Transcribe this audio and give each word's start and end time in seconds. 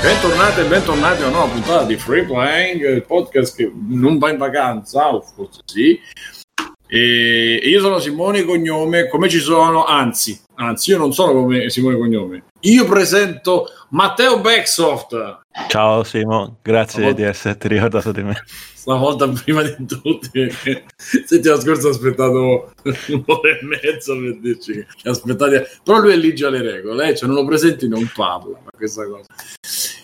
bentornati 0.00 0.60
e 0.60 0.64
bentornati 0.64 1.22
a 1.22 1.26
una 1.26 1.36
nuova 1.36 1.52
puntata 1.52 1.84
di 1.84 1.96
Free 1.96 2.24
Playing, 2.24 2.88
il 2.88 3.04
podcast 3.04 3.54
che 3.54 3.70
non 3.88 4.16
va 4.16 4.30
in 4.30 4.38
vacanza, 4.38 5.14
o 5.14 5.20
forse 5.20 5.60
sì. 5.66 6.00
E 6.86 7.60
io 7.62 7.80
sono 7.80 7.98
Simone 7.98 8.44
Cognome, 8.44 9.08
come 9.08 9.28
ci 9.28 9.38
sono, 9.38 9.84
anzi, 9.84 10.40
anzi, 10.54 10.90
io 10.90 10.98
non 10.98 11.12
sono 11.12 11.32
come 11.32 11.68
Simone 11.68 11.98
Cognome. 11.98 12.44
Io 12.60 12.84
presento 12.86 13.66
Matteo 13.90 14.40
Backsoft. 14.40 15.40
Ciao 15.68 16.02
Simo, 16.02 16.56
grazie 16.62 17.00
Stavolta- 17.00 17.20
di 17.20 17.28
esserti 17.28 17.68
ricordato 17.68 18.12
di 18.12 18.22
me. 18.22 18.42
Stavolta 18.74 19.28
prima 19.28 19.62
di 19.62 19.84
tutti, 19.84 20.30
perché 20.32 20.84
settimana 20.96 21.60
scorsa 21.60 21.88
ho 21.88 21.90
aspettato 21.90 22.72
un'ora 23.08 23.50
e 23.50 23.64
mezza 23.64 24.14
per 24.14 24.38
dirci 24.40 24.86
che 25.02 25.08
aspettate. 25.08 25.68
Però 25.84 25.98
lui 25.98 26.12
è 26.12 26.16
lì 26.16 26.34
già 26.34 26.48
le 26.48 26.62
regole, 26.62 27.10
eh? 27.10 27.16
cioè 27.16 27.28
non 27.28 27.36
lo 27.36 27.44
presenti 27.44 27.86
non 27.86 28.10
parla, 28.14 28.58
ma 28.64 28.70
questa 28.74 29.06
cosa. 29.06 29.26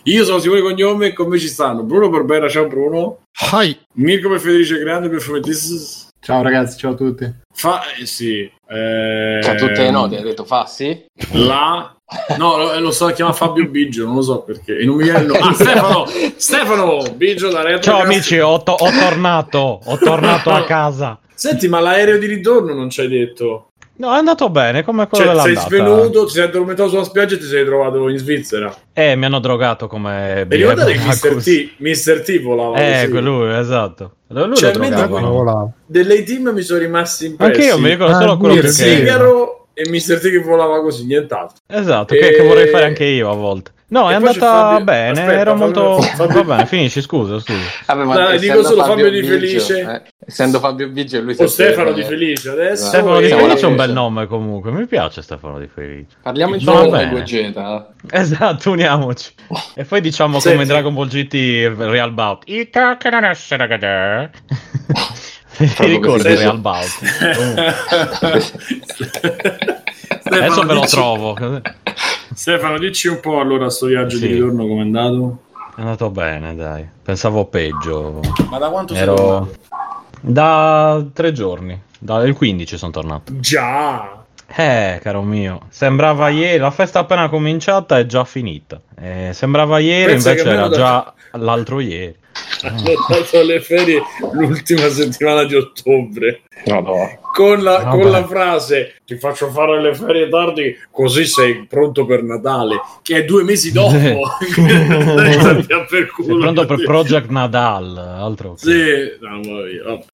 Io 0.09 0.25
sono 0.25 0.39
Simone 0.39 0.61
Cognome 0.61 1.07
e 1.07 1.13
con 1.13 1.27
me 1.29 1.37
ci 1.39 1.49
stanno 1.49 1.83
Bruno 1.83 2.09
Barbera, 2.09 2.49
ciao 2.49 2.67
Bruno. 2.69 3.23
Hi. 3.53 3.77
Mirko 3.95 4.29
per 4.29 4.39
Federice 4.41 4.79
Grande 4.79 5.09
per 5.09 5.21
Fumettis. 5.21 6.09
Ciao 6.21 6.43
ragazzi, 6.43 6.79
ciao 6.79 6.93
a 6.93 6.95
tutti. 6.95 7.29
Fa 7.53 7.81
eh, 8.01 8.07
sì. 8.07 8.41
Eh, 8.69 9.41
Cioè, 9.43 9.55
tutte 9.57 9.83
le 9.83 9.91
note, 9.91 10.17
hai 10.17 10.23
detto 10.23 10.45
fa 10.45 10.67
sì? 10.67 11.05
La 11.33 11.93
No, 12.39 12.57
lo, 12.57 12.79
lo 12.79 12.91
so 12.93 13.07
chiama 13.09 13.33
Fabio 13.33 13.69
Biggio, 13.69 14.05
non 14.05 14.15
lo 14.15 14.23
so 14.23 14.43
perché. 14.43 14.79
E 14.79 14.85
non 14.85 14.95
mi 14.97 15.03
viene 15.05 15.21
il 15.21 15.27
nome. 15.27 15.41
Ah, 15.41 15.53
Stefano! 15.55 16.05
Stefano 16.37 17.03
Biggio 17.15 17.51
da 17.51 17.63
Retro. 17.63 17.83
Ciao 17.93 18.03
amici, 18.03 18.39
ho, 18.39 18.63
to- 18.63 18.73
ho 18.79 18.91
tornato, 18.91 19.81
ho 19.85 19.99
tornato 19.99 20.51
a 20.51 20.63
casa. 20.67 21.19
Senti, 21.35 21.67
ma 21.69 21.81
l'aereo 21.81 22.19
di 22.19 22.27
ritorno 22.27 22.75
non 22.75 22.91
ci 22.91 23.01
hai 23.01 23.09
detto? 23.09 23.71
No, 23.99 24.13
è 24.15 24.19
andato 24.19 24.51
bene, 24.51 24.85
come 24.85 25.07
quello 25.09 25.25
Cioè, 25.25 25.35
sei 25.35 25.45
dell'andata. 25.55 25.69
svenuto, 25.69 26.25
ti 26.27 26.33
sei 26.33 26.43
addormentato 26.45 26.89
sulla 26.91 27.05
spiaggia 27.05 27.35
e 27.35 27.39
ti 27.39 27.45
sei 27.47 27.65
trovato 27.65 28.09
in 28.09 28.19
Svizzera. 28.19 28.75
Eh, 28.93 29.17
mi 29.17 29.25
hanno 29.25 29.39
drogato 29.41 29.87
come 29.87 30.41
E 30.41 30.47
ricordate 30.49 30.93
che 30.93 30.99
Mr. 30.99 31.43
T, 31.43 31.71
Mr. 31.79 32.21
T 32.23 32.41
volava 32.43 32.77
Eh, 32.77 32.95
così. 33.01 33.11
quello, 33.11 33.57
esatto. 33.59 34.13
Lui 34.29 34.55
Cioè, 34.57 34.73
lo 34.75 34.79
mentre- 34.81 35.07
drogavano. 35.07 35.73
Delle 35.87 36.23
team 36.25 36.51
mi 36.51 36.63
sono 36.63 36.81
rimasti 36.81 37.27
impressi. 37.27 37.53
Anche 37.53 37.67
io 37.67 37.79
mi 37.79 37.89
ricordo 37.89 38.15
solo 38.19 38.33
Ah, 38.33 38.37
quello 38.39 38.55
il 38.55 38.61
che... 38.61 38.69
sì. 38.69 38.83
sigaro 38.97 39.69
e 39.73 39.89
Mr. 39.89 40.19
T 40.19 40.31
che 40.31 40.39
volava 40.41 40.81
così, 40.83 41.07
nient'altro. 41.07 41.57
Esatto, 41.67 42.15
E- 42.15 42.19
che, 42.19 42.31
che 42.33 42.43
vorrei 42.47 42.69
fare 42.69 42.85
anche 42.85 43.05
io 43.05 43.31
a 43.31 43.35
volte. 43.35 43.73
No, 43.89 44.09
E 44.09 44.13
è 44.13 44.15
andata 44.17 44.39
Fabio- 44.39 44.85
bene, 44.85 45.21
Aspetta, 45.21 45.39
ero 45.39 45.51
Fabio- 45.57 45.65
molto... 45.65 46.01
Fabio- 46.03 46.43
Va 46.43 46.55
bene, 46.57 46.67
finisci, 46.67 47.01
scusa, 47.01 47.39
scusa. 47.39 47.59
Vabbè, 47.87 48.03
ma 48.05 48.15
Dai, 48.17 48.39
dico 48.41 48.65
solo 48.65 48.83
Fabio 48.83 49.09
Di 49.11 49.21
Biggio, 49.21 49.33
Felice. 49.35 49.81
eh, 49.81 50.03
essendo 50.27 50.59
Fabio 50.59 50.89
Biggio, 50.89 51.21
lui 51.21 51.37
O 51.39 51.47
Stefano 51.47 51.93
Di 51.93 52.03
Felice 52.03 52.51
adesso. 52.51 52.87
Stefano 52.87 53.21
Di 53.21 53.29
Felice 53.29 53.65
è 53.65 53.69
un 53.69 53.77
bel 53.77 53.93
nome 53.93 54.27
comunque, 54.27 54.73
mi 54.73 54.87
piace 54.87 55.23
Stefano 55.23 55.61
Di 55.61 55.69
Felice. 55.73 56.17
Parliamo 56.21 56.55
insieme 56.57 56.89
con 56.89 57.09
Gogeta. 57.11 57.93
Esatto, 58.11 58.71
uniamoci. 58.73 59.31
E 59.77 59.85
poi 59.85 60.01
diciamo 60.01 60.41
Senti. 60.41 60.49
come 60.49 60.63
in 60.63 60.69
Dragon 60.69 60.93
Ball 60.93 61.07
GT 61.07 61.73
Real 61.79 62.11
Bout. 62.13 62.43
I 62.47 62.69
che 62.69 63.11
non 63.11 63.25
essere 63.25 63.69
gadè. 63.69 64.29
Ti 65.59 65.87
ricordi. 65.87 66.35
Real 66.35 66.59
Bout? 66.59 66.91
Adesso 70.25 70.63
me 70.65 70.75
lo 70.75 70.81
dici- 70.81 70.95
trovo. 70.97 71.37
Stefano, 72.35 72.79
dici 72.79 73.09
un 73.09 73.21
po' 73.21 73.41
allora 73.41 73.71
sto 73.71 73.87
viaggio 73.87 74.17
Sì. 74.17 74.27
di 74.27 74.35
ritorno 74.35 74.67
come 74.67 74.81
è 74.81 74.85
andato. 74.85 75.39
È 75.77 75.81
andato 75.81 76.11
bene, 76.11 76.55
dai. 76.55 76.87
Pensavo 77.03 77.45
peggio. 77.47 78.21
Ma 78.49 78.59
da 78.59 78.69
quanto 78.69 78.95
sei 78.95 79.03
Ero 79.03 79.51
da 80.21 81.05
tre 81.13 81.33
giorni. 81.33 81.81
Dal 81.99 82.33
15 82.35 82.77
sono 82.77 82.93
tornato. 82.93 83.33
Già. 83.39 84.23
Eh, 84.49 85.01
caro 85.03 85.23
mio, 85.23 85.63
sembrava 85.71 86.29
ieri, 86.29 86.59
la 86.59 86.71
festa 86.71 87.01
appena 87.01 87.29
cominciata 87.29 87.99
è 87.99 88.07
già 88.07 88.23
finita. 88.25 88.81
Eh, 88.99 89.31
sembrava 89.33 89.79
ieri, 89.81 90.13
Pensa 90.13 90.31
invece 90.31 90.49
era 90.49 90.69
da- 90.69 90.77
già 90.77 91.15
l'altro 91.37 91.81
ieri. 91.81 92.15
Ho 92.65 93.07
dato 93.09 93.43
le 93.43 93.61
ferie 93.61 94.03
l'ultima 94.33 94.89
settimana 94.89 95.45
di 95.45 95.55
ottobre. 95.55 96.43
No, 96.67 96.81
no. 96.81 97.19
Con 97.33 97.63
la, 97.63 97.79
Vabbè. 97.83 98.01
con 98.01 98.11
la 98.11 98.27
frase 98.27 98.95
ti 99.05 99.17
faccio 99.19 99.51
fare 99.51 99.81
le 99.81 99.95
ferie 99.95 100.29
tardi 100.29 100.75
così 100.91 101.27
sei 101.27 101.67
pronto 101.67 102.07
per 102.07 102.23
Natale, 102.23 102.77
che 103.03 103.17
è 103.19 103.25
due 103.25 103.43
mesi 103.45 103.73
dopo. 103.73 103.93
Per 104.57 105.87
Sei 105.89 106.07
culo. 106.09 106.39
pronto 106.39 106.65
per 106.67 106.83
Project 106.85 107.29
Nadal, 107.29 107.97
altro 107.99 108.55
che- 108.55 108.59
Sì, 108.59 109.25
no. 109.25 110.05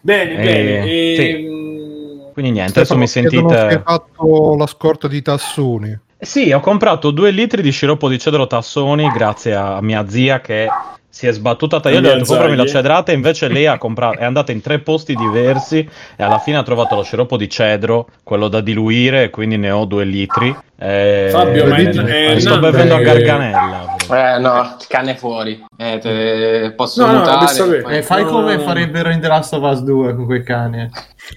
Bene, 0.00 0.32
Eh, 0.32 0.36
bene. 0.44 0.82
sì. 1.16 1.28
ehm, 1.28 2.32
Quindi 2.32 2.52
niente, 2.52 2.78
adesso 2.80 2.94
Stefano, 2.94 3.00
mi 3.00 3.06
chiedono 3.08 3.48
se 3.50 3.54
Hai 3.56 3.60
sentite... 3.70 3.82
fatto 3.84 4.56
la 4.56 4.66
scorta 4.66 5.08
di 5.08 5.22
tassoni. 5.22 5.98
Eh 6.20 6.26
Sì, 6.26 6.50
ho 6.52 6.60
comprato 6.60 7.10
due 7.12 7.30
litri 7.30 7.62
di 7.62 7.70
sciroppo 7.70 8.08
di 8.08 8.18
cedro 8.18 8.46
Tassoni 8.46 9.08
grazie 9.10 9.54
a 9.54 9.80
mia 9.80 10.08
zia 10.08 10.40
che 10.40 10.68
si 11.08 11.26
è 11.28 11.32
sbattuta. 11.32 11.76
Io 11.90 12.00
le 12.00 12.10
ho 12.10 12.14
detto 12.14 12.26
comprami 12.26 12.56
la 12.56 12.66
cedrata, 12.66 13.12
invece 13.12 13.48
lei 13.48 13.66
ha 13.66 13.78
comprato, 13.78 14.18
è 14.18 14.24
andata 14.24 14.50
in 14.52 14.60
tre 14.60 14.80
posti 14.80 15.14
diversi 15.14 15.78
e 16.16 16.22
alla 16.22 16.38
fine 16.38 16.56
ha 16.58 16.62
trovato 16.64 16.94
lo 16.96 17.02
sciroppo 17.02 17.36
di 17.36 17.48
cedro, 17.48 18.08
quello 18.24 18.48
da 18.48 18.60
diluire, 18.60 19.30
quindi 19.30 19.56
ne 19.56 19.70
ho 19.70 19.84
due 19.84 20.04
litri. 20.04 20.54
Eh, 20.80 21.28
Fabio, 21.30 21.66
ma 21.66 21.76
è 21.76 21.92
ne 21.92 22.40
sto 22.40 22.58
bevendo 22.58 22.94
a 22.96 23.00
garganella. 23.00 23.96
Eh, 24.36 24.38
no, 24.40 24.76
cane 24.88 25.16
fuori. 25.16 25.64
Eh, 25.76 25.98
te 25.98 26.72
posso 26.76 27.04
No, 27.04 27.12
no, 27.12 27.18
mutare. 27.18 27.80
poi- 27.82 27.96
Eh, 27.96 28.02
fai 28.02 28.24
No, 28.24 28.30
come 28.30 28.54
no, 28.56 28.60
no. 28.62 28.66
farebbero 28.66 29.10
in 29.10 29.20
The 29.20 29.28
Last 29.28 29.52
of 29.54 29.62
Us 29.62 29.82
2 29.82 30.14
con 30.14 30.24
quei 30.26 30.42
cani. 30.44 30.88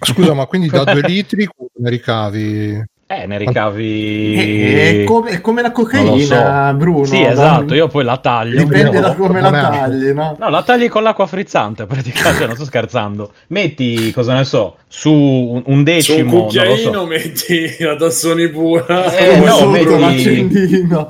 Scusa, 0.01 0.33
ma 0.33 0.45
quindi 0.45 0.69
da 0.69 0.83
due 0.83 1.01
litri 1.07 1.45
come 1.45 1.69
ne 1.75 1.89
ricavi? 1.89 2.83
Eh, 3.13 3.25
ne 3.25 3.37
ricavi... 3.37 5.01
È, 5.01 5.03
come, 5.03 5.31
è 5.31 5.41
come 5.41 5.61
la 5.61 5.67
Non 5.67 5.83
lo 5.83 5.83
cocaina, 5.83 6.69
so. 6.69 6.77
Bruno. 6.77 7.03
Sì, 7.03 7.21
esatto, 7.21 7.73
io 7.73 7.89
poi 7.89 8.05
la 8.05 8.15
taglio. 8.17 8.63
Dipende 8.63 9.01
da 9.01 9.15
come 9.15 9.41
la 9.41 9.51
tagli, 9.51 10.11
no? 10.13 10.37
No, 10.39 10.49
la 10.49 10.63
tagli 10.63 10.87
con 10.87 11.03
l'acqua 11.03 11.25
frizzante, 11.25 11.85
praticamente, 11.87 12.45
non 12.45 12.55
sto 12.55 12.63
scherzando. 12.63 13.33
Metti, 13.47 14.13
cosa 14.13 14.33
ne 14.33 14.45
so, 14.45 14.77
su 14.87 15.11
un, 15.11 15.55
un 15.55 15.63
su 15.63 15.71
un 15.71 15.83
decimo, 15.83 16.23
non 16.23 16.33
lo 16.33 16.41
cucchiaino 16.43 16.91
so. 16.99 17.05
metti 17.05 17.75
la 17.79 17.95
tassoni 17.97 18.47
pura. 18.47 19.13
Eh, 19.13 19.27
Come 19.27 19.45
no, 19.45 19.55
sotto 19.55 19.69
metti- 19.69 19.99
l'accendino. 19.99 21.07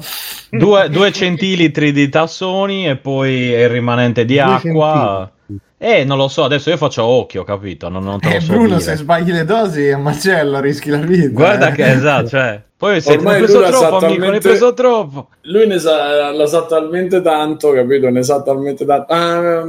Due, 0.49 0.89
due 0.89 1.11
centilitri 1.11 1.91
di 1.91 2.09
tassoni 2.09 2.87
e 2.89 2.95
poi 2.95 3.31
il 3.31 3.69
rimanente 3.69 4.25
di 4.25 4.33
Due 4.33 4.43
acqua. 4.43 5.31
Eh, 5.83 6.03
non 6.03 6.17
lo 6.17 6.27
so, 6.27 6.43
adesso 6.43 6.69
io 6.69 6.77
faccio 6.77 7.03
occhio, 7.03 7.43
capito? 7.43 7.89
Non, 7.89 8.03
non 8.03 8.19
te 8.19 8.29
lo 8.29 8.35
Eh, 8.35 8.39
so 8.39 8.51
Bruno, 8.53 8.67
dire. 8.67 8.79
se 8.81 8.95
sbagli 8.97 9.31
le 9.31 9.45
dosi 9.45 9.87
è 9.87 9.93
un 9.93 10.03
macello, 10.03 10.59
rischi 10.59 10.91
la 10.91 10.97
vita. 10.99 11.29
Guarda 11.29 11.69
eh. 11.69 11.71
che 11.71 11.91
esatto, 11.91 12.27
cioè. 12.27 12.61
Poi 12.77 13.01
se 13.01 13.11
ne 13.11 13.17
Ormai 13.17 13.33
hai 13.33 13.41
preso 13.41 13.61
troppo, 13.63 13.85
amico, 13.85 13.97
ne 13.99 14.05
hai 14.05 14.17
talmente- 14.19 14.47
preso 14.47 14.73
troppo. 14.75 15.27
Lui 15.41 15.65
ne 15.67 15.79
sa, 15.79 16.31
la 16.31 16.45
sa 16.45 16.65
talmente 16.65 17.21
tanto, 17.21 17.71
capito? 17.71 18.09
Ne 18.09 18.21
sa 18.21 18.43
talmente 18.43 18.85
tanto. 18.85 19.11
Ah, 19.11 19.63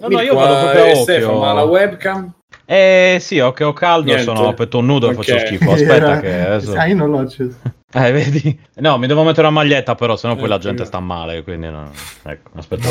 No, 0.00 0.06
no, 0.08 0.20
io 0.20 0.34
vado 0.34 0.54
eh, 0.54 0.60
proprio 0.62 0.82
a 0.82 0.86
occhio. 0.90 1.02
Stefano, 1.02 1.38
ma 1.40 1.52
la 1.52 1.64
webcam? 1.64 2.32
Eh 2.70 3.16
sì, 3.18 3.40
ho 3.40 3.52
che 3.52 3.64
ho 3.64 3.72
caldo, 3.72 4.12
Niente. 4.12 4.24
sono 4.24 4.46
a 4.46 4.52
petto 4.52 4.82
nudo 4.82 5.06
e 5.06 5.14
Ok. 5.14 5.16
faccio 5.24 5.38
schifo. 5.38 5.72
Aspetta 5.72 6.20
che 6.20 6.40
adesso... 6.46 6.74
Ah, 6.74 6.84
io 6.86 6.94
non 6.96 7.10
l'ho 7.10 7.18
acceso. 7.20 7.56
Eh, 7.90 8.12
vedi? 8.12 8.60
No, 8.80 8.98
mi 8.98 9.06
devo 9.06 9.22
mettere 9.22 9.46
una 9.46 9.56
maglietta, 9.56 9.94
però 9.94 10.14
sennò 10.14 10.36
poi 10.36 10.46
la 10.46 10.56
Eh, 10.56 10.58
gente 10.58 10.82
sì. 10.82 10.88
sta 10.88 11.00
male, 11.00 11.42
quindi 11.42 11.70
no. 11.70 11.90
Ecco, 12.22 12.50
aspetta. 12.56 12.86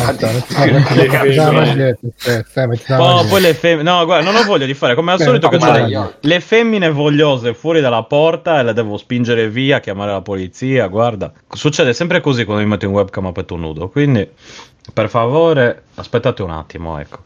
La 2.87 2.99
Oh, 2.99 3.25
poi 3.27 3.41
le 3.41 3.53
femmine. 3.53 3.83
No, 3.89 4.05
guarda, 4.05 4.25
non 4.31 4.41
ho 4.41 4.43
voglia 4.43 4.65
di 4.65 4.73
fare 4.73 4.95
come 4.95 5.11
al 5.11 5.19
solito. 5.21 5.49
Che 5.49 5.57
io- 5.57 6.15
le 6.19 6.39
femmine 6.39 6.89
vogliose 6.89 7.53
fuori 7.53 7.79
dalla 7.79 8.01
porta 8.03 8.59
e 8.59 8.63
le 8.63 8.73
devo 8.73 8.97
spingere 8.97 9.49
via, 9.49 9.79
chiamare 9.79 10.11
la 10.11 10.21
polizia. 10.21 10.87
Guarda, 10.87 11.31
succede 11.53 11.93
sempre 11.93 12.19
così 12.19 12.43
quando 12.43 12.63
mi 12.63 12.69
metto 12.69 12.85
in 12.85 12.91
webcam 12.91 13.27
a 13.27 13.31
petto 13.31 13.55
nudo. 13.55 13.89
Quindi, 13.89 14.27
per 14.93 15.09
favore, 15.09 15.83
aspettate 15.93 16.41
un 16.41 16.49
attimo. 16.49 16.99
Ecco, 16.99 17.19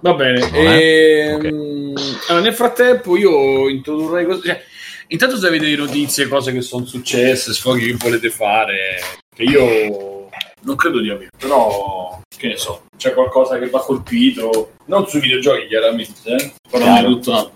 Va 0.00 0.14
bene. 0.14 0.50
È? 0.50 1.38
ehm, 1.42 1.94
allora, 2.28 2.44
nel 2.44 2.54
frattempo 2.54 3.16
io 3.16 3.68
introdurrei 3.68 4.24
così. 4.24 4.46
cioè, 4.46 4.62
intanto 5.08 5.36
se 5.36 5.46
avete 5.46 5.74
notizie, 5.76 6.28
cose 6.28 6.52
che 6.52 6.62
sono 6.62 6.86
successe, 6.86 7.52
sfoghi 7.52 7.86
che 7.86 7.96
volete 7.98 8.30
fare, 8.30 8.98
che 9.34 9.42
io 9.42 10.28
non 10.62 10.76
credo 10.76 11.00
di 11.00 11.10
avere, 11.10 11.30
però 11.36 12.20
che 12.36 12.48
ne 12.48 12.56
so, 12.56 12.84
c'è 12.96 13.12
qualcosa 13.12 13.58
che 13.58 13.68
va 13.68 13.80
colpito, 13.80 14.72
non 14.86 15.06
sui 15.06 15.20
videogiochi 15.20 15.66
chiaramente, 15.66 16.34
eh, 16.34 16.52
però 16.70 17.02
tutto. 17.02 17.52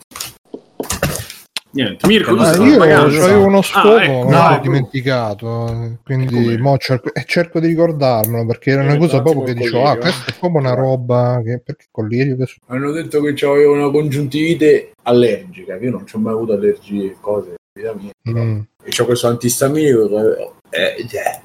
Niente, 1.75 2.07
Mirko, 2.07 2.37
Ah, 2.37 2.55
io 2.55 2.81
avevo 2.81 3.47
uno 3.47 3.61
sfogo, 3.61 3.97
Ah, 3.97 4.05
ecco, 4.05 4.29
ma 4.29 4.49
no, 4.49 4.55
l'ho 4.55 4.63
dimenticato. 4.63 5.99
Quindi 6.05 6.33
Come? 6.33 6.59
mo 6.59 6.77
cerco, 6.79 7.13
eh, 7.13 7.25
cerco 7.27 7.59
di 7.59 7.67
ricordarmelo 7.67 8.47
perché 8.47 8.71
era 8.71 8.83
una 8.83 8.95
Eh, 8.95 8.99
cosa 8.99 9.21
proprio 9.21 9.43
che 9.43 9.55
dicevo: 9.55 9.85
Ah, 9.85 9.97
questa 9.97 10.31
è 10.31 10.35
proprio 10.39 10.61
una 10.61 10.75
roba 10.75 11.43
che 11.45 11.61
perché 11.65 11.87
collirio 11.91 12.37
che 12.37 12.47
Hanno 12.69 12.93
detto 12.93 13.21
che 13.21 13.45
avevo 13.45 13.73
una 13.73 13.91
congiuntivite 13.91 14.93
allergica, 15.03 15.77
che 15.77 15.85
io 15.87 15.91
non 15.91 16.07
ci 16.07 16.15
ho 16.15 16.21
mai 16.21 16.33
avuto 16.33 16.53
allergie, 16.53 17.17
cose, 17.21 17.55
vita 17.77 17.93
mia. 17.95 18.13
Mm. 18.31 18.61
E 18.85 18.91
c'ho 18.91 19.05
questo 19.05 19.27
antistaminico. 19.27 20.09
Eh, 20.71 20.95
eh, 20.97 21.43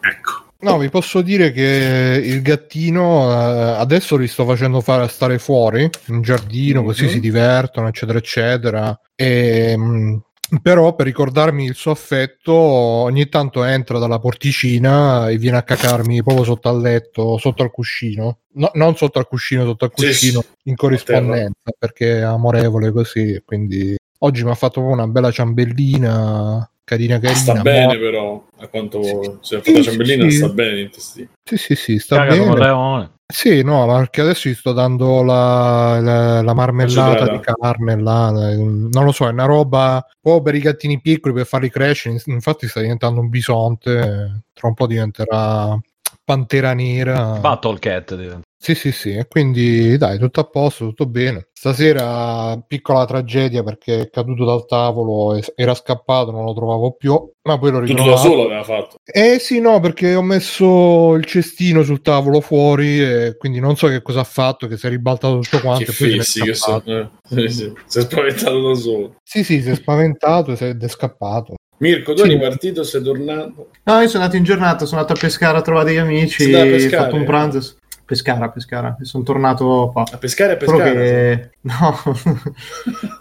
ecco. 0.00 0.48
No, 0.62 0.76
vi 0.78 0.90
posso 0.90 1.22
dire 1.22 1.52
che 1.52 2.20
il 2.22 2.42
gattino 2.42 3.30
eh, 3.30 3.78
adesso 3.78 4.16
li 4.16 4.28
sto 4.28 4.44
facendo 4.44 4.80
fare 4.80 5.08
stare 5.08 5.38
fuori 5.38 5.88
in 6.08 6.20
giardino, 6.20 6.82
così 6.82 7.04
Mhm. 7.04 7.08
si 7.10 7.20
divertono, 7.20 7.88
eccetera, 7.88 8.18
eccetera. 8.18 9.00
E, 9.14 9.74
mm, 9.76 10.16
Però 10.62 10.96
per 10.96 11.06
ricordarmi 11.06 11.64
il 11.64 11.76
suo 11.76 11.92
affetto, 11.92 12.52
ogni 12.52 13.28
tanto 13.28 13.62
entra 13.62 14.00
dalla 14.00 14.18
porticina 14.18 15.28
e 15.28 15.38
viene 15.38 15.58
a 15.58 15.62
cacarmi 15.62 16.24
proprio 16.24 16.42
sotto 16.44 16.68
al 16.68 16.80
letto, 16.80 17.38
sotto 17.38 17.62
al 17.62 17.70
cuscino. 17.70 18.38
No, 18.54 18.68
non 18.74 18.96
sotto 18.96 19.20
al 19.20 19.28
cuscino, 19.28 19.64
sotto 19.64 19.84
al 19.84 19.92
cuscino, 19.92 20.40
sì. 20.40 20.48
in 20.64 20.74
corrispondenza, 20.74 21.70
perché 21.78 22.18
è 22.18 22.22
amorevole 22.22 22.90
così. 22.90 23.40
Quindi 23.44 23.94
oggi 24.18 24.42
mi 24.42 24.50
ha 24.50 24.54
fatto 24.56 24.80
proprio 24.80 24.94
una 24.94 25.06
bella 25.06 25.30
ciambellina, 25.30 26.68
carina 26.90 27.18
carina. 27.20 27.38
Sta 27.38 27.54
mo- 27.54 27.62
bene 27.62 27.98
però, 27.98 28.44
a 28.58 28.66
quanto 28.66 29.38
se 29.42 29.56
ha 29.56 29.58
fatto 29.60 29.72
la 29.78 29.82
ciambellina 29.82 30.24
Sì. 30.28 30.36
sta 30.36 30.48
bene 30.48 30.72
l'intestino. 30.74 31.28
Sì, 31.44 31.56
sì, 31.56 31.74
sì, 31.76 31.98
sta 32.00 32.16
Caga 32.16 32.30
come 32.36 32.42
un 32.48 32.54
bene. 32.54 32.64
leone. 32.66 33.10
Sì, 33.32 33.62
no, 33.62 33.86
ma 33.86 33.98
perché 33.98 34.22
adesso 34.22 34.48
gli 34.48 34.54
sto 34.54 34.72
dando 34.72 35.22
la, 35.22 36.00
la- 36.00 36.42
la 36.42 36.54
marmellata 36.54 37.30
di 37.30 37.38
carne 37.40 37.96
là, 38.00 38.50
eh, 38.50 38.56
non 38.56 39.04
lo 39.04 39.12
so, 39.12 39.28
è 39.28 39.30
una 39.30 39.44
roba 39.44 40.04
proprio 40.20 40.42
per 40.42 40.54
i 40.56 40.58
gattini 40.60 41.00
piccoli 41.00 41.32
per 41.34 41.46
farli 41.46 41.70
crescere. 41.70 42.20
Infatti 42.26 42.66
sta 42.66 42.80
diventando 42.80 43.20
un 43.20 43.28
bisonte, 43.28 43.98
eh, 43.98 44.40
tra 44.52 44.66
un 44.68 44.74
po' 44.74 44.86
diventerà 44.88 45.78
pantera 46.24 46.72
nera. 46.74 47.38
Battle 47.40 47.78
Cat 47.78 48.16
diventa. 48.16 48.40
Sì, 48.62 48.74
sì, 48.74 48.92
sì, 48.92 49.14
e 49.14 49.26
quindi 49.26 49.96
dai, 49.96 50.18
tutto 50.18 50.40
a 50.40 50.44
posto, 50.44 50.84
tutto 50.88 51.06
bene. 51.06 51.48
Stasera 51.50 52.62
piccola 52.66 53.06
tragedia 53.06 53.62
perché 53.62 54.00
è 54.02 54.10
caduto 54.10 54.44
dal 54.44 54.66
tavolo, 54.66 55.40
era 55.54 55.72
scappato, 55.74 56.30
non 56.30 56.44
lo 56.44 56.52
trovavo 56.52 56.92
più, 56.92 57.12
ma 57.44 57.58
poi 57.58 57.70
l'ho 57.70 57.80
Tutto 57.80 57.92
da 57.94 58.00
ritrovato. 58.00 58.28
solo 58.28 58.44
aveva 58.44 58.62
fatto. 58.62 58.96
Eh 59.10 59.38
sì, 59.38 59.60
no, 59.60 59.80
perché 59.80 60.14
ho 60.14 60.20
messo 60.20 61.14
il 61.14 61.24
cestino 61.24 61.82
sul 61.82 62.02
tavolo 62.02 62.42
fuori 62.42 63.00
e 63.02 63.36
quindi 63.38 63.60
non 63.60 63.76
so 63.76 63.88
che 63.88 64.02
cosa 64.02 64.20
ha 64.20 64.24
fatto, 64.24 64.66
che 64.66 64.76
si 64.76 64.86
è 64.86 64.90
ribaltato 64.90 65.38
tutto 65.38 65.60
quanto. 65.60 65.84
che 65.84 65.90
e 65.92 65.94
fessi 66.18 66.42
che 66.42 66.52
sono. 66.52 66.82
eh. 66.84 67.08
Sì, 67.24 67.48
sì. 67.48 67.72
Si 67.86 67.98
è 67.98 68.02
spaventato 68.02 68.60
da 68.60 68.74
solo. 68.74 69.14
Sì, 69.24 69.42
sì, 69.42 69.62
si 69.62 69.70
è 69.70 69.74
spaventato 69.74 70.52
e 70.52 70.56
si 70.56 70.64
è- 70.64 70.68
ed 70.68 70.82
è 70.84 70.88
scappato. 70.88 71.54
Mirko, 71.78 72.12
tu 72.12 72.24
Sì. 72.24 72.28
eri 72.32 72.38
partito, 72.38 72.82
sei 72.82 73.02
tornato. 73.02 73.70
No, 73.84 74.00
io 74.00 74.08
sono 74.08 74.22
andato 74.24 74.36
in 74.36 74.44
giornata, 74.44 74.84
sono 74.84 75.00
andato 75.00 75.16
a 75.18 75.20
pescare 75.22 75.56
a 75.56 75.62
trovare 75.62 75.86
degli 75.86 75.96
amici, 75.96 76.52
ho 76.52 76.88
fatto 76.90 77.16
un 77.16 77.24
pranzo. 77.24 77.76
Pescara, 78.10 78.48
pescara, 78.48 78.96
e 79.00 79.04
sono 79.04 79.22
tornato 79.22 79.90
qua. 79.92 80.02
A 80.10 80.16
pescare 80.16 80.56
a 80.56 80.58
Solo 80.64 80.78
pescare. 80.78 80.94
che... 81.04 81.50
No, 81.60 81.96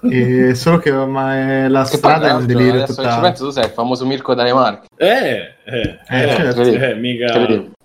E 0.12 0.56
solo 0.56 0.80
che 0.80 0.90
ormai 0.92 1.70
la 1.70 1.84
strada 1.84 2.20
tra 2.26 2.30
è 2.30 2.34
un 2.34 2.48
delirio 2.48 2.80
che 2.82 2.88
ci 2.88 2.96
totale. 2.96 3.22
penso, 3.22 3.46
tu 3.46 3.52
sei 3.52 3.66
il 3.66 3.70
famoso 3.70 4.08
Mirko 4.08 4.34
Danemark. 4.34 4.86
Eh, 4.98 5.08
eh, 5.08 6.00
eh, 6.10 6.24
Eh, 6.24 6.36
certo. 6.36 6.62
eh, 6.64 6.96
mica. 6.96 7.32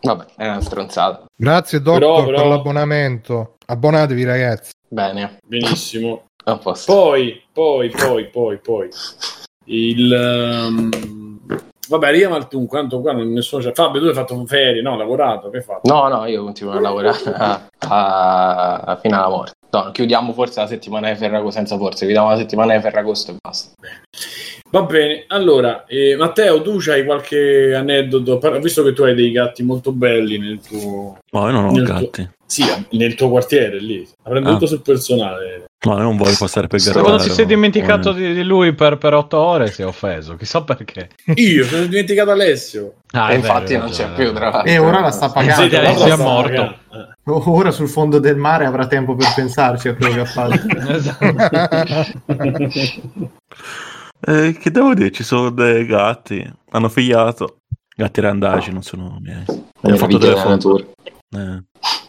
Vabbè, 0.01 0.25
è 0.37 0.47
una 0.49 0.63
stronzata. 0.63 1.25
Grazie, 1.37 1.83
Doctor, 1.83 2.01
Però- 2.01 2.25
però- 2.25 2.39
per 2.39 2.47
l'abbonamento. 2.47 3.57
Abbonatevi, 3.67 4.25
ragazzi. 4.25 4.73
Bene, 4.89 5.37
Benissimo. 5.47 6.25
Poi, 6.87 7.43
poi, 7.53 7.91
poi, 7.91 8.29
poi, 8.31 8.59
poi. 8.63 8.89
Il... 9.67 10.11
ehm, 10.11 10.89
Vabbè, 11.89 12.07
al 12.35 12.49
tu, 12.49 12.67
quanto 12.67 13.01
qua 13.01 13.13
non 13.13 13.33
nessuno 13.33 13.63
c'è. 13.63 13.73
Fabio, 13.73 14.01
tu 14.01 14.07
hai 14.07 14.15
fatto 14.15 14.35
ferie, 14.47 14.81
no? 14.83 14.97
Lavorato, 14.97 15.51
che 15.51 15.59
hai 15.59 15.63
fatto? 15.63 15.93
No, 15.93 16.09
no, 16.09 16.27
io 16.27 16.43
continuo 16.45 16.73
a 16.73 16.81
lavorare 16.81 17.19
a- 17.35 17.69
a- 17.89 18.99
fino 19.01 19.17
alla 19.17 19.29
morte. 19.29 19.53
No, 19.71 19.91
chiudiamo 19.91 20.33
forse 20.33 20.61
la 20.61 20.67
settimana 20.67 21.11
di 21.11 21.17
Ferragosto, 21.17 21.59
senza 21.59 21.77
forse, 21.77 22.05
chiudiamo 22.05 22.31
la 22.31 22.37
settimana 22.37 22.75
di 22.77 22.81
Ferragosto 22.81 23.33
e 23.33 23.37
basta. 23.43 23.73
Va 24.71 24.83
bene, 24.83 25.25
allora, 25.29 25.85
eh, 25.87 26.17
Matteo, 26.17 26.61
tu 26.63 26.79
hai 26.89 27.05
qualche 27.05 27.75
aneddoto? 27.75 28.39
Visto 28.61 28.83
che 28.83 28.93
tu 28.93 29.03
hai 29.03 29.15
dei 29.15 29.31
gatti 29.31 29.63
molto 29.63 29.93
belli 29.93 30.39
nel 30.39 30.61
tuo... 30.61 31.19
No, 31.35 31.47
io 31.47 31.53
non 31.53 31.65
ho 31.65 31.71
nel 31.73 31.85
tuo- 31.85 31.95
gatti. 31.95 32.31
Sì, 32.47 32.65
nel 32.91 33.15
tuo 33.17 33.29
quartiere 33.29 33.81
lì. 33.81 34.07
Prendo 34.23 34.51
Ah. 34.51 34.53
tutto 34.53 34.67
sul 34.67 34.83
personale. 34.83 35.65
No, 35.85 35.97
io 35.97 36.03
non 36.03 36.17
voglio 36.17 36.37
passare 36.39 36.67
per 36.69 36.81
Quando 36.81 37.01
garantare. 37.03 37.29
ti 37.29 37.35
sei 37.35 37.47
dimenticato 37.47 38.13
di, 38.13 38.33
di 38.33 38.43
lui 38.45 38.73
per, 38.75 38.97
per 38.97 39.13
otto 39.15 39.37
ore 39.39 39.71
si 39.71 39.83
è 39.83 39.87
offeso, 39.87 40.37
chissà 40.37 40.63
perché. 40.63 41.09
Io 41.35 41.65
sono 41.65 41.85
dimenticato 41.87 42.31
Alessio. 42.31 42.95
Ah, 43.13 43.33
e 43.33 43.37
infatti 43.37 43.73
vero, 43.73 43.85
non 43.85 43.93
c'è 43.93 44.09
più, 44.13 44.33
tra 44.33 44.49
l'altro. 44.51 44.71
E 44.71 44.79
ora 44.79 45.01
la 45.01 45.11
sta 45.11 45.29
pagando. 45.31 45.69
Sì, 45.69 45.75
Alessio 45.75 46.15
è 46.15 46.17
morto. 46.17 46.77
pagando. 46.89 47.51
Ora 47.51 47.71
sul 47.71 47.89
fondo 47.89 48.19
del 48.21 48.37
mare 48.37 48.65
avrà 48.67 48.87
tempo 48.87 49.15
per 49.17 49.33
pensarci 49.35 49.89
a 49.89 49.95
quello 49.97 50.15
che 50.15 50.21
ha 50.21 50.25
fatto. 50.25 50.61
Esatto. 50.89 51.35
Eh, 54.27 54.57
che 54.59 54.71
devo 54.71 54.95
dire? 54.95 55.11
Ci 55.11 55.23
sono 55.23 55.51
dei 55.51 55.85
gatti. 55.85 56.51
Hanno 56.71 56.89
figliato. 56.89 57.59
Gatti 57.95 58.21
randagi, 58.23 58.73
non 58.73 58.83
sono 58.83 59.19
miei. 59.21 59.45
Abbiamo 59.83 59.99
fatto 59.99 60.17
delle 60.17 60.37
foto. 60.37 60.93
Eh. 61.35 61.63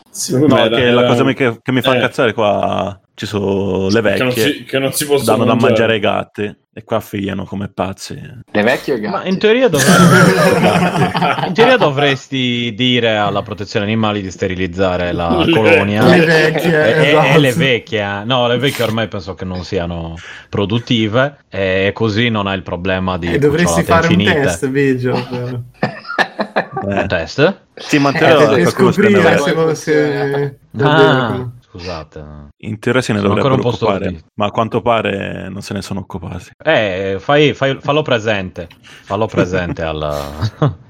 Secondo 0.10 0.48
No, 0.48 0.56
me 0.56 0.62
era- 0.62 0.76
che 0.78 0.92
la 0.92 1.02
era- 1.02 1.08
cosa 1.10 1.24
che, 1.34 1.60
che 1.62 1.72
mi 1.72 1.82
fa 1.82 1.92
eh. 1.92 1.96
incazzare 1.96 2.34
qua 2.34 3.00
ci 3.16 3.26
sono 3.26 3.88
le 3.90 4.02
che 4.02 4.18
non, 4.18 4.28
vecchie 4.28 4.44
si, 4.44 4.64
che 4.66 4.78
non 4.78 4.92
si 4.94 5.06
possono 5.06 5.38
danno 5.38 5.46
da 5.46 5.56
mangiare 5.60 5.94
ai 5.94 6.00
gatti 6.00 6.56
e 6.78 6.84
qua 6.84 7.00
figliano 7.00 7.46
come 7.46 7.70
pazzi. 7.74 8.14
Le 8.52 8.62
vecchie 8.62 9.00
Ma 9.00 9.20
gatti. 9.20 9.30
in 9.30 9.38
teoria, 9.40 9.70
dovresti, 9.70 10.02
in 11.48 11.54
teoria 11.54 11.78
dovresti 11.78 12.74
dire 12.76 13.16
alla 13.16 13.42
protezione 13.42 13.86
animali 13.86 14.22
di 14.22 14.30
sterilizzare 14.30 15.14
la 15.14 15.44
Le- 15.46 15.52
colonia. 15.54 16.06
Le 16.06 16.26
vecchie, 16.26 16.96
E, 16.96 17.08
esatto. 17.10 17.28
e 17.28 17.38
le 17.40 17.54
vecchie, 17.54 18.02
eh. 18.02 18.24
no, 18.26 18.48
le 18.48 18.58
vecchie 18.58 18.84
ormai 18.84 19.08
penso 19.08 19.34
che 19.34 19.46
non 19.46 19.64
siano 19.64 20.16
produttive 20.50 21.38
e 21.50 21.92
così 21.94 22.28
non 22.30 22.48
hai 22.48 22.58
il 22.58 22.64
problema 22.64 23.18
di 23.18 23.32
E 23.32 23.40
dovresti 23.40 23.84
fare 23.84 24.08
un 24.08 24.20
infinite. 24.20 24.42
test, 24.42 24.68
Biggio. 24.68 25.14
Eh. 25.16 25.60
Un 26.82 27.06
test? 27.08 27.62
Sì, 27.76 27.98
ma 28.00 28.12
Eh, 28.12 28.18
qualcuno 28.18 28.52
se 28.52 28.58
ne 28.58 28.66
scoprire 28.70 29.38
se, 29.38 29.76
se 29.76 30.58
Ah, 30.82 31.50
scusate. 31.80 32.48
in 32.58 32.80
teoria 32.80 33.02
se 33.02 33.14
ne 33.14 33.20
Sono 33.20 33.34
dovrebbero 33.34 33.68
occupare, 33.68 34.24
ma 34.36 34.46
a 34.46 34.52
quanto 34.52 34.82
pare 34.82 35.50
non 35.50 35.62
se 35.62 35.74
ne 35.74 35.82
sono 35.82 36.00
occupati. 36.00 36.52
Eh, 36.64 37.18
fai, 37.20 37.54
fai- 37.54 37.80
fallo 37.80 38.02
presente, 38.02 38.68
fallo 38.82 39.26
presente 39.28 39.82
alla, 39.84 40.18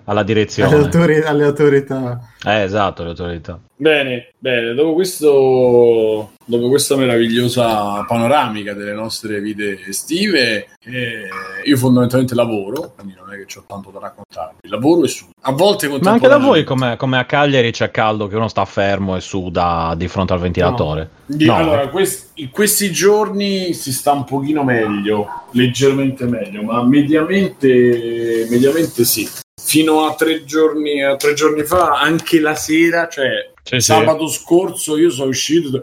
alla 0.05 0.19
alle, 0.21 0.23
direzione. 0.23 0.75
autori- 0.75 1.21
alle 1.21 1.43
autorità. 1.45 2.19
Eh, 2.45 2.61
esatto, 2.61 3.03
le 3.03 3.09
autorità. 3.09 3.59
Bene, 3.77 4.29
bene, 4.37 4.73
dopo 4.73 4.93
questo 4.93 6.31
dopo 6.45 6.69
questa 6.69 6.95
meravigliosa 6.95 8.05
panoramica 8.05 8.73
delle 8.73 8.93
nostre 8.93 9.41
vite 9.41 9.79
estive, 9.87 10.67
eh, 10.83 11.27
io 11.65 11.77
fondamentalmente 11.77 12.35
lavoro, 12.35 12.93
quindi 12.95 13.15
non 13.17 13.33
è 13.33 13.43
che 13.43 13.59
ho 13.59 13.63
tanto 13.67 13.89
da 13.89 13.99
raccontarvi. 13.99 14.69
Lavoro 14.69 15.03
e 15.03 15.07
su. 15.07 15.25
A 15.41 15.51
volte 15.51 15.87
Ma 15.87 16.11
anche 16.11 16.27
da 16.27 16.37
voi, 16.37 16.63
come, 16.63 16.95
come 16.97 17.17
a 17.17 17.25
Cagliari, 17.25 17.71
c'è 17.71 17.91
caldo 17.91 18.27
che 18.27 18.35
uno 18.35 18.47
sta 18.47 18.63
fermo 18.65 19.15
e 19.17 19.21
suda 19.21 19.93
di 19.97 20.07
fronte 20.07 20.33
al 20.33 20.39
ventilatore. 20.39 21.09
Di- 21.25 21.45
No. 21.45 21.55
Allora, 21.55 21.89
quest- 21.89 22.31
in 22.35 22.49
questi 22.51 22.91
giorni 22.91 23.73
si 23.73 23.91
sta 23.91 24.11
un 24.13 24.23
pochino 24.23 24.63
meglio, 24.63 25.27
leggermente 25.51 26.25
meglio, 26.25 26.61
ma 26.63 26.83
mediamente, 26.83 28.47
mediamente 28.49 29.03
sì. 29.03 29.27
Fino 29.75 30.05
a 30.05 30.15
tre, 30.15 30.45
giorni, 30.45 31.03
a 31.03 31.17
tre 31.17 31.33
giorni 31.33 31.63
fa, 31.63 31.99
anche 31.99 32.39
la 32.39 32.55
sera, 32.55 33.09
cioè 33.09 33.51
Sì, 33.61 33.75
sì. 33.81 33.91
sabato 33.91 34.27
scorso, 34.27 34.95
io 34.97 35.09
sono 35.09 35.29
uscito 35.29 35.81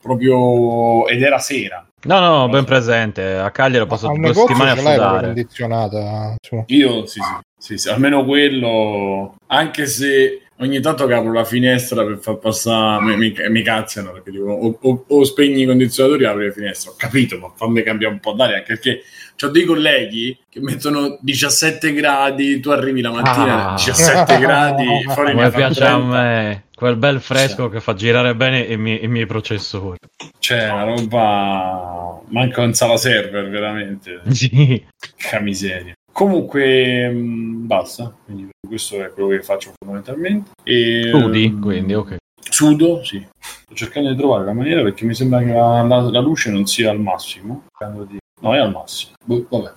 proprio 0.00 1.06
ed 1.08 1.22
era 1.22 1.38
sera. 1.38 1.86
No, 2.04 2.20
no, 2.20 2.48
ben 2.48 2.64
presente. 2.64 3.34
A 3.34 3.50
Cagliari 3.50 3.82
ho 3.84 3.86
passato 3.86 4.14
due 4.14 4.32
settimane 4.32 4.70
a 4.70 4.76
sudare. 4.76 5.26
condizionata. 5.26 6.34
su. 6.40 6.64
Io 6.68 7.04
sì, 7.06 7.20
sì, 7.20 7.36
sì, 7.58 7.76
sì, 7.76 7.88
almeno 7.90 8.24
quello, 8.24 9.34
anche 9.48 9.86
se 9.86 10.42
ogni 10.60 10.80
tanto 10.80 11.04
apro 11.04 11.32
la 11.32 11.44
finestra 11.44 12.04
per 12.04 12.18
far 12.20 12.38
passare, 12.38 13.04
mi, 13.04 13.16
mi, 13.16 13.34
mi 13.50 13.62
cazziano 13.62 14.12
perché 14.12 14.30
dico 14.30 14.44
o, 14.50 14.78
o- 14.80 15.04
o 15.06 15.24
spegni 15.24 15.62
i 15.62 15.66
condizionatori 15.66 16.24
o 16.24 16.30
apri 16.30 16.44
le 16.46 16.52
finestre. 16.52 16.92
Ho 16.92 16.94
capito, 16.96 17.36
ma 17.38 17.52
fammi 17.54 17.82
cambiare 17.82 18.14
un 18.14 18.20
po' 18.20 18.32
d'aria 18.32 18.56
anche 18.56 18.74
perché 18.74 19.02
ho 19.46 19.48
dei 19.50 19.64
colleghi 19.64 20.36
che 20.48 20.60
mettono 20.60 21.18
17 21.20 21.92
gradi, 21.92 22.60
tu 22.60 22.70
arrivi 22.70 23.00
la 23.00 23.10
mattina 23.10 23.70
Ah. 23.70 23.74
17 23.76 24.38
gradi, 24.40 24.86
fuori 25.08 25.32
Come 25.32 25.50
fa 25.50 25.56
piace 25.56 25.82
a 25.84 25.86
30. 25.96 26.06
me 26.06 26.64
quel 26.74 26.96
bel 26.96 27.20
fresco 27.20 27.68
che 27.68 27.80
fa 27.80 27.94
girare 27.94 28.34
bene 28.36 28.60
i 28.60 28.76
miei, 28.76 29.02
i 29.04 29.08
miei 29.08 29.26
processori. 29.26 29.98
Cioè, 30.38 30.70
una 30.70 30.84
roba 30.84 32.20
manca 32.28 32.62
un 32.62 32.72
sala 32.74 32.96
server 32.96 33.48
veramente. 33.48 34.20
Sì. 34.30 34.84
Che 35.16 35.40
miseria. 35.40 35.92
Comunque, 36.12 37.08
mh, 37.08 37.66
basta. 37.66 38.14
Quindi 38.24 38.48
questo 38.66 38.96
è 39.04 39.10
quello 39.12 39.28
che 39.28 39.42
faccio 39.42 39.72
fondamentalmente. 39.78 40.50
E, 40.64 41.10
Studi, 41.14 41.44
ehm, 41.44 41.60
quindi, 41.60 41.94
ok. 41.94 42.16
Sudo, 42.50 43.04
sì. 43.04 43.24
Sto 43.38 43.74
cercando 43.74 44.10
di 44.10 44.16
trovare 44.16 44.44
la 44.44 44.52
maniera 44.52 44.82
perché 44.82 45.04
mi 45.04 45.14
sembra 45.14 45.40
che 45.40 45.52
la, 45.52 45.82
la- 45.82 46.00
la 46.10 46.20
luce 46.20 46.50
non 46.50 46.66
sia 46.66 46.90
al 46.90 47.00
massimo. 47.00 47.64
Cercando 47.76 48.04
di- 48.04 48.18
No, 48.40 48.54
è 48.54 48.58
al 48.58 48.70
massimo. 48.70 49.12
Boh, 49.24 49.44
vabbè. 49.48 49.72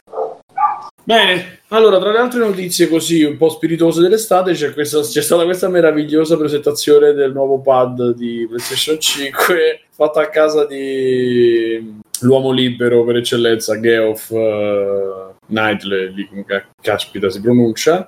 Bene, 1.03 1.61
allora 1.69 1.99
tra 1.99 2.11
le 2.11 2.19
altre 2.19 2.39
notizie 2.39 2.87
così 2.87 3.23
un 3.23 3.35
po' 3.35 3.49
spiritose 3.49 4.01
dell'estate 4.01 4.53
c'è, 4.53 4.71
questa- 4.71 5.01
c'è 5.01 5.21
stata 5.21 5.45
questa 5.45 5.67
meravigliosa 5.67 6.37
presentazione 6.37 7.13
del 7.13 7.33
nuovo 7.33 7.59
pad 7.59 8.13
di 8.13 8.45
PlayStation 8.47 8.99
5 8.99 9.81
fatta 9.89 10.21
a 10.21 10.29
casa 10.29 10.65
di 10.65 11.99
l'uomo 12.21 12.51
libero 12.51 13.03
per 13.03 13.15
eccellenza, 13.17 13.79
Geoff 13.79 14.29
eh, 14.31 15.33
Knightley, 15.47 16.13
lì 16.13 16.27
come 16.27 16.45
ca- 16.45 16.65
caspita 16.79 17.29
si 17.31 17.41
pronuncia, 17.41 18.07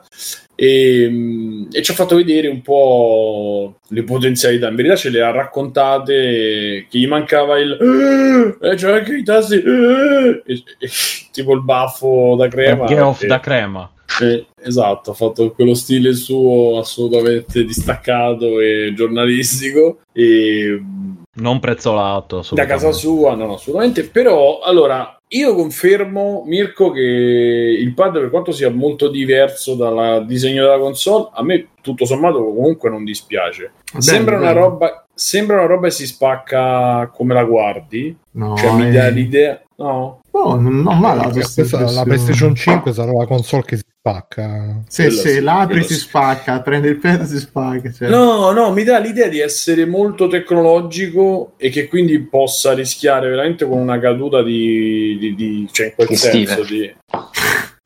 e, 0.63 1.09
mm, 1.09 1.65
e, 1.71 1.81
ci 1.81 1.91
ha 1.91 1.93
fatto 1.93 2.15
vedere 2.15 2.47
un 2.47 2.61
po' 2.61 3.79
le 3.89 4.03
potenzialità. 4.03 4.69
In 4.69 4.75
verità 4.75 4.95
ce 4.95 5.09
le 5.09 5.21
ha 5.21 5.31
raccontate 5.31 6.85
che 6.89 6.97
gli 6.97 7.07
mancava 7.07 7.59
il 7.59 8.57
eh, 8.61 8.75
c'è 8.75 8.91
anche 8.91 9.17
i 9.17 9.23
tasti 9.23 9.55
eh, 9.55 10.41
e, 10.45 10.63
e, 10.79 10.89
tipo 11.31 11.53
il 11.53 11.63
baffo 11.63 12.35
da 12.37 12.47
crema. 12.47 12.85
Off 13.07 13.25
da 13.25 13.39
crema. 13.41 13.91
Eh, 14.21 14.45
esatto, 14.61 15.11
ha 15.11 15.13
fatto 15.13 15.51
quello 15.51 15.73
stile 15.73 16.13
suo 16.13 16.77
assolutamente 16.77 17.65
distaccato 17.65 18.59
e 18.59 18.93
giornalistico 18.95 20.01
e 20.13 20.79
non 21.35 21.59
prezzolato 21.59 22.45
da 22.51 22.65
casa 22.65 22.91
sua, 22.91 23.35
no, 23.35 23.53
assolutamente. 23.53 24.03
Però 24.03 24.59
allora 24.59 25.17
io 25.29 25.55
confermo, 25.55 26.43
Mirko, 26.45 26.91
che 26.91 27.01
il 27.01 27.93
pad, 27.93 28.13
per 28.13 28.29
quanto 28.29 28.51
sia 28.51 28.69
molto 28.69 29.09
diverso 29.09 29.75
dal 29.75 30.25
disegno 30.25 30.63
della 30.63 30.77
console, 30.77 31.29
a 31.33 31.43
me 31.43 31.69
tutto 31.81 32.05
sommato 32.05 32.43
comunque 32.43 32.89
non 32.89 33.03
dispiace. 33.03 33.71
Bene, 33.91 34.03
sembra, 34.03 34.37
bene. 34.37 34.51
Una 34.51 34.59
roba, 34.59 35.05
sembra 35.13 35.57
una 35.57 35.65
roba 35.65 35.87
e 35.87 35.91
si 35.91 36.05
spacca 36.05 37.09
come 37.13 37.33
la 37.33 37.43
guardi. 37.43 38.15
No, 38.31 38.55
cioè, 38.55 38.71
mi 38.73 38.91
dà 38.91 39.07
l'idea. 39.07 39.59
No, 39.77 40.21
no, 40.31 40.55
non, 40.55 40.81
non 40.81 40.99
male. 40.99 41.21
La, 41.21 41.91
la 41.91 42.03
PlayStation 42.03 42.53
5 42.53 42.93
sarà 42.93 43.11
la 43.11 43.25
console 43.25 43.63
che 43.63 43.77
si 43.77 43.83
spacca. 44.03 44.83
Sì, 44.89 45.09
sì 45.11 45.39
l'apri 45.39 45.81
si 45.83 45.93
spacca, 45.93 46.61
prende 46.61 46.89
il 46.89 46.97
pezzo 46.97 47.23
si 47.23 47.39
spacca. 47.39 47.89
Cioè. 47.89 48.09
No, 48.09 48.51
no, 48.51 48.73
mi 48.73 48.83
dà 48.83 48.99
l'idea 48.99 49.29
di 49.29 49.39
essere 49.39 49.85
molto 49.85 50.27
tecnologico 50.27 51.53
e 51.55 51.69
che 51.69 51.87
quindi 51.87 52.19
possa 52.19 52.73
rischiare 52.73 53.29
veramente 53.29 53.65
con 53.65 53.77
una 53.77 53.99
caduta 53.99 54.43
di, 54.43 55.17
di, 55.17 55.35
di 55.35 55.69
cioè 55.71 55.87
in 55.87 55.93
quel 55.95 56.07
che 56.09 56.15
senso 56.17 56.63
stile. 56.65 56.95
di 57.09 57.41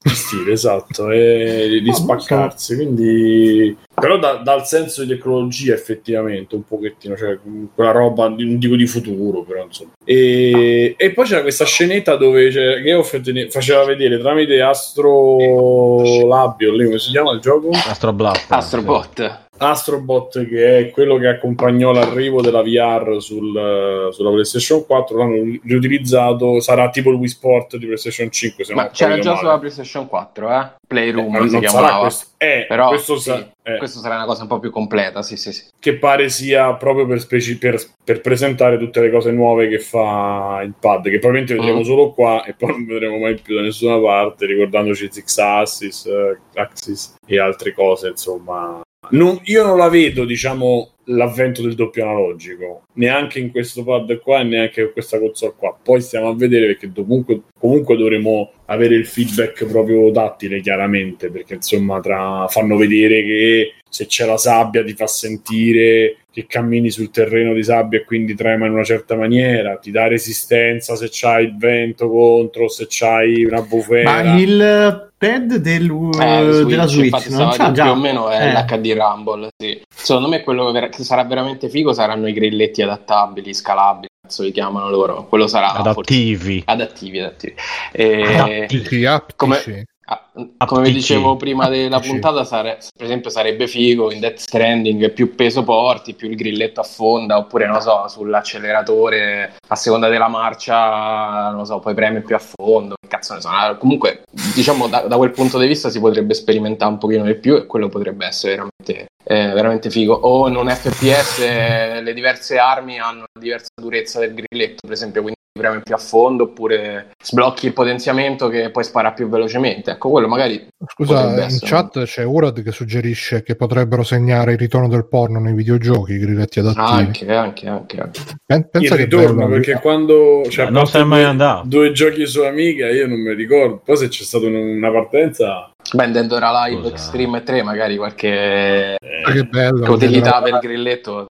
stile, 0.09 0.51
esatto, 0.51 1.09
e 1.09 1.79
di 1.83 1.93
spaccarsi. 1.93 2.75
Quindi, 2.75 3.75
però 3.93 4.17
da, 4.17 4.35
dal 4.35 4.65
senso 4.65 5.03
di 5.03 5.09
tecnologia 5.09 5.73
effettivamente 5.73 6.55
un 6.55 6.63
pochettino, 6.63 7.15
cioè 7.15 7.37
quella 7.73 7.91
roba, 7.91 8.27
non 8.27 8.57
dico 8.57 8.75
di 8.75 8.87
futuro, 8.87 9.43
però 9.43 9.63
insomma. 9.63 9.91
E, 10.03 10.95
e 10.97 11.11
poi 11.11 11.25
c'era 11.25 11.41
questa 11.41 11.65
scenetta 11.65 12.15
dove 12.15 12.51
cioè, 12.51 12.81
Geoff 12.81 13.19
faceva 13.49 13.85
vedere 13.85 14.19
tramite 14.19 14.61
Astro 14.61 16.25
Labio, 16.25 16.73
lì 16.73 16.85
come 16.85 16.99
si 16.99 17.11
chiama 17.11 17.31
il 17.31 17.39
gioco? 17.39 17.69
Astro 17.71 18.13
Blast. 18.13 18.51
Astrobot. 18.51 19.45
Astrobot, 19.57 20.47
che 20.47 20.77
è 20.77 20.89
quello 20.91 21.17
che 21.17 21.27
accompagnò 21.27 21.91
l'arrivo 21.91 22.41
della 22.41 22.61
VR 22.61 23.17
sul, 23.19 24.09
sulla 24.11 24.29
PlayStation 24.29 24.85
4, 24.85 25.17
l'hanno 25.17 25.59
riutilizzato. 25.63 26.59
Sarà 26.59 26.89
tipo 26.89 27.09
il 27.09 27.17
Wii 27.17 27.27
Sport 27.27 27.77
di 27.77 27.85
PlayStation 27.85 28.29
5. 28.29 28.63
Se 28.63 28.73
Ma 28.73 28.89
c'era 28.89 29.17
già 29.19 29.29
male. 29.29 29.39
sulla 29.39 29.59
PlayStation 29.59 30.07
4, 30.07 30.51
eh? 30.51 30.71
Playroom 30.87 31.35
eh, 31.35 31.49
si 31.49 31.59
chiamava. 31.59 31.99
Questo. 32.01 32.25
Eh, 32.37 32.65
Però 32.67 32.87
questo, 32.87 33.17
sì, 33.17 33.29
sa- 33.29 33.51
eh. 33.63 33.77
questo, 33.77 33.99
sarà 33.99 34.15
una 34.15 34.25
cosa 34.25 34.43
un 34.43 34.47
po' 34.47 34.59
più 34.59 34.71
completa. 34.71 35.21
Sì, 35.21 35.35
sì, 35.35 35.51
sì. 35.51 35.63
Che 35.77 35.97
pare 35.97 36.29
sia 36.29 36.73
proprio 36.75 37.05
per, 37.05 37.19
speci- 37.19 37.57
per, 37.57 37.81
per, 38.03 38.21
presentare 38.21 38.77
tutte 38.77 39.01
le 39.01 39.11
cose 39.11 39.31
nuove 39.31 39.67
che 39.67 39.79
fa 39.79 40.61
il 40.63 40.73
pad, 40.79 41.03
che 41.03 41.19
probabilmente 41.19 41.55
vedremo 41.55 41.79
mm. 41.79 41.83
solo 41.83 42.11
qua 42.11 42.43
e 42.45 42.53
poi 42.53 42.69
non 42.71 42.85
vedremo 42.85 43.17
mai 43.17 43.35
più 43.35 43.55
da 43.55 43.61
nessuna 43.61 43.99
parte, 43.99 44.45
ricordandoci 44.45 45.09
Six 45.11 45.37
Axis, 45.37 46.03
uh, 46.05 46.37
Axis 46.57 47.15
e 47.25 47.39
altre 47.39 47.73
cose, 47.73 48.09
insomma 48.09 48.81
non, 49.11 49.39
io 49.43 49.65
non 49.65 49.77
la 49.77 49.89
vedo, 49.89 50.25
diciamo, 50.25 50.91
l'avvento 51.05 51.61
del 51.61 51.75
doppio 51.75 52.03
analogico, 52.03 52.83
neanche 52.93 53.39
in 53.39 53.51
questo 53.51 53.83
pad 53.83 54.19
qua 54.19 54.41
e 54.41 54.43
neanche 54.43 54.81
in 54.81 54.91
questa 54.91 55.19
console 55.19 55.53
qua. 55.57 55.77
Poi 55.81 56.01
stiamo 56.01 56.29
a 56.29 56.35
vedere 56.35 56.67
perché 56.67 56.91
comunque, 56.93 57.41
comunque 57.57 57.95
dovremo 57.95 58.51
avere 58.65 58.95
il 58.95 59.05
feedback 59.05 59.65
proprio 59.65 60.11
tattile, 60.11 60.61
chiaramente, 60.61 61.29
perché 61.29 61.55
insomma 61.55 61.99
tra, 61.99 62.47
fanno 62.49 62.75
vedere 62.75 63.23
che 63.23 63.73
se 63.89 64.05
c'è 64.05 64.25
la 64.25 64.37
sabbia 64.37 64.83
ti 64.83 64.93
fa 64.93 65.07
sentire 65.07 66.17
che 66.37 66.45
cammini 66.45 66.91
sul 66.91 67.09
terreno 67.09 67.51
di 67.51 67.63
sabbia 67.63 67.97
e 67.97 68.05
quindi 68.05 68.35
trema 68.35 68.67
in 68.67 68.73
una 68.73 68.83
certa 68.83 69.15
maniera, 69.15 69.77
ti 69.77 69.89
dà 69.89 70.05
resistenza 70.05 70.95
se 70.95 71.09
c'hai 71.11 71.45
il 71.45 71.57
vento 71.57 72.07
contro, 72.07 72.69
se 72.69 72.85
c'hai 72.87 73.43
una 73.43 73.63
bufera. 73.63 74.21
Ma 74.21 74.37
il 74.37 75.09
pad 75.17 75.55
del, 75.55 75.85
eh, 75.85 76.51
Switch, 76.51 76.69
della 76.69 76.85
Switch 76.85 77.27
non 77.29 77.49
c'ha 77.49 77.71
già. 77.71 77.83
più 77.85 77.91
o 77.91 77.95
meno 77.95 78.29
è 78.29 78.49
eh. 78.49 78.51
l'HD 78.51 78.93
Rumble, 78.93 79.47
sì. 79.57 79.81
Secondo 79.91 80.27
me 80.27 80.43
quello 80.43 80.71
che 80.71 81.03
sarà 81.03 81.23
veramente 81.23 81.69
figo 81.69 81.91
saranno 81.91 82.27
i 82.27 82.33
grilletti 82.33 82.83
adattabili, 82.83 83.51
scalabili, 83.51 84.07
cazzo 84.21 84.43
li 84.43 84.51
chiamano 84.51 84.91
loro. 84.91 85.25
Quello 85.25 85.47
sarà 85.47 85.73
adattivi. 85.73 86.61
Forse... 86.61 86.63
Adattivi, 86.65 87.19
adattivi. 87.19 87.55
E... 87.93 88.23
Adattivi, 88.35 89.07
come... 89.35 89.85
Ah, 90.09 90.65
come 90.65 90.83
vi 90.83 90.93
dicevo 90.93 91.35
prima 91.35 91.67
della 91.67 91.99
puntata, 91.99 92.45
sare- 92.45 92.77
per 92.95 93.05
esempio 93.05 93.29
sarebbe 93.29 93.67
figo 93.67 94.09
in 94.09 94.21
Death 94.21 94.37
Stranding 94.37 95.11
più 95.11 95.35
peso 95.35 95.63
porti, 95.65 96.13
più 96.13 96.29
il 96.29 96.37
grilletto 96.37 96.79
affonda, 96.79 97.37
oppure 97.37 97.67
non 97.67 97.81
so, 97.81 98.07
sull'acceleratore 98.07 99.55
a 99.67 99.75
seconda 99.75 100.07
della 100.07 100.29
marcia, 100.29 101.49
non 101.51 101.65
so, 101.65 101.79
poi 101.79 101.93
preme 101.93 102.21
più 102.21 102.35
a 102.35 102.39
fondo. 102.39 102.95
Cazzo 103.05 103.33
ne 103.33 103.41
so. 103.41 103.49
Comunque, 103.79 104.23
diciamo, 104.55 104.87
da, 104.87 105.01
da, 105.01 105.17
quel 105.17 105.31
punto 105.31 105.59
di 105.59 105.67
vista 105.67 105.89
si 105.89 105.99
potrebbe 105.99 106.33
sperimentare 106.33 106.91
un 106.91 106.99
pochino 106.99 107.25
di 107.25 107.35
più 107.35 107.55
e 107.55 107.65
quello 107.65 107.89
potrebbe 107.89 108.25
essere 108.25 108.53
veramente, 108.53 109.07
eh, 109.25 109.53
veramente 109.53 109.89
figo. 109.89 110.13
O 110.13 110.47
in 110.47 110.55
un 110.55 110.69
FPS 110.69 111.39
eh, 111.39 112.01
le 112.01 112.13
diverse 112.13 112.57
armi 112.57 112.97
hanno 112.97 113.19
una 113.19 113.27
diversa 113.37 113.69
durezza 113.75 114.19
del 114.19 114.33
grilletto, 114.33 114.87
per 114.87 114.91
esempio, 114.91 115.21
quindi 115.21 115.36
preme 115.57 115.81
più 115.81 115.93
a 115.93 115.97
fondo 115.97 116.43
oppure 116.43 117.09
sblocchi 117.21 117.65
il 117.65 117.73
potenziamento 117.73 118.47
che 118.47 118.69
poi 118.71 118.83
spara 118.83 119.11
più 119.11 119.27
velocemente. 119.27 119.91
Ecco, 119.91 120.09
quello 120.09 120.27
magari. 120.27 120.67
Scusa, 120.85 121.33
in 121.33 121.39
essere. 121.39 121.69
chat 121.69 122.03
c'è 122.03 122.23
Urad 122.23 122.63
che 122.63 122.71
suggerisce 122.71 123.43
che 123.43 123.55
potrebbero 123.55 124.03
segnare 124.03 124.53
il 124.53 124.57
ritorno 124.57 124.87
del 124.87 125.07
porno 125.07 125.39
nei 125.39 125.53
videogiochi, 125.53 126.13
i 126.13 126.19
grilletti 126.19 126.59
adattivi. 126.59 126.87
Anche, 126.87 127.33
anche, 127.33 127.67
anche. 127.67 127.99
anche. 127.99 128.21
Pensa 128.45 128.77
il 128.77 128.89
che 128.89 128.95
ritorno, 128.95 129.33
bello, 129.33 129.49
perché 129.49 129.71
eh. 129.73 129.79
quando 129.81 130.43
cioè, 130.49 130.69
non 130.69 130.85
sei 130.85 131.05
mai 131.05 131.23
andato. 131.23 131.67
Due 131.67 131.91
giochi 131.91 132.25
su 132.25 132.41
Amiga, 132.41 132.89
io 132.89 133.07
non 133.07 133.19
mi 133.19 133.33
ricordo. 133.33 133.81
Poi 133.83 133.97
se 133.97 134.07
c'è 134.07 134.23
stata 134.23 134.45
una 134.45 134.91
partenza. 134.91 135.71
Beh, 135.93 136.11
Dead 136.11 136.31
or 136.31 136.43
Alive 136.43 136.81
Scusa. 136.81 136.93
Extreme 136.93 137.43
3, 137.43 137.63
magari 137.63 137.97
qualche 137.97 138.95
eh, 138.95 139.31
che 139.33 139.43
bello, 139.45 139.91
utilità 139.91 140.41
per 140.41 140.53
il 140.53 140.59
grilletto. 140.59 141.25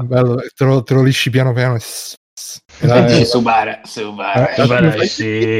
Bello, 0.00 0.42
te 0.54 0.64
lo, 0.64 0.82
te 0.82 0.94
lo 0.94 1.02
lisci 1.02 1.30
piano 1.30 1.52
piano 1.52 1.78
e 2.80 3.20
eh, 3.20 3.24
Subara, 3.24 3.80
Subara, 3.84 4.50
eh, 4.50 4.62
Subara, 4.62 5.02
sì. 5.04 5.58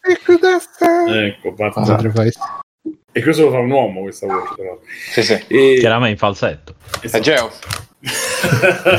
ecco, 0.00 1.54
parte. 1.54 2.32
E 3.12 3.22
questo 3.22 3.44
lo 3.44 3.50
fa 3.50 3.58
un 3.58 3.70
uomo 3.70 4.02
questa 4.02 4.26
voce, 4.26 4.54
però. 4.56 4.78
Sì, 5.12 5.22
sì. 5.22 5.44
E... 5.46 5.76
Chiaramente 5.78 6.12
in 6.12 6.18
falsetto. 6.18 6.74
Esatto. 7.00 7.16
È 7.16 7.20
Geoff. 7.20 7.60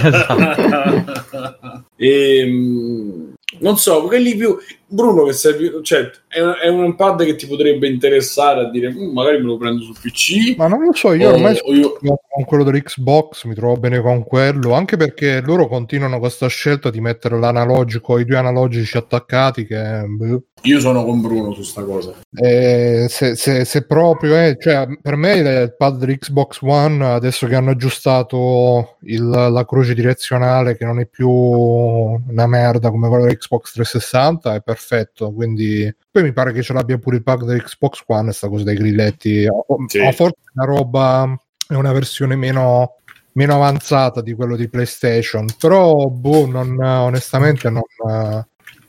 esatto. 0.05 1.85
e, 1.97 2.39
ehm, 2.39 3.33
non 3.59 3.77
so, 3.77 4.03
quelli 4.03 4.35
più 4.35 4.57
Bruno 4.88 5.24
che 5.24 5.34
serve, 5.34 5.82
cioè, 5.82 6.10
è, 6.28 6.40
un, 6.40 6.56
è 6.62 6.68
un 6.68 6.96
pad 6.96 7.24
che 7.25 7.36
ti 7.36 7.48
potrebbe 7.48 7.88
interessare 7.88 8.62
a 8.62 8.70
dire 8.70 8.92
mm, 8.92 9.12
magari 9.12 9.38
me 9.38 9.46
lo 9.46 9.58
prendo 9.58 9.82
sul 9.82 9.96
PC. 10.00 10.56
Ma 10.56 10.68
non 10.68 10.84
lo 10.84 10.94
so, 10.94 11.13
io 11.13 11.32
ormai 11.32 11.58
o 11.63 11.74
io... 11.74 11.98
con 12.00 12.46
quello 12.46 12.63
dell'Xbox 12.63 13.46
mi 13.46 13.56
trovo 13.56 13.78
bene 13.78 14.02
con 14.02 14.24
quello, 14.24 14.74
anche 14.74 14.96
perché 14.96 15.42
loro 15.42 15.68
continuano 15.68 16.20
questa 16.20 16.48
scelta 16.48 16.92
di 16.92 17.02
mettere 17.02 17.40
l'analogico, 17.40 18.20
i 18.20 18.25
due 18.25 18.38
analogici 18.38 18.96
attaccati 18.96 19.66
che... 19.66 20.04
Boh. 20.06 20.44
Io 20.66 20.80
sono 20.80 21.04
con 21.04 21.20
Bruno 21.20 21.54
su 21.54 21.62
sta 21.63 21.84
cosa. 21.84 22.13
Eh, 22.34 23.08
se, 23.10 23.36
se, 23.36 23.66
se, 23.66 23.86
proprio 23.86 24.36
è, 24.36 24.56
cioè, 24.58 24.88
per 25.02 25.18
me 25.18 25.34
il 25.34 25.75
pad 25.78 25.98
dell'Xbox 25.98 26.60
One, 26.62 27.06
adesso 27.06 27.48
che 27.48 27.56
hanno 27.56 27.72
aggiustato 27.72 28.96
il, 29.02 29.28
la 29.28 29.66
croce 29.66 29.94
direzionale, 29.94 30.78
che 30.78 30.86
non 30.86 31.02
è 31.02 31.06
più 31.06 31.30
una 31.30 32.48
merda 32.48 32.92
come 32.92 33.10
quello 33.10 33.25
dell'Xbox 33.25 33.74
360, 33.74 34.56
è 34.56 34.62
perfetto 34.62 34.83
perfetto. 34.84 35.32
Quindi 35.32 35.94
poi 36.12 36.24
mi 36.24 36.34
pare 36.34 36.52
che 36.52 36.62
ce 36.62 36.74
l'abbia 36.74 36.98
pure 36.98 37.18
il 37.18 37.24
pack 37.24 37.44
dell'Xbox 37.44 38.04
One, 38.08 38.32
sta 38.32 38.50
cosa 38.50 38.63
dei 38.63 38.75
grilletti. 38.75 39.48
O, 39.48 39.66
sì. 39.88 40.00
o 40.00 40.12
forse 40.12 40.38
una 40.54 40.66
roba, 40.66 41.36
è 41.68 41.74
una 41.74 41.92
versione 41.92 42.36
meno, 42.36 42.98
meno 43.34 43.56
avanzata 43.56 44.22
di 44.22 44.34
quello 44.34 44.56
di 44.56 44.70
PlayStation. 44.70 45.48
Però, 45.58 46.08
boh, 46.08 46.46
non, 46.46 46.78
onestamente 46.80 47.70
non, 47.70 47.84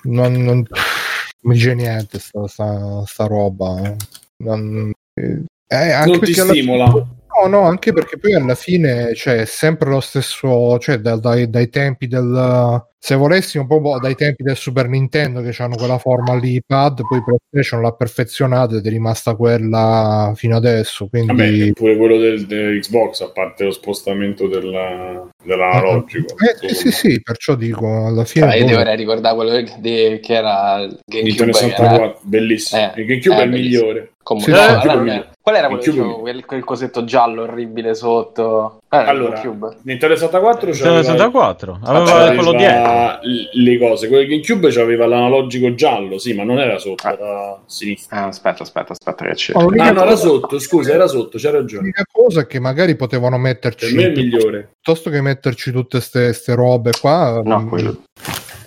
non, 0.03 0.33
non 0.33 0.65
mi 1.43 1.55
dice 1.55 1.75
niente 1.75 2.19
sta, 2.19 2.47
sta, 2.47 3.05
sta 3.07 3.27
roba. 3.27 3.95
Non, 4.39 4.93
eh, 5.15 5.93
anche 5.93 6.11
non 6.11 6.21
ti 6.21 6.35
stimola. 6.35 6.91
Fine, 6.91 7.07
No, 7.35 7.49
no, 7.49 7.67
anche 7.67 7.93
perché 7.93 8.17
poi 8.17 8.35
alla 8.35 8.55
fine 8.55 9.13
cioè, 9.15 9.39
è 9.41 9.45
sempre 9.45 9.91
lo 9.91 10.01
stesso, 10.01 10.79
cioè 10.79 10.99
da, 10.99 11.17
dai, 11.17 11.51
dai, 11.51 11.69
tempi 11.69 12.07
del... 12.07 12.83
Se 12.97 13.17
volessimo 13.17 13.67
proprio 13.67 13.99
dai 13.99 14.15
tempi 14.15 14.43
del 14.43 14.57
Super 14.57 14.89
Nintendo 14.89 15.43
che 15.43 15.55
hanno 15.63 15.75
quella 15.77 15.99
forma 15.99 16.35
lì 16.37 16.63
pad, 16.67 17.03
poi 17.07 17.23
PlayStation 17.23 17.83
l'ha 17.83 17.93
perfezionata 17.93 18.77
ed 18.77 18.87
è 18.87 18.89
rimasta 18.89 19.35
quella 19.35 20.33
fino 20.37 20.57
adesso. 20.57 21.09
Quindi... 21.09 21.27
Vabbè, 21.27 21.73
pure 21.73 21.97
quello 21.99 22.17
del, 22.17 22.47
dell'Xbox, 22.47 23.21
a 23.21 23.31
parte 23.31 23.65
lo 23.65 23.73
spostamento 23.73 24.47
della, 24.47 25.29
dell'analogico. 25.43 26.35
Eh, 26.39 26.69
sì, 26.69 26.75
sì, 26.75 26.91
sì, 26.93 27.21
perciò 27.21 27.57
dico, 27.57 28.07
alla 28.07 28.25
fine... 28.25 28.47
Ah, 28.47 28.55
io 28.55 28.69
dovrei 28.69 28.97
ricordare 28.97 29.35
quello 29.35 29.63
che, 29.63 30.21
che 30.23 30.33
era 30.33 30.87
GameCube. 31.05 31.53
64, 31.53 32.21
bellissimo. 32.23 32.81
Eh, 32.81 33.01
il 33.01 33.07
GameCube 33.07 33.37
eh, 33.37 33.41
è 33.41 33.45
il 33.45 33.51
migliore. 33.51 34.13
Comunque, 34.23 34.55
sì, 34.55 34.87
no, 34.87 35.33
Qual 35.45 35.57
era 35.57 35.69
quello, 35.69 36.21
quel, 36.21 36.47
quel, 36.47 36.65
cosetto 36.65 37.05
giallo 37.05 37.43
orribile 37.43 37.95
sotto? 37.95 38.81
Eh, 38.89 38.97
allora, 38.97 39.43
Nintendo 39.83 40.17
64 40.17 40.71
c'aveva 40.73 41.03
64 41.03 41.81
aveva 41.83 42.35
quello 42.35 42.53
dietro. 42.53 43.19
le 43.53 43.79
cose 43.79 44.09
quello 44.09 44.27
GameCube 44.27 44.71
c'aveva 44.71 45.07
l'analogico 45.07 45.75
giallo 45.75 46.17
sì 46.17 46.33
ma 46.33 46.45
non 46.45 46.61
era 46.61 46.79
sotto 46.79 47.07
era 47.07 47.51
a 47.51 47.61
sinistra. 47.67 48.23
Ah, 48.23 48.27
aspetta 48.29 48.63
aspetta 48.63 48.93
aspetta 48.93 49.27
che 49.27 49.35
c'è 49.35 49.53
oh, 49.55 49.69
ah 49.77 49.91
no 49.91 50.03
era 50.05 50.17
sotto 50.17 50.59
scusa 50.59 50.95
era 50.95 51.07
sotto 51.07 51.37
c'è 51.37 51.51
ragione. 51.51 51.81
L'unica 51.83 52.05
cosa 52.11 52.41
è 52.41 52.47
che 52.47 52.59
magari 52.59 52.97
potevano 52.97 53.37
metterci 53.37 53.85
per 53.85 53.95
me 53.97 54.03
è 54.05 54.07
il 54.07 54.13
migliore. 54.17 54.77
Piuttosto 54.81 55.11
che 55.11 55.21
metterci 55.21 55.73
tutte 55.73 55.99
queste 55.99 56.55
robe 56.55 56.93
qua 56.99 57.43
no 57.45 57.67
quello 57.69 57.99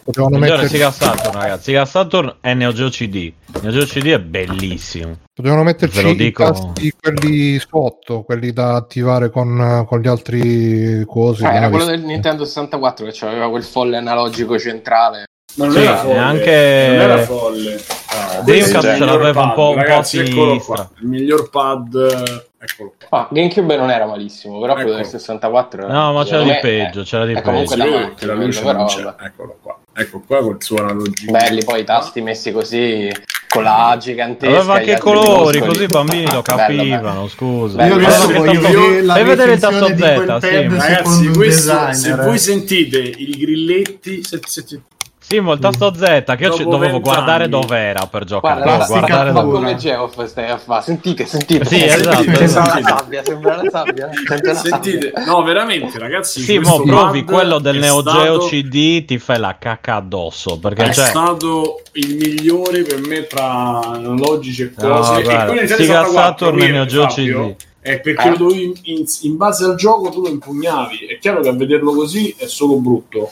Potevano 0.07 0.37
mettere 0.37 0.69
Sega 0.69 0.89
Saturn, 0.89 1.37
ragazzi. 1.37 1.63
Sega 1.63 1.83
Saturn 1.83 2.37
è 2.39 2.53
Neo 2.53 2.71
Geo 2.71 2.87
CD. 2.87 3.29
Neo 3.61 3.71
Geo 3.73 3.83
CD 3.83 4.05
è 4.05 4.19
bellissimo. 4.21 5.17
Potevano 5.33 5.63
metterci 5.63 6.07
i 6.07 6.31
tasti 6.31 6.93
quelli 6.97 7.59
sotto, 7.59 8.23
quelli 8.23 8.53
da 8.53 8.75
attivare 8.75 9.29
con, 9.29 9.83
con 9.85 9.99
gli 9.99 10.07
altri 10.07 11.03
cosi. 11.05 11.43
Ah, 11.43 11.55
era 11.55 11.69
quello 11.69 11.83
del 11.83 12.03
Nintendo 12.03 12.45
64 12.45 13.05
che 13.05 13.25
aveva 13.25 13.49
quel 13.49 13.63
folle 13.63 13.97
analogico 13.97 14.57
centrale. 14.57 15.25
Ma 15.55 15.65
non 15.65 15.73
sì, 15.73 15.81
era 15.81 15.97
folle. 15.97 16.17
Anche... 16.17 16.87
Non 16.89 17.01
era 17.01 17.17
folle. 17.23 17.96
Ah, 18.09 18.41
Dreamcast 18.41 18.97
ce 18.97 19.05
l'aveva 19.05 19.41
un 19.41 19.53
po', 19.53 19.73
ragazzi, 19.75 20.19
un 20.19 20.33
po' 20.33 20.63
qua. 20.63 20.89
Il 20.99 21.07
miglior 21.07 21.49
pad 21.49 22.45
Eccolo 22.59 22.93
qua. 23.07 23.19
Ah, 23.19 23.27
GameCube 23.29 23.77
non 23.77 23.91
era 23.91 24.07
malissimo, 24.07 24.59
però 24.59 24.73
quello 24.73 24.95
del 24.95 25.05
64 25.05 25.87
No, 25.87 26.11
ma 26.11 26.23
c'era 26.23 26.41
di 26.41 26.57
peggio, 26.59 27.03
c'era 27.03 27.25
di 27.25 27.33
peggio. 27.33 27.75
Davanti, 27.75 28.25
la 28.25 28.33
luce 28.33 28.63
però, 28.63 28.87
Eccolo 29.19 29.57
qua. 29.61 29.77
Ecco 29.93 30.23
qua 30.25 30.41
col 30.41 30.57
suo 30.59 30.77
analogico. 30.77 31.31
Belli 31.31 31.63
poi 31.63 31.81
i 31.81 31.83
tasti 31.83 32.21
messi 32.21 32.51
così 32.51 33.11
con 33.47 33.61
la 33.61 33.89
A 33.89 33.97
gigantesca. 33.97 34.57
Aveva 34.57 34.73
anche 34.75 34.93
i 34.93 34.99
colori, 34.99 35.59
così 35.59 35.83
i 35.83 35.87
bambini 35.87 36.31
lo 36.31 36.41
capivano, 36.41 37.27
scusa. 37.27 37.77
Bello, 37.77 37.95
bello. 37.95 39.13
Fai 39.13 39.23
vedere 39.23 39.53
il 39.53 39.59
tasto 39.59 39.85
Z, 39.87 39.95
sì. 39.95 40.67
Ragazzi, 40.67 41.27
questo, 41.29 41.93
se 41.93 42.15
voi 42.15 42.39
sentite 42.39 42.97
i 42.97 43.37
grilletti, 43.37 44.23
se, 44.23 44.39
se, 44.43 44.81
sì, 45.27 45.41
ma 45.41 45.51
il 45.51 45.59
tasto 45.59 45.93
Z 45.93 46.23
che 46.37 46.45
io 46.45 46.55
dovevo 46.69 47.01
guardare 47.01 47.49
dov'era 47.49 48.07
per 48.07 48.23
giocare. 48.23 48.61
Guarda, 48.61 48.85
guardare 48.85 49.31
ma 49.33 49.43
come 49.43 49.75
Geoff 49.75 50.23
stai 50.23 50.49
a 50.49 50.57
fare? 50.57 50.83
Sentite, 50.83 51.25
sentite. 51.25 51.65
Sì, 51.65 51.83
esatto. 51.83 52.23
Sembra 52.23 52.79
la 52.79 52.81
sabbia, 52.81 53.23
sembra 53.25 53.55
la 53.61 53.69
sabbia. 53.69 54.09
Sentite, 54.53 55.11
no, 55.25 55.43
veramente, 55.43 55.99
ragazzi. 55.99 56.39
Sì, 56.39 56.59
ma 56.59 56.81
provi 56.81 57.25
quello 57.25 57.59
del 57.59 57.77
Neo 57.77 57.99
stato... 57.99 58.21
Geo 58.21 58.37
CD, 58.47 59.03
ti 59.03 59.19
fai 59.19 59.37
la 59.39 59.57
cacca 59.59 59.95
addosso. 59.95 60.59
Perché 60.59 60.85
è 60.85 60.93
cioè... 60.93 61.07
stato 61.07 61.81
il 61.93 62.15
migliore 62.15 62.83
per 62.83 63.01
me 63.05 63.27
tra 63.27 63.81
analogici 63.81 64.61
e 64.61 64.73
cose. 64.73 65.11
No, 65.11 65.21
guarda, 65.23 65.59
e 65.59 65.67
Sega 65.67 66.05
Saturn 66.05 66.61
e 66.61 66.71
Neo 66.71 66.85
Geo 66.85 67.05
CD. 67.07 67.55
È 67.81 67.99
perché 67.99 68.29
eh. 68.29 68.37
dovevi, 68.37 68.81
in, 68.83 69.03
in, 69.23 69.35
base 69.35 69.65
al 69.65 69.75
gioco 69.75 70.09
tu 70.09 70.21
lo 70.21 70.29
impugnavi. 70.29 71.05
È 71.05 71.19
chiaro 71.19 71.41
che 71.41 71.49
a 71.49 71.53
vederlo 71.53 71.93
così 71.93 72.33
è 72.37 72.45
solo 72.45 72.77
brutto, 72.77 73.31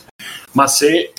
ma 0.52 0.68
se 0.68 1.14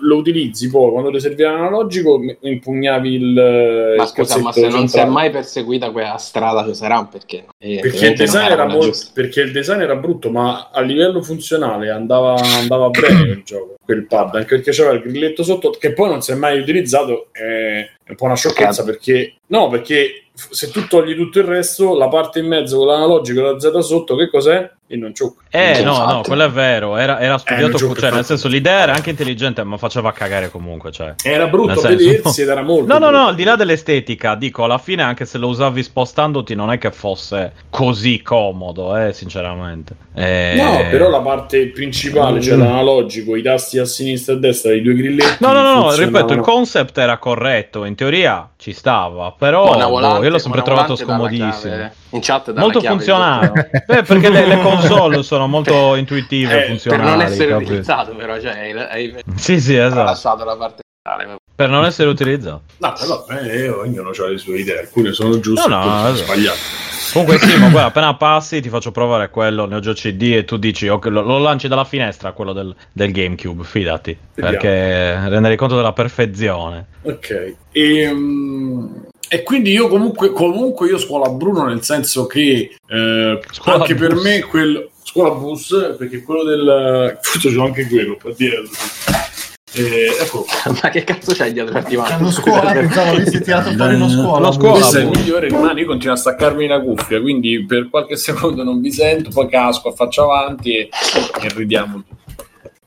lo 0.00 0.16
utilizzi 0.16 0.68
poi 0.68 0.90
quando 0.90 1.10
ti 1.10 1.20
serviva 1.20 1.52
l'analogico 1.52 2.20
impugnavi 2.40 3.12
il 3.12 3.94
ma 3.96 4.06
scusa 4.06 4.38
ma 4.38 4.52
se 4.52 4.68
non 4.68 4.88
si 4.88 4.98
è 4.98 5.04
mai 5.04 5.30
perseguita 5.30 5.90
quella 5.90 6.16
strada 6.16 6.64
ci 6.64 6.74
sarà 6.74 7.04
perché 7.04 7.46
perché 7.58 8.06
il, 8.08 8.16
design 8.16 8.50
era 8.50 8.66
molto, 8.66 8.98
perché 9.12 9.40
il 9.40 9.52
design 9.52 9.80
era 9.80 9.96
brutto 9.96 10.30
ma 10.30 10.70
a 10.72 10.80
livello 10.80 11.22
funzionale 11.22 11.90
andava, 11.90 12.34
andava 12.34 12.90
bene 12.90 13.20
il 13.28 13.42
gioco 13.44 13.74
quel 13.84 14.06
pad 14.06 14.34
anche 14.34 14.56
perché 14.56 14.70
c'era 14.70 14.90
il 14.90 15.00
grilletto 15.00 15.42
sotto 15.42 15.70
che 15.70 15.92
poi 15.92 16.08
non 16.08 16.22
si 16.22 16.32
è 16.32 16.34
mai 16.34 16.58
utilizzato 16.58 17.28
è 17.32 17.88
un 18.08 18.16
po' 18.16 18.24
una 18.24 18.36
sciocchezza 18.36 18.84
perché 18.84 19.36
no 19.46 19.68
perché 19.68 20.24
se 20.34 20.70
tu 20.70 20.86
togli 20.88 21.14
tutto 21.14 21.38
il 21.38 21.44
resto, 21.44 21.96
la 21.96 22.08
parte 22.08 22.40
in 22.40 22.46
mezzo 22.46 22.78
con 22.78 22.88
l'analogico 22.88 23.38
e 23.40 23.42
la 23.52 23.60
Z 23.60 23.78
sotto, 23.78 24.16
che 24.16 24.28
cos'è? 24.28 24.68
Il 24.88 24.98
non 24.98 25.14
ciucco. 25.14 25.40
Eh, 25.48 25.82
no, 25.82 26.04
no, 26.04 26.20
quello 26.20 26.44
è 26.44 26.50
vero. 26.50 26.98
Era, 26.98 27.18
era 27.18 27.38
studiato, 27.38 27.76
eh, 27.76 27.94
cioè, 27.94 28.10
nel 28.10 28.24
senso, 28.24 28.48
l'idea 28.48 28.80
era 28.80 28.92
anche 28.92 29.08
intelligente, 29.08 29.64
ma 29.64 29.78
faceva 29.78 30.12
cagare 30.12 30.50
comunque. 30.50 30.92
Cioè. 30.92 31.14
Era 31.22 31.46
brutto 31.46 31.80
a 31.80 31.88
vedersi 31.88 32.42
ed 32.42 32.48
era 32.48 32.60
molto. 32.60 32.92
No, 32.92 32.98
no, 32.98 33.10
no, 33.10 33.28
al 33.28 33.34
di 33.34 33.44
là 33.44 33.56
dell'estetica, 33.56 34.34
dico, 34.34 34.62
alla 34.64 34.76
fine, 34.76 35.02
anche 35.02 35.24
se 35.24 35.38
lo 35.38 35.48
usavi 35.48 35.82
spostandoti, 35.82 36.54
non 36.54 36.70
è 36.70 36.76
che 36.76 36.90
fosse 36.90 37.52
così 37.70 38.20
comodo, 38.20 38.94
eh, 38.94 39.14
sinceramente. 39.14 39.94
Eh... 40.14 40.54
No, 40.56 40.86
però 40.90 41.08
la 41.08 41.20
parte 41.20 41.68
principale, 41.68 42.42
cioè 42.42 42.56
mm. 42.56 42.60
l'analogico, 42.60 43.36
i 43.36 43.42
tasti 43.42 43.78
a 43.78 43.86
sinistra 43.86 44.34
e 44.34 44.36
a 44.36 44.38
destra, 44.40 44.74
i 44.74 44.82
due 44.82 44.94
grilletti. 44.94 45.36
No, 45.40 45.52
no, 45.52 45.62
no, 45.62 45.94
ripeto, 45.94 46.34
il 46.34 46.40
concept 46.40 46.98
era 46.98 47.16
corretto, 47.16 47.86
in 47.86 47.94
teoria 47.94 48.50
ci 48.58 48.72
stava, 48.72 49.34
però 49.36 49.72
boh, 49.72 50.22
io 50.22 50.28
l'ho 50.28 50.38
sempre 50.38 50.60
trovato 50.60 50.94
scomodissimo. 50.94 52.02
In 52.14 52.20
chat 52.20 52.52
molto 52.54 52.80
funzionale. 52.80 53.70
Beh, 53.86 54.02
perché 54.04 54.28
le, 54.28 54.46
le, 54.46 54.58
console 54.62 55.22
sono 55.24 55.48
molto 55.48 55.96
intuitive, 55.96 56.64
eh, 56.64 56.66
funzionali. 56.68 57.02
Per 57.02 57.10
non 57.10 57.20
essere 57.22 57.48
capito? 57.48 57.70
utilizzato, 57.70 58.14
però, 58.14 58.40
cioè, 58.40 58.52
hai, 58.52 58.72
hai 58.72 59.22
sì, 59.34 59.60
sì, 59.60 59.76
esatto. 59.76 60.04
lasciato 60.04 60.44
la 60.44 60.56
parte 60.56 60.82
per 61.54 61.68
non 61.68 61.84
essere 61.84 62.08
utilizzato. 62.08 62.62
No, 62.78 62.94
però 62.98 63.26
eh, 63.40 63.68
ognuno 63.68 64.10
ha 64.10 64.26
le 64.28 64.38
sue 64.38 64.60
idee, 64.60 64.80
alcune 64.80 65.12
sono 65.12 65.38
giuste, 65.38 65.68
no, 65.68 65.76
no, 65.76 65.82
alcune 65.82 66.16
sono 66.16 66.24
sbagliate. 66.24 66.58
Comunque 67.12 67.38
sì, 67.38 67.58
ma 67.58 67.68
guarda, 67.68 67.88
appena 67.88 68.16
passi 68.16 68.60
ti 68.60 68.68
faccio 68.68 68.90
provare 68.90 69.28
quello, 69.28 69.66
ne 69.66 69.76
ho 69.76 69.80
già 69.80 69.92
CD 69.92 70.32
e 70.34 70.44
tu 70.44 70.56
dici 70.56 70.88
ok, 70.88 71.04
lo, 71.06 71.20
lo 71.20 71.38
lanci 71.38 71.68
dalla 71.68 71.84
finestra 71.84 72.32
quello 72.32 72.52
del, 72.52 72.74
del 72.90 73.12
GameCube, 73.12 73.62
fidati, 73.62 74.16
Vediamo. 74.34 74.56
perché 74.56 75.28
rendere 75.28 75.56
conto 75.56 75.76
della 75.76 75.92
perfezione. 75.92 76.86
Ok. 77.02 77.54
E, 77.70 78.08
um, 78.08 79.06
e 79.28 79.42
quindi 79.42 79.70
io 79.70 79.88
comunque, 79.88 80.32
comunque 80.32 80.88
io 80.88 80.98
scuola 80.98 81.28
Bruno 81.28 81.64
nel 81.64 81.82
senso 81.82 82.26
che 82.26 82.76
eh, 82.88 83.40
anche 83.64 83.94
bus. 83.94 84.06
per 84.06 84.14
me 84.16 84.40
quello 84.42 84.90
scuola 85.02 85.34
bus 85.34 85.94
perché 85.98 86.22
quello 86.22 86.44
del 86.44 87.18
forse 87.20 87.54
c'ho 87.54 87.64
anche 87.64 87.86
quello 87.86 88.16
per 88.16 88.34
dire 88.34 88.62
eh, 89.76 90.06
ecco. 90.20 90.44
Ma 90.82 90.88
che 90.88 91.02
cazzo 91.02 91.32
c'hai 91.34 91.52
dietro 91.52 91.76
attivato? 91.76 92.22
Lo 92.22 92.30
scuola, 92.30 92.72
pensavo 92.72 93.10
avessi 93.16 93.42
tirato 93.42 93.72
fuori 93.72 93.98
lo 93.98 94.08
scuola. 94.08 94.46
Lo 94.46 94.52
scuola 94.52 94.72
Questo 94.74 94.98
è 94.98 95.02
il 95.02 95.08
migliore 95.08 95.48
rimane, 95.48 95.80
io 95.80 95.86
continuo 95.86 96.14
a 96.14 96.16
staccarmi 96.16 96.66
la 96.68 96.80
cuffia, 96.80 97.20
quindi 97.20 97.64
per 97.66 97.90
qualche 97.90 98.14
secondo 98.16 98.62
non 98.62 98.80
vi 98.80 98.92
sento, 98.92 99.30
poi 99.30 99.48
casco, 99.48 99.92
faccio 99.92 100.30
avanti 100.30 100.76
e, 100.76 100.88
e 100.88 101.48
ridiamo 101.56 102.04
tutti. 102.08 102.23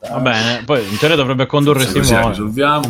Va 0.09 0.19
bene, 0.19 0.61
poi 0.65 0.87
in 0.87 0.97
teoria 0.97 1.15
dovrebbe 1.15 1.45
condurre 1.45 1.85
sì, 1.85 2.03
Simone. 2.03 2.37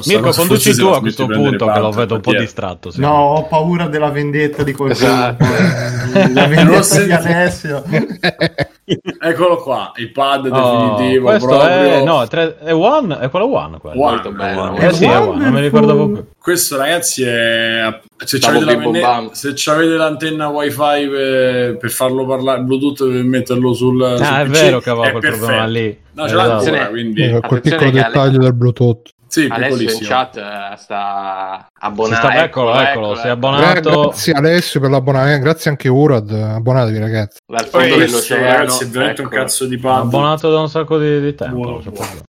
Mirko, 0.05 0.31
conduci 0.31 0.75
tu 0.75 0.87
a 0.87 0.99
questo 0.99 1.25
punto, 1.25 1.65
che 1.65 1.79
lo 1.79 1.91
vedo 1.91 2.15
un 2.15 2.21
po' 2.21 2.33
distratto. 2.33 2.91
Sì. 2.91 2.99
No, 2.99 3.13
ho 3.13 3.47
paura 3.47 3.87
della 3.87 4.09
vendetta 4.09 4.63
di 4.63 4.73
qualcuno. 4.73 5.07
Esatto. 5.07 5.45
La 6.33 6.47
vendetta 6.47 7.03
di 7.03 7.11
Alessio. 7.11 7.83
Eccolo 9.19 9.57
qua, 9.57 9.91
il 9.97 10.13
pad 10.13 10.45
oh, 10.45 10.95
definitivo. 10.95 11.27
Questo 11.27 11.47
proprio. 11.47 11.69
è, 11.69 12.03
no, 12.05 12.25
tre, 12.27 12.57
è 12.57 12.73
One, 12.73 13.19
è 13.19 13.29
quello 13.29 13.53
One. 13.53 13.79
Quello. 13.79 13.99
one, 13.99 14.11
Molto 14.11 14.31
bello. 14.31 14.61
One. 14.61 14.87
Eh 14.87 14.93
sì, 14.93 15.03
è 15.03 15.19
One, 15.19 15.43
non 15.43 15.53
mi 15.53 15.59
ricordavo 15.59 16.09
più. 16.09 16.25
Questo 16.39 16.77
ragazzi 16.77 17.23
è... 17.23 17.99
Se 18.23 18.37
avete, 18.41 18.63
la 18.63 18.75
venne... 18.77 19.29
se 19.33 19.53
avete 19.69 19.95
l'antenna 19.95 20.47
wifi 20.47 21.07
per, 21.09 21.77
per 21.77 21.89
farlo 21.89 22.25
parlare 22.25 22.61
Bluetooth 22.61 23.11
per 23.11 23.23
metterlo 23.23 23.73
sul... 23.73 24.01
Ah, 24.01 24.15
sul 24.15 24.25
è 24.25 24.45
PC, 24.45 24.61
vero 24.61 24.79
che 24.79 24.89
aveva 24.89 25.11
quel 25.11 25.31
problema 25.37 25.65
lì. 25.65 25.99
No, 26.13 26.27
ce 26.29 26.35
l'ha 26.35 26.43
esatto. 26.43 26.63
ancora, 26.63 26.87
quindi... 26.87 27.23
Eh, 27.23 27.39
quel 27.41 27.59
piccolo 27.59 27.89
dettaglio 27.91 28.37
del 28.37 28.53
Bluetooth. 28.53 29.15
Sì, 29.27 29.47
Alessio 29.49 29.91
in 29.91 29.97
chat 30.01 30.37
eh, 30.37 30.77
sta 30.77 31.67
abbonando. 31.79 32.27
Sta, 32.27 32.43
eccolo, 32.43 32.71
eccolo, 32.71 32.81
eccolo, 32.81 33.15
si 33.15 33.27
è 33.27 33.29
abbonato. 33.29 33.67
Eh, 33.67 33.81
grazie 33.81 34.33
Alessio 34.33 34.79
per 34.79 34.89
l'abbonamento, 34.89 35.43
grazie 35.43 35.69
anche 35.69 35.89
Urad, 35.89 36.31
abbonatevi 36.31 36.97
ragazzi. 36.97 37.39
Dal 37.45 37.65
fondo 37.65 37.87
Poi, 37.87 37.97
dell'oceano. 37.97 38.43
Ragazzi, 38.43 38.83
è 38.83 38.87
veramente 38.87 39.21
ecco. 39.21 39.33
un 39.33 39.41
cazzo 39.41 39.65
di 39.65 39.77
pad. 39.77 39.99
Abbonato 39.99 40.51
da 40.51 40.59
un 40.59 40.69
sacco 40.69 40.97
di, 40.97 41.21
di 41.21 41.35
tempo. 41.35 41.55
Buono, 41.55 41.81
buono. 41.91 42.23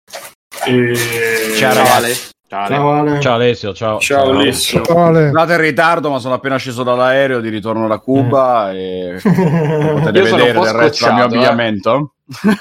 E... 0.67 0.95
Ciao 1.57 1.85
Ale. 1.97 2.15
Ciao, 2.47 2.91
Ale. 2.93 3.21
ciao 3.21 3.35
Alessio, 3.35 3.75
ciao. 3.75 3.99
Ciao, 3.99 4.23
ciao 4.23 4.31
Alessio. 4.31 4.83
Ciao 4.83 5.05
Ale. 5.07 5.27
Andate 5.27 5.55
in 5.55 5.61
ritardo, 5.61 6.11
ma 6.11 6.21
sono 6.21 6.35
appena 6.35 6.57
sceso 6.57 6.85
dall'aereo 6.85 7.41
di 7.41 7.49
ritorno 7.49 7.89
da 7.89 7.99
Cuba 7.99 8.71
mm. 8.71 8.77
e 8.77 9.19
potete 9.23 10.23
vedere 10.23 10.53
del 10.53 10.73
resto 10.73 11.07
del 11.07 11.15
mio 11.15 11.23
eh. 11.23 11.27
abbigliamento. 11.27 12.15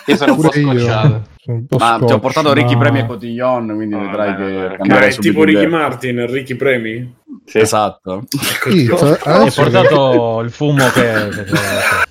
Io 0.07 0.15
sono 0.15 0.33
un 0.33 0.41
po' 0.41 0.51
scocciato. 0.51 1.31
Ma 1.45 1.99
ti 2.05 2.13
ho 2.13 2.19
portato 2.19 2.53
Ricky 2.53 2.77
Premi 2.77 2.99
e 2.99 3.05
Cotillon, 3.05 3.73
quindi 3.75 3.95
no, 3.95 4.01
vedrai 4.01 4.35
che 4.35 4.75
cambierai 4.77 5.09
è 5.09 5.15
tipo 5.17 5.43
Ricky 5.43 5.67
Martin, 5.67 6.25
Ricky 6.25 6.55
Premi? 6.55 7.15
Sì. 7.45 7.59
Esatto. 7.59 8.23
Sì, 8.29 8.89
hai 9.23 9.51
portato 9.51 10.39
il 10.41 10.51
fumo 10.51 10.87
che... 10.89 12.01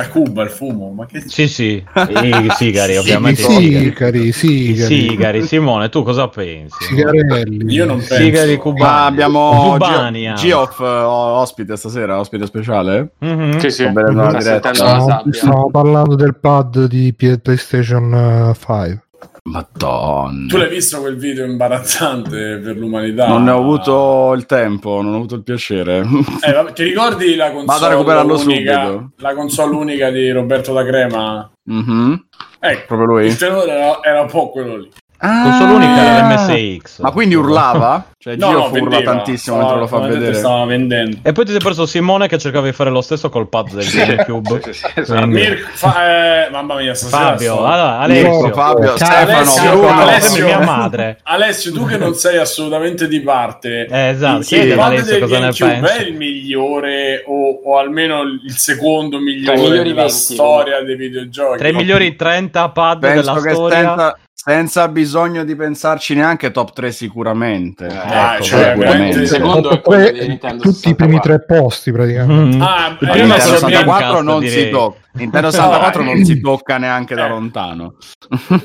da 0.00 0.08
Cuba 0.08 0.42
il 0.42 0.50
fumo, 0.50 0.90
ma 0.90 1.06
che... 1.06 1.22
Sì, 1.26 1.46
sì, 1.46 1.84
i 1.94 2.48
sigari 2.56 2.96
ovviamente. 2.96 3.42
I 3.42 3.44
sigari, 3.44 4.32
sigari. 4.32 4.88
sigari. 4.88 5.46
Simone, 5.46 5.88
tu 5.88 6.02
cosa 6.02 6.28
pensi? 6.28 6.84
Sigarelli. 6.84 7.72
Io 7.72 7.84
non 7.84 7.98
penso. 7.98 8.14
Sigari 8.14 8.56
cubani. 8.56 8.90
Ah, 8.90 9.06
abbiamo 9.06 9.72
Cubani, 9.72 10.32
Geoff 10.34 10.78
uh, 10.78 10.84
ospite 10.84 11.76
stasera, 11.76 12.18
ospite 12.18 12.46
speciale. 12.46 13.12
Mm-hmm. 13.24 13.58
Sì, 13.58 13.70
sì. 13.70 13.88
Stiamo, 13.90 15.22
stiamo 15.30 15.70
parlando 15.70 16.14
del 16.14 16.36
pad 16.36 16.86
di 16.86 17.14
PlayStation 17.14 18.54
5. 18.54 19.02
Madonna. 19.44 20.46
Tu 20.48 20.56
l'hai 20.56 20.68
visto 20.68 21.00
quel 21.00 21.16
video 21.16 21.44
imbarazzante 21.44 22.58
per 22.62 22.76
l'umanità? 22.76 23.26
Non 23.28 23.44
ne 23.44 23.50
ho 23.50 23.58
avuto 23.58 24.32
il 24.36 24.46
tempo, 24.46 25.00
non 25.00 25.14
ho 25.14 25.16
avuto 25.16 25.34
il 25.36 25.42
piacere. 25.42 26.04
Eh, 26.46 26.52
vabbè, 26.52 26.72
ti 26.72 26.82
ricordi 26.84 27.34
la 27.34 27.50
console 27.52 27.94
unica. 27.94 29.10
La 29.16 29.34
console 29.34 29.74
unica 29.76 30.10
di 30.10 30.30
Roberto 30.30 30.72
da 30.72 30.84
Crema? 30.84 31.50
Mm-hmm. 31.70 32.14
Ecco, 32.60 32.84
Proprio 32.86 33.06
lui. 33.06 33.26
il 33.26 33.36
tenore 33.36 33.70
era, 33.70 34.02
era 34.02 34.20
un 34.22 34.28
po' 34.28 34.50
quello 34.50 34.76
lì. 34.76 34.90
Ah, 35.22 35.42
Console 35.42 35.72
unica 35.74 36.02
era 36.02 36.28
l'MSX. 36.28 37.00
Ma 37.00 37.10
quindi 37.10 37.34
urlava? 37.34 38.06
Cioè, 38.18 38.36
No, 38.36 38.46
Gio 38.46 38.52
no, 38.52 38.58
urla 38.64 38.70
vendeva. 38.72 39.02
tantissimo 39.12 39.56
Stava- 39.56 39.74
mentre 39.78 39.80
lo 39.80 39.86
fa 40.02 40.08
vedere. 40.08 40.34
Stava 40.34 40.64
vendendo. 40.64 41.16
E 41.22 41.32
poi 41.32 41.44
ti 41.44 41.50
sei 41.50 41.60
preso 41.60 41.84
Simone 41.86 42.26
che 42.26 42.38
cercava 42.38 42.66
di 42.66 42.72
fare 42.72 42.88
lo 42.90 43.00
stesso 43.02 43.28
col 43.28 43.48
pad 43.48 43.70
del 43.72 43.86
GameCube. 43.90 44.60
Mirko, 45.26 45.68
fa- 45.72 46.46
eh, 46.46 46.50
mamma 46.50 46.76
mia, 46.76 46.94
stasera 46.94 47.22
Fabio, 47.32 47.56
allora, 47.58 47.98
Alessio. 47.98 48.52
Fabio, 48.52 48.88
Alessio, 48.98 49.06
Stefano, 49.46 50.00
Alessio, 50.00 50.44
mia 50.46 50.60
madre. 50.60 51.18
Alessio, 51.24 51.72
tu 51.72 51.84
che 51.86 51.96
non 51.98 52.14
sei 52.14 52.38
assolutamente 52.38 53.06
di 53.08 53.20
parte, 53.20 53.86
Eh, 53.90 54.08
esatto, 54.08 54.42
sì, 54.42 54.54
chiedi 54.56 54.72
Alessio 54.72 55.18
cosa 55.20 55.38
ne 55.38 55.52
pensa. 55.52 55.96
è 55.96 56.02
il 56.02 56.14
migliore 56.14 57.24
o, 57.26 57.60
o 57.64 57.78
almeno 57.78 58.22
il 58.22 58.56
secondo 58.56 59.18
migliore 59.18 59.82
della 59.82 60.02
20, 60.02 60.08
storia 60.10 60.82
dei 60.82 60.96
videogiochi? 60.96 61.58
Tra 61.58 61.68
i 61.68 61.72
migliori 61.72 62.16
30 62.16 62.68
pad 62.70 62.98
Penso 63.00 63.16
della 63.20 63.42
che 63.42 63.50
storia. 63.54 63.76
senza, 63.76 64.18
senza 64.42 64.88
bisogno 64.88 65.44
di 65.44 65.54
pensarci 65.54 66.14
neanche 66.14 66.50
top 66.50 66.72
3 66.72 66.92
sicuramente. 66.92 67.84
Ah, 67.86 68.34
Ecco, 68.36 68.42
cioè, 68.44 68.70
sicuramente. 68.74 69.26
secondo 69.26 69.80
tre- 69.82 70.12
tutti 70.58 70.88
i 70.88 70.94
primi 70.94 71.18
64. 71.18 71.20
tre 71.20 71.44
posti 71.44 71.92
praticamente. 71.92 72.56
Mm. 72.56 72.62
Ah, 72.62 72.88
eh, 72.88 72.96
primo 72.96 73.12
Nintendo 73.12 73.34
è 73.34 73.40
stato 73.40 73.56
64 73.68 73.98
Dreamcast, 73.98 74.22
non 74.24 74.42
si 74.42 74.48
direi. 74.54 74.70
tocca. 74.70 74.98
Nintendo 75.12 75.50
64 75.50 76.02
non 76.02 76.24
si 76.24 76.40
tocca 76.40 76.78
neanche 76.78 77.14
da 77.14 77.28
lontano. 77.28 77.94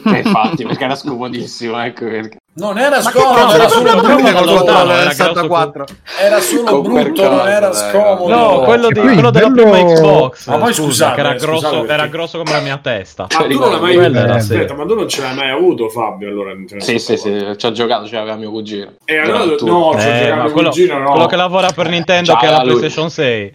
Eh, 0.06 0.18
infatti, 0.24 0.64
perché 0.64 0.84
era 0.86 0.96
scomodissimo, 0.96 1.84
ecco 1.84 2.06
perché. 2.06 2.38
Non 2.58 2.78
era 2.78 3.02
scomodo, 3.02 3.54
era 3.54 3.68
solo 3.68 3.96
brutto, 4.02 4.90
era 4.90 5.12
64? 5.12 5.86
era 6.22 6.40
solo 6.40 6.64
Con 6.64 6.82
brutto, 6.84 7.30
non 7.30 7.48
era 7.48 7.74
scomodo. 7.74 8.28
No, 8.34 8.60
quello, 8.62 8.88
di, 8.88 9.00
quello 9.02 9.30
della 9.30 9.50
bello- 9.50 9.70
prima 9.72 9.94
Xbox. 9.94 10.48
Ma 10.48 10.58
poi 10.58 10.74
scusa, 10.74 10.88
scusate, 10.88 11.14
che 11.16 11.20
era, 11.20 11.30
scusate, 11.38 11.46
grosso, 11.60 11.70
perché- 11.80 11.94
era 11.94 12.08
grosso 12.08 12.38
come 12.38 12.52
la 12.52 12.60
mia 12.62 12.78
testa. 12.82 13.28
Ma 13.38 13.46
tu 13.46 13.60
non 13.60 13.72
l'hai 13.72 13.96
mai 13.98 14.06
avuto? 14.06 14.34
Aspetta, 14.34 14.74
ma 14.74 14.86
tu 14.86 14.96
non 14.96 15.10
ce 15.10 15.22
l'hai 15.22 15.36
mai 15.36 15.50
avuto, 15.50 15.90
Fabio? 15.90 16.30
Allora, 16.30 16.52
Sì, 16.78 16.98
sì, 16.98 17.00
64? 17.18 17.52
sì, 17.54 17.58
ci 17.60 17.66
ho 17.66 17.72
giocato, 17.72 18.08
ce 18.08 18.16
l'aveva 18.16 18.36
mio 18.38 18.52
cugino. 18.52 18.92
E 19.04 19.18
allora, 19.18 19.40
no, 19.44 19.58
ci 19.58 19.64
ho 19.66 19.98
Eh, 19.98 20.20
giocato 20.24 20.42
mio 20.44 20.52
quello, 20.54 20.70
cugino, 20.70 20.98
no. 21.00 21.10
quello 21.12 21.26
che 21.26 21.36
lavora 21.36 21.72
per 21.76 21.90
Nintendo, 21.90 22.36
che 22.38 22.48
è 22.48 22.50
la. 22.50 22.62
PlayStation 22.62 23.10
6. 23.10 23.54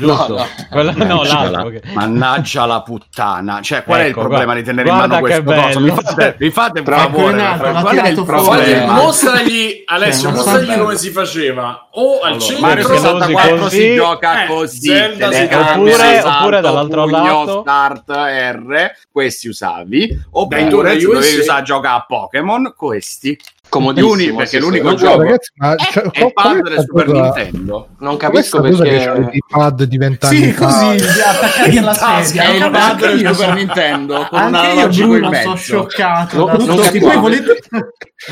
Giusto? 0.00 0.32
No, 0.32 0.38
no. 0.38 0.46
Quello- 0.70 0.90
no, 0.92 0.96
Mannaggia 1.04 1.34
l'altro. 1.42 1.62
la- 1.64 1.70
che- 1.70 1.82
Mannaggia 1.92 2.66
la 2.66 2.82
puttana. 2.82 3.60
Cioè, 3.60 3.84
qual 3.84 4.00
è 4.00 4.02
il 4.04 4.10
Ecco, 4.10 4.20
problema 4.20 4.44
guarda- 4.44 4.60
di 4.60 4.66
tenere 4.66 4.88
in 4.88 4.94
mano 4.96 5.18
questo 5.20 5.42
coso? 5.44 5.80
Mi 5.80 5.90
fate, 5.90 6.36
mi 6.38 6.50
fate 6.50 6.78
un 6.80 6.84
favore. 6.86 7.56
Qual 7.80 7.96
è 7.96 8.08
il 8.08 8.24
problema? 8.24 8.92
mostragli, 8.94 9.82
Alessio, 9.86 10.28
Cioè, 10.28 10.36
mostragli 10.36 10.78
come 10.78 10.96
si 10.96 11.10
faceva. 11.10 11.88
O 11.92 12.20
al 12.20 12.26
Allora, 12.32 12.40
centro, 12.40 12.66
Mario 12.66 12.86
Perché 12.86 13.02
lo 13.02 13.16
usi 13.16 13.26
64 13.26 13.56
così? 13.56 13.76
si 13.80 13.94
gioca 13.94 14.42
Eh, 14.42 14.46
così 14.46 14.88
gioca 14.88 16.38
Oppure 16.38 16.60
dall'altro 16.60 17.04
pugno, 17.04 17.44
lato. 17.44 17.60
start 17.62 18.10
R 18.10 18.90
questi 19.10 19.48
usavi 19.48 20.24
oppure 20.32 20.68
tu 20.68 20.76
dovevi 20.76 21.04
USA. 21.04 21.40
usare 21.40 21.58
a 21.60 21.62
giocare 21.62 21.96
a 21.96 22.04
Pokémon 22.06 22.72
questi 22.76 23.38
Comodissimo. 23.70 24.14
Gli 24.16 24.20
uni- 24.26 24.32
perché 24.34 24.50
sì. 24.50 24.58
l'unico 24.58 24.94
gioco- 24.94 25.22
ragazzi, 25.22 25.50
ma 25.54 25.74
è, 25.74 25.76
cioè, 25.92 26.02
è 26.02 26.20
il 26.20 26.26
è 26.26 26.32
pad 26.32 26.60
del 26.68 26.78
Super 26.86 27.04
cosa- 27.06 27.20
Nintendo 27.22 27.88
Non 28.00 28.14
è 28.14 28.16
capisco 28.18 28.60
perché... 28.60 28.82
c'è 28.98 29.28
i 29.30 29.42
pad 29.48 29.82
di 29.84 29.96
vent'anni 29.96 30.36
Sì, 30.36 30.54
così, 30.54 30.84
attaccati 31.24 31.78
alla 31.78 31.94
sedia. 31.94 32.42
è 32.42 32.50
il 32.64 32.70
pad 32.70 32.98
del 32.98 33.20
io, 33.20 33.32
Super 33.32 33.34
sono- 33.46 33.54
Nintendo 33.54 34.26
con 34.28 34.38
Anche 34.38 34.58
io, 34.58 34.70
analogico 34.72 35.04
in 35.14 35.20
Bruno, 35.20 35.24
sono 35.34 35.50
mezzo 35.50 35.56
scioccato. 35.56 36.36
No, 36.36 36.64
non 36.66 36.76
capisco. 36.78 37.06
Poi 37.06 37.16
volete, 37.16 37.58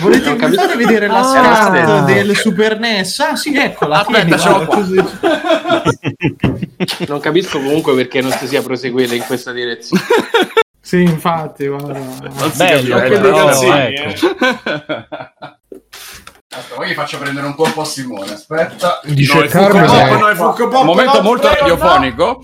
volete 0.00 0.28
Non 0.28 0.36
capisco. 0.38 0.60
fare 0.62 0.76
vedere 0.76 1.06
la 1.06 1.16
Ah, 1.30 2.04
del 2.04 2.36
Super 2.36 2.78
NES? 2.80 3.18
Ah 3.20 3.36
sì, 3.36 3.54
eccola. 3.56 4.00
Aspetta, 4.00 4.36
guarda, 4.36 4.66
così. 4.66 5.04
Non 7.06 7.20
capisco 7.20 7.58
comunque 7.58 7.94
perché 7.94 8.20
non 8.20 8.32
si 8.32 8.46
sia 8.48 8.62
proseguito 8.62 9.14
in 9.14 9.22
questa 9.24 9.52
direzione. 9.52 10.02
Sì, 10.88 11.02
infatti, 11.02 11.66
guarda. 11.66 11.98
Non 11.98 12.52
Bello, 12.56 12.96
però- 12.96 13.62
ecco. 13.62 14.26
Aspetta, 16.50 16.74
poi 16.76 16.88
gli 16.88 16.94
faccio 16.94 17.18
prendere 17.18 17.46
un 17.46 17.54
colpo 17.54 17.82
a 17.82 17.84
Simone. 17.84 18.32
Aspetta. 18.32 19.00
Dice 19.04 19.34
No, 19.34 19.48
Funko 20.34 20.68
Pop, 20.68 20.72
no, 20.72 20.84
momento 20.84 21.16
no, 21.18 21.22
molto 21.22 21.48
prego, 21.48 21.66
no. 21.66 21.76
radiofonico. 21.76 22.42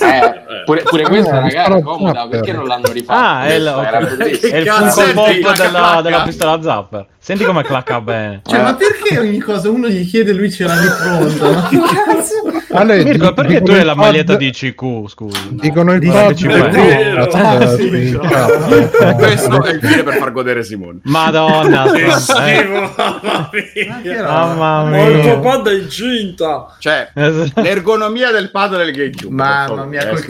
Eh, 0.00 0.64
pure, 0.64 0.82
pure 0.84 1.02
questa, 1.02 1.40
ragazzi, 1.40 1.72
è 1.72 1.82
comoda. 1.82 2.28
Perché 2.28 2.52
non 2.52 2.66
l'hanno 2.66 2.90
rifatta? 2.90 3.20
Ah, 3.20 3.44
è 3.44 3.52
il, 3.52 3.62
Questa 3.74 3.88
era 3.88 3.98
ok. 3.98 4.16
bellissima. 4.16 4.54
È 4.54 4.56
il 4.56 4.66
Funko 4.68 4.84
cazzo, 4.84 5.12
Pop 5.12 5.56
della, 5.56 6.00
della 6.02 6.22
pistola 6.22 6.62
zapper. 6.62 7.06
Senti 7.24 7.44
come 7.44 7.62
clacca 7.62 8.00
bene. 8.00 8.40
Cioè, 8.44 8.62
ma 8.62 8.74
perché 8.74 9.16
ogni 9.20 9.38
cosa 9.38 9.70
uno 9.70 9.86
gli 9.86 10.04
chiede 10.08 10.32
e 10.32 10.34
lui 10.34 10.50
ce 10.50 10.64
l'ha 10.64 10.74
di 10.74 10.88
pronto? 11.00 11.52
Ma 11.52 11.68
che 11.68 11.78
cazzo? 11.78 12.34
Ale, 12.74 13.04
Mirko, 13.04 13.26
di- 13.28 13.32
perché 13.34 13.62
tu 13.62 13.70
hai 13.70 13.84
la 13.84 13.94
maglietta 13.94 14.34
di 14.34 14.50
CQ, 14.50 15.06
scusa? 15.08 15.38
Dicono 15.50 15.92
il 15.92 16.00
del. 16.00 16.68
Dreamcast, 16.68 17.34
Ah, 19.00 19.08
eh. 19.08 19.14
Questo 19.14 19.62
è 19.64 19.70
il 19.72 19.78
fine 19.80 20.02
per 20.02 20.14
far 20.14 20.32
godere 20.32 20.64
Simone. 20.64 20.98
Madonna, 21.04 21.92
Che 21.92 22.06
eh. 22.06 22.10
schifo, 22.10 22.92
mamma 22.96 24.82
Ma 24.82 24.88
mia. 24.90 25.06
mia. 25.22 25.38
pad 25.38 25.68
è 25.68 25.74
incinta. 25.74 26.74
Cioè, 26.80 27.10
Esatto. 27.14 27.60
l'ergonomia 27.60 28.32
del 28.32 28.50
pad 28.50 28.76
del 28.76 28.90
GameCube. 28.92 29.32
Mamma 29.32 29.84
mia, 29.84 30.00
Eh, 30.02 30.08
col 30.08 30.22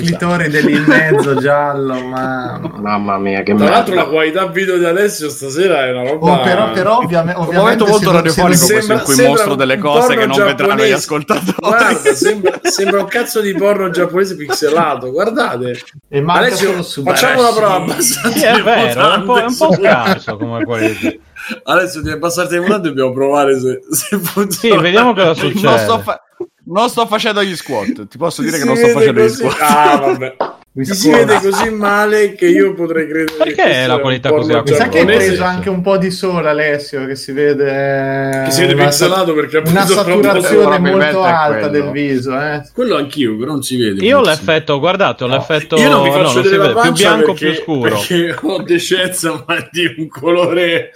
lì 0.60 0.72
in 0.76 0.84
mezzo 0.86 1.36
giallo, 1.36 1.94
mamma. 1.94 2.60
Mamma 2.80 3.16
mia, 3.18 3.42
che 3.42 3.54
Tra 3.54 3.68
l'altro 3.70 3.94
la 3.94 4.04
qualità 4.04 4.46
video 4.48 4.76
di 4.76 4.84
Alessio 4.84 5.30
stasera 5.30 5.86
è 5.86 5.90
una 5.92 6.10
roba... 6.10 6.32
Oh, 6.32 6.40
però, 6.42 6.70
però 6.82 6.98
ovviamente, 6.98 7.40
Un 7.40 7.54
momento 7.54 7.86
molto 7.86 8.10
radiofonico 8.10 8.66
questo 8.66 8.92
in 8.92 9.00
cui 9.02 9.14
sembra 9.14 9.32
mostro 9.34 9.54
delle 9.54 9.78
cose 9.78 10.16
che 10.16 10.26
non 10.26 10.36
vedranno 10.36 10.84
gli 10.84 10.88
giapponese. 10.88 10.92
ascoltatori. 10.94 11.54
Guarda, 11.58 12.14
sembra, 12.14 12.60
sembra 12.62 13.00
un 13.00 13.06
cazzo 13.06 13.40
di 13.40 13.54
porno 13.54 13.90
giapponese 13.90 14.36
pixelato. 14.36 15.10
Guardate, 15.10 15.80
E 16.08 16.22
Alessio, 16.26 16.82
facciamo 16.82 17.40
una 17.40 17.52
prova 17.52 17.74
abbastanza 17.74 18.38
Sì, 18.38 18.44
è 18.44 18.62
vero, 18.62 19.10
è 19.12 19.16
un 19.16 19.24
po', 19.24 19.38
è 19.38 19.44
un 19.44 19.56
po' 19.56 19.72
scarso 19.74 20.36
come 20.36 20.64
qualità. 20.64 21.12
Alessio, 21.64 22.02
devi 22.02 22.14
abbassarti 22.14 22.54
il 22.54 22.60
mutante 22.60 22.86
e 22.86 22.90
dobbiamo 22.90 23.12
provare 23.12 23.58
se, 23.58 23.80
se 23.90 24.18
funziona. 24.18 24.76
Sì, 24.76 24.80
vediamo 24.82 25.12
cosa 25.12 25.26
Non 25.26 25.34
succede. 25.34 25.78
sto, 25.78 25.98
fa- 26.00 26.20
non 26.66 26.88
sto 26.88 27.06
facendo 27.06 27.42
gli 27.42 27.56
squat. 27.56 28.06
Ti 28.06 28.16
posso 28.16 28.42
dire 28.42 28.54
Si 28.56 28.62
che 28.62 28.68
non 28.68 28.76
sto 28.76 28.88
facendo 28.88 29.20
gli 29.20 29.26
così- 29.26 29.36
squat. 29.36 29.56
Ah, 29.60 29.96
vabbè. 29.96 30.36
Mi 30.74 30.86
Ti 30.86 30.94
si 30.94 31.10
vede 31.10 31.38
così 31.38 31.68
male 31.68 32.34
che 32.34 32.46
io 32.46 32.72
potrei 32.72 33.06
credere 33.06 33.36
Perché 33.36 33.86
la 33.86 33.98
qualità 33.98 34.30
così 34.30 34.54
Mi 34.54 34.72
sa 34.72 34.88
che 34.88 35.00
hai 35.00 35.04
preso 35.04 35.44
anche 35.44 35.68
un 35.68 35.82
po' 35.82 35.98
di 35.98 36.10
sole, 36.10 36.48
Alessio, 36.48 37.04
che 37.04 37.14
si 37.14 37.32
vede... 37.32 38.44
Che 38.46 38.50
si 38.50 38.62
vede 38.62 38.82
pixelato 38.82 39.34
perché 39.34 39.58
ha 39.58 39.62
Una 39.66 39.84
saturazione 39.84 40.78
molto 40.78 41.22
alta 41.22 41.68
del 41.68 41.90
viso, 41.90 42.40
eh. 42.40 42.62
Quello 42.72 42.96
anch'io, 42.96 43.36
però 43.36 43.52
non 43.52 43.62
si 43.62 43.76
vede. 43.76 44.02
Io 44.02 44.20
ho 44.20 44.22
l'effetto, 44.22 44.78
guardate, 44.78 45.24
ho 45.24 45.26
l'effetto 45.26 45.76
Io 45.76 45.90
non 45.90 46.04
vi 46.04 46.08
no, 46.08 46.14
faccio 46.14 46.32
non 46.32 46.42
si 46.42 46.48
vedere 46.48 46.62
la 46.62 46.68
vede, 46.68 46.80
più 46.80 46.92
bianco, 46.92 47.32
perché, 47.32 47.50
più 47.50 47.54
scuro. 47.54 47.90
perché 47.90 48.36
ho 48.40 48.62
decenza, 48.62 49.44
ma 49.46 49.68
di 49.70 49.94
un 49.98 50.08
colore 50.08 50.92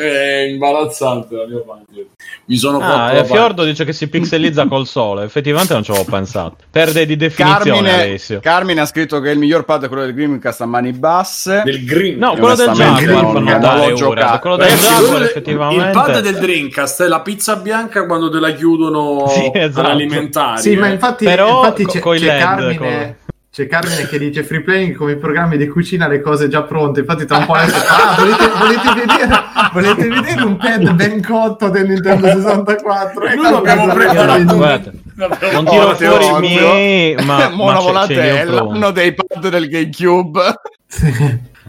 eh, 0.00 0.48
imbarazzante 0.50 1.34
la 1.36 1.46
mia 1.46 1.60
pancia. 1.66 2.00
Mi 2.46 2.56
sono 2.56 2.78
Ah, 2.78 3.10
fatto. 3.12 3.24
Fiordo 3.24 3.64
dice 3.64 3.84
che 3.84 3.92
si 3.92 4.08
pixelizza 4.08 4.66
col 4.66 4.86
sole. 4.86 5.24
Effettivamente 5.24 5.72
non 5.72 5.82
ci 5.82 5.90
avevo 5.90 6.06
pensato. 6.10 6.56
Perde 6.70 7.06
di 7.06 7.16
definizione 7.16 7.64
Carmine, 7.80 7.92
Alessio. 8.02 8.40
Carmine 8.40 8.80
ha 8.80 8.86
scritto 8.86 9.20
che 9.20 9.30
il 9.30 9.38
miglior 9.38 9.64
pad 9.64 9.84
è 9.84 9.88
quello 9.88 10.04
del 10.04 10.14
Dreamcast 10.14 10.60
a 10.62 10.66
mani 10.66 10.92
basse. 10.92 11.62
del 11.64 11.84
green. 11.84 12.18
No, 12.18 12.32
quello 12.36 12.54
del 12.56 12.70
Jaguar 12.70 13.22
non- 13.22 13.32
fa 13.32 13.32
non 13.32 13.44
notare 13.44 13.90
l'ho 13.90 14.08
ora. 14.08 14.38
Quello 14.38 14.56
del 14.56 14.68
Jaguar 14.76 15.22
effettivamente. 15.22 15.84
Il 15.84 15.90
pad 15.92 16.20
del 16.20 16.36
Dreamcast 16.38 17.02
è 17.04 17.08
la 17.08 17.20
pizza 17.20 17.56
bianca 17.56 18.06
quando 18.06 18.30
te 18.30 18.38
la 18.40 18.50
chiudono 18.52 19.26
Sì, 19.28 19.50
esatto. 19.54 19.86
all'alimentari. 19.86 20.60
Sì, 20.60 20.76
ma 20.76 20.88
infatti, 20.88 21.24
Però 21.24 21.58
infatti 21.58 21.86
c'è, 21.86 22.00
c'è 22.00 22.18
LED, 22.18 22.38
Carmine, 22.38 22.76
con- 22.76 23.14
c'è 23.52 23.66
Carmine 23.66 24.06
che 24.06 24.16
dice 24.16 24.44
free 24.44 24.62
playing 24.62 24.94
come 24.94 25.12
i 25.12 25.16
programmi 25.16 25.56
di 25.56 25.66
cucina 25.66 26.06
le 26.06 26.20
cose 26.20 26.48
già 26.48 26.62
pronte. 26.62 27.00
Infatti 27.00 27.26
tra 27.26 27.38
un 27.38 27.46
po' 27.46 27.54
adesso 27.54 27.84
ah, 27.88 28.14
volete, 28.16 28.48
volete 28.48 28.94
vedere, 28.94 29.42
volete 29.72 30.08
vedere 30.08 30.42
un 30.42 30.56
pad 30.56 30.92
ben 30.92 31.20
cotto 31.20 31.68
del 31.68 31.88
Nintendo 31.88 32.28
64? 32.28 33.34
Noi 33.34 33.50
lo 33.50 33.56
abbiamo 33.58 33.84
Ecco, 33.86 33.94
preparato. 33.94 34.92
L'abbiamo 35.16 35.52
non 35.52 35.64
tiro 35.64 35.94
fatto 35.94 36.04
fuori 36.04 36.26
i 36.26 36.38
miei, 36.38 37.14
ma, 37.24 37.48
ma 37.48 37.80
Volante 37.80 38.14
ce 38.14 38.44
l'anno 38.44 38.90
dei 38.92 39.14
pad 39.14 39.48
del 39.48 39.68
GameCube. 39.68 40.54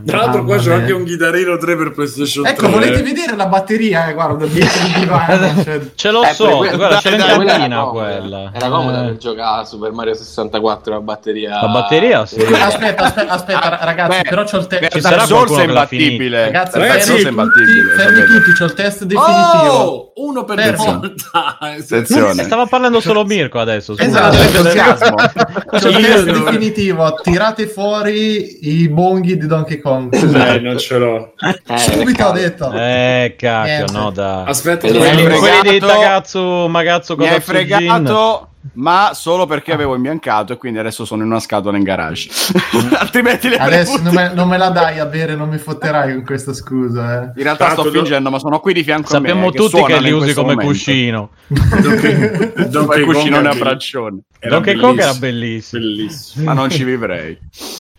Tra 0.06 0.18
l'altro 0.18 0.44
qua 0.44 0.58
c'è 0.58 0.74
anche 0.74 0.92
un 0.92 1.04
chitarrino 1.04 1.58
3 1.58 1.76
per 1.76 1.92
PlayStation 1.92 2.44
3. 2.44 2.54
Ecco, 2.54 2.70
volete 2.70 3.02
vedere 3.02 3.36
la 3.36 3.46
batteria? 3.48 4.08
Eh, 4.10 4.14
guarda, 4.14 4.46
divano. 4.46 5.64
Cioè, 5.64 5.82
Ce 5.96 6.12
l'ho 6.12 6.24
Eh, 6.24 6.34
so, 6.34 6.48
pure 6.58 6.70
que- 6.70 6.78
guarda, 6.78 6.98
c'è 6.98 7.10
l'encantina 7.12 7.36
quella 7.84 8.12
era 8.12 8.50
quella. 8.52 8.52
comoda. 8.70 9.02
Eh, 9.02 9.06
per 9.06 9.18
giocare 9.18 9.62
a 9.62 9.66
Super 9.66 9.92
Mario 9.92 10.14
64 10.14 10.94
la 10.94 11.00
batteria. 11.02 11.62
La 11.62 11.68
batteria, 11.68 12.26
sì. 12.26 12.40
Aspetta, 12.42 13.04
aspetta, 13.04 13.32
aspetta, 13.34 13.78
ragazzi, 13.82 14.18
Beh, 14.22 14.30
però 14.30 14.44
c'ho 14.44 14.58
il 14.58 14.68
test. 14.68 14.92
Per 14.92 15.02
sarà 15.02 15.26
Souls 15.26 15.58
è 15.58 15.64
imbattibile. 15.64 16.46
Ragazzi, 16.46 16.80
ragazzi, 16.80 17.02
Souls 17.08 17.20
è 17.20 17.24
fermi 17.24 17.30
imbattibile. 17.42 17.82
tutti, 17.82 18.02
fermi 18.02 18.24
tutti, 18.26 18.52
c'ho 18.58 18.66
il 18.66 18.74
test 18.74 19.04
definitivo. 19.04 19.74
Oh, 19.74 20.12
uno 20.16 20.44
per 20.44 20.60
Fermo. 20.60 20.84
volta. 20.86 21.58
Attenzione. 21.60 22.44
Stava 22.44 22.66
parlando 22.66 23.00
solo 23.00 23.24
Mirko 23.26 23.60
adesso. 23.60 23.98
Esatto, 23.98 24.36
C'ho 24.38 24.42
il 24.42 24.56
entusiasmo. 24.56 25.16
test- 25.80 26.26
definitivo. 26.26 27.20
Tirate 27.22 27.68
fuori 27.68 28.68
i 28.82 28.90
bonghi 28.90 29.38
di 29.38 29.48
Donkey 29.48 29.80
Kong. 29.80 29.90
Con... 29.92 30.10
Eh, 30.12 30.60
non 30.60 30.78
ce 30.78 30.98
l'ho. 30.98 31.34
Eh, 31.40 31.78
Subito 31.78 32.26
ho 32.26 32.32
detto. 32.32 32.72
Eh, 32.72 33.36
cacchio, 33.38 33.74
Niente. 33.74 33.92
no, 33.94 34.10
da. 34.12 34.44
Aspetta, 34.44 34.88
quelli 34.88 35.70
di 35.70 35.80
ragazzo, 35.80 36.68
magazzo, 36.68 37.16
mi 37.18 37.28
hai 37.28 37.42
fregato 37.42 38.48
ma 38.74 39.12
solo 39.14 39.48
perché 39.48 39.74
avevo 39.74 39.96
imbiancato 39.96 40.54
e 40.54 40.58
quindi 40.58 40.78
adesso 40.78 41.04
sono 41.04 41.24
in 41.24 41.30
una 41.30 41.40
scatola 41.40 41.78
in 41.78 41.84
garage. 41.84 42.30
Altrimenti 42.98 43.50
le 43.50 43.58
adesso 43.58 44.00
non 44.02 44.14
me, 44.14 44.32
non 44.34 44.48
me, 44.48 44.58
la 44.58 44.70
dai 44.70 45.00
a 45.00 45.06
bere, 45.06 45.36
non 45.36 45.50
mi 45.50 45.58
fotterai 45.58 46.14
con 46.14 46.24
questa 46.24 46.54
scusa. 46.54 47.24
Eh. 47.24 47.32
In 47.38 47.44
realtà 47.44 47.68
Tanto 47.68 47.82
sto 47.82 47.92
fingendo, 47.92 48.30
ma 48.30 48.38
sono 48.38 48.60
qui 48.60 48.74
di 48.74 48.84
fianco 48.84 49.10
Sappiamo 49.10 49.42
a 49.42 49.46
me. 49.46 49.52
Sappiamo 49.52 49.70
tutti 49.70 49.94
che 49.94 50.00
li 50.00 50.12
usi 50.12 50.34
come 50.34 50.54
momento. 50.54 50.72
cuscino. 50.72 51.30
Donkey 51.48 53.02
cuscino 53.06 53.38
a 53.38 53.56
braccione. 53.56 54.20
Donkey 54.40 54.76
Kong 54.76 55.00
era 55.00 55.14
bellissimo. 55.16 55.82
bellissimo. 55.82 56.46
ma 56.46 56.54
non 56.54 56.70
ci 56.70 56.84
vivrei. 56.84 57.38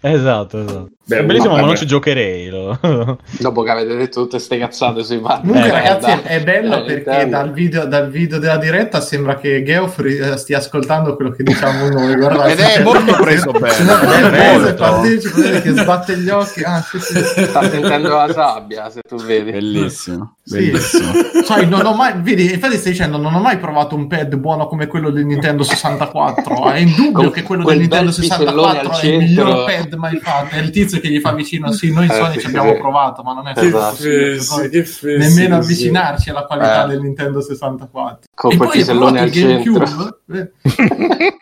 Esatto, 0.01 0.61
esatto. 0.63 0.89
Beh, 1.13 1.19
è 1.19 1.25
bellissimo, 1.25 1.55
ma 1.55 1.61
non 1.61 1.77
ci 1.77 1.87
giocherei. 1.87 2.49
Lo. 2.49 2.79
Dopo 3.39 3.63
che 3.63 3.71
avete 3.71 3.97
detto 3.97 4.23
tutte 4.23 4.37
queste 4.37 4.59
cazzate 4.59 5.05
sui 5.05 5.19
pad. 5.19 5.41
Comunque, 5.41 5.69
eh, 5.69 5.73
ragazzi, 5.73 6.07
da, 6.07 6.23
è 6.23 6.43
bello 6.43 6.85
perché 6.85 7.29
dal 7.29 7.53
video, 7.53 7.85
dal 7.87 8.11
video, 8.11 8.39
della 8.39 8.57
diretta 8.57 9.01
sembra 9.01 9.37
che 9.37 9.63
Geoffrey 9.63 10.19
eh, 10.19 10.37
stia 10.37 10.59
ascoltando 10.59 11.15
quello 11.17 11.31
che 11.33 11.43
diciamo 11.43 11.89
noi. 11.89 12.17
Guardate, 12.17 12.53
Ed 12.53 12.59
è 12.59 12.83
molto 12.83 13.17
preso 13.21 13.51
bene. 13.53 13.77
è 13.77 14.31
preso, 14.31 14.75
partecipa, 14.75 15.61
che 15.61 15.71
sbatte 15.71 16.17
gli 16.19 16.31
occhi. 16.31 16.63
Ah, 16.63 16.81
sì, 16.81 16.99
sì. 16.99 17.19
Sta 17.19 17.69
sentendo 17.69 18.09
la 18.09 18.33
sabbia, 18.33 18.91
se 18.91 19.01
tu 19.07 19.17
vedi. 19.17 19.51
Bellissimo. 19.51 20.37
Bellissimo. 20.45 21.11
Cioè, 21.43 21.65
non 21.65 21.85
ho 21.85 21.95
mai, 21.95 22.15
vedi, 22.19 22.53
infatti 22.53 22.77
stai 22.77 22.93
dicendo, 22.93 23.19
non 23.19 23.35
ho 23.35 23.41
mai 23.41 23.59
provato 23.59 23.97
un 23.97 24.07
pad 24.07 24.35
buono 24.37 24.67
come 24.69 24.87
quello 24.87 25.11
del 25.11 25.27
Nintendo 25.27 25.65
64. 25.65 26.71
È 26.71 26.79
indubbio 26.79 27.31
che 27.31 27.43
quello 27.43 27.65
del 27.65 27.79
Nintendo 27.79 28.13
64 28.13 29.01
è 29.01 29.07
il 29.07 29.19
miglior 29.19 29.65
pad 29.65 29.93
mai 29.95 30.19
fatto. 30.19 30.55
È 30.55 30.59
il 30.59 30.71
tizio 30.71 31.01
che 31.03 31.11
gli 31.11 31.21
fa 31.21 31.33
vicino, 31.33 31.71
sì, 31.73 31.93
noi 31.93 32.07
eh, 32.07 32.15
Sony 32.15 32.39
ci 32.39 32.47
abbiamo 32.47 32.75
provato, 32.79 33.23
ma 33.23 33.35
non 33.35 33.49
è 33.49 33.53
esatto. 33.55 34.03
che 34.03 34.85
fessi, 34.85 35.19
nemmeno 35.19 35.57
avvicinarci 35.57 36.31
alla 36.31 36.45
qualità 36.45 36.85
eh. 36.85 36.89
del 36.89 37.03
Nintendo 37.03 37.43
64. 37.43 38.31
Con 38.35 38.53
e 38.53 38.57
poi 38.57 38.81
hai 38.81 38.89
il 39.25 39.31
GameCube. 39.31 39.85
Eh. 40.33 40.53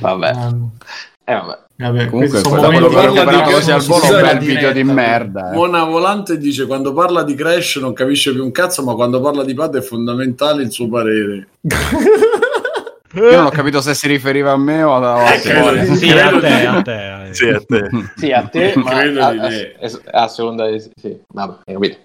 vabbè. 0.00 0.32
Um, 0.34 0.72
eh, 1.24 1.34
vabbè. 1.34 1.60
Vabbè, 1.74 2.10
Comunque, 2.10 2.42
quando 2.42 2.90
parla 2.90 3.24
di 3.24 3.40
cose 3.50 3.72
al 3.72 3.80
volo, 3.82 4.04
un 4.04 4.20
bel 4.20 4.38
video 4.38 4.72
di 4.72 4.84
merda. 4.84 5.50
Eh. 5.50 5.56
Mona 5.56 5.82
Volante 5.84 6.38
dice: 6.38 6.66
Quando 6.66 6.92
parla 6.92 7.24
di 7.24 7.34
Crash 7.34 7.76
non 7.76 7.92
capisce 7.92 8.32
più 8.32 8.44
un 8.44 8.52
cazzo, 8.52 8.84
ma 8.84 8.94
quando 8.94 9.20
parla 9.20 9.42
di 9.42 9.54
pad 9.54 9.76
è 9.76 9.80
fondamentale 9.80 10.62
il 10.62 10.70
suo 10.70 10.88
parere. 10.88 11.48
Io 13.14 13.36
non 13.36 13.46
ho 13.46 13.50
capito 13.50 13.80
se 13.80 13.94
si 13.94 14.08
riferiva 14.08 14.52
a 14.52 14.56
me 14.56 14.82
o 14.82 14.94
a, 14.94 15.34
eh, 15.34 15.40
credo, 15.40 15.94
sì, 15.94 16.10
a 16.10 16.38
te, 16.38 16.66
a 16.66 16.82
te. 16.82 17.28
Sì, 17.32 17.48
a 17.48 17.60
te. 17.60 17.90
Sì, 18.16 18.32
a 18.32 18.42
te, 18.44 18.72
ma 18.80 18.90
a, 18.90 19.28
a, 19.28 20.22
a, 20.22 20.28
seconda 20.28 20.70
di... 20.70 20.80
Sì, 20.80 21.18
vabbè, 21.28 21.58
hai 21.66 21.74
capito. 21.74 21.96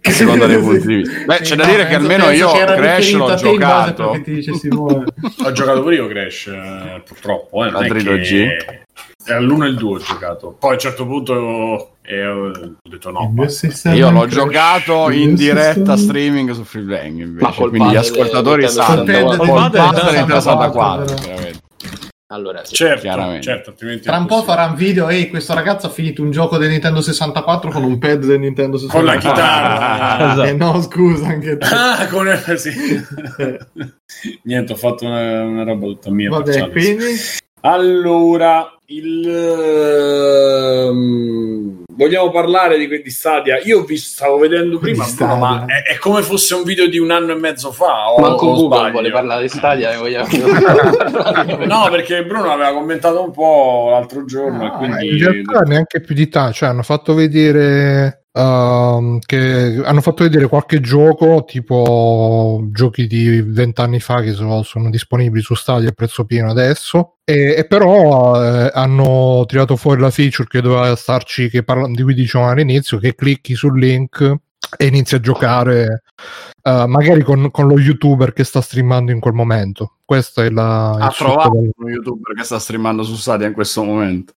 Che 0.00 0.10
seconda 0.10 0.46
dei 0.46 0.58
punti 0.58 0.86
di 0.86 0.94
vista. 0.96 1.24
Beh, 1.24 1.38
c'è 1.38 1.56
da 1.56 1.64
dire 1.64 1.86
che 1.86 1.94
almeno 1.94 2.30
io 2.30 2.50
Crash 2.50 3.12
l'ho 3.12 3.34
giocato. 3.34 4.04
ho 4.04 5.52
giocato 5.52 5.82
pure 5.82 5.94
io 5.94 6.08
Crash, 6.08 6.46
eh, 6.48 7.02
purtroppo. 7.06 7.64
Eh, 7.64 7.70
La 7.70 7.80
trilogia. 7.80 8.48
Era 9.24 9.40
l'1 9.40 9.64
e 9.64 9.68
il 9.68 9.76
2 9.76 9.94
ho 9.94 9.98
giocato. 9.98 10.56
Poi 10.58 10.70
a 10.70 10.72
un 10.74 10.78
certo 10.78 11.06
punto 11.06 11.90
eh, 12.02 12.26
ho 12.26 12.50
detto 12.82 13.10
no. 13.10 13.32
Io 13.92 14.10
l'ho 14.10 14.26
giocato 14.26 15.10
in 15.10 15.34
diretta 15.34 15.96
streaming 15.96 16.50
su 16.52 16.64
Freeplaying 16.64 17.20
invece. 17.20 17.68
Quindi 17.68 17.90
gli 17.90 17.96
ascoltatori 17.96 18.68
sanno. 18.68 19.36
Col 19.36 19.70
padre 19.70 20.16
Nintendo 20.16 20.40
64, 20.40 21.04
veramente. 21.04 21.68
Allora, 22.32 22.64
sì, 22.64 22.76
certo, 22.76 23.40
certo 23.40 23.74
Tra 24.00 24.16
un 24.16 24.26
po' 24.26 24.44
farà 24.44 24.66
un 24.66 24.76
video, 24.76 25.08
ehi, 25.08 25.28
questo 25.28 25.52
ragazzo 25.52 25.88
ha 25.88 25.90
finito 25.90 26.22
un 26.22 26.30
gioco 26.30 26.58
del 26.58 26.70
Nintendo 26.70 27.00
64 27.00 27.72
con 27.72 27.82
un 27.82 27.98
pad 27.98 28.24
del 28.24 28.38
Nintendo 28.38 28.76
64. 28.78 28.96
Con 28.96 29.04
la 29.04 29.18
chitarra. 29.18 30.16
Ah, 30.16 30.30
esatto. 30.32 30.48
Eh 30.48 30.52
no, 30.52 30.80
scusa, 30.80 31.26
anche 31.26 31.56
te. 31.56 31.66
Ah, 31.66 32.06
con... 32.06 32.28
sì. 32.56 32.70
Niente, 34.44 34.72
ho 34.72 34.76
fatto 34.76 35.06
una, 35.06 35.42
una 35.42 35.64
roba 35.64 35.86
tutta 35.86 36.10
mia. 36.12 36.30
Vabbè, 36.30 36.70
quindi... 36.70 37.04
Allora, 37.62 38.74
il... 38.86 39.26
Um, 40.88 41.84
vogliamo 41.92 42.30
parlare 42.30 42.78
di, 42.78 43.02
di 43.02 43.10
Stadia? 43.10 43.60
Io 43.64 43.84
vi 43.84 43.98
stavo 43.98 44.38
vedendo 44.38 44.78
prima, 44.78 45.04
Bruno, 45.14 45.36
ma 45.36 45.66
è, 45.66 45.82
è, 45.92 45.98
come 45.98 46.22
fosse 46.22 46.54
un 46.54 46.62
video 46.62 46.88
di 46.88 46.98
un 46.98 47.10
anno 47.10 47.32
e 47.32 47.34
mezzo 47.34 47.70
fa. 47.70 48.12
O, 48.12 48.20
Manco 48.20 48.54
Google 48.54 48.90
vuole 48.90 49.10
parlare 49.10 49.42
di 49.42 49.48
Stadia. 49.48 49.98
Vogliamo... 49.98 50.26
no, 51.66 51.88
perché 51.90 52.24
Bruno 52.24 52.50
aveva 52.50 52.72
commentato 52.72 53.22
un 53.22 53.30
po' 53.30 53.88
l'altro 53.90 54.24
giorno. 54.24 54.64
No, 54.64 54.76
quindi... 54.78 55.08
In 55.08 55.18
realtà 55.18 55.60
neanche 55.60 56.00
più 56.00 56.14
di 56.14 56.28
tanto, 56.28 56.54
cioè 56.54 56.70
hanno 56.70 56.82
fatto 56.82 57.12
vedere 57.12 58.24
Uh, 58.32 59.18
che 59.26 59.82
hanno 59.84 60.00
fatto 60.00 60.22
vedere 60.22 60.46
qualche 60.46 60.80
gioco 60.80 61.42
tipo 61.44 62.64
giochi 62.70 63.08
di 63.08 63.42
vent'anni 63.42 63.98
fa 63.98 64.20
che 64.20 64.34
sono, 64.34 64.62
sono, 64.62 64.88
disponibili 64.88 65.42
su 65.42 65.56
Stadia 65.56 65.88
a 65.88 65.92
prezzo 65.92 66.24
pieno 66.24 66.48
adesso. 66.48 67.16
E, 67.24 67.56
e 67.56 67.66
però 67.66 68.40
eh, 68.40 68.70
hanno 68.72 69.44
tirato 69.48 69.74
fuori 69.74 70.00
la 70.00 70.10
feature 70.10 70.48
che 70.48 70.60
doveva 70.60 70.94
starci 70.94 71.48
che 71.50 71.64
parla, 71.64 71.88
di 71.88 72.02
cui 72.02 72.14
dicevamo 72.14 72.50
all'inizio 72.50 72.98
che 72.98 73.16
clicchi 73.16 73.54
sul 73.54 73.78
link 73.78 74.38
e 74.76 74.86
inizi 74.86 75.16
a 75.16 75.20
giocare 75.20 76.02
uh, 76.62 76.86
magari 76.86 77.22
con, 77.22 77.50
con, 77.50 77.66
lo 77.66 77.78
youtuber 77.78 78.32
che 78.32 78.44
sta 78.44 78.60
streamando 78.60 79.10
in 79.10 79.20
quel 79.20 79.34
momento. 79.34 79.96
Questa 80.04 80.44
è 80.44 80.50
la 80.50 80.90
ha 80.90 81.10
trovato 81.10 81.50
del... 81.50 81.70
uno 81.76 81.88
youtuber 81.88 82.34
che 82.34 82.44
sta 82.44 82.58
streamando 82.58 83.02
su 83.02 83.14
Stadia 83.14 83.46
in 83.46 83.52
questo 83.52 83.82
momento. 83.82 84.34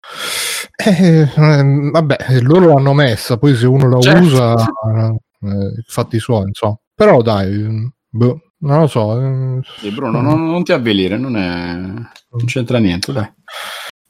Eh, 0.77 1.29
eh, 1.35 1.91
vabbè 1.93 2.41
loro 2.41 2.73
l'hanno 2.73 2.95
messa 2.95 3.37
poi 3.37 3.55
se 3.55 3.67
uno 3.67 3.89
la 3.89 4.01
certo. 4.01 4.25
usa 4.25 4.55
eh, 4.55 5.83
fatti 5.87 6.19
suoi 6.19 6.47
insomma. 6.47 6.79
Però 6.95 7.21
dai 7.21 7.91
boh, 8.09 8.41
non 8.59 8.81
lo 8.81 8.87
so 8.87 9.21
eh, 9.21 9.61
sì, 9.79 9.91
Bruno 9.91 10.21
non, 10.21 10.47
non, 10.47 10.63
ti 10.63 10.73
avvelire 10.73 11.17
non, 11.19 11.37
è... 11.37 11.75
non 11.75 12.45
c'entra 12.47 12.79
niente 12.79 13.13
dai 13.13 13.31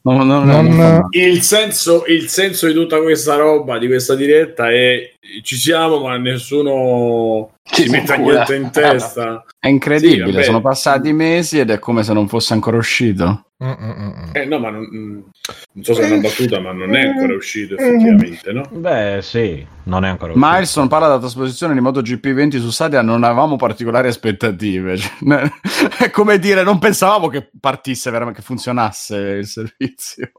non, 0.03 0.27
non, 0.27 0.45
non, 0.45 1.07
il, 1.11 1.41
senso, 1.41 2.03
il, 2.07 2.27
senso, 2.27 2.67
di 2.67 2.73
tutta 2.73 3.01
questa 3.01 3.35
roba, 3.35 3.77
di 3.77 3.87
questa 3.87 4.15
diretta 4.15 4.69
è 4.69 5.13
ci 5.43 5.55
siamo, 5.55 5.99
ma 5.99 6.17
nessuno 6.17 7.51
ci 7.63 7.89
mette 7.89 8.17
niente 8.17 8.55
in 8.55 8.69
testa. 8.71 9.45
È 9.57 9.67
incredibile, 9.67 10.39
sì, 10.39 10.43
sono 10.43 10.61
passati 10.61 11.13
mesi 11.13 11.59
ed 11.59 11.69
è 11.69 11.79
come 11.79 12.03
se 12.03 12.11
non 12.11 12.27
fosse 12.27 12.53
ancora 12.53 12.75
uscito. 12.75 13.45
Eh, 13.57 14.43
no, 14.45 14.59
ma 14.59 14.71
non, 14.71 14.85
non, 14.91 15.83
so 15.83 15.93
se 15.93 16.01
è 16.01 16.11
una 16.11 16.19
battuta, 16.19 16.59
ma 16.59 16.73
non 16.73 16.93
è 16.93 17.07
ancora 17.07 17.33
uscito 17.33 17.77
effettivamente, 17.77 18.51
no? 18.51 18.67
Beh, 18.69 19.19
sì, 19.21 19.65
non 19.83 20.03
è 20.03 20.09
ancora 20.09 20.33
uscito. 20.33 20.45
Milestone 20.45 20.87
parla 20.89 21.07
della 21.07 21.19
trasposizione 21.19 21.73
di 21.73 21.79
MotoGP 21.79 22.33
20 22.33 22.59
su 22.59 22.71
Stadia, 22.71 23.01
non 23.01 23.23
avevamo 23.23 23.55
particolari 23.55 24.09
aspettative. 24.09 24.97
Cioè, 25.23 25.49
è 25.97 26.09
come 26.09 26.39
dire, 26.39 26.63
non 26.63 26.77
pensavamo 26.79 27.29
che 27.29 27.49
partisse 27.57 28.11
veramente, 28.11 28.41
che 28.41 28.45
funzionasse 28.45 29.17
il 29.17 29.47
servizio. 29.47 30.31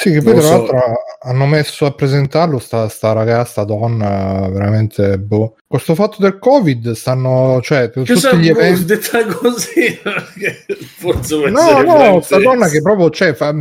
Sì, 0.00 0.12
che 0.12 0.22
poi 0.22 0.32
tra 0.32 0.42
so. 0.42 0.50
l'altro 0.50 0.80
hanno 1.20 1.44
messo 1.44 1.84
a 1.84 1.92
presentarlo 1.92 2.58
sta, 2.58 2.88
sta 2.88 3.12
ragazza, 3.12 3.64
donna, 3.64 4.48
veramente 4.48 5.18
boh. 5.18 5.56
Questo 5.66 5.94
fatto 5.94 6.22
del 6.22 6.38
Covid 6.38 6.92
stanno, 6.92 7.60
cioè, 7.62 7.90
per 7.90 8.06
tutti 8.06 8.36
gli 8.38 8.48
eventi... 8.48 8.86
detta 8.86 9.26
così, 9.26 10.00
forse 10.96 11.50
No, 11.50 11.82
no, 11.82 12.20
sta 12.22 12.38
donna 12.38 12.68
che 12.68 12.80
proprio, 12.80 13.10
cioè, 13.10 13.34
fa... 13.34 13.54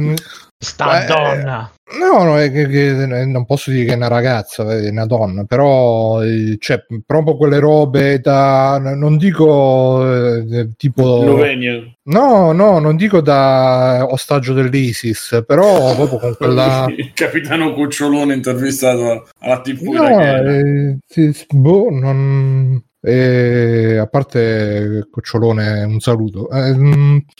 Sta 0.62 1.04
eh, 1.04 1.08
donna. 1.08 1.72
No, 1.98 2.24
no, 2.26 2.38
è 2.38 2.52
che, 2.52 2.67
che, 2.67 3.06
non 3.06 3.45
posso 3.45 3.72
dire 3.72 3.86
che 3.86 3.93
è 3.93 3.95
una 3.95 4.10
ragazza, 4.10 4.69
è 4.69 4.89
una 4.89 5.06
donna, 5.06 5.45
però 5.45 6.22
eh, 6.22 6.58
c'è 6.60 6.86
proprio 7.06 7.38
quelle 7.38 7.60
robe 7.60 8.19
da, 8.19 8.78
non 8.78 9.15
dico 9.15 10.04
eh, 10.06 10.72
tipo... 10.76 11.22
Slovenia. 11.22 11.82
No, 12.04 12.52
no, 12.52 12.80
non 12.80 12.98
dico 12.98 13.22
da 13.22 14.06
ostaggio 14.10 14.52
dell'ISIS, 14.52 15.43
però 15.48 15.95
proprio 15.95 16.19
con 16.19 16.36
quella... 16.36 16.88
Il 16.93 17.13
capitano 17.13 17.74
Cucciolone 17.74 18.34
intervistato 18.34 19.30
alla 19.39 19.62
TV. 19.62 19.82
No, 19.93 20.19
eh, 20.19 20.98
boh, 21.52 21.89
non... 21.89 22.84
E 23.02 23.98
a 23.98 24.06
parte 24.08 25.08
Cocciolone, 25.10 25.84
un 25.84 26.00
saluto. 26.00 26.50
Eh, 26.50 26.74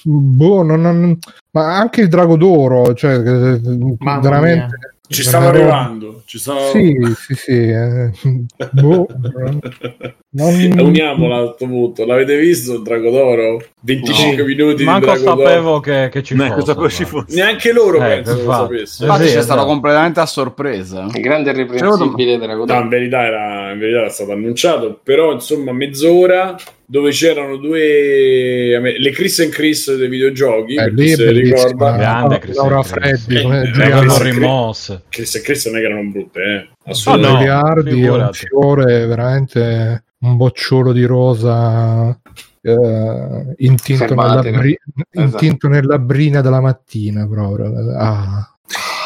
boh, 0.04 0.64
non, 0.64 0.82
non, 0.82 1.18
ma 1.52 1.78
anche 1.78 2.02
il 2.02 2.08
Drago 2.08 2.38
d'Oro, 2.38 2.94
cioè, 2.94 3.20
veramente. 3.20 4.78
Mia. 4.78 4.90
Ci 5.08 5.24
stavo 5.24 5.48
arrivando. 5.48 6.19
Ci 6.30 6.38
stavo... 6.38 6.60
Sì, 6.70 6.96
sì, 7.16 7.34
sì. 7.34 7.52
Eh, 7.52 8.12
boh, 8.74 9.08
non... 10.30 10.80
Uniamola 10.80 11.38
a 11.38 11.46
questo 11.46 11.66
punto. 11.66 12.06
L'avete 12.06 12.38
visto 12.38 12.76
il 12.76 12.84
Drago 12.84 13.10
d'Oro? 13.10 13.64
25 13.82 14.36
no. 14.38 14.46
minuti 14.46 14.84
Manco 14.84 15.12
di 15.12 15.24
Drago 15.24 15.42
sapevo 15.42 15.80
che, 15.80 16.10
che 16.12 16.22
ci, 16.22 16.36
fosse, 16.36 16.90
ci 16.90 17.06
fosse. 17.06 17.36
Neanche 17.36 17.74
loro 17.74 17.98
eh, 17.98 18.22
penso 18.22 18.44
lo 18.44 18.52
sapessero. 18.52 19.12
Infatti 19.12 19.32
c'è 19.32 19.42
stato 19.42 19.66
completamente 19.66 20.20
a 20.20 20.28
sorpresa. 20.28 21.08
Il 21.12 21.22
grande 21.22 21.50
irreprensibile 21.50 22.38
Drago 22.38 22.66
d'Oro. 22.66 22.78
No, 22.78 22.84
in 22.84 22.90
verità 22.90 23.24
era, 23.24 23.72
in 23.72 23.80
verità 23.80 24.00
era 24.02 24.10
stato 24.10 24.32
annunciato, 24.32 25.00
però 25.02 25.32
insomma 25.32 25.72
mezz'ora 25.72 26.56
dove 26.90 27.12
c'erano 27.12 27.58
due 27.58 28.98
le 28.98 29.12
Chris 29.12 29.40
and 29.42 29.52
Chris 29.52 29.96
dei 29.96 30.08
videogiochi 30.08 30.74
eh, 30.74 30.90
lì 30.90 31.10
se 31.10 31.32
ricorda 31.32 31.96
grande 31.96 32.40
Chris 32.40 32.56
Laura 32.56 32.82
Freddi 32.82 33.36
eh, 33.36 33.42
come 33.44 33.62
eh, 33.62 33.72
Giuliano 33.72 34.14
Chris, 34.16 34.22
Rimoss 34.22 35.02
Chris 35.08 35.36
and 35.36 35.44
Chris 35.44 35.66
non 35.68 35.78
è 35.78 35.80
che 35.82 35.86
erano 35.86 36.10
brutte 36.10 36.42
eh. 36.42 36.90
assolutamente 36.90 37.32
no, 37.32 37.38
miliardi 37.38 38.08
un 38.08 38.30
fiore 38.32 39.06
veramente 39.06 40.04
un 40.22 40.36
bocciolo 40.36 40.92
di 40.92 41.04
rosa 41.06 42.20
eh, 42.62 43.54
intinto, 43.58 44.16
nella 44.16 44.42
bri- 44.42 44.80
esatto. 45.12 45.20
intinto 45.22 45.68
nella 45.68 46.00
brina 46.00 46.42
della 46.42 46.60
mattina 46.60 47.26
proprio. 47.28 47.72
Ah. 47.98 48.54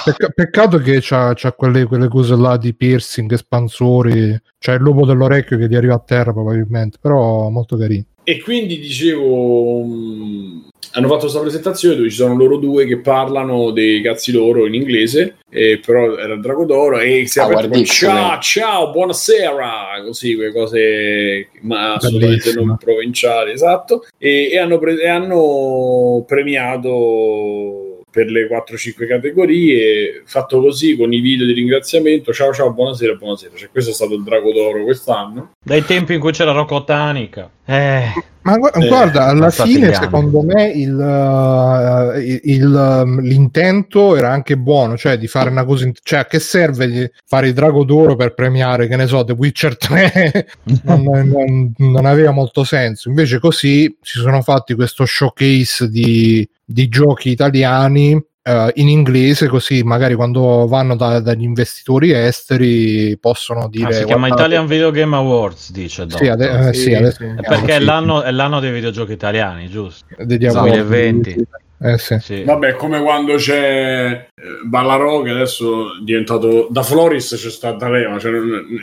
Pecca- 0.04 0.30
peccato 0.30 0.78
che 0.80 1.00
c'ha, 1.02 1.34
c'ha 1.34 1.54
quelle, 1.54 1.86
quelle, 1.86 2.08
cose 2.08 2.36
là 2.36 2.58
di 2.58 2.74
piercing, 2.74 3.32
espansori, 3.32 4.38
c'è 4.60 4.74
il 4.74 4.82
lupo 4.82 5.06
dell'orecchio 5.06 5.58
che 5.58 5.68
ti 5.68 5.76
arriva 5.76 5.96
a 5.96 6.04
terra 6.06 6.34
probabilmente, 6.34 6.98
però 7.00 7.50
molto 7.50 7.78
carino. 7.78 8.06
E 8.26 8.42
quindi 8.42 8.80
dicevo, 8.80 9.84
mh, 9.84 10.70
hanno 10.92 11.08
fatto 11.08 11.22
questa 11.22 11.40
presentazione 11.40 11.96
dove 11.96 12.10
ci 12.10 12.16
sono 12.16 12.36
loro 12.36 12.58
due 12.58 12.86
che 12.86 13.00
parlano 13.00 13.72
dei 13.72 14.02
cazzi 14.02 14.32
loro 14.32 14.66
in 14.66 14.76
inglese, 14.76 15.38
eh, 15.50 15.80
però 15.86 16.18
era 16.18 16.34
il 16.34 16.40
Drago 16.40 16.66
d'Oro 16.66 17.00
e 17.00 17.26
si 17.28 17.40
è 17.40 17.42
ah, 17.42 17.84
ciao, 17.84 18.40
ciao, 18.40 18.92
buonasera, 18.92 20.04
così 20.06 20.36
quelle 20.36 20.52
cose 20.52 21.50
ma 21.62 21.96
assolutamente 21.96 22.54
non 22.54 22.78
provinciali, 22.78 23.52
esatto, 23.52 24.06
e, 24.18 24.50
e, 24.52 24.58
hanno 24.58 24.80
pre- 24.80 25.02
e 25.02 25.08
hanno 25.08 26.24
premiato 26.26 27.93
per 28.14 28.30
le 28.30 28.48
4-5 28.48 29.08
categorie, 29.08 30.22
fatto 30.24 30.62
così 30.62 30.96
con 30.96 31.12
i 31.12 31.20
video 31.20 31.48
di 31.48 31.54
ringraziamento. 31.54 32.32
Ciao 32.32 32.54
ciao, 32.54 32.72
buonasera, 32.72 33.16
buonasera. 33.16 33.56
Cioè, 33.56 33.70
questo 33.72 33.90
è 33.90 33.94
stato 33.96 34.14
il 34.14 34.22
Drago 34.22 34.54
d'Oro 34.54 34.84
quest'anno. 34.84 35.54
Dai 35.66 35.84
tempi 35.84 36.14
in 36.14 36.20
cui 36.20 36.32
c'era 36.32 36.52
Rocco 36.52 36.84
Tanica. 36.84 37.50
Eh. 37.66 38.04
Ma 38.44 38.58
gu- 38.58 38.76
eh, 38.76 38.88
guarda, 38.88 39.28
alla 39.28 39.50
fine 39.50 39.94
secondo 39.94 40.42
me 40.42 40.66
il, 40.68 40.94
uh, 40.94 42.20
il, 42.20 42.42
il, 42.44 42.66
um, 42.66 43.22
l'intento 43.22 44.18
era 44.18 44.32
anche 44.32 44.58
buono, 44.58 44.98
cioè 44.98 45.18
di 45.18 45.28
fare 45.28 45.50
una 45.50 45.64
cosa, 45.64 45.86
in- 45.86 45.94
cioè 46.04 46.20
a 46.20 46.26
che 46.26 46.40
serve 46.40 47.14
fare 47.26 47.48
il 47.48 47.54
Drago 47.54 47.86
d'Oro 47.86 48.18
per 48.18 48.34
premiare, 48.34 48.88
che 48.88 48.98
ne 48.98 49.08
so, 49.08 49.24
The 49.24 49.32
Witcher 49.32 49.78
3? 49.78 50.48
non, 50.84 51.04
non, 51.04 51.74
non, 51.78 52.06
aveva 52.06 52.32
molto 52.32 52.66
senso. 52.66 53.08
Invece 53.08 53.40
così 53.40 53.96
si 54.02 54.20
sono 54.20 54.42
fatti 54.42 54.76
questo 54.76 55.06
showcase 55.06 55.90
di, 55.90 56.48
di 56.66 56.88
giochi 56.88 57.30
italiani 57.30 58.14
uh, 58.14 58.70
in 58.74 58.90
inglese, 58.90 59.48
così 59.48 59.84
magari 59.84 60.16
quando 60.16 60.68
vanno 60.68 60.96
da, 60.96 61.20
dagli 61.20 61.44
investitori 61.44 62.12
esteri 62.12 63.18
possono 63.20 63.68
dire. 63.70 63.88
Ah, 63.88 63.92
si 63.92 64.06
chiama 64.06 64.28
Italian 64.28 64.66
Video 64.66 64.92
Game 64.92 65.16
Awards, 65.16 65.72
dice. 65.72 66.06
Sì, 66.10 66.28
ade- 66.28 66.70
eh, 66.70 66.74
sì, 66.74 66.82
sì, 66.82 66.94
adesso, 66.94 67.18
sì. 67.24 67.36
perché 67.42 67.76
è 67.76 67.80
l'anno, 67.80 68.22
è 68.22 68.32
l'anno, 68.32 68.60
dei 68.60 68.72
videogiochi 68.72 69.12
italiani, 69.12 69.70
giusto? 69.70 70.06
Degli 70.18 70.48
2020. 70.48 71.48
Eh, 71.80 71.98
sì. 71.98 72.18
Sì. 72.20 72.44
Vabbè, 72.44 72.76
come 72.76 73.02
quando 73.02 73.36
c'è 73.36 74.28
Ballarò 74.64 75.22
che 75.22 75.30
adesso 75.30 75.86
è 75.86 76.04
diventato 76.04 76.68
da 76.70 76.84
Floris 76.84 77.36
c'è 77.38 77.50
stata 77.50 77.90
Leva, 77.90 78.20
cioè, 78.20 78.32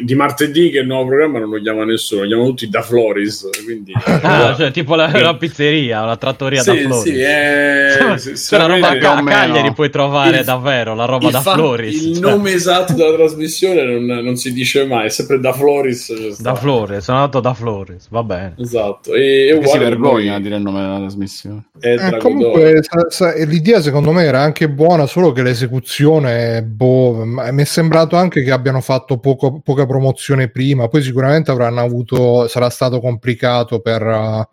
di 0.02 0.14
martedì 0.14 0.70
che 0.70 0.78
il 0.78 0.86
nuovo 0.86 1.08
programma 1.08 1.38
non 1.38 1.50
lo 1.50 1.60
chiama 1.60 1.84
nessuno, 1.84 2.22
lo 2.22 2.28
chiamano 2.28 2.48
tutti 2.48 2.68
da 2.70 2.80
Floris. 2.80 3.48
Quindi, 3.62 3.92
ah, 3.94 4.54
cioè 4.56 4.70
tipo 4.70 4.94
la, 4.94 5.10
la, 5.12 5.36
pizzeria, 5.36 6.04
la 6.04 6.16
trattoria 6.16 6.62
sì, 6.62 6.70
da 6.70 6.74
Floris. 6.76 7.02
Sì, 7.02 7.18
è... 7.18 8.14
se, 8.16 8.36
se 8.36 8.56
la 8.56 8.66
roba 8.66 8.88
a, 8.88 9.16
a 9.16 9.22
Cagliari 9.22 9.72
puoi 9.74 9.90
trovare 9.90 10.38
il, 10.38 10.44
davvero 10.44 10.94
la 10.94 11.04
roba 11.04 11.30
da 11.30 11.40
fa- 11.42 11.52
Floris. 11.52 12.02
Il 12.02 12.14
cioè. 12.14 12.30
nome 12.30 12.52
esatto 12.52 12.94
della 12.94 13.14
trasmissione 13.14 13.84
non, 13.84 14.04
non, 14.24 14.36
si 14.36 14.54
dice 14.54 14.86
mai, 14.86 15.06
è 15.06 15.10
sempre 15.10 15.40
da 15.40 15.52
Floris. 15.52 16.40
Da 16.40 16.54
Floris, 16.54 17.04
sono 17.04 17.18
andato 17.18 17.40
da 17.40 17.52
Floris, 17.52 18.08
va 18.08 18.22
bene. 18.22 18.54
Esatto. 18.58 19.12
E, 19.12 19.58
e 19.60 19.66
si 19.66 19.78
vergogna 19.78 20.36
a 20.36 20.40
dire 20.40 20.56
il 20.56 20.62
nome 20.62 20.80
della 20.80 20.98
trasmissione. 21.00 21.64
Eh, 21.80 22.16
comunque 22.18 22.82
sa, 22.82 23.10
sa, 23.10 23.44
l'idea 23.44 23.82
secondo 23.82 24.12
me 24.12 24.24
era 24.24 24.40
anche 24.40 24.68
buona, 24.70 25.06
solo 25.06 25.32
che 25.32 25.49
l'esecuzione, 25.50 26.62
boh, 26.62 27.24
mi 27.24 27.62
è 27.62 27.64
sembrato 27.64 28.16
anche 28.16 28.42
che 28.42 28.50
abbiano 28.50 28.80
fatto 28.80 29.18
poco, 29.18 29.60
poca 29.60 29.86
promozione 29.86 30.48
prima, 30.48 30.88
poi 30.88 31.02
sicuramente 31.02 31.50
avranno 31.50 31.80
avuto, 31.80 32.48
sarà 32.48 32.70
stato 32.70 33.00
complicato 33.00 33.80
per 33.80 34.02
uh, 34.02 34.44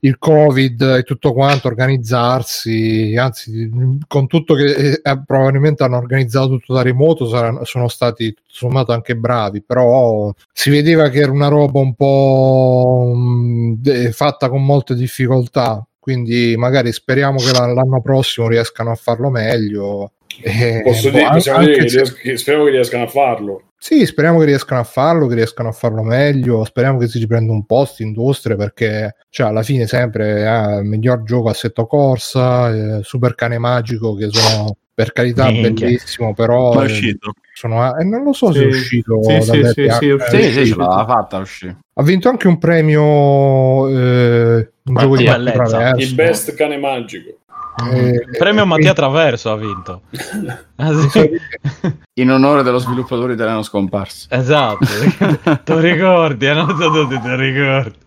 il 0.00 0.18
covid 0.18 0.82
e 0.98 1.02
tutto 1.02 1.32
quanto 1.32 1.68
organizzarsi, 1.68 3.16
anzi 3.16 3.70
con 4.06 4.26
tutto 4.26 4.54
che 4.54 4.74
eh, 4.74 5.00
eh, 5.02 5.22
probabilmente 5.24 5.82
hanno 5.82 5.96
organizzato 5.96 6.48
tutto 6.48 6.74
da 6.74 6.82
remoto, 6.82 7.26
saranno, 7.26 7.64
sono 7.64 7.88
stati 7.88 8.34
sommato 8.46 8.92
anche 8.92 9.16
bravi, 9.16 9.62
però 9.62 10.32
si 10.52 10.68
vedeva 10.70 11.08
che 11.08 11.20
era 11.20 11.32
una 11.32 11.48
roba 11.48 11.78
un 11.78 11.94
po' 11.94 13.12
mh, 13.14 13.80
mm, 13.88 14.08
fatta 14.10 14.48
con 14.48 14.64
molte 14.64 14.94
difficoltà. 14.94 15.86
Quindi 16.04 16.54
magari 16.58 16.92
speriamo 16.92 17.38
che 17.38 17.50
l'anno 17.52 18.02
prossimo 18.02 18.46
riescano 18.46 18.90
a 18.90 18.94
farlo 18.94 19.30
meglio. 19.30 20.12
E, 20.42 20.82
Posso 20.84 21.10
boh, 21.10 21.16
dire, 21.16 21.28
possiamo 21.30 21.58
dire 21.60 21.76
che, 21.76 21.88
se... 21.88 21.96
riesc- 21.96 22.38
speriamo 22.38 22.66
che 22.66 22.72
riescano 22.72 23.04
a 23.04 23.08
farlo. 23.08 23.62
Sì, 23.76 24.06
speriamo 24.06 24.38
che 24.38 24.46
riescano 24.46 24.80
a 24.80 24.84
farlo, 24.84 25.26
che 25.26 25.34
riescano 25.34 25.68
a 25.68 25.72
farlo 25.72 26.02
meglio. 26.02 26.64
Speriamo 26.64 26.98
che 26.98 27.06
si 27.06 27.18
riprenda 27.18 27.52
un 27.52 27.66
posto 27.66 28.02
industria 28.02 28.56
perché 28.56 29.16
cioè, 29.28 29.48
alla 29.48 29.62
fine 29.62 29.86
sempre 29.86 30.42
eh, 30.42 30.78
il 30.78 30.84
miglior 30.84 31.22
gioco 31.22 31.50
assetto 31.50 31.86
corsa, 31.86 32.74
eh, 32.74 33.02
super 33.02 33.34
cane 33.34 33.58
magico 33.58 34.14
che 34.14 34.28
sono 34.30 34.76
per 34.94 35.12
carità 35.12 35.50
Minchia. 35.50 35.86
bellissimo, 35.86 36.32
però 36.32 36.80
è 36.80 36.84
uscito. 36.84 37.32
Sono, 37.52 37.96
eh, 37.96 38.04
non 38.04 38.22
lo 38.22 38.32
so 38.32 38.52
sì. 38.52 38.58
se 38.58 38.64
è 38.64 38.66
uscito. 38.68 39.22
Sì, 39.22 39.40
sì, 39.40 39.50
sì, 39.50 39.64
sì, 39.64 39.88
sì, 39.90 40.16
sì, 40.30 40.52
sì, 40.52 40.66
ce 40.66 40.76
l'ha 40.76 41.04
fatta 41.06 41.38
uscire. 41.38 41.78
Ha 41.92 42.02
vinto 42.02 42.28
anche 42.28 42.48
un 42.48 42.58
premio 42.58 43.88
eh, 43.88 44.70
un 44.84 44.94
gioco 44.94 45.16
di. 45.16 45.24
Il 45.24 46.14
best 46.14 46.54
cane 46.54 46.78
magico. 46.78 47.38
Eh, 47.76 48.08
il 48.08 48.36
premio 48.38 48.64
Mattia 48.66 48.92
Traverso 48.92 49.50
ha 49.50 49.56
vinto 49.56 50.02
ah, 50.76 50.92
in 52.14 52.30
onore 52.30 52.62
dello 52.62 52.78
sviluppatore 52.78 53.32
italiano 53.32 53.62
scomparso. 53.62 54.28
Esatto, 54.30 54.86
tu 55.64 55.78
ricordi, 55.78 56.46
eh? 56.46 56.52
non 56.54 56.76
so 56.76 56.90
tutti 56.90 57.20
ti 57.20 57.34
ricordi. 57.34 57.98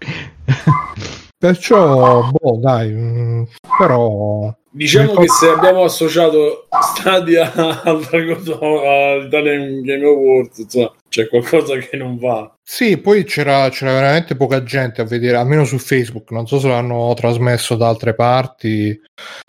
Perciò, 1.38 2.30
boh, 2.32 2.58
dai, 2.60 2.92
mh, 2.92 2.98
mm, 2.98 3.44
però 3.78 4.56
Diciamo 4.78 5.14
che 5.16 5.28
se 5.28 5.48
abbiamo 5.48 5.84
associato 5.84 6.68
Stadia 6.70 7.52
al 7.84 8.08
all'Italian 8.12 9.82
Game 9.82 10.06
Awards, 10.06 10.60
insomma, 10.60 10.94
c'è 11.10 11.28
qualcosa 11.28 11.76
che 11.78 11.98
non 11.98 12.20
va. 12.20 12.54
Sì, 12.62 13.00
poi 13.00 13.24
c'era, 13.24 13.70
c'era, 13.70 13.94
veramente 13.94 14.36
poca 14.36 14.62
gente 14.62 15.02
a 15.02 15.06
vedere, 15.06 15.38
almeno 15.38 15.66
su 15.66 15.80
Facebook, 15.80 16.30
non 16.30 16.46
so 16.46 16.60
se 16.60 16.68
l'hanno 16.68 17.12
trasmesso 17.16 17.76
da 17.76 17.88
altre 17.88 18.14
parti. 18.14 19.00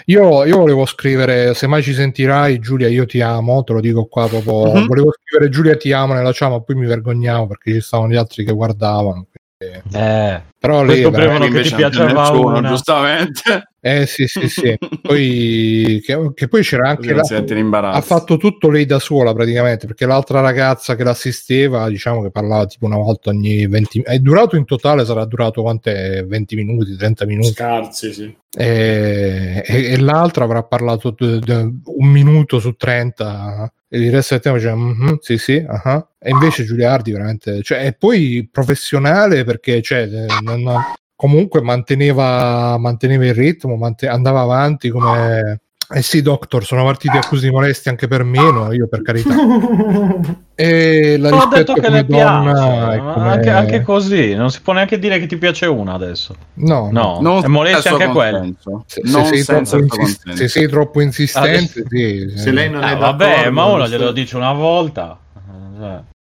Io, 0.06 0.44
io 0.46 0.56
volevo 0.56 0.86
scrivere, 0.86 1.52
se 1.52 1.66
mai 1.66 1.82
ci 1.82 1.92
sentirai, 1.92 2.58
Giulia, 2.58 2.88
io 2.88 3.04
ti 3.04 3.20
amo, 3.20 3.62
te 3.64 3.74
lo 3.74 3.80
dico 3.80 4.06
qua 4.06 4.26
proprio. 4.28 4.72
Mm-hmm. 4.72 4.86
Volevo 4.86 5.12
scrivere 5.12 5.50
Giulia 5.50 5.76
ti 5.76 5.92
amo 5.92 6.14
nella 6.14 6.32
ciao, 6.32 6.50
ma 6.50 6.60
poi 6.62 6.76
mi 6.76 6.86
vergognavo 6.86 7.48
perché 7.48 7.74
ci 7.74 7.80
stavano 7.82 8.12
gli 8.12 8.16
altri 8.16 8.44
che 8.46 8.52
guardavano. 8.52 9.26
Eh, 9.92 10.42
però 10.58 10.82
lì 10.82 11.02
scoprivano 11.02 11.48
che 11.48 11.62
ti 11.62 11.74
piaceva 11.74 12.30
una. 12.30 12.68
giustamente. 12.68 13.70
Eh 13.80 14.06
sì, 14.06 14.26
sì, 14.26 14.48
sì. 14.48 14.76
poi, 15.00 16.00
che, 16.04 16.32
che, 16.34 16.48
poi 16.48 16.62
c'era 16.62 16.88
anche 16.88 17.14
la, 17.14 17.22
ha 17.92 18.00
fatto 18.00 18.36
tutto 18.36 18.70
lei 18.70 18.84
da 18.84 18.98
sola 18.98 19.32
praticamente, 19.32 19.86
perché 19.86 20.04
l'altra 20.04 20.40
ragazza 20.40 20.96
che 20.96 21.04
l'assisteva, 21.04 21.88
diciamo 21.88 22.22
che 22.22 22.30
parlava 22.30 22.66
tipo 22.66 22.86
una 22.86 22.96
volta 22.96 23.30
ogni 23.30 23.66
20 23.66 23.98
minuti. 23.98 24.14
È 24.14 24.18
durato 24.18 24.56
in 24.56 24.64
totale, 24.64 25.04
sarà 25.04 25.24
durato 25.24 25.62
quante 25.62 26.24
20 26.26 26.56
minuti, 26.56 26.96
30 26.96 27.24
minuti. 27.26 27.52
Scarsi, 27.52 28.12
sì. 28.12 28.36
E, 28.56 29.62
e, 29.64 29.92
e 29.92 29.98
l'altra 29.98 30.44
avrà 30.44 30.62
parlato 30.64 31.10
d- 31.10 31.38
d- 31.38 31.72
un 31.84 32.08
minuto 32.08 32.58
su 32.58 32.72
30 32.72 33.72
e 33.88 33.98
il 33.98 34.10
resto 34.10 34.34
del 34.34 34.42
tempo 34.42 34.58
diceva 34.58 34.76
mm-hmm, 34.76 35.14
sì 35.20 35.38
sì 35.38 35.64
uh-huh. 35.66 36.06
e 36.18 36.30
invece 36.30 36.64
Giuliardi 36.64 37.12
veramente 37.12 37.62
cioè, 37.62 37.86
e 37.86 37.92
poi 37.94 38.48
professionale 38.50 39.44
perché 39.44 39.80
cioè, 39.80 40.06
non, 40.42 40.64
comunque 41.14 41.62
manteneva, 41.62 42.76
manteneva 42.78 43.24
il 43.24 43.34
ritmo 43.34 43.76
manten- 43.76 44.10
andava 44.10 44.40
avanti 44.40 44.90
come 44.90 45.60
eh 45.90 46.02
sì, 46.02 46.20
Doctor, 46.20 46.64
sono 46.64 46.84
partiti 46.84 47.16
accusi 47.16 47.46
di 47.46 47.50
molestia 47.50 47.90
anche 47.90 48.08
per 48.08 48.22
meno, 48.22 48.72
io 48.72 48.88
per 48.88 49.00
carità. 49.00 49.34
e 50.54 51.16
la 51.16 51.34
ho 51.34 51.46
detto 51.46 51.72
che 51.72 51.88
le 51.88 52.04
piace, 52.04 52.98
come... 52.98 53.28
anche, 53.30 53.48
anche, 53.48 53.82
così, 53.82 54.34
non 54.34 54.50
si 54.50 54.60
può 54.60 54.74
neanche 54.74 54.98
dire 54.98 55.18
che 55.18 55.26
ti 55.26 55.38
piace 55.38 55.64
una 55.64 55.94
adesso. 55.94 56.34
No, 56.54 56.90
no, 56.92 57.20
non 57.22 57.42
è 57.42 57.46
molestia 57.46 57.92
anche 57.92 58.08
quella. 58.08 58.44
Se, 58.84 59.00
se, 59.02 59.42
sei 59.42 59.58
insist- 59.58 60.30
se, 60.32 60.48
sei 60.48 60.68
troppo 60.68 61.00
insistente, 61.00 61.80
ah, 61.80 61.88
sì, 61.88 62.32
se 62.36 62.50
lei 62.50 62.68
non 62.68 62.82
è 62.82 62.92
ah, 62.92 62.96
vabbè, 62.96 63.48
ma 63.48 63.64
uno 63.64 63.88
glielo 63.88 64.12
dice 64.12 64.36
una 64.36 64.52
volta. 64.52 65.18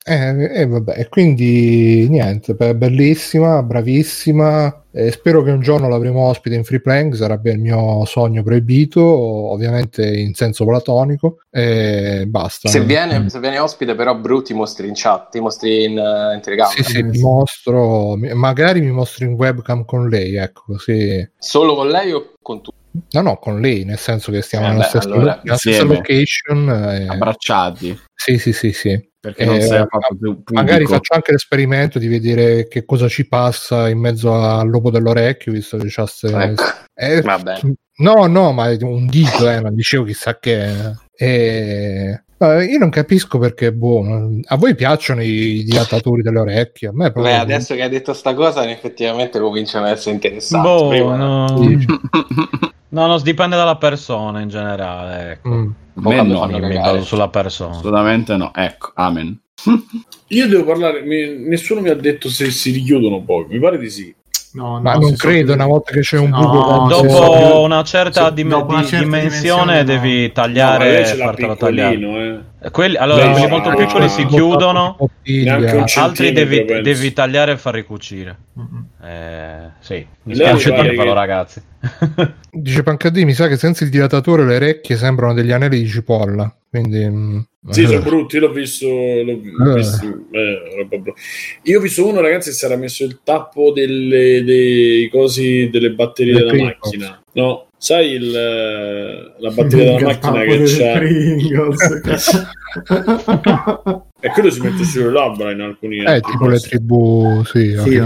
Eh. 0.08 0.14
Eh, 0.30 0.62
eh, 0.62 0.68
vabbè, 0.68 1.10
quindi 1.10 2.08
niente, 2.08 2.54
bellissima, 2.54 3.64
bravissima. 3.64 4.84
Eh, 4.92 5.12
spero 5.12 5.42
che 5.42 5.50
un 5.50 5.62
giorno 5.62 5.90
l'avremo 5.90 6.28
ospite 6.28 6.56
in 6.56 6.64
free 6.64 6.80
playing, 6.80 7.16
sarebbe 7.16 7.52
il 7.52 7.60
mio 7.60 8.06
sogno 8.06 8.44
proibito, 8.44 9.02
ovviamente 9.04 10.06
in 10.08 10.36
senso 10.36 10.64
platonico. 10.64 11.40
E 11.50 12.26
basta. 12.28 12.70
Se 12.70 12.82
viene, 12.82 13.20
mm. 13.20 13.26
se 13.26 13.40
viene 13.40 13.58
ospite, 13.58 13.96
però, 13.96 14.16
Bru 14.16 14.44
ti 14.44 14.54
mostri 14.54 14.88
in 14.88 14.94
chat, 14.96 15.32
ti 15.32 15.40
mostri 15.40 15.86
in, 15.86 15.94
in 15.94 16.40
telecamera. 16.42 16.84
Sì, 16.84 16.84
sì, 16.84 17.02
mi 17.02 17.20
mostro, 17.20 18.16
magari 18.16 18.82
mi 18.82 18.92
mostro 18.92 19.26
in 19.26 19.34
webcam 19.34 19.86
con 19.86 20.08
lei, 20.08 20.36
ecco 20.36 20.66
così. 20.68 21.28
Solo 21.36 21.74
con 21.74 21.90
lei 21.90 22.12
o 22.12 22.34
con 22.44 22.62
tu? 22.62 22.70
No, 23.12 23.22
no, 23.22 23.38
con 23.38 23.60
lei, 23.60 23.84
nel 23.84 23.98
senso 23.98 24.32
che 24.32 24.42
stiamo 24.42 24.68
eh 24.68 24.70
nella, 24.70 24.84
beh, 24.84 24.88
stessa, 24.90 25.08
allora, 25.08 25.42
nella 25.44 25.58
stessa 25.58 25.84
location. 25.84 26.70
Eh... 26.70 27.08
Abbracciati. 27.08 28.00
Sì, 28.14 28.38
sì, 28.38 28.54
sì, 28.54 28.72
sì. 28.72 29.14
Perché 29.26 29.44
non 29.44 29.56
eh, 29.56 29.62
sei 29.62 29.80
affatto 29.80 30.16
più 30.16 30.44
Magari 30.54 30.86
faccio 30.86 31.16
anche 31.16 31.32
l'esperimento 31.32 31.98
di 31.98 32.08
vedere 32.08 32.68
che 32.68 32.86
cosa 32.86 33.08
ci 33.08 33.28
passa 33.28 33.90
in 33.90 33.98
mezzo 33.98 34.32
al 34.36 34.70
lobo 34.70 34.92
dell'orecchio, 34.92 35.52
visto 35.52 35.78
che 35.78 35.88
c'ha 35.90 36.06
ste... 36.06 36.28
ecco. 36.28 36.64
eh, 36.94 37.22
Vabbè. 37.22 37.60
No, 37.98 38.28
no, 38.28 38.52
ma 38.52 38.68
un 38.82 39.08
dito, 39.08 39.50
eh, 39.50 39.60
non 39.62 39.74
dicevo 39.74 40.04
chissà 40.04 40.38
che... 40.38 40.94
Eh, 41.18 42.22
io 42.38 42.78
non 42.78 42.90
capisco 42.92 43.40
perché, 43.40 43.74
boh, 43.74 44.04
a 44.46 44.58
voi 44.58 44.76
piacciono 44.76 45.24
i 45.24 45.64
dilatatori 45.64 46.22
delle 46.22 46.40
orecchie? 46.40 46.90
A 46.90 46.92
me 46.94 47.12
proprio... 47.12 47.34
Beh, 47.34 47.40
adesso 47.40 47.74
che 47.74 47.82
hai 47.82 47.90
detto 47.90 48.14
sta 48.14 48.36
cosa, 48.36 48.70
effettivamente 48.70 49.40
cominciano 49.40 49.86
ad 49.88 49.94
essere 49.94 50.14
interessanti. 50.14 50.68
Boh, 50.68 50.90
Prima, 50.90 51.16
no. 51.16 51.46
no, 52.96 53.08
no, 53.08 53.20
dipende 53.20 53.58
dalla 53.58 53.76
persona 53.76 54.40
in 54.40 54.48
generale. 54.48 55.32
Ecco. 55.34 55.50
Mm. 55.50 55.70
Me 55.96 56.22
no, 56.24 56.50
io 56.50 56.66
mi 56.66 56.76
baso 56.76 57.04
sulla 57.04 57.28
persona. 57.28 57.72
Assolutamente 57.72 58.36
no. 58.38 58.54
Ecco, 58.54 58.92
amen. 58.96 59.38
io 60.28 60.48
devo 60.48 60.64
parlare, 60.64 61.02
mi, 61.02 61.38
nessuno 61.48 61.82
mi 61.82 61.90
ha 61.90 61.96
detto 61.96 62.30
se 62.30 62.50
si 62.52 62.72
richiudono 62.72 63.22
poi, 63.22 63.46
mi 63.50 63.60
pare 63.60 63.78
di 63.78 63.90
sì. 63.90 64.16
No, 64.56 64.80
ma 64.80 64.94
non 64.94 65.18
credo 65.18 65.52
una 65.52 65.66
volta 65.66 65.92
che 65.92 66.00
c'è 66.00 66.18
un 66.18 66.30
buco 66.30 66.48
no, 66.48 66.88
dopo 66.88 67.60
una 67.60 67.84
certa, 67.84 68.30
dim- 68.30 68.50
dopo 68.50 68.72
una 68.72 68.86
certa 68.86 69.04
dimensione, 69.04 69.84
dimensione 69.84 69.84
devi 69.84 70.32
tagliare 70.32 71.02
no, 71.02 71.24
fartelo 71.26 71.58
tagliare. 71.58 72.46
eh. 72.62 72.72
quelli, 72.72 72.96
allora 72.96 73.30
quelli 73.32 73.48
molto 73.50 73.76
piccoli 73.76 74.08
si 74.08 74.26
chiudono 74.26 74.98
altri 75.96 76.32
devi, 76.32 76.64
devi, 76.64 77.12
tagliare 77.12 77.52
e 77.52 77.58
far 77.58 77.74
ricucire 77.74 78.38
mm-hmm. 78.58 78.84
eh, 79.04 79.72
sì 79.80 80.08
mi 80.24 80.36
spiace 80.36 80.72
dirvelo 80.72 81.04
che... 81.04 81.14
ragazzi. 81.14 81.62
Dice 82.50 82.82
Pancadì 82.82 83.26
mi 83.26 83.34
sa 83.34 83.50
che 83.50 83.58
senza 83.58 83.84
il 83.84 83.90
dilatatore 83.90 84.46
le 84.46 84.56
orecchie 84.56 84.96
sembrano 84.96 85.34
degli 85.34 85.52
anelli 85.52 85.82
di 85.82 85.88
cipolla 85.90 86.50
quindi 86.70 87.06
mm, 87.06 87.40
sì, 87.70 87.86
sono 87.86 88.02
brutti, 88.02 88.38
l'ho 88.38 88.52
visto. 88.52 88.88
L'ho 88.88 89.72
eh. 89.72 89.76
visto 89.76 90.06
eh, 90.32 91.14
io 91.64 91.78
ho 91.78 91.82
visto 91.82 92.08
uno, 92.08 92.22
ragazzi, 92.22 92.50
che 92.50 92.56
si 92.56 92.66
era 92.66 92.76
messo 92.76 93.04
il 93.04 93.20
tappo 93.24 93.72
delle, 93.72 94.44
dei 94.44 95.10
cosi 95.10 95.70
delle 95.72 95.92
batterie 95.92 96.34
della 96.34 96.54
macchina. 96.54 97.24
No, 97.34 97.68
sai 97.78 98.12
il, 98.12 98.32
la 98.32 99.50
batteria 99.52 99.96
della 99.96 100.08
macchina 100.08 100.44
che 100.44 100.64
c'ha. 100.66 101.00
e 104.20 104.30
quello 104.30 104.50
si 104.50 104.62
mette 104.62 104.84
sulle 104.84 105.12
labbra 105.12 105.52
in 105.52 105.62
alcuni. 105.62 106.04
Eh, 106.04 106.20
tipo 106.22 106.48
le 106.48 106.60
tribù, 106.60 107.44
sì. 107.46 107.76
sì 107.84 108.02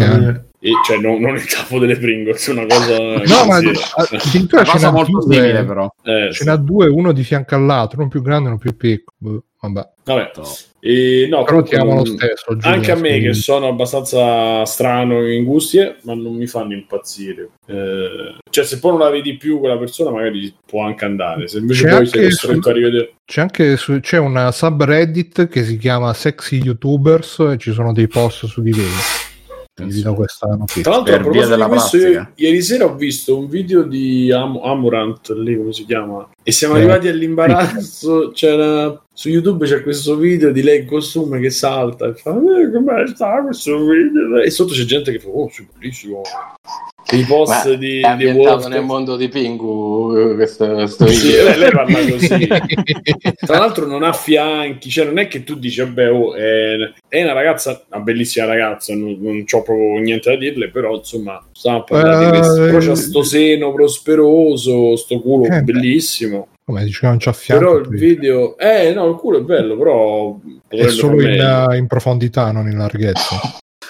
e, 0.61 0.71
cioè, 0.85 0.97
non, 0.97 1.21
non, 1.21 1.35
il 1.35 1.45
tappo 1.45 1.79
delle 1.79 1.97
Pringles, 1.97 2.47
una 2.47 2.65
cosa. 2.65 2.97
no, 2.97 3.45
ma 3.45 3.55
addirittura 3.55 4.65
ce 4.65 4.79
n'ha 4.79 4.91
molto 4.91 5.23
due, 5.23 5.33
simile, 5.33 5.63
però. 5.63 5.89
Eh, 6.03 6.29
ce 6.33 6.43
n'ha 6.43 6.57
due, 6.57 6.87
uno 6.87 7.13
di 7.13 7.23
fianco 7.23 7.55
all'altro, 7.55 8.01
uno 8.01 8.09
più 8.09 8.21
grande 8.21 8.49
e 8.49 8.51
uno 8.51 8.59
più 8.59 8.75
piccolo. 8.75 9.45
Vabbè. 9.61 9.89
Vabbè. 10.05 10.31
No. 10.35 10.43
E, 10.81 11.27
no, 11.29 11.43
però 11.43 11.61
ti 11.61 11.75
amo 11.75 11.95
lo 11.95 12.05
stesso. 12.05 12.55
Giulia, 12.55 12.69
anche 12.69 12.91
a 12.91 12.95
me, 12.95 13.09
quindi. 13.09 13.27
che 13.27 13.33
sono 13.33 13.67
abbastanza 13.67 14.63
strano 14.63 15.27
in 15.27 15.43
gusti, 15.43 15.77
ma 16.03 16.13
non 16.13 16.35
mi 16.35 16.47
fanno 16.47 16.73
impazzire. 16.73 17.49
Eh, 17.65 18.37
cioè, 18.49 18.63
se 18.63 18.79
poi 18.79 18.91
non 18.91 19.01
la 19.01 19.09
vedi 19.09 19.35
più 19.35 19.59
quella 19.59 19.77
persona, 19.77 20.11
magari 20.11 20.53
può 20.65 20.83
anche 20.83 21.03
andare. 21.03 21.47
Se 21.49 21.57
invece 21.57 21.83
c'è 21.83 21.95
poi 21.95 22.07
sei 22.07 22.23
costretto 22.23 22.61
su, 22.61 22.69
a 22.69 22.71
rivedere. 22.71 23.13
C'è 23.25 23.41
anche 23.41 23.77
su, 23.77 23.99
c'è 23.99 24.17
una 24.17 24.51
subreddit 24.51 25.49
che 25.49 25.63
si 25.65 25.77
chiama 25.77 26.13
Sexy 26.13 26.61
YouTubers 26.61 27.39
e 27.51 27.57
ci 27.57 27.73
sono 27.73 27.91
dei 27.91 28.07
post 28.07 28.45
su 28.45 28.61
di 28.61 28.73
lei. 28.73 29.27
Tra 29.79 30.91
l'altro, 30.91 31.03
per 31.03 31.13
a 31.13 31.19
proposito 31.19 31.55
di 31.55 31.63
questo, 31.63 31.97
io, 31.97 32.31
ieri 32.35 32.61
sera 32.61 32.85
ho 32.85 32.95
visto 32.95 33.37
un 33.37 33.47
video 33.47 33.83
di 33.83 34.29
Am- 34.31 34.59
Amurant, 34.61 35.29
lì 35.37 35.55
come 35.55 35.71
si 35.71 35.85
chiama, 35.85 36.27
e 36.43 36.51
siamo 36.51 36.75
eh. 36.75 36.79
arrivati 36.79 37.07
all'imbarazzo. 37.07 38.31
C'era 38.33 39.01
su 39.19 39.27
YouTube 39.27 39.65
c'è 39.65 39.83
questo 39.83 40.15
video 40.15 40.49
di 40.49 40.63
lei 40.63 40.79
in 40.79 40.85
costume 40.85 41.41
che 41.41 41.49
salta 41.49 42.07
e 42.07 42.13
fa: 42.13 42.31
eh, 42.31 42.71
Come 42.71 43.05
sta 43.07 43.43
questo 43.43 43.83
video? 43.83 44.39
E 44.39 44.49
sotto 44.49 44.71
c'è 44.71 44.85
gente 44.85 45.11
che 45.11 45.19
fa: 45.19 45.27
Oh, 45.27 45.49
sì, 45.49 45.67
bellissimo. 45.77 46.21
I 47.11 47.25
post 47.27 47.73
di, 47.73 47.99
è 47.99 48.07
ambientato 48.07 48.69
di 48.69 48.75
nel 48.75 48.83
mondo 48.83 49.17
di 49.17 49.27
Pingu 49.27 50.35
questo, 50.35 50.71
questo 50.73 51.07
sì, 51.07 51.31
lei, 51.31 51.57
lei, 51.57 51.71
parla 51.71 51.99
così. 52.07 52.47
Tra 53.45 53.57
l'altro 53.57 53.87
non 53.87 54.03
ha 54.03 54.13
fianchi 54.13 54.89
cioè 54.89 55.05
non 55.05 55.17
è 55.17 55.27
che 55.27 55.43
tu 55.43 55.55
dici 55.55 55.81
vabbè 55.81 56.11
oh, 56.11 56.35
è, 56.35 56.75
è, 57.07 57.23
una 57.23 57.33
ragazza 57.33 57.83
una 57.89 58.01
bellissima 58.01 58.45
ragazza 58.45 58.93
non, 58.93 59.17
non 59.19 59.43
ho 59.43 59.63
proprio 59.63 59.99
niente 59.99 60.29
da 60.29 60.37
dirle 60.37 60.69
però 60.69 60.97
insomma 60.97 61.43
sta 61.51 61.81
parlando 61.81 62.27
uh, 62.27 62.31
di 62.31 62.37
questo 62.37 62.61
però 62.61 62.77
c'ha 62.77 62.95
sto 62.95 63.23
seno 63.23 63.73
prosperoso 63.73 64.95
sto 64.95 65.19
culo 65.19 65.45
eh, 65.45 65.63
bellissimo 65.63 66.49
come 66.69 66.83
dice 66.83 66.99
che 66.99 67.07
non 67.07 67.17
c'ha 67.17 67.33
fianco 67.33 67.65
però 67.65 67.77
il 67.77 67.87
video 67.87 68.57
eh 68.57 68.93
no 68.93 69.07
il 69.07 69.15
culo 69.15 69.39
è 69.39 69.41
bello 69.41 69.77
però 69.77 70.39
è 70.67 70.87
solo 70.89 71.21
in, 71.21 71.75
in 71.75 71.87
profondità 71.87 72.51
non 72.51 72.69
in 72.69 72.77
larghezza 72.77 73.39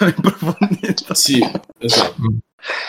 in 0.00 0.14
profondità 0.20 1.14
sì 1.14 1.38
esatto 1.78 2.14
mm. 2.20 2.36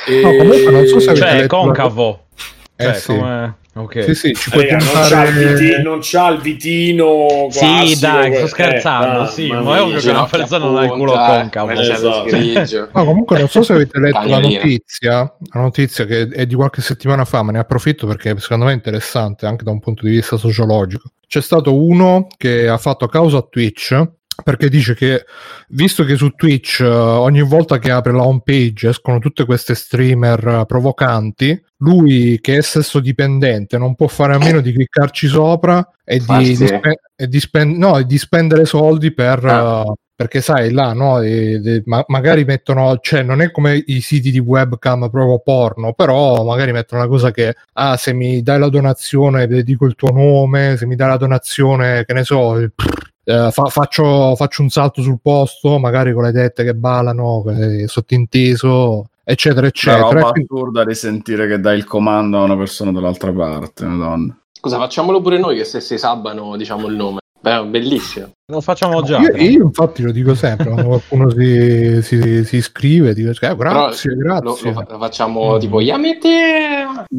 E... 0.05 0.21
No, 0.21 0.35
comunque 0.35 0.71
non 0.71 0.85
so 0.85 0.99
se 0.99 1.15
cioè, 1.15 1.47
concavo. 1.47 2.27
Eh, 2.75 2.83
cioè, 2.83 2.93
sì. 2.93 3.07
come... 3.07 3.57
Okay. 3.73 4.03
Sì, 4.03 4.15
sì, 4.15 4.33
ci 4.33 4.49
puoi 4.49 4.67
Raga, 4.67 4.83
non, 4.83 5.07
c'ha 5.07 5.31
vitino, 5.31 5.81
non, 5.81 5.99
c'ha 6.01 6.27
il 6.27 6.41
vitino 6.41 7.47
classico, 7.49 7.85
Sì, 7.85 7.99
dai, 8.01 8.35
sto 8.35 8.47
scherzando, 8.47 9.23
eh, 9.23 9.27
sì, 9.27 9.47
ma 9.49 9.77
è 9.77 9.81
ovvio 9.81 9.99
che 9.99 10.09
una 10.09 10.25
persona 10.25 10.65
non 10.65 10.77
ha 10.77 10.83
il 10.83 10.91
culo 10.91 11.13
concavo. 11.13 11.69
Esatto. 11.71 12.89
no, 12.93 13.05
comunque 13.05 13.39
non 13.39 13.47
so 13.47 13.63
se 13.63 13.71
avete 13.71 13.97
letto 13.97 14.27
la 14.27 14.39
notizia, 14.39 15.19
la 15.53 15.61
notizia 15.61 16.03
che 16.03 16.27
è 16.27 16.45
di 16.45 16.55
qualche 16.55 16.81
settimana 16.81 17.23
fa, 17.23 17.43
ma 17.43 17.53
ne 17.53 17.59
approfitto 17.59 18.07
perché 18.07 18.37
secondo 18.39 18.65
me 18.65 18.71
è 18.71 18.75
interessante 18.75 19.45
anche 19.45 19.63
da 19.63 19.71
un 19.71 19.79
punto 19.79 20.05
di 20.05 20.11
vista 20.11 20.35
sociologico. 20.35 21.09
C'è 21.25 21.41
stato 21.41 21.73
uno 21.73 22.27
che 22.35 22.67
ha 22.67 22.77
fatto 22.77 23.07
causa 23.07 23.37
a 23.37 23.47
Twitch 23.49 23.97
perché 24.43 24.69
dice 24.69 24.95
che 24.95 25.25
visto 25.69 26.03
che 26.03 26.15
su 26.15 26.29
Twitch 26.29 26.79
uh, 26.81 26.85
ogni 26.85 27.41
volta 27.41 27.79
che 27.79 27.91
apre 27.91 28.13
la 28.13 28.23
home 28.23 28.41
page 28.43 28.89
escono 28.89 29.19
tutte 29.19 29.45
queste 29.45 29.75
streamer 29.75 30.45
uh, 30.45 30.65
provocanti, 30.65 31.61
lui 31.77 32.39
che 32.41 32.57
è 32.57 32.61
sesso 32.61 32.99
dipendente 32.99 33.77
non 33.77 33.95
può 33.95 34.07
fare 34.07 34.35
a 34.35 34.37
meno 34.37 34.61
di 34.61 34.73
cliccarci 34.73 35.27
sopra 35.27 35.87
e 36.03 36.19
di, 36.19 36.37
di, 36.37 36.55
spe- 36.55 37.01
e 37.15 37.27
di, 37.27 37.39
spend- 37.39 37.77
no, 37.77 38.01
di 38.01 38.17
spendere 38.17 38.65
soldi 38.65 39.13
per, 39.13 39.45
ah. 39.45 39.81
uh, 39.81 39.93
perché 40.21 40.39
sai 40.39 40.71
là 40.71 40.93
no, 40.93 41.19
e, 41.19 41.59
e, 41.63 41.81
ma- 41.85 42.05
magari 42.07 42.45
mettono 42.45 42.99
cioè 43.01 43.23
non 43.23 43.41
è 43.41 43.49
come 43.49 43.81
i 43.87 44.01
siti 44.01 44.29
di 44.29 44.37
webcam 44.37 45.09
proprio 45.09 45.39
porno 45.39 45.93
però 45.93 46.43
magari 46.43 46.71
mettono 46.71 47.01
la 47.01 47.07
cosa 47.07 47.31
che 47.31 47.55
ah 47.73 47.97
se 47.97 48.13
mi 48.13 48.43
dai 48.43 48.59
la 48.59 48.69
donazione 48.69 49.47
dico 49.63 49.85
il 49.85 49.95
tuo 49.95 50.11
nome 50.11 50.77
se 50.77 50.85
mi 50.85 50.95
dai 50.95 51.07
la 51.07 51.17
donazione 51.17 52.05
che 52.05 52.13
ne 52.13 52.23
so 52.23 52.53
pff, 52.75 53.00
eh, 53.23 53.49
fa, 53.51 53.65
faccio, 53.65 54.35
faccio, 54.35 54.61
un 54.61 54.69
salto 54.69 55.01
sul 55.01 55.19
posto, 55.21 55.77
magari 55.77 56.13
con 56.13 56.23
le 56.23 56.31
tette 56.31 56.63
che 56.63 56.73
ballano, 56.73 57.43
eh, 57.47 57.87
sottinteso, 57.87 59.09
eccetera, 59.23 59.67
eccetera. 59.67 60.07
È 60.07 60.13
roba 60.13 60.31
assurda 60.35 60.83
di 60.83 60.95
sentire 60.95 61.47
che 61.47 61.59
dai 61.59 61.77
il 61.77 61.85
comando 61.85 62.39
a 62.39 62.43
una 62.43 62.57
persona 62.57 62.91
dall'altra 62.91 63.31
parte, 63.31 63.85
madonna. 63.85 64.35
Scusa, 64.51 64.77
facciamolo 64.77 65.21
pure 65.21 65.39
noi 65.39 65.57
che 65.57 65.65
se 65.65 65.81
si 65.81 65.97
sabano, 65.97 66.55
diciamo 66.55 66.87
il 66.87 66.95
nome. 66.95 67.19
Beh, 67.41 67.65
bellissimo. 67.65 68.29
Lo 68.45 68.61
facciamo 68.61 69.01
già. 69.01 69.17
Io, 69.17 69.35
io, 69.35 69.63
infatti 69.63 70.03
lo 70.03 70.11
dico 70.11 70.35
sempre, 70.35 70.65
quando 70.65 70.85
qualcuno 70.85 71.31
si, 71.31 71.99
si, 72.03 72.45
si 72.45 72.57
iscrive, 72.57 73.15
dico 73.15 73.31
eh, 73.31 73.33
grazie, 73.33 74.15
Però 74.15 74.39
grazie. 74.39 74.71
Lo, 74.71 74.85
lo, 74.87 74.97
facciamo 74.99 75.55
mm. 75.55 75.59
tipo 75.59 75.81
Yamete. 75.81 76.85
Eh, 77.09 77.15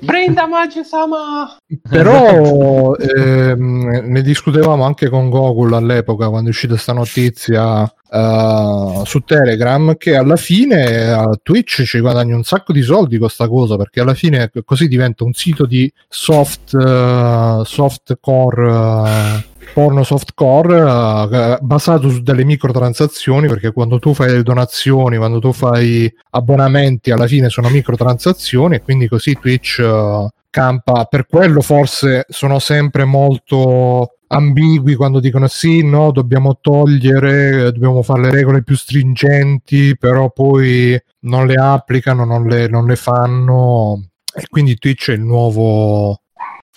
Brenda 0.00 0.46
Maggi-sama. 0.46 1.56
Però 1.88 2.94
ehm, 2.98 4.02
ne 4.04 4.22
discutevamo 4.22 4.84
anche 4.84 5.08
con 5.08 5.30
Gogol 5.30 5.74
all'epoca 5.74 6.28
quando 6.28 6.48
è 6.48 6.50
uscita 6.50 6.74
questa 6.74 6.92
notizia 6.92 7.90
Uh, 8.08 9.04
su 9.04 9.18
Telegram 9.24 9.96
che 9.96 10.14
alla 10.14 10.36
fine 10.36 11.12
uh, 11.12 11.32
Twitch 11.42 11.82
ci 11.82 11.98
guadagna 11.98 12.36
un 12.36 12.44
sacco 12.44 12.72
di 12.72 12.80
soldi 12.80 13.18
con 13.18 13.26
questa 13.26 13.48
cosa 13.48 13.76
perché 13.76 14.00
alla 14.00 14.14
fine 14.14 14.48
così 14.64 14.86
diventa 14.86 15.24
un 15.24 15.32
sito 15.32 15.66
di 15.66 15.92
soft 16.08 16.72
uh, 16.74 17.64
soft 17.64 18.16
core 18.20 19.44
porno 19.72 20.02
softcore 20.02 20.80
uh, 20.80 21.58
basato 21.60 22.08
su 22.10 22.20
delle 22.20 22.44
microtransazioni 22.44 23.48
perché 23.48 23.72
quando 23.72 23.98
tu 23.98 24.14
fai 24.14 24.32
le 24.32 24.42
donazioni, 24.42 25.16
quando 25.16 25.38
tu 25.38 25.52
fai 25.52 26.12
abbonamenti 26.30 27.10
alla 27.10 27.26
fine 27.26 27.48
sono 27.48 27.68
microtransazioni 27.68 28.76
e 28.76 28.82
quindi 28.82 29.08
così 29.08 29.38
Twitch 29.38 29.78
uh, 29.82 30.28
campa. 30.50 31.04
Per 31.04 31.26
quello 31.26 31.60
forse 31.60 32.24
sono 32.28 32.58
sempre 32.58 33.04
molto 33.04 34.16
ambigui 34.28 34.94
quando 34.94 35.20
dicono 35.20 35.46
sì, 35.46 35.84
no, 35.84 36.10
dobbiamo 36.10 36.58
togliere, 36.60 37.72
dobbiamo 37.72 38.02
fare 38.02 38.22
le 38.22 38.30
regole 38.30 38.62
più 38.62 38.76
stringenti, 38.76 39.96
però 39.96 40.30
poi 40.30 40.98
non 41.20 41.46
le 41.46 41.54
applicano, 41.54 42.24
non 42.24 42.46
le, 42.46 42.68
non 42.68 42.86
le 42.86 42.96
fanno. 42.96 44.08
E 44.34 44.46
quindi 44.48 44.76
Twitch 44.76 45.10
è 45.10 45.14
il 45.14 45.22
nuovo 45.22 46.12
eh, 46.12 46.25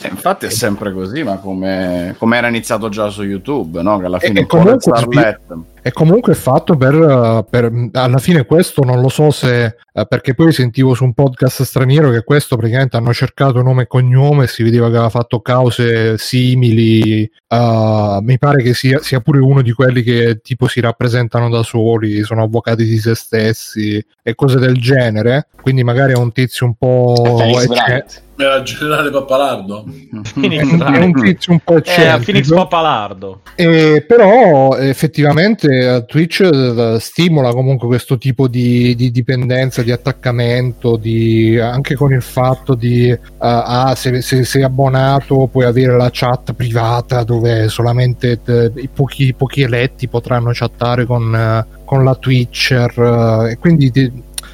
infatti 0.08 0.46
è 0.46 0.50
sempre 0.50 0.94
così, 0.94 1.24
ma 1.24 1.38
come, 1.38 2.16
come, 2.18 2.38
era 2.38 2.48
iniziato 2.48 2.88
già 2.88 3.10
su 3.10 3.24
YouTube, 3.24 3.82
no? 3.82 4.00
che 4.00 4.06
alla 4.06 4.20
fine 4.20 4.42
è, 4.42 4.46
comunque, 4.46 5.40
è 5.82 5.92
comunque 5.92 6.36
fatto 6.36 6.78
per, 6.78 7.46
per, 7.50 7.90
alla 7.94 8.18
fine 8.18 8.46
questo 8.46 8.84
non 8.84 9.02
lo 9.02 9.10
so 9.10 9.32
se 9.32 9.76
eh, 9.92 10.06
perché 10.06 10.34
poi 10.34 10.52
sentivo 10.52 10.94
su 10.94 11.04
un 11.04 11.14
podcast 11.14 11.64
straniero 11.64 12.12
che 12.12 12.24
questo 12.24 12.56
praticamente 12.56 12.98
hanno 12.98 13.14
cercato 13.14 13.62
nome 13.62 13.84
e 13.84 13.88
cognome 13.88 14.46
e 14.46 14.48
si 14.48 14.64
vedeva 14.64 14.86
che 14.86 14.96
aveva 14.96 15.10
fatto 15.10 15.42
cause 15.42 16.18
simili 16.18 17.30
uh, 17.48 18.20
mi 18.22 18.38
pare 18.38 18.62
che 18.62 18.74
sia, 18.74 19.00
sia, 19.02 19.20
pure 19.20 19.40
uno 19.40 19.62
di 19.62 19.72
quelli 19.72 20.02
che 20.02 20.40
tipo 20.42 20.68
si 20.68 20.80
rappresentano 20.80 21.50
da 21.50 21.64
soli 21.64 22.24
sono 22.24 22.44
avvocati 22.44 22.86
di 22.86 22.98
se 23.00 23.16
stessi 23.16 24.04
e 24.22 24.36
cose 24.36 24.60
del 24.60 24.78
genere 24.78 25.48
quindi 25.62 25.84
magari 25.84 26.14
è 26.14 26.18
un 26.18 26.32
tizio 26.32 26.66
un 26.66 26.76
po' 26.76 27.38
era 28.44 28.56
il 28.56 28.64
generale 28.64 29.10
Pappalardo. 29.10 29.86
è 30.42 30.98
un 30.98 31.14
tizio 31.14 31.52
un 31.54 31.60
po' 31.60 31.78
eccentrico. 31.78 32.16
È 32.16 32.24
Phoenix 32.24 32.54
Pappalardo. 32.54 33.42
Eh, 33.56 34.04
però 34.08 34.78
effettivamente 34.78 35.68
eh, 35.68 36.06
Twitch 36.06 36.42
eh, 36.42 36.98
stimola 37.00 37.52
comunque 37.52 37.88
questo 37.88 38.18
tipo 38.18 38.48
di, 38.48 38.96
di 38.96 39.12
dipendenza, 39.12 39.82
di 39.82 39.92
attaccamento, 39.92 40.96
di, 40.96 41.60
anche 41.60 41.96
con 41.96 42.14
il 42.14 42.22
fatto 42.22 42.76
di 42.76 43.12
uh, 43.12 43.18
ah, 43.38 43.94
se, 43.96 44.22
se, 44.22 44.44
sei 44.46 44.64
abbonato 44.64 45.48
puoi 45.52 45.66
avere 45.66 45.98
la 45.98 46.10
chat 46.12 46.54
privata 46.54 47.24
dove 47.24 47.68
solamente 47.68 48.42
te, 48.42 48.72
i 48.76 48.90
pochi, 48.94 49.34
pochi, 49.34 49.62
eletti 49.62 50.08
potranno 50.08 50.52
chattare 50.54 51.06
con, 51.06 51.34
uh, 51.34 51.84
con 51.84 52.04
la 52.04 52.16
Twitcher 52.16 52.98
uh, 52.98 53.46
e 53.48 53.58
quindi 53.58 53.92
ti, 53.92 54.12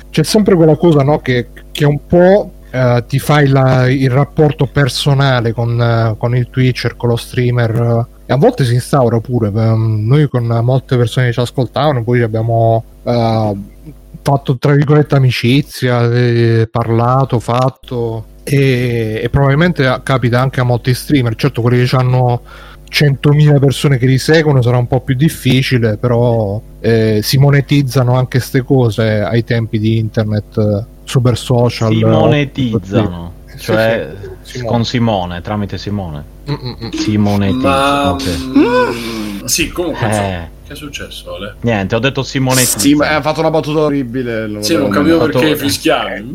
c'è 0.10 0.24
sempre 0.24 0.56
quella 0.56 0.78
cosa 0.78 1.04
no, 1.04 1.20
che, 1.20 1.50
che 1.72 1.86
un 1.86 2.00
po' 2.08 2.52
Uh, 2.76 3.06
ti 3.06 3.20
fai 3.20 3.48
la, 3.48 3.90
il 3.90 4.10
rapporto 4.10 4.66
personale 4.66 5.54
con, 5.54 5.80
uh, 5.80 6.18
con, 6.18 6.36
il 6.36 6.50
Twitcher, 6.50 6.98
con 6.98 7.10
lo 7.10 7.16
streamer, 7.16 7.80
uh, 7.80 8.06
e 8.26 8.34
a 8.34 8.36
volte 8.36 8.66
si 8.66 8.74
instaura 8.74 9.20
pure. 9.20 9.48
Um, 9.48 10.06
noi 10.06 10.28
con 10.28 10.46
molte 10.46 10.98
persone 10.98 11.28
che 11.28 11.34
ci 11.34 11.40
ascoltavano, 11.40 12.04
poi 12.04 12.22
abbiamo 12.22 12.84
fatto 14.26 14.58
tra 14.58 14.74
virgolette 14.74 15.16
amicizia, 15.16 16.12
eh, 16.12 16.68
parlato, 16.70 17.40
fatto. 17.40 18.26
E, 18.44 19.22
e, 19.24 19.30
probabilmente 19.30 20.02
capita 20.04 20.42
anche 20.42 20.60
a 20.60 20.64
molti 20.64 20.94
streamer. 20.94 21.36
Certo, 21.36 21.62
quelli 21.62 21.86
che 21.86 21.96
hanno 21.96 22.42
100.000 22.90 23.60
persone 23.60 23.98
che 23.98 24.06
li 24.06 24.18
seguono 24.18 24.62
sarà 24.62 24.78
un 24.78 24.88
po' 24.88 25.02
più 25.02 25.16
difficile, 25.16 25.98
però 25.98 26.62
eh, 26.80 27.20
si 27.22 27.38
monetizzano 27.38 28.16
anche 28.16 28.38
queste 28.38 28.64
cose 28.64 29.22
ai 29.22 29.44
tempi 29.44 29.80
di 29.80 29.98
internet 29.98 30.94
super 31.06 31.38
social. 31.38 31.92
Si 31.92 32.04
monetizzano, 32.04 33.34
cioè 33.58 34.14
sì, 34.42 34.60
sì. 34.60 34.66
con 34.66 34.84
Simone, 34.84 35.42
tramite 35.42 35.78
Simone. 35.78 36.24
Mm-mm. 36.50 36.92
Si 36.92 37.18
monetizza. 37.18 37.68
Ma... 37.68 38.12
Okay. 38.12 38.38
Mm, 38.38 39.46
sì, 39.46 39.70
comunque. 39.70 40.10
Eh. 40.10 40.54
Che 40.66 40.74
è 40.74 40.76
successo, 40.76 41.36
Ale? 41.36 41.58
Niente, 41.62 41.94
ho 41.94 42.00
detto 42.00 42.24
Simonetta. 42.24 42.80
Sì, 42.80 42.98
ha 43.00 43.22
fatto 43.22 43.40
una 43.40 43.52
battuta 43.52 43.82
orribile. 43.82 44.64
Sì, 44.64 44.76
non 44.76 44.90
capivo 44.90 45.20
fatto... 45.20 45.38
perché 45.38 45.56
fischiavi. 45.58 46.26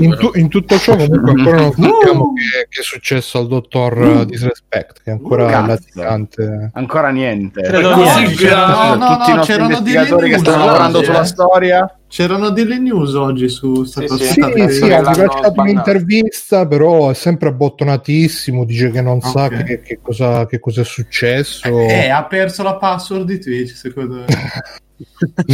In, 0.00 0.14
tu, 0.18 0.30
in, 0.34 0.48
tutto 0.48 0.78
ciò, 0.78 0.94
comunque, 0.94 1.30
ancora 1.30 1.60
non 1.60 1.72
sappiamo 1.72 2.32
che, 2.34 2.68
che, 2.68 2.80
è 2.80 2.82
successo 2.82 3.38
al 3.38 3.46
dottor 3.46 3.96
uh, 3.96 4.24
Disrespect, 4.26 5.00
che 5.02 5.10
è 5.10 5.12
ancora 5.12 5.64
latitante. 5.64 6.70
Ancora 6.74 7.08
niente. 7.08 7.62
Credo 7.62 7.96
niente. 7.96 8.50
No, 8.50 8.94
no, 8.94 9.16
Tutti 9.16 9.28
no, 9.28 9.32
i 9.32 9.36
nostri 9.36 9.62
investigatori 9.62 10.30
che 10.30 10.38
stanno 10.38 10.64
lavorando 10.66 11.02
sulla 11.02 11.24
storia. 11.24 11.97
C'erano 12.08 12.48
delle 12.50 12.78
news 12.78 13.12
oggi 13.14 13.48
su 13.48 13.72
questa 13.72 14.00
sì, 14.00 14.06
cosa. 14.06 14.24
Sì, 14.24 14.32
sì, 14.32 14.70
sì 14.70 14.92
ha 14.92 15.12
rilasciato 15.12 15.60
un'intervista, 15.60 16.66
però 16.66 17.10
è 17.10 17.14
sempre 17.14 17.50
abbottonatissimo. 17.50 18.64
Dice 18.64 18.90
che 18.90 19.02
non 19.02 19.18
okay. 19.18 19.30
sa 19.30 19.48
che, 19.48 19.80
che, 19.82 19.98
cosa, 20.00 20.46
che 20.46 20.58
cosa 20.58 20.80
è 20.80 20.84
successo. 20.84 21.68
Eh, 21.68 22.08
ha 22.08 22.24
perso 22.24 22.62
la 22.62 22.76
password 22.76 23.26
di 23.26 23.38
Twitch, 23.38 23.76
secondo 23.76 24.14
me. 24.14 24.26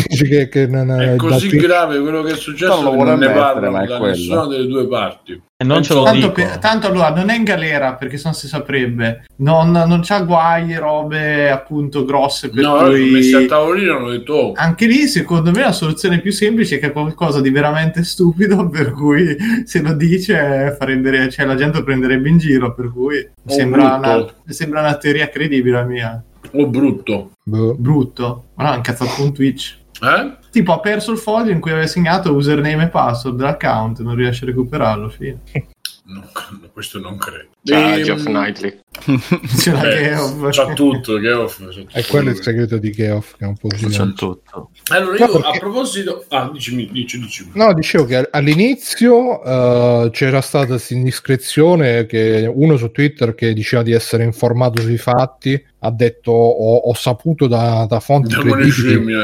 Che, 0.09 0.49
che 0.49 0.67
non 0.67 0.91
è 1.01 1.17
così 1.17 1.49
Twitch... 1.49 1.63
grave 1.63 2.01
quello 2.01 2.23
che 2.23 2.33
è 2.33 2.37
successo 2.37 2.83
non, 2.83 2.97
non 2.97 3.19
ne 3.19 3.31
parlano 3.31 3.85
da 3.85 3.99
nessuna 3.99 4.47
delle 4.47 4.67
due 4.67 4.87
parti. 4.89 5.43
E 5.57 5.65
non 5.65 5.83
ce 5.83 5.95
lo 5.95 6.03
tanto, 6.03 6.33
per, 6.33 6.59
tanto 6.59 6.89
allora 6.89 7.11
non 7.11 7.31
è 7.31 7.37
in 7.37 7.45
galera 7.45 7.95
perché 7.95 8.17
se 8.17 8.23
non 8.25 8.35
si 8.35 8.49
saprebbe, 8.49 9.25
non, 9.37 9.71
non 9.71 10.01
c'ha 10.03 10.21
guai, 10.23 10.75
robe 10.75 11.49
appunto 11.51 12.05
grosse. 12.05 12.51
Per 12.51 12.63
no, 12.63 12.77
cui... 12.85 13.11
messi 13.11 13.35
a 13.35 13.47
tavolino 13.47 13.97
hanno 13.97 14.11
detto 14.11 14.33
oh. 14.33 14.53
Anche 14.57 14.87
lì, 14.87 15.07
secondo 15.07 15.53
me, 15.53 15.61
la 15.61 15.73
soluzione 15.73 16.21
più 16.21 16.33
semplice 16.33 16.77
è 16.77 16.79
che 16.81 16.87
è 16.87 16.93
qualcosa 16.93 17.41
di 17.41 17.51
veramente 17.51 18.03
stupido. 18.03 18.69
Per 18.75 18.91
cui 18.93 19.37
se 19.65 19.81
lo 19.81 19.93
dice, 19.93 20.75
farebbe, 20.77 21.31
cioè, 21.31 21.47
la 21.47 21.55
gente 21.55 21.79
lo 21.79 21.85
prenderebbe 21.85 22.29
in 22.29 22.39
giro. 22.39 22.75
Per 22.75 22.91
cui 22.91 23.19
oh, 23.19 23.51
sembra, 23.51 23.95
una, 23.95 24.27
sembra 24.47 24.81
una 24.81 24.97
teoria 24.97 25.29
credibile 25.29 25.77
la 25.77 25.85
mia. 25.85 26.25
O 26.53 26.63
oh, 26.63 26.67
brutto. 26.67 27.31
Boh. 27.43 27.75
Brutto. 27.75 28.45
Ma 28.55 28.65
no, 28.65 28.71
ha 28.71 28.77
incazzato 28.77 29.23
un 29.23 29.33
Twitch. 29.33 29.79
Eh? 30.01 30.37
Tipo 30.51 30.73
ha 30.73 30.81
perso 30.81 31.13
il 31.13 31.19
foglio 31.19 31.51
in 31.51 31.61
cui 31.61 31.71
aveva 31.71 31.87
segnato 31.87 32.35
username 32.35 32.85
e 32.85 32.89
password 32.89 33.37
dell'account, 33.37 34.01
non 34.01 34.15
riesce 34.15 34.45
a 34.45 34.49
recuperarlo, 34.49 35.09
fine. 35.09 35.41
No, 36.07 36.29
questo 36.71 37.01
non 37.01 37.17
credo. 37.17 37.49
C'ha 37.63 37.97
ehm... 37.97 38.03
Geoff 38.03 38.25
Knightley. 38.25 38.79
c'è 39.57 39.73
la 39.73 39.81
Geoff. 39.81 40.51
C'ha 40.51 40.73
tutto, 40.75 41.19
Geoff. 41.19 41.63
È 41.91 42.05
quello 42.05 42.29
il 42.29 42.43
segreto 42.43 42.77
di 42.77 42.93
Geoff, 42.93 43.37
che 43.39 43.45
è 43.45 43.49
un 43.49 43.57
po' 43.57 43.69
C'è 43.69 44.13
tutto. 44.13 44.71
Allora, 44.91 45.17
io 45.17 45.33
perché... 45.33 45.57
a 45.57 45.59
proposito... 45.59 46.27
Ah, 46.29 46.51
dicimi, 46.53 46.91
dici, 46.93 47.19
dici. 47.19 47.51
No, 47.55 47.73
dicevo 47.73 48.05
che 48.05 48.29
all'inizio 48.31 49.41
uh, 49.41 50.11
c'era 50.11 50.43
stata 50.43 50.67
questa 50.67 50.93
indiscrezione 50.93 52.05
che 52.05 52.53
uno 52.53 52.77
su 52.77 52.91
Twitter 52.91 53.35
che 53.35 53.55
diceva 53.55 53.83
di 53.83 53.93
essere 53.93 54.25
informato 54.25 54.83
sui 54.83 54.99
fatti 54.99 55.63
ha 55.79 55.91
detto 55.91 56.33
ho, 56.33 56.77
ho 56.77 56.95
saputo 56.95 57.47
da, 57.47 57.87
da 57.89 58.01
fonti 58.01 58.35
credibili 58.35 59.17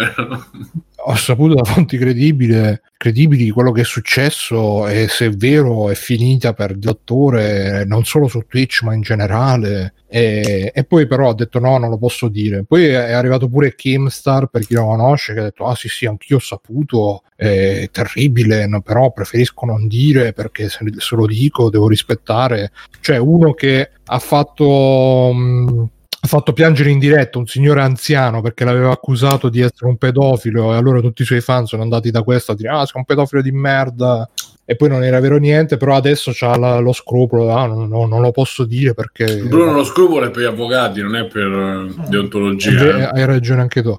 ho 1.03 1.15
saputo 1.15 1.55
da 1.55 1.65
fonti 1.65 1.97
credibili, 1.97 3.51
quello 3.51 3.73
che 3.73 3.81
è 3.81 3.85
successo 3.85 4.87
e 4.87 5.09
se 5.09 5.27
è 5.27 5.31
vero 5.31 5.89
è 5.89 5.95
finita 5.95 6.53
per 6.53 6.77
dottore 6.77 7.85
non 7.87 8.05
solo 8.05 8.29
su 8.29 8.45
Twitch 8.47 8.83
ma 8.83 8.95
in 8.95 9.01
generale. 9.01 9.95
E, 10.07 10.73
e, 10.75 10.85
poi 10.85 11.07
però 11.07 11.31
ha 11.31 11.35
detto 11.35 11.59
no 11.59 11.79
non 11.79 11.89
lo 11.89 11.99
posso 11.99 12.29
dire. 12.29 12.65
Poi 12.65 12.87
è 12.87 13.13
arrivato 13.13 13.49
pure 13.49 13.75
Kimstar 13.75 14.47
per 14.49 14.67
chi 14.67 14.75
lo 14.75 14.85
conosce 14.85 15.33
che 15.33 15.41
ha 15.41 15.45
detto 15.45 15.67
ah 15.67 15.75
sì 15.75 15.89
sì 15.89 16.07
anch'io 16.07 16.37
ho 16.37 16.41
saputo 16.41 17.23
è 17.37 17.89
terribile 17.91 18.69
però 18.85 19.13
preferisco 19.13 19.65
non 19.65 19.87
dire 19.87 20.33
perché 20.33 20.69
se, 20.69 20.85
se, 20.97 21.17
lo 21.17 21.27
dico 21.27 21.71
devo 21.71 21.89
rispettare. 21.89 22.73
Cioè 23.01 23.17
uno 23.17 23.55
che 23.55 23.91
ha 24.05 24.19
fatto 24.19 25.33
mh, 25.33 25.89
ha 26.23 26.27
fatto 26.27 26.53
piangere 26.53 26.91
in 26.91 26.99
diretta 26.99 27.39
un 27.39 27.47
signore 27.47 27.81
anziano 27.81 28.43
perché 28.43 28.65
l'aveva 28.65 28.91
accusato 28.91 29.49
di 29.49 29.61
essere 29.61 29.87
un 29.87 29.97
pedofilo 29.97 30.75
e 30.75 30.77
allora 30.77 31.01
tutti 31.01 31.23
i 31.23 31.25
suoi 31.25 31.41
fan 31.41 31.65
sono 31.67 31.83
andati 31.83 32.11
da 32.11 32.23
questo 32.23 32.53
a 32.53 32.55
dire 32.55 32.69
ah 32.69 32.85
sei 32.85 32.97
un 32.97 33.05
pedofilo 33.05 33.41
di 33.43 33.53
merda. 33.53 34.29
E 34.71 34.77
poi 34.77 34.89
non 34.89 35.03
era 35.03 35.19
vero 35.19 35.37
niente 35.39 35.77
però 35.77 35.97
adesso 35.97 36.31
c'ha 36.33 36.57
la, 36.57 36.79
lo 36.79 36.93
scrupolo 36.93 37.51
ah, 37.51 37.67
no, 37.67 37.87
no, 37.87 38.07
non 38.07 38.21
lo 38.21 38.31
posso 38.31 38.65
dire 38.65 38.95
perché 38.95 39.39
Bruno 39.39 39.73
lo 39.73 39.83
scrupolo 39.83 40.27
è 40.27 40.31
per 40.31 40.43
gli 40.43 40.47
avvocati 40.47 41.03
non 41.03 41.17
è 41.17 41.27
per 41.27 41.49
uh, 41.49 42.09
deontologia 42.09 42.99
eh, 42.99 43.03
hai 43.03 43.27
ragione 43.27 43.63
anche 43.63 43.83
tu 43.83 43.99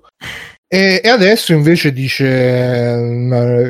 e, 0.74 1.02
adesso 1.04 1.52
invece 1.52 1.92
dice, 1.92 2.96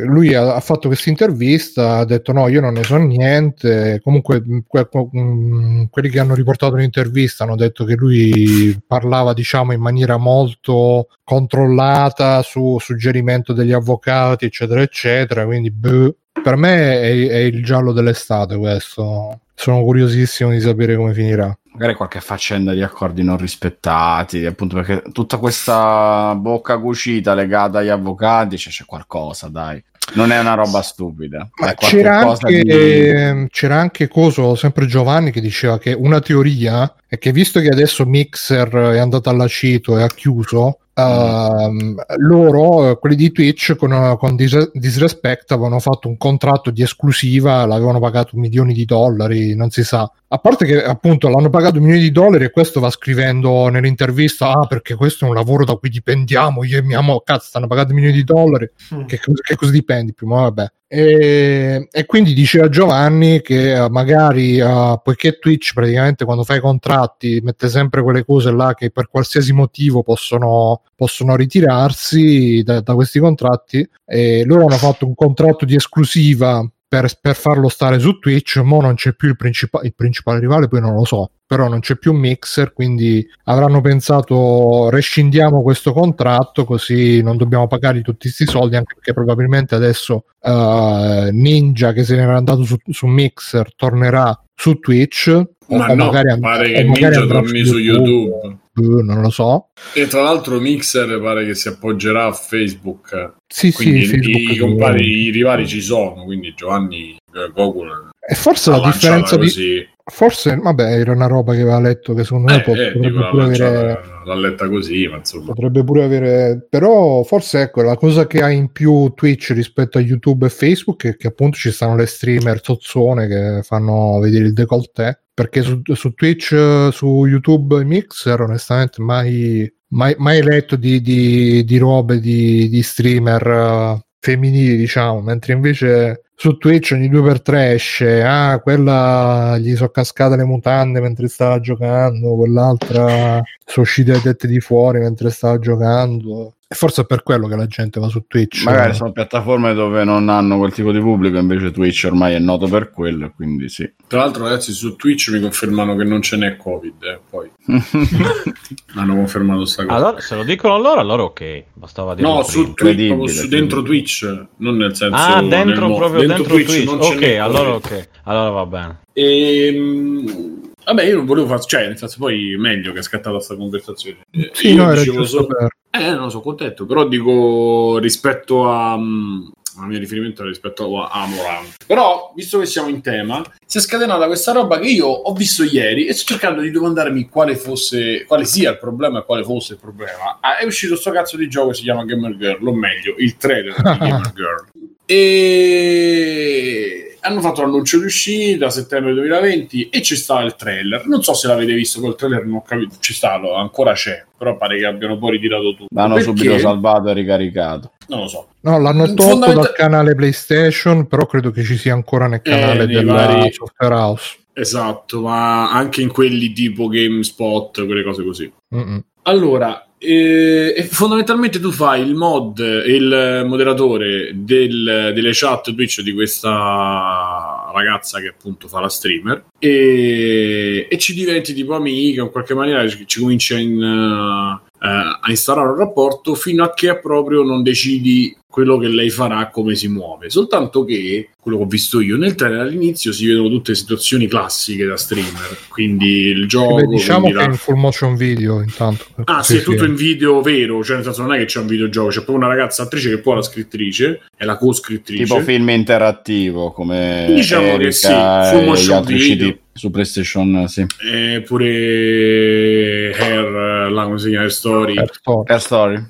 lui 0.06 0.36
ha, 0.36 0.54
ha 0.54 0.60
fatto 0.60 0.88
questa 0.88 1.10
intervista, 1.10 1.98
ha 1.98 2.06
detto 2.06 2.32
no, 2.32 2.48
io 2.48 2.62
non 2.62 2.74
ne 2.74 2.84
so 2.84 2.98
niente, 2.98 4.00
comunque 4.04 4.40
mm, 4.40 4.60
que, 4.68 4.88
mm, 5.18 5.86
quelli 5.90 6.10
che 6.10 6.20
hanno 6.20 6.36
riportato 6.36 6.76
l'intervista 6.76 7.44
hanno 7.44 7.56
detto 7.56 7.86
che 7.86 7.96
lui 7.96 8.80
parlava 8.86 9.34
diciamo 9.34 9.72
in 9.72 9.82
maniera 9.82 10.18
molto 10.18 11.08
controllata 11.24 12.44
su 12.44 12.78
suggerimento 12.80 13.52
degli 13.54 13.72
avvocati 13.72 14.46
eccetera 14.46 14.84
eccetera, 14.84 15.44
quindi 15.44 15.72
beh, 15.72 16.16
per 16.44 16.56
me 16.56 17.02
è, 17.02 17.28
è 17.30 17.38
il 17.38 17.64
giallo 17.64 17.94
dell'estate 17.94 18.56
questo, 18.58 19.40
sono 19.56 19.82
curiosissimo 19.82 20.52
di 20.52 20.60
sapere 20.60 20.96
come 20.96 21.16
finirà 21.16 21.52
magari 21.74 21.96
qualche 21.96 22.20
faccenda 22.20 22.74
di 22.74 22.82
accordi 22.82 23.24
non 23.24 23.38
rispettati, 23.38 24.46
appunto 24.46 24.76
perché 24.76 25.04
tutta 25.12 25.38
questa 25.38 26.36
bocca 26.36 26.78
cucita 26.78 27.34
legata 27.34 27.80
agli 27.80 27.90
avvocati, 27.90 28.58
cioè 28.58 28.74
c'è 28.74 28.86
qualcosa, 28.86 29.48
dai. 29.48 29.82
non 30.14 30.32
è 30.32 30.40
una 30.40 30.56
roba 30.56 30.82
stupida. 30.82 31.50
C'era 31.78 32.20
anche, 32.20 32.62
di... 32.64 33.48
c'era 33.50 33.80
anche 33.80 34.08
Coso, 34.08 34.56
sempre 34.56 34.86
Giovanni, 34.86 35.32
che 35.32 35.42
diceva 35.42 35.78
che 35.80 35.94
una 35.94 36.20
teoria 36.20 36.94
è 37.08 37.18
che 37.18 37.32
visto 37.32 37.60
che 37.60 37.70
adesso 37.70 38.06
Mixer 38.06 38.70
è 38.70 38.98
andato 39.00 39.30
all'acito 39.30 39.98
e 39.98 40.04
ha 40.04 40.08
chiuso, 40.08 40.80
Uh, 41.08 41.96
loro, 42.18 42.98
quelli 42.98 43.16
di 43.16 43.32
Twitch, 43.32 43.76
con, 43.76 44.16
con 44.18 44.36
Dis- 44.36 44.72
Disrespect 44.74 45.52
avevano 45.52 45.80
fatto 45.80 46.08
un 46.08 46.18
contratto 46.18 46.72
di 46.72 46.82
esclusiva, 46.82 47.66
l'avevano 47.66 48.00
pagato 48.00 48.38
milioni 48.38 48.74
di 48.74 48.86
dollari, 48.86 49.56
non 49.56 49.70
si 49.70 49.84
sa. 49.84 50.10
A 50.28 50.38
parte 50.38 50.66
che 50.66 50.84
appunto 50.84 51.30
l'hanno 51.30 51.50
pagato 51.50 51.80
milioni 51.80 52.02
di 52.02 52.12
dollari 52.12 52.46
e 52.46 52.52
questo 52.52 52.80
va 52.80 52.90
scrivendo 52.90 53.68
nell'intervista: 53.70 54.52
Ah, 54.52 54.68
perché 54.68 54.96
questo 54.96 55.26
è 55.26 55.28
un 55.30 55.36
lavoro 55.36 55.66
da 55.66 55.76
cui 55.76 55.90
dipendiamo. 55.90 56.64
Io 56.64 56.78
e 56.78 56.84
mia 56.84 57.02
mamma, 57.02 57.22
cazzo, 57.24 57.48
stanno 57.48 57.68
pagando 57.68 57.94
milioni 57.94 58.16
di 58.16 58.24
dollari. 58.24 58.70
Mm. 58.96 59.06
Che, 59.06 59.20
che 59.20 59.56
cosa 59.56 59.72
dipendi? 59.72 60.14
Prima, 60.14 60.42
vabbè. 60.42 60.72
E, 60.94 61.88
e, 61.90 62.06
quindi 62.06 62.34
diceva 62.34 62.68
Giovanni 62.68 63.40
che 63.40 63.80
uh, 63.80 63.88
magari 63.90 64.60
uh, 64.60 65.00
poiché 65.02 65.40
Twitch 65.40 65.72
praticamente 65.74 66.26
quando 66.26 66.44
fai 66.44 66.60
contratti 66.60 67.40
mette 67.42 67.70
sempre 67.70 68.02
quelle 68.02 68.26
cose 68.26 68.52
là 68.52 68.74
che 68.74 68.92
per 68.92 69.08
qualsiasi 69.08 69.54
motivo 69.54 70.04
possono, 70.04 70.82
possono 70.94 71.38
ritirarsi 71.38 72.62
da, 72.66 72.82
da, 72.82 72.94
questi 72.94 73.20
contratti 73.20 73.90
e 74.06 74.44
loro 74.44 74.66
hanno 74.66 74.76
fatto 74.76 75.08
un 75.08 75.16
contratto 75.16 75.64
di 75.64 75.76
esclusiva 75.76 76.70
per, 76.92 77.10
per 77.22 77.36
farlo 77.36 77.70
stare 77.70 78.00
su 78.00 78.20
Twitch, 78.20 78.58
ma 78.58 78.80
non 78.80 78.96
c'è 78.96 79.14
più 79.14 79.30
il, 79.30 79.38
principa- 79.38 79.80
il 79.82 79.94
principale 79.96 80.42
rivale, 80.42 80.68
poi 80.68 80.82
non 80.82 80.94
lo 80.94 81.06
so, 81.06 81.32
però 81.48 81.70
non 81.70 81.80
c'è 81.80 81.96
più 81.96 82.12
Mixer, 82.12 82.74
quindi 82.74 83.26
avranno 83.46 83.80
pensato 83.80 84.90
rescindiamo 84.90 85.62
questo 85.62 85.94
contratto 85.94 86.66
così 86.66 87.22
non 87.22 87.38
dobbiamo 87.38 87.68
pagare 87.68 88.02
tutti 88.02 88.28
questi 88.28 88.46
soldi, 88.46 88.76
anche 88.76 88.96
perché 88.96 89.14
probabilmente 89.14 89.74
adesso 89.74 90.26
uh, 90.42 91.30
Ninja 91.32 91.94
che 91.94 92.04
se 92.04 92.18
n'era 92.18 92.36
andato 92.36 92.66
su, 92.66 92.76
su 92.90 93.08
Mixer 93.08 93.74
tornerà 93.74 94.38
su 94.54 94.78
Twitch. 94.80 95.42
Ma 95.70 95.94
no, 95.94 96.12
magari, 96.12 96.42
pare 96.42 96.74
che 96.74 96.84
Ninja 96.84 97.26
torni 97.26 97.64
su 97.64 97.78
YouTube. 97.78 98.10
YouTube. 98.10 98.61
Non 98.82 99.22
lo 99.22 99.30
so. 99.30 99.70
E 99.94 100.08
tra 100.08 100.22
l'altro 100.22 100.60
Mixer 100.60 101.20
pare 101.22 101.46
che 101.46 101.56
si 101.56 101.68
appoggerà 101.68 102.26
a 102.26 102.32
Facebook. 102.34 103.34
Sì, 103.48 103.72
quindi 103.72 104.06
sì, 104.06 104.16
i, 104.16 104.52
i, 104.54 104.58
compari, 104.58 105.06
i 105.06 105.30
rivali 105.32 105.68
ci 105.68 105.82
sono, 105.82 106.24
quindi 106.24 106.54
Giovanni 106.56 107.18
Goku 107.54 107.84
e 108.32 108.36
forse 108.36 108.72
la 108.72 108.80
differenza 108.80 109.38
così. 109.38 109.62
di 109.62 109.88
forse 110.06 110.56
vabbè 110.56 111.00
era 111.00 111.12
una 111.12 111.28
roba 111.28 111.54
che 111.54 111.60
aveva 111.60 111.82
letto 111.82 112.14
che 112.14 112.24
secondo 112.24 112.50
me 112.50 112.60
eh, 112.60 112.62
potrebbe 112.62 113.08
eh, 113.08 113.30
pure 113.30 113.44
avere 113.44 114.02
l'ha 114.24 114.36
letta 114.36 114.70
così 114.70 115.06
ma 115.10 115.18
insomma 115.18 115.48
potrebbe 115.48 115.84
pure 115.84 116.04
avere 116.06 116.66
però 116.70 117.24
forse 117.24 117.60
ecco 117.60 117.82
la 117.82 117.98
cosa 117.98 118.28
che 118.28 118.42
ha 118.42 118.50
in 118.50 118.72
più 118.72 119.12
Twitch 119.14 119.52
rispetto 119.52 119.98
a 119.98 120.02
YouTube 120.02 120.46
e 120.46 120.50
Facebook 120.50 121.08
è 121.08 121.18
che 121.18 121.28
appunto 121.28 121.58
ci 121.58 121.72
stanno 121.72 121.98
le 121.98 122.06
streamer 122.06 122.62
zozzone 122.64 123.28
che 123.28 123.64
fanno 123.64 124.20
vedere 124.20 124.46
il 124.46 124.54
decolleté 124.54 125.24
perché 125.34 125.62
su, 125.62 125.82
su 125.84 126.14
Twitch 126.14 126.88
su 126.94 127.26
YouTube 127.26 127.82
e 127.82 127.84
Mixer 127.84 128.40
onestamente 128.40 129.02
mai 129.02 129.70
mai, 129.90 130.16
mai 130.18 130.42
letto 130.42 130.78
di, 130.78 131.02
di, 131.02 131.66
di 131.66 131.78
robe 131.78 132.22
di, 132.22 132.70
di 132.70 132.82
streamer 132.82 134.00
femminili 134.22 134.78
diciamo 134.78 135.20
mentre 135.20 135.54
invece 135.54 136.22
su 136.42 136.58
Twitch 136.58 136.94
ogni 136.94 137.08
due 137.08 137.22
per 137.22 137.40
tre 137.42 137.74
esce, 137.74 138.24
ah, 138.24 138.60
quella 138.62 139.60
gli 139.60 139.76
sono 139.76 139.90
cascate 139.90 140.36
le 140.36 140.44
mutande 140.44 141.00
mentre 141.00 141.28
stava 141.28 141.60
giocando, 141.60 142.36
quell'altra 142.36 143.42
sono 143.64 143.86
uscite 143.86 144.14
le 144.14 144.22
tette 144.22 144.48
di 144.48 144.60
fuori 144.60 144.98
mentre 144.98 145.30
stava 145.30 145.60
giocando. 145.60 146.56
E 146.72 146.76
forse 146.76 147.02
è 147.02 147.06
per 147.06 147.22
quello 147.22 147.50
che 147.50 147.58
la 147.58 147.68
gente 147.68 148.00
va 148.00 148.08
su 148.08 148.24
Twitch. 148.26 148.64
Magari 148.64 148.94
sono 148.94 149.12
piattaforme 149.12 149.74
dove 149.74 150.06
non 150.06 150.30
hanno 150.30 150.58
quel 150.58 150.72
tipo 150.72 150.94
di 150.94 151.02
pubblico, 151.02 151.38
invece 151.38 151.70
Twitch 151.70 152.06
ormai 152.06 152.34
è 152.34 152.40
noto 152.40 152.66
per 152.68 152.92
quello, 152.92 153.34
quindi 153.36 153.68
sì. 153.68 153.92
Tra 154.08 154.20
l'altro, 154.20 154.46
ragazzi, 154.46 154.72
su 154.72 154.96
Twitch 154.96 155.32
mi 155.32 155.42
confermano 155.42 155.98
che 155.98 156.06
non 156.06 156.22
ce 156.22 156.38
n'è 156.38 156.56
Covid, 156.56 157.04
eh, 157.04 157.20
poi. 157.30 157.52
hanno 158.96 159.16
confermato 159.16 159.60
questa 159.60 159.84
cosa. 159.84 159.96
Allora, 159.98 160.22
se 160.22 160.34
lo 160.34 160.44
dicono 160.46 160.80
loro, 160.80 161.02
allora 161.02 161.24
ok, 161.24 161.64
bastava 161.74 162.16
dire 162.16 162.26
No, 162.26 162.42
su 162.44 162.74
Twitch, 162.74 163.30
su 163.30 163.48
dentro 163.50 163.82
Twitch, 163.82 164.46
non 164.56 164.78
nel 164.78 164.96
senso 164.96 165.16
Ah, 165.18 165.42
dentro 165.42 165.90
nel, 165.90 165.98
proprio 165.98 166.26
dentro, 166.26 166.38
dentro 166.38 166.54
Twitch. 166.54 166.86
Twitch. 166.86 167.16
Ok, 167.16 167.38
allora 167.38 167.74
ok. 167.74 168.10
Allora 168.24 168.50
va 168.50 168.66
bene. 168.66 169.00
Ehm 169.12 170.60
Vabbè, 170.84 171.04
io 171.04 171.18
non 171.18 171.26
volevo 171.26 171.48
fare, 171.48 171.62
cioè, 171.62 171.88
nel 171.88 171.98
senso, 171.98 172.18
poi 172.18 172.56
meglio 172.58 172.92
che 172.92 173.00
è 173.00 173.04
scattata 173.04 173.36
questa 173.36 173.56
conversazione. 173.56 174.26
Sì, 174.52 174.74
io 174.74 174.86
no, 174.86 174.94
dicevo 174.94 175.26
solo... 175.26 175.46
per... 175.46 175.68
Eh, 175.92 176.12
non 176.12 176.30
sono 176.30 176.42
contento, 176.42 176.86
però 176.86 177.08
dico 177.08 177.98
rispetto 178.00 178.70
a... 178.70 178.96
Um, 178.96 179.52
a 179.78 179.86
mio 179.86 180.00
riferimento 180.00 180.44
rispetto 180.44 181.02
a 181.02 181.10
Amoran. 181.24 181.66
Però, 181.86 182.34
visto 182.36 182.60
che 182.60 182.66
siamo 182.66 182.90
in 182.90 183.02
tema, 183.02 183.42
si 183.66 183.78
è 183.78 183.82
scatenata 183.82 184.28
questa 184.28 184.52
roba 184.52 184.80
che 184.80 184.90
io 184.90 185.08
ho 185.08 185.34
visto 185.34 185.64
ieri 185.64 186.08
e 186.08 186.14
sto 186.14 186.34
cercando 186.34 186.62
di 186.62 186.72
domandarmi 186.72 187.30
quale 187.30 187.56
fosse, 187.56 188.26
quale 188.26 188.46
sia 188.46 188.72
il 188.72 188.80
problema 188.80 189.20
e 189.20 189.26
quale 189.26 189.44
fosse 189.44 189.74
il 189.74 189.80
problema. 189.80 190.40
Ah, 190.42 190.58
è 190.58 190.66
uscito 190.66 190.96
sto 190.96 191.12
cazzo 191.12 191.38
di 191.38 191.48
gioco 191.48 191.70
che 191.70 191.76
si 191.76 191.84
chiama 191.84 192.04
Gamer 192.04 192.36
Girl, 192.36 192.68
o 192.68 192.74
meglio, 192.74 193.16
il 193.18 193.38
trailer 193.38 193.76
di 193.76 193.82
Gamer 193.98 194.34
Girl. 194.34 194.91
E 195.14 197.02
hanno 197.20 197.42
fatto 197.42 197.62
l'annuncio 197.62 198.00
di 198.00 198.06
uscita 198.06 198.68
a 198.68 198.70
settembre 198.70 199.14
2020 199.14 199.90
e 199.90 200.02
ci 200.02 200.16
sta 200.16 200.40
il 200.42 200.56
trailer. 200.56 201.06
Non 201.06 201.22
so 201.22 201.34
se 201.34 201.48
l'avete 201.48 201.74
visto 201.74 202.00
quel 202.00 202.16
trailer, 202.16 202.46
non 202.46 202.56
ho 202.58 202.62
capito. 202.62 202.96
Ci 203.00 203.14
sta, 203.14 203.34
ancora 203.58 203.92
c'è, 203.92 204.24
però 204.38 204.56
pare 204.56 204.78
che 204.78 204.86
abbiano 204.86 205.18
poi 205.18 205.32
ritirato 205.32 205.76
tutto. 205.76 205.88
L'hanno 205.94 206.14
Perché? 206.14 206.30
subito 206.30 206.58
salvato 206.60 207.10
e 207.10 207.14
ricaricato. 207.14 207.92
Non 208.08 208.22
lo 208.22 208.28
so. 208.30 208.48
No, 208.62 208.80
l'hanno 208.80 209.06
tolto 209.08 209.24
Fondamental... 209.24 209.64
dal 209.64 209.74
canale 209.74 210.16
PlayStation, 210.16 211.06
però 211.08 211.26
credo 211.26 211.52
che 211.52 211.64
ci 211.64 211.76
sia 211.76 211.94
ancora 211.94 212.28
nel 212.28 212.42
canale 212.42 212.84
eh, 212.84 212.88
della 212.88 213.14
vari... 213.14 213.52
Software 213.52 213.94
House. 213.94 214.38
Esatto, 214.54 215.22
ma 215.22 215.72
anche 215.72 216.02
in 216.02 216.10
quelli 216.10 216.54
tipo 216.54 216.88
GameSpot, 216.88 217.86
quelle 217.86 218.04
cose 218.04 218.24
così. 218.24 218.50
Mm-mm. 218.74 219.04
Allora, 219.24 219.86
e, 220.04 220.88
fondamentalmente 220.90 221.60
tu 221.60 221.72
fai 221.72 222.02
il 222.02 222.16
mod, 222.16 222.58
il 222.58 223.44
moderatore 223.46 224.32
del, 224.34 225.12
delle 225.14 225.30
chat 225.32 225.76
Twitch 225.76 226.02
di 226.02 226.12
questa 226.12 227.70
ragazza 227.72 228.20
che 228.20 228.30
appunto 228.30 228.68
fa 228.68 228.80
la 228.80 228.90
streamer 228.90 229.46
e, 229.60 230.88
e 230.90 230.98
ci 230.98 231.14
diventi 231.14 231.54
tipo 231.54 231.76
amica 231.76 232.24
in 232.24 232.32
qualche 232.32 232.56
maniera 232.56 232.88
ci, 232.88 233.06
ci 233.06 233.20
cominci 233.20 233.54
a, 233.54 233.60
in, 233.60 234.60
a 234.84 235.20
instaurare 235.28 235.70
un 235.70 235.78
rapporto 235.78 236.34
fino 236.34 236.64
a 236.64 236.74
che 236.74 236.98
proprio 237.00 237.44
non 237.44 237.62
decidi 237.62 238.36
quello 238.52 238.78
che 238.78 238.88
lei 238.88 239.10
farà, 239.10 239.50
come 239.50 239.76
si 239.76 239.88
muove. 239.88 240.30
Soltanto 240.30 240.84
che 240.84 241.30
quello 241.40 241.58
che 241.58 241.64
ho 241.64 241.68
visto 241.68 242.02
io 242.02 242.18
nel 242.18 242.36
trailer 242.36 242.62
all'inizio 242.62 243.14
si 243.14 243.26
vedono 243.26 243.48
tutte 243.48 243.76
situazioni 243.76 244.28
classiche 244.28 244.86
da 244.86 244.98
streamer, 244.98 245.58
quindi 245.70 246.26
il 246.26 246.48
gioco. 246.48 246.76
Beh, 246.76 246.88
diciamo 246.88 247.28
che 247.28 247.34
la... 247.34 247.44
è 247.44 247.46
in 247.46 247.54
full 247.56 247.78
motion 247.78 248.16
video 248.16 248.60
intanto. 248.60 249.06
Ah, 249.26 249.42
sì, 249.44 249.58
è 249.58 249.62
tutto 249.62 249.86
in 249.86 249.96
video 249.96 250.42
vero, 250.42 250.84
cioè 250.84 250.96
nel 250.96 251.06
senso 251.06 251.22
non 251.22 251.34
è 251.34 251.38
che 251.38 251.46
c'è 251.46 251.60
un 251.60 251.68
videogioco, 251.68 252.10
c'è 252.10 252.24
proprio 252.24 252.38
una 252.38 252.48
ragazza 252.48 252.84
attrice 252.84 253.10
che 253.10 253.20
poi 253.20 253.34
è 253.34 253.36
la 253.38 253.44
scrittrice, 253.44 254.22
è 254.36 254.44
la 254.44 254.58
co-scrittrice. 254.58 255.24
Tipo 255.24 255.40
film 255.42 255.70
interattivo 255.70 256.72
come 256.72 257.32
diciamo 257.34 257.68
Erika 257.68 257.84
che 257.84 257.92
sì, 257.92 258.08
full 258.08 258.66
motion 258.66 259.06
video. 259.06 259.58
Su 259.74 259.90
PlayStation, 259.90 260.68
sì. 260.68 260.86
E 261.12 261.42
pure 261.46 263.14
Hair, 263.18 263.92
la 263.92 264.04
come 264.04 264.18
si 264.20 264.30
chiama? 264.30 264.50
Story. 264.50 264.98
Hair 264.98 265.12
Story. 265.14 265.44
Hair 265.48 265.62
Story. 265.62 266.06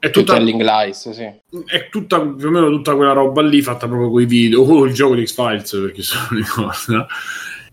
È 0.00 0.10
tutta, 0.10 0.34
Telling 0.34 0.62
Lies, 0.62 1.10
sì. 1.10 1.24
È 1.64 1.88
tutta 1.90 2.20
più 2.20 2.46
o 2.46 2.50
meno 2.50 2.68
tutta 2.68 2.94
quella 2.94 3.12
roba 3.12 3.42
lì 3.42 3.62
fatta 3.62 3.88
proprio 3.88 4.10
con 4.10 4.22
i 4.22 4.26
video, 4.26 4.62
o 4.62 4.84
il 4.84 4.92
gioco 4.92 5.16
di 5.16 5.26
X-Files 5.26 5.70
per 5.70 5.92
chi 5.92 6.02
se 6.02 6.16
lo 6.30 6.36
ricorda. 6.36 7.06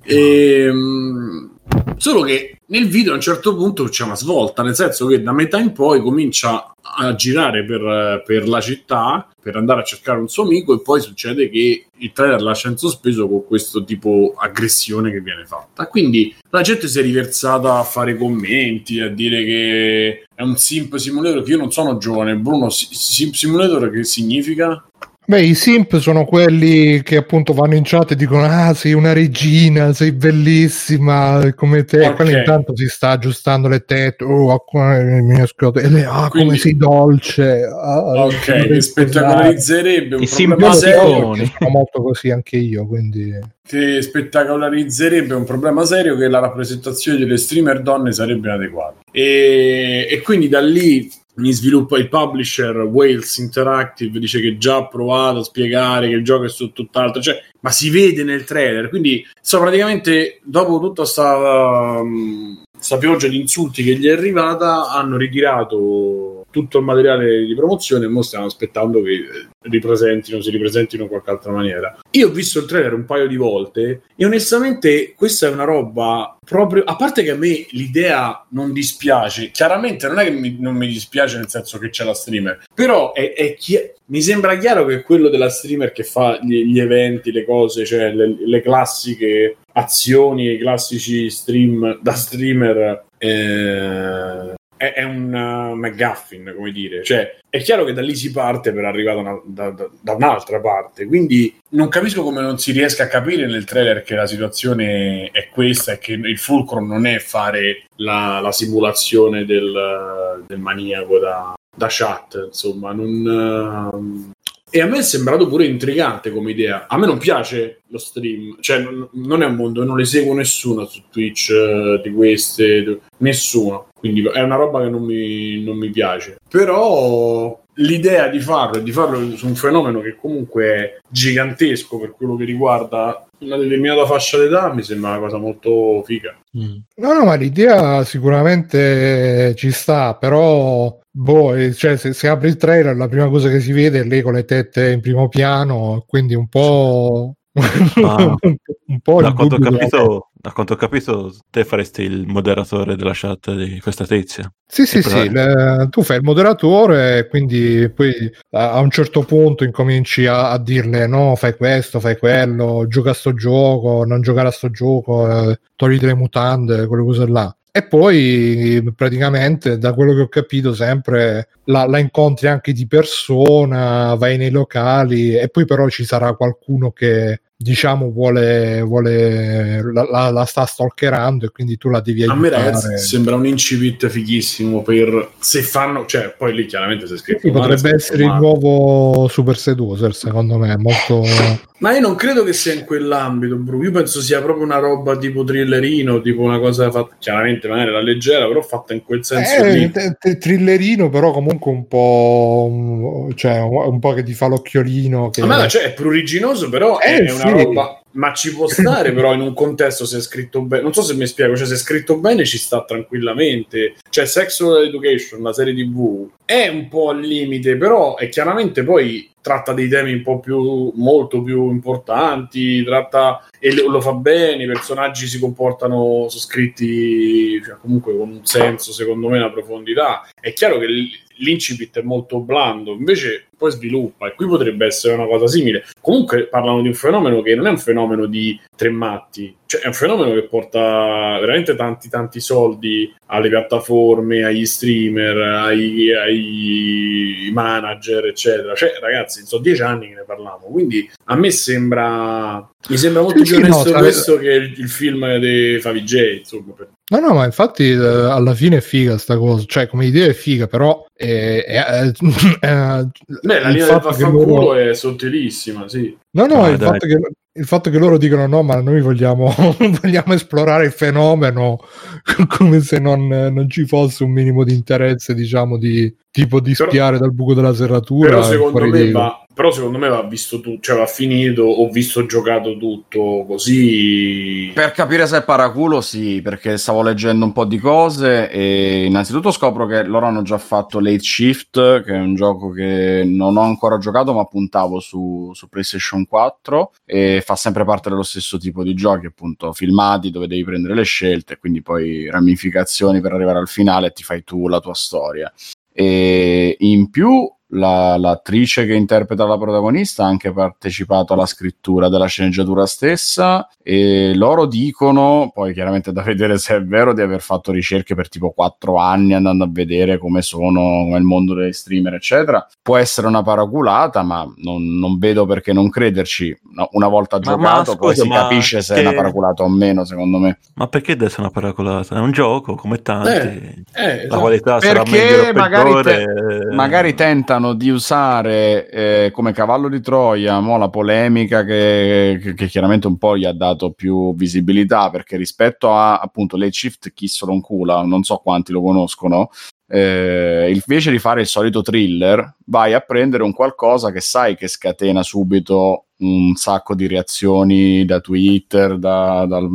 E, 0.01 0.65
ehm, 0.65 1.54
solo 1.97 2.21
che 2.21 2.59
nel 2.67 2.88
video 2.88 3.11
a 3.11 3.15
un 3.15 3.21
certo 3.21 3.55
punto 3.55 3.84
c'è 3.86 4.03
una 4.03 4.15
svolta, 4.15 4.63
nel 4.63 4.76
senso 4.76 5.05
che 5.05 5.21
da 5.21 5.32
metà 5.32 5.59
in 5.59 5.71
poi 5.71 6.01
comincia 6.01 6.73
a 6.97 7.15
girare 7.15 7.65
per, 7.65 8.23
per, 8.26 8.47
la 8.47 8.61
città 8.61 9.28
per 9.41 9.55
andare 9.55 9.82
a 9.82 9.84
cercare 9.84 10.19
un 10.19 10.28
suo 10.28 10.43
amico 10.43 10.73
e 10.73 10.82
poi 10.82 11.01
succede 11.01 11.49
che 11.49 11.88
il 11.97 12.11
trailer 12.11 12.41
lascia 12.41 12.69
in 12.69 12.78
sospeso 12.78 13.28
con 13.28 13.45
questo 13.45 13.84
tipo 13.84 14.34
aggressione 14.38 15.11
che 15.11 15.21
viene 15.21 15.45
fatta. 15.45 15.88
Quindi 15.88 16.36
la 16.49 16.61
gente 16.61 16.88
si 16.88 16.99
è 16.99 17.01
riversata 17.01 17.78
a 17.78 17.84
fare 17.84 18.17
commenti, 18.17 18.99
a 18.99 19.09
dire 19.09 19.43
che 19.43 20.26
è 20.34 20.41
un 20.41 20.57
simp 20.57 20.95
simulator, 20.97 21.43
che 21.43 21.51
io 21.51 21.57
non 21.57 21.71
sono 21.71 21.97
giovane. 21.97 22.36
Bruno, 22.36 22.69
simp 22.69 23.34
simulator 23.34 23.89
che 23.89 24.03
significa? 24.03 24.84
Beh, 25.28 25.41
i 25.41 25.55
simp 25.55 25.97
sono 25.97 26.23
quelli 26.23 27.01
che 27.01 27.17
appunto 27.17 27.53
vanno 27.53 27.73
in 27.73 27.82
chat 27.84 28.11
e 28.11 28.15
dicono: 28.15 28.43
Ah, 28.43 28.73
sei 28.76 28.93
una 28.93 29.11
regina, 29.11 29.91
sei 29.91 30.11
bellissima 30.11 31.51
come 31.55 31.84
te. 31.84 32.01
Okay. 32.01 32.15
Quello 32.15 32.38
intanto 32.38 32.76
si 32.76 32.88
sta 32.88 33.09
aggiustando 33.09 33.67
le 33.67 33.84
tette. 33.86 34.23
Oh, 34.23 34.63
mi 34.73 35.41
e 35.41 35.89
lei, 35.89 36.03
ah, 36.03 36.28
Quindi... 36.30 36.47
come 36.47 36.57
sei 36.57 36.78
dolce. 36.78 37.63
Ah, 37.63 38.26
ok, 38.26 38.78
spettacolarizzerebbe 38.82 40.15
un 40.15 40.21
I 40.21 40.45
problema 40.45 40.73
serio. 40.73 41.36
Sono 41.36 41.69
molto 41.69 42.03
così 42.03 42.30
anche 42.30 42.57
io. 42.57 42.86
Quindi 42.86 43.53
che 43.67 43.99
spettacolarizzerebbe 43.99 45.34
un 45.34 45.43
problema 45.43 45.86
serio 45.86 46.15
che 46.15 46.28
la 46.28 46.38
rappresentazione 46.38 47.17
delle 47.17 47.38
streamer 47.38 47.82
donne 47.82 48.11
sarebbe 48.11 48.47
inadeguata. 48.47 48.99
E, 49.11 50.07
e 50.07 50.21
quindi 50.21 50.47
da 50.47 50.61
lì 50.61 51.09
mi 51.36 51.51
sviluppa 51.51 51.97
il 51.97 52.07
publisher 52.07 52.77
Wales 52.77 53.38
Interactive 53.38 54.19
dice 54.19 54.39
che 54.39 54.57
già 54.57 54.77
ha 54.77 54.88
provato 54.88 55.39
a 55.39 55.43
spiegare 55.43 56.07
che 56.07 56.15
il 56.15 56.23
gioco 56.23 56.45
è 56.45 56.49
su 56.49 56.71
tutt'altro 56.71 57.21
cioè, 57.21 57.41
ma 57.61 57.71
si 57.71 57.89
vede 57.89 58.23
nel 58.23 58.43
trailer 58.43 58.89
quindi 58.89 59.25
so 59.41 59.59
praticamente 59.59 60.39
dopo 60.43 60.79
tutta 60.79 61.01
questa 61.03 61.99
um, 61.99 62.63
pioggia 62.99 63.27
di 63.27 63.39
insulti 63.39 63.83
che 63.83 63.95
gli 63.95 64.07
è 64.07 64.11
arrivata 64.11 64.91
hanno 64.91 65.17
ritirato 65.17 66.34
tutto 66.55 66.77
il 66.77 66.85
materiale 66.85 67.43
di 67.43 67.53
promozione 67.53 68.05
e 68.05 68.07
mo 68.07 68.21
stiamo 68.21 68.45
aspettando 68.45 69.01
che 69.01 69.25
ripresentino, 69.63 70.39
si 70.39 70.51
ripresentino 70.51 71.03
in 71.03 71.09
qualche 71.09 71.29
altra 71.29 71.51
maniera. 71.51 71.97
Io 72.11 72.29
ho 72.29 72.31
visto 72.31 72.59
il 72.59 72.65
trailer 72.65 72.93
un 72.93 73.03
paio 73.03 73.27
di 73.27 73.35
volte 73.35 74.03
e 74.15 74.25
onestamente 74.25 75.11
questa 75.17 75.47
è 75.47 75.51
una 75.51 75.65
roba 75.65 76.37
proprio, 76.45 76.83
a 76.85 76.95
parte 76.95 77.23
che 77.23 77.31
a 77.31 77.35
me 77.35 77.65
l'idea 77.71 78.45
non 78.51 78.71
dispiace, 78.71 79.51
chiaramente 79.51 80.07
non 80.07 80.19
è 80.19 80.23
che 80.23 80.31
mi, 80.31 80.55
non 80.57 80.77
mi 80.77 80.87
dispiace 80.87 81.35
nel 81.35 81.49
senso 81.49 81.77
che 81.77 81.89
c'è 81.89 82.05
la 82.05 82.13
streamer, 82.13 82.63
però 82.73 83.11
è, 83.11 83.33
è 83.33 83.55
chi, 83.55 83.77
mi 84.05 84.21
sembra 84.21 84.57
chiaro 84.57 84.85
che 84.85 85.01
quello 85.01 85.27
della 85.27 85.49
streamer 85.49 85.91
che 85.91 86.05
fa 86.05 86.39
gli, 86.41 86.63
gli 86.63 86.79
eventi, 86.79 87.33
le 87.33 87.43
cose, 87.43 87.83
cioè 87.83 88.13
le, 88.13 88.37
le 88.45 88.61
classiche 88.61 89.57
azioni, 89.73 90.53
i 90.53 90.57
classici 90.57 91.29
stream 91.29 91.99
da 92.01 92.13
streamer 92.13 93.07
eh, 93.17 94.53
è, 94.78 94.93
è 94.93 95.03
un 95.03 95.34
uh, 95.34 95.76
McGuffin, 95.76 96.53
come 96.55 96.71
dire. 96.71 97.03
Cioè, 97.03 97.39
è 97.49 97.61
chiaro 97.61 97.84
che 97.84 97.93
da 97.93 98.01
lì 98.01 98.15
si 98.15 98.32
parte 98.32 98.73
per 98.73 98.86
arrivare 98.86 99.17
una, 99.17 99.39
da, 99.45 99.69
da, 99.69 99.89
da, 100.01 100.13
un'altra 100.13 100.59
parte. 100.59 101.05
Quindi 101.05 101.57
non 101.69 101.88
capisco 101.88 102.23
come 102.23 102.41
non 102.41 102.57
si 102.57 102.71
riesca 102.71 103.03
a 103.03 103.07
capire 103.07 103.45
nel 103.45 103.63
trailer 103.63 104.03
che 104.03 104.15
la 104.15 104.28
situazione 104.28 105.30
è 105.32 105.49
questa 105.49 105.93
e 105.93 105.97
che 105.97 106.13
il 106.13 106.38
fulcro 106.38 106.80
non 106.80 107.05
è 107.05 107.19
fare 107.19 107.86
la, 107.97 108.39
la 108.41 108.51
simulazione 108.51 109.45
del, 109.45 110.43
del 110.45 110.59
maniaco 110.59 111.19
da, 111.19 111.53
da 111.76 111.88
chat. 111.89 112.45
Insomma, 112.47 112.91
non. 112.91 113.91
Uh, 113.91 114.34
e 114.69 114.82
a 114.82 114.88
me 114.88 114.97
è 114.97 115.03
sembrato 115.03 115.47
pure 115.47 115.65
intrigante 115.65 116.32
come 116.32 116.51
idea. 116.51 116.88
A 116.89 116.97
me 116.97 117.05
non 117.05 117.17
piace 117.17 117.84
lo 117.88 117.97
stream, 117.97 118.57
cioè 118.59 118.80
non, 118.80 119.07
non 119.13 119.41
è 119.41 119.45
un 119.45 119.55
mondo, 119.55 119.86
non 119.86 119.95
le 119.95 120.03
seguo 120.03 120.34
nessuno 120.34 120.86
su 120.86 121.03
Twitch 121.09 121.49
uh, 121.49 122.01
di 122.01 122.11
queste, 122.11 122.99
nessuno. 123.19 123.88
Quindi 124.05 124.21
è 124.21 124.41
una 124.41 124.55
roba 124.55 124.83
che 124.83 124.89
non 124.89 125.03
mi, 125.03 125.63
non 125.63 125.77
mi 125.77 125.89
piace. 125.89 126.35
Però 126.47 127.59
l'idea 127.77 128.27
di 128.27 128.39
farlo 128.39 128.77
e 128.77 128.83
di 128.83 128.91
farlo 128.91 129.35
su 129.35 129.47
un 129.47 129.55
fenomeno 129.55 129.99
che 129.99 130.15
comunque 130.15 130.65
è 130.67 130.97
gigantesco 131.09 131.99
per 131.99 132.11
quello 132.11 132.35
che 132.35 132.45
riguarda 132.45 133.25
una 133.39 133.57
determinata 133.57 134.05
fascia 134.05 134.37
d'età 134.37 134.71
mi 134.71 134.83
sembra 134.83 135.09
una 135.09 135.19
cosa 135.21 135.37
molto 135.37 136.03
figa. 136.05 136.37
Mm. 136.55 136.75
No, 136.97 137.13
no, 137.13 137.25
ma 137.25 137.33
l'idea 137.33 138.03
sicuramente 138.03 139.55
ci 139.55 139.71
sta, 139.71 140.13
però 140.13 140.95
boh, 141.09 141.55
eh, 141.55 141.73
cioè, 141.73 141.97
se, 141.97 142.13
se, 142.13 142.27
apri 142.27 142.49
il 142.49 142.57
trailer 142.57 142.95
la 142.95 143.07
prima 143.07 143.27
cosa 143.27 143.49
che 143.49 143.59
si 143.59 143.71
vede 143.71 144.01
è 144.01 144.03
lei 144.03 144.21
con 144.21 144.33
le 144.33 144.45
tette 144.45 144.91
in 144.91 145.01
primo 145.01 145.29
piano, 145.29 146.03
quindi 146.05 146.35
un 146.35 146.47
po'... 146.47 147.33
Un 148.87 148.99
po' 149.01 149.21
da, 149.21 149.33
quanto 149.33 149.57
capito, 149.57 150.29
da 150.45 150.51
quanto 150.51 150.73
ho 150.73 150.75
capito, 150.75 151.33
te 151.49 151.65
faresti 151.65 152.03
il 152.03 152.27
moderatore 152.27 152.95
della 152.95 153.13
chat 153.15 153.51
di 153.55 153.79
questa 153.79 154.05
tizia. 154.05 154.51
Sì, 154.67 154.85
sì, 154.85 155.01
sì, 155.01 155.27
le, 155.27 155.87
tu 155.89 156.03
fai 156.03 156.17
il 156.17 156.23
moderatore, 156.23 157.27
quindi 157.27 157.89
poi 157.89 158.31
a 158.51 158.79
un 158.79 158.91
certo 158.91 159.23
punto 159.23 159.63
incominci 159.63 160.27
a, 160.27 160.51
a, 160.51 160.59
dirle 160.59 161.07
no, 161.07 161.35
fai 161.35 161.55
questo, 161.55 161.99
fai 161.99 162.19
quello, 162.19 162.85
gioca 162.87 163.09
a 163.09 163.13
sto 163.15 163.33
gioco, 163.33 164.05
non 164.05 164.21
giocare 164.21 164.49
a 164.49 164.51
sto 164.51 164.69
gioco, 164.69 165.49
eh, 165.49 165.59
togliti 165.75 166.05
le 166.05 166.13
mutande, 166.13 166.85
quelle 166.85 167.03
cose 167.03 167.27
là 167.27 167.55
e 167.71 167.83
poi 167.83 168.81
praticamente 168.95 169.77
da 169.77 169.93
quello 169.93 170.13
che 170.13 170.21
ho 170.21 170.27
capito 170.29 170.73
sempre 170.73 171.49
la, 171.65 171.85
la, 171.85 171.97
incontri 171.97 172.47
anche 172.47 172.71
di 172.71 172.87
persona, 172.87 174.15
vai 174.15 174.37
nei 174.37 174.49
locali 174.49 175.35
e 175.35 175.49
poi 175.49 175.65
però 175.65 175.89
ci 175.89 176.05
sarà 176.05 176.35
qualcuno 176.35 176.91
che 176.91 177.41
diciamo 177.57 178.11
vuole, 178.11 178.81
vuole 178.81 179.81
la, 179.93 180.05
la, 180.09 180.29
la, 180.29 180.45
sta 180.45 180.65
stalkerando 180.65 181.45
e 181.45 181.49
quindi 181.49 181.77
tu 181.77 181.89
la 181.89 182.01
devi 182.01 182.21
aiutare. 182.23 182.39
A 182.39 182.41
me 182.41 182.49
ragazzi 182.49 182.97
sembra 182.97 183.35
un 183.35 183.45
incipit 183.45 184.07
fighissimo 184.07 184.81
per 184.81 185.31
se 185.39 185.61
fanno, 185.61 186.05
cioè 186.05 186.35
poi 186.37 186.53
lì 186.53 186.65
chiaramente 186.65 187.07
se 187.07 187.17
scritto 187.17 187.39
sì, 187.41 187.51
potrebbe 187.51 187.93
essere 187.93 188.23
il 188.25 188.33
nuovo 188.33 189.27
Super 189.29 189.57
Seducer 189.57 190.13
secondo 190.13 190.57
me, 190.57 190.77
molto 190.77 191.23
ma 191.78 191.93
io 191.93 191.99
non 191.99 192.15
credo 192.15 192.43
che 192.43 192.53
sia 192.53 192.73
in 192.73 192.86
quell'ambito, 192.86 193.55
Bru. 193.57 193.84
Io 193.84 193.91
penso 193.91 194.21
sia 194.21 194.41
proprio 194.41 194.63
una 194.63 194.78
roba 194.78 195.17
tipo 195.17 195.43
thrillerino, 195.43 196.21
tipo 196.21 196.41
una 196.41 196.59
cosa 196.59 196.89
fatta 196.89 197.15
chiaramente 197.19 197.67
magari 197.67 197.91
la 197.91 198.01
leggera, 198.01 198.47
però 198.47 198.61
fatta 198.61 198.93
in 198.93 199.03
quel 199.03 199.26
senso 199.26 199.63
eh. 199.63 199.91
T- 199.91 200.17
t- 200.17 200.38
thrillerino, 200.38 201.09
però 201.09 201.32
comunque 201.32 201.71
un 201.71 201.88
po'. 201.88 203.30
cioè, 203.36 203.59
un 203.59 203.99
po' 203.99 204.13
che 204.13 204.23
ti 204.23 204.34
fa 204.34 204.47
l'occhiolino. 204.47 205.30
Che... 205.30 205.43
Ma 205.43 205.67
cioè, 205.67 205.84
è 205.84 205.93
pruriginoso, 205.93 206.69
però 206.69 206.99
eh, 206.99 207.23
è, 207.23 207.28
sì. 207.28 207.41
una 207.41 207.51
roba 207.51 207.99
ma 208.15 208.34
ci 208.34 208.53
può 208.53 208.67
stare 208.67 209.11
però 209.11 209.34
in 209.34 209.41
un 209.41 209.53
contesto 209.53 210.05
se 210.05 210.17
è 210.17 210.21
scritto 210.21 210.61
bene 210.61 210.84
non 210.84 210.93
so 210.93 211.01
se 211.01 211.15
mi 211.15 211.28
spiego 211.28 211.55
cioè 211.55 211.67
se 211.67 211.73
è 211.73 211.78
scritto 211.78 212.17
bene 212.17 212.45
ci 212.45 212.57
sta 212.57 212.84
tranquillamente 212.84 213.95
cioè 214.09 214.26
Sexual 214.26 214.86
Education 214.86 215.41
la 215.41 215.51
serie 215.51 215.73
tv 215.73 216.30
è 216.45 216.67
un 216.67 216.88
po' 216.88 217.09
al 217.09 217.19
limite 217.19 217.76
però 217.76 218.15
è 218.15 218.30
chiaramente 218.30 218.84
poi 218.84 219.30
tratta 219.45 219.73
dei 219.73 219.87
temi 219.87 220.11
un 220.11 220.23
po' 220.23 220.39
più 220.39 220.91
molto 220.95 221.43
più 221.43 221.69
importanti 221.69 222.83
tratta 222.83 223.47
e 223.59 223.75
lo 223.75 224.01
fa 224.01 224.13
bene 224.13 224.63
i 224.63 224.65
personaggi 224.65 225.27
si 225.27 225.37
comportano 225.37 226.25
sono 226.27 226.41
scritti 226.41 227.61
cioè, 227.61 227.75
comunque 227.79 228.17
con 228.17 228.27
un 228.27 228.43
senso 228.43 228.91
secondo 228.91 229.29
me 229.29 229.37
una 229.37 229.51
profondità. 229.51 230.27
È 230.33 230.51
chiaro 230.51 230.79
che 230.79 230.87
l'incipit 231.35 231.99
è 231.99 232.01
molto 232.01 232.39
blando 232.39 232.93
invece 232.93 233.49
poi 233.57 233.71
sviluppa 233.71 234.27
e 234.27 234.35
qui 234.35 234.47
potrebbe 234.47 234.85
essere 234.85 235.13
una 235.13 235.25
cosa 235.25 235.47
simile. 235.47 235.85
Comunque 236.01 236.47
parlano 236.47 236.81
di 236.81 236.87
un 236.87 236.93
fenomeno 236.93 237.41
che 237.41 237.55
non 237.55 237.67
è 237.67 237.69
un 237.69 237.77
fenomeno 237.77 238.25
di 238.25 238.59
tre 238.75 238.89
matti, 238.89 239.55
cioè 239.65 239.81
è 239.81 239.87
un 239.87 239.93
fenomeno 239.93 240.33
che 240.33 240.43
porta 240.43 241.37
veramente 241.39 241.75
tanti 241.75 242.09
tanti 242.09 242.39
soldi 242.39 243.13
alle 243.27 243.49
piattaforme, 243.49 244.43
agli 244.43 244.65
streamer, 244.65 245.37
ai, 245.37 246.13
ai 246.13 247.49
manager, 247.51 248.25
eccetera. 248.25 248.75
Cioè, 248.75 248.97
ragazzi, 248.99 249.45
sono 249.45 249.61
dieci 249.61 249.81
anni 249.81 250.09
che 250.09 250.15
ne 250.15 250.23
parliamo, 250.25 250.67
quindi 250.67 251.09
a 251.25 251.35
me 251.35 251.51
sembra 251.51 252.67
mi 252.87 252.97
sembra 252.97 253.21
molto 253.23 253.43
sì, 253.43 253.55
più 253.55 253.63
onesto 253.63 253.91
no, 253.91 253.99
questo 253.99 254.37
che 254.37 254.51
il, 254.51 254.73
il 254.77 254.89
film 254.89 255.37
di 255.39 255.79
Favij, 255.79 256.37
insomma. 256.39 256.75
No, 257.07 257.19
no, 257.19 257.33
ma 257.33 257.45
infatti 257.45 257.89
eh, 257.89 257.97
alla 257.97 258.53
fine 258.53 258.77
è 258.77 258.81
figa 258.81 259.17
sta 259.17 259.37
cosa, 259.37 259.63
cioè 259.67 259.87
come 259.87 260.05
idea 260.05 260.27
è 260.27 260.33
figa, 260.33 260.67
però 260.67 261.05
è, 261.13 261.63
è, 261.65 262.11
Beh, 263.45 263.59
la 263.59 263.69
linea 263.69 263.85
del 263.85 263.99
vaffanculo 263.99 264.45
loro... 264.45 264.73
è 264.73 264.93
sottilissima, 264.93 265.87
sì. 265.87 266.15
No, 266.31 266.45
no, 266.45 266.63
ah, 266.63 266.69
il, 266.69 266.79
fatto 266.79 267.05
che, 267.05 267.19
il, 267.53 267.65
fatto 267.65 267.89
che, 267.89 267.97
loro 267.97 268.17
dicono 268.17 268.47
no, 268.47 268.63
ma 268.63 268.81
noi 268.81 269.01
vogliamo, 269.01 269.53
vogliamo 270.01 270.33
esplorare 270.33 270.85
il 270.85 270.91
fenomeno 270.91 271.79
come 272.57 272.81
se 272.81 272.99
non, 272.99 273.27
non, 273.27 273.69
ci 273.69 273.85
fosse 273.85 274.23
un 274.23 274.31
minimo 274.31 274.63
di 274.63 274.73
interesse, 274.73 275.33
diciamo, 275.33 275.77
di 275.77 276.13
tipo 276.36 276.59
di 276.59 276.75
spiare 276.75 277.15
però, 277.15 277.27
dal 277.27 277.33
buco 277.33 277.53
della 277.53 277.73
serratura. 277.73 278.27
Però 278.27 278.43
secondo 278.43 278.86
me 278.88 279.09
va, 279.09 279.45
però 279.53 279.71
secondo 279.71 279.97
me 279.97 280.09
va 280.09 280.21
visto 280.23 280.59
tutto, 280.59 280.81
cioè 280.81 280.97
va 280.97 281.05
finito, 281.05 281.63
ho 281.63 281.89
visto 281.89 282.25
giocato 282.25 282.77
tutto 282.77 283.45
così. 283.47 284.69
Per 284.73 284.91
capire 284.91 285.27
se 285.27 285.38
è 285.38 285.43
paraculo, 285.45 286.01
sì, 286.01 286.41
perché 286.41 286.77
stavo 286.77 287.01
leggendo 287.03 287.45
un 287.45 287.53
po' 287.53 287.63
di 287.63 287.79
cose 287.79 288.51
e 288.51 289.05
innanzitutto 289.05 289.49
scopro 289.51 289.86
che 289.86 290.03
loro 290.03 290.25
hanno 290.25 290.41
già 290.41 290.57
fatto 290.57 290.99
Late 290.99 291.19
Shift, 291.19 292.03
che 292.03 292.13
è 292.13 292.19
un 292.19 292.36
gioco 292.36 292.69
che 292.71 293.23
non 293.25 293.55
ho 293.55 293.61
ancora 293.61 293.97
giocato 293.97 294.33
ma 294.33 294.43
puntavo 294.43 294.99
su, 294.99 295.51
su 295.53 295.69
PlayStation 295.69 296.27
4 296.27 296.91
e 297.05 297.41
fa 297.45 297.55
sempre 297.55 297.86
parte 297.86 298.09
dello 298.09 298.23
stesso 298.23 298.57
tipo 298.57 298.83
di 298.83 298.93
giochi, 298.93 299.27
appunto 299.27 299.71
filmati 299.71 300.31
dove 300.31 300.47
devi 300.47 300.65
prendere 300.65 300.95
le 300.95 301.03
scelte, 301.03 301.59
quindi 301.59 301.81
poi 301.81 302.29
ramificazioni 302.29 303.21
per 303.21 303.31
arrivare 303.31 303.59
al 303.59 303.69
finale 303.69 304.07
e 304.07 304.11
ti 304.11 304.23
fai 304.23 304.43
tu 304.43 304.67
la 304.67 304.81
tua 304.81 304.93
storia. 304.93 305.49
E 305.97 306.75
in 306.79 307.09
più 307.09 307.49
la, 307.70 308.18
l'attrice 308.18 308.86
che 308.86 308.93
interpreta 308.93 309.45
la 309.45 309.57
protagonista 309.57 310.24
ha 310.24 310.28
anche 310.28 310.51
partecipato 310.51 311.34
alla 311.34 311.45
scrittura 311.45 312.09
della 312.09 312.28
sceneggiatura 312.28 312.86
stessa 312.86 313.68
e 313.82 314.34
loro 314.36 314.66
dicono, 314.66 315.51
poi 315.53 315.74
chiaramente 315.74 316.11
da 316.11 316.22
vedere 316.22 316.57
se 316.57 316.76
è 316.76 316.84
vero, 316.84 317.13
di 317.13 317.22
aver 317.22 317.41
fatto 317.41 317.72
ricerche 317.72 318.16
per 318.16 318.30
tipo 318.30 318.51
4 318.51 318.97
anni 318.97 319.34
andando 319.34 319.63
a 319.63 319.70
vedere 319.70 320.18
come 320.18 320.41
sono 320.41 321.05
nel 321.05 321.24
mondo 321.24 321.53
dei 321.53 321.74
streamer 321.74 322.13
eccetera. 322.13 322.66
Può 322.82 322.97
essere 322.97 323.28
una 323.28 323.41
paraculata 323.41 324.22
ma 324.22 324.45
non, 324.57 324.97
non 324.97 325.18
vedo 325.18 325.45
perché 325.45 325.74
non 325.74 325.89
crederci. 325.89 326.55
una 326.91 327.07
volta 327.07 327.38
ma, 327.38 327.41
giocato 327.41 327.61
ma, 327.63 327.84
scusa, 327.84 327.95
poi 327.97 328.16
si 328.16 328.30
capisce 328.30 328.82
se 328.82 328.93
che... 328.93 328.99
è 328.99 329.05
una 329.05 329.16
paraculata 329.16 329.63
o 329.63 329.70
meno 329.70 330.05
secondo 330.05 330.38
me. 330.38 330.59
Ma 330.76 330.88
perché 330.88 331.13
deve 331.13 331.26
essere 331.26 331.41
una 331.43 331.51
paraculata? 331.51 332.16
È 332.16 332.20
un 332.20 332.32
gioco 332.32 332.76
come 332.76 333.01
tanti. 333.01 333.30
Eh, 333.30 333.86
eh, 333.93 334.05
la 334.05 334.24
esatto. 334.24 334.39
qualità 334.39 334.78
perché 334.78 334.88
sarà 334.88 335.03
meglio 335.09 335.53
magari, 335.53 336.03
te- 336.03 336.26
magari 336.72 337.13
tentano 337.13 337.54
tentano 337.55 337.73
di 337.73 337.89
usare 337.89 338.89
eh, 338.89 339.31
come 339.31 339.53
cavallo 339.53 339.89
di 339.89 340.01
Troia 340.01 340.59
mo, 340.59 340.77
la 340.77 340.89
polemica 340.89 341.63
che, 341.63 342.39
che, 342.41 342.53
che, 342.53 342.67
chiaramente 342.67 343.07
un 343.07 343.17
po' 343.17 343.37
gli 343.37 343.45
ha 343.45 343.53
dato 343.53 343.91
più 343.91 344.35
visibilità 344.35 345.09
perché 345.09 345.37
rispetto 345.37 345.93
a 345.93 346.19
appunto 346.19 346.57
le 346.57 346.71
shift 346.71 347.13
lo 347.45 347.53
incula, 347.53 348.03
non 348.03 348.23
so 348.23 348.37
quanti 348.37 348.71
lo 348.71 348.81
conoscono, 348.81 349.49
eh, 349.88 350.71
invece 350.73 351.11
di 351.11 351.19
fare 351.19 351.41
il 351.41 351.47
solito 351.47 351.81
thriller, 351.81 352.55
vai 352.65 352.93
a 352.93 353.01
prendere 353.01 353.43
un 353.43 353.53
qualcosa 353.53 354.11
che 354.11 354.21
sai 354.21 354.55
che 354.55 354.67
scatena 354.67 355.21
subito 355.21 356.05
un 356.17 356.55
sacco 356.55 356.95
di 356.95 357.07
reazioni 357.07 358.05
da 358.05 358.21
Twitter, 358.21 358.97
da, 358.97 359.45
dal 359.45 359.69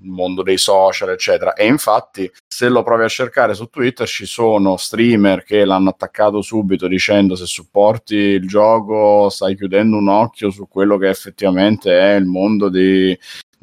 mondo 0.00 0.42
dei 0.42 0.58
social, 0.58 1.10
eccetera. 1.10 1.54
E 1.54 1.66
infatti, 1.66 2.30
se 2.46 2.68
lo 2.68 2.82
provi 2.82 3.04
a 3.04 3.08
cercare 3.08 3.54
su 3.54 3.66
Twitter, 3.66 4.06
ci 4.06 4.26
sono 4.26 4.76
streamer 4.76 5.44
che 5.44 5.64
l'hanno 5.64 5.90
attaccato 5.90 6.42
subito 6.42 6.88
dicendo 6.88 7.36
se 7.36 7.46
supporti 7.46 8.16
il 8.16 8.48
gioco 8.48 9.28
stai 9.28 9.56
chiudendo 9.56 9.96
un 9.96 10.08
occhio 10.08 10.50
su 10.50 10.66
quello 10.68 10.96
che 10.98 11.08
effettivamente 11.08 11.96
è 11.96 12.16
il 12.16 12.26
mondo 12.26 12.68
di, 12.68 13.16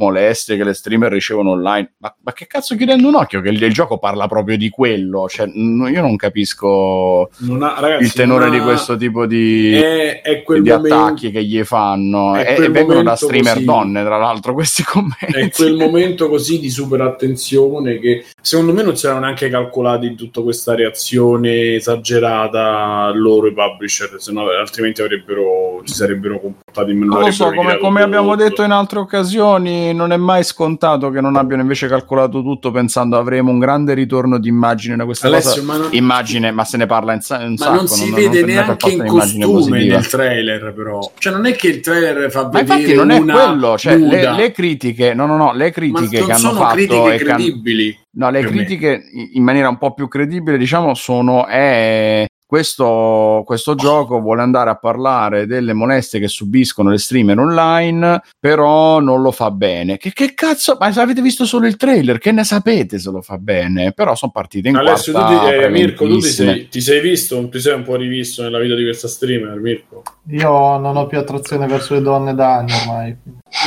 molestie 0.03 0.57
che 0.57 0.63
le 0.63 0.73
streamer 0.73 1.11
ricevono 1.11 1.51
online. 1.51 1.93
Ma, 1.97 2.15
ma 2.23 2.33
che 2.33 2.47
cazzo 2.47 2.75
chiudendo 2.75 3.07
un 3.07 3.15
occhio? 3.15 3.41
Che 3.41 3.49
il, 3.49 3.61
il, 3.61 3.73
gioco 3.73 3.97
parla 3.97 4.27
proprio 4.27 4.57
di 4.57 4.69
quello. 4.69 5.27
Cioè, 5.27 5.47
n- 5.47 5.89
io 5.91 6.01
non 6.01 6.15
capisco 6.15 7.29
non 7.37 7.63
ha, 7.63 7.79
ragazzi, 7.79 8.03
il 8.03 8.13
tenore 8.13 8.45
ha... 8.45 8.49
di 8.49 8.59
questo 8.59 8.95
tipo 8.95 9.25
di, 9.25 9.73
è, 9.73 10.21
è 10.21 10.43
di 10.45 10.69
momento, 10.69 10.93
attacchi 10.93 11.31
che 11.31 11.43
gli 11.43 11.63
fanno. 11.63 12.35
E, 12.35 12.55
e 12.57 12.69
vengono 12.69 13.03
da 13.03 13.15
streamer 13.15 13.53
così, 13.53 13.65
donne, 13.65 14.03
tra 14.03 14.17
l'altro, 14.17 14.53
questi 14.55 14.83
commenti. 14.83 15.33
È 15.33 15.49
quel 15.49 15.75
momento 15.75 16.29
così 16.29 16.59
di 16.59 16.69
super 16.69 17.01
attenzione 17.01 17.99
che 17.99 18.25
secondo 18.41 18.73
me 18.73 18.83
non 18.83 18.95
si 18.95 19.05
erano 19.05 19.21
neanche 19.21 19.49
calcolati 19.49 20.07
in 20.07 20.15
tutta 20.15 20.41
questa 20.41 20.75
reazione 20.75 21.75
esagerata 21.75 23.11
loro 23.13 23.47
i 23.47 23.53
publisher, 23.53 24.15
se 24.17 24.31
no, 24.31 24.47
altrimenti 24.49 25.01
avrebbero, 25.01 25.81
si 25.83 25.93
sarebbero 25.93 26.39
comportati 26.39 26.91
in 26.91 26.99
meno. 26.99 27.13
Non 27.13 27.23
lo 27.23 27.31
so, 27.31 27.51
come, 27.51 27.77
come 27.77 28.01
abbiamo 28.01 28.35
detto 28.35 28.63
in 28.63 28.71
altre 28.71 28.99
occasioni 28.99 29.92
non 29.93 30.11
è 30.11 30.17
mai 30.17 30.43
scontato 30.43 31.09
che 31.09 31.21
non 31.21 31.35
abbiano 31.35 31.61
invece 31.61 31.87
calcolato 31.87 32.41
tutto 32.41 32.71
pensando 32.71 33.17
avremo 33.17 33.51
un 33.51 33.59
grande 33.59 33.93
ritorno 33.93 34.39
di 34.39 34.49
immagine 34.49 34.95
da 34.95 35.05
questa 35.05 35.27
Alessio, 35.27 35.61
cosa. 35.61 35.73
Ma 35.73 35.77
non... 35.77 35.87
Immagine, 35.91 36.51
ma 36.51 36.65
se 36.65 36.77
ne 36.77 36.85
parla 36.85 37.13
in, 37.13 37.19
in 37.29 37.55
ma 37.57 37.69
non 37.73 37.87
si 37.87 38.09
non, 38.09 38.19
vede 38.19 38.39
non 38.39 38.49
neanche 38.49 38.91
in 38.91 39.05
costume 39.05 39.85
nel 39.85 40.07
trailer, 40.07 40.73
però. 40.73 41.11
Cioè, 41.17 41.33
non 41.33 41.45
è 41.45 41.55
che 41.55 41.67
il 41.67 41.79
trailer 41.79 42.31
fa 42.31 42.45
vedere. 42.49 42.65
Ma 42.65 42.75
infatti, 42.75 42.95
non 42.95 43.11
è 43.11 43.21
quello. 43.21 43.77
Cioè, 43.77 43.97
le, 43.97 44.33
le, 44.33 44.51
critiche, 44.51 45.13
no, 45.13 45.25
no, 45.25 45.37
no, 45.37 45.53
le 45.53 45.71
critiche 45.71 46.23
che 46.23 46.31
hanno 46.31 46.53
fatto. 46.53 46.75
Critiche 46.75 47.15
credibili. 47.17 47.97
No, 48.15 48.29
le 48.29 48.41
critiche 48.41 49.09
me. 49.11 49.29
in 49.33 49.43
maniera 49.43 49.69
un 49.69 49.77
po' 49.77 49.93
più 49.93 50.07
credibile, 50.07 50.57
diciamo, 50.57 50.93
sono 50.93 51.47
è 51.47 52.25
questo, 52.53 53.41
questo, 53.47 53.73
gioco 53.73 54.19
vuole 54.19 54.43
andare 54.43 54.69
a 54.69 54.75
parlare 54.75 55.47
delle 55.47 55.73
molestie 55.73 56.19
che 56.19 56.27
subiscono 56.27 56.91
le 56.91 56.99
streamer 56.99 57.39
online, 57.39 58.21
però 58.39 58.99
non 58.99 59.23
lo 59.23 59.31
fa 59.31 59.49
bene. 59.49 59.97
Che, 59.97 60.13
che 60.13 60.35
cazzo? 60.35 60.77
Ma 60.79 60.85
avete 60.85 61.23
visto 61.23 61.45
solo 61.45 61.65
il 61.65 61.77
trailer? 61.77 62.19
Che 62.19 62.31
ne 62.31 62.43
sapete 62.43 62.99
se 62.99 63.09
lo 63.09 63.23
fa 63.23 63.39
bene? 63.39 63.91
Però 63.91 64.13
sono 64.13 64.31
partite 64.31 64.69
in 64.69 64.75
Alessio, 64.75 65.13
quarta 65.13 65.35
tu 65.35 65.47
ti, 65.47 65.63
eh, 65.63 65.69
Mirko, 65.69 66.05
tu 66.05 66.19
ti 66.19 66.27
sei, 66.27 66.67
ti 66.69 66.79
sei, 66.79 67.01
visto, 67.01 67.49
ti 67.49 67.59
sei 67.59 67.73
un 67.73 67.81
po' 67.81 67.95
rivisto 67.95 68.43
nella 68.43 68.59
vita 68.59 68.75
di 68.75 68.83
questa 68.83 69.07
streamer, 69.07 69.59
Mirko? 69.59 70.03
Io 70.27 70.77
non 70.77 70.95
ho 70.95 71.07
più 71.07 71.17
attrazione 71.17 71.65
verso 71.65 71.95
le 71.95 72.01
donne 72.01 72.35
da 72.35 72.57
anni 72.57 72.71
ormai. 72.71 73.17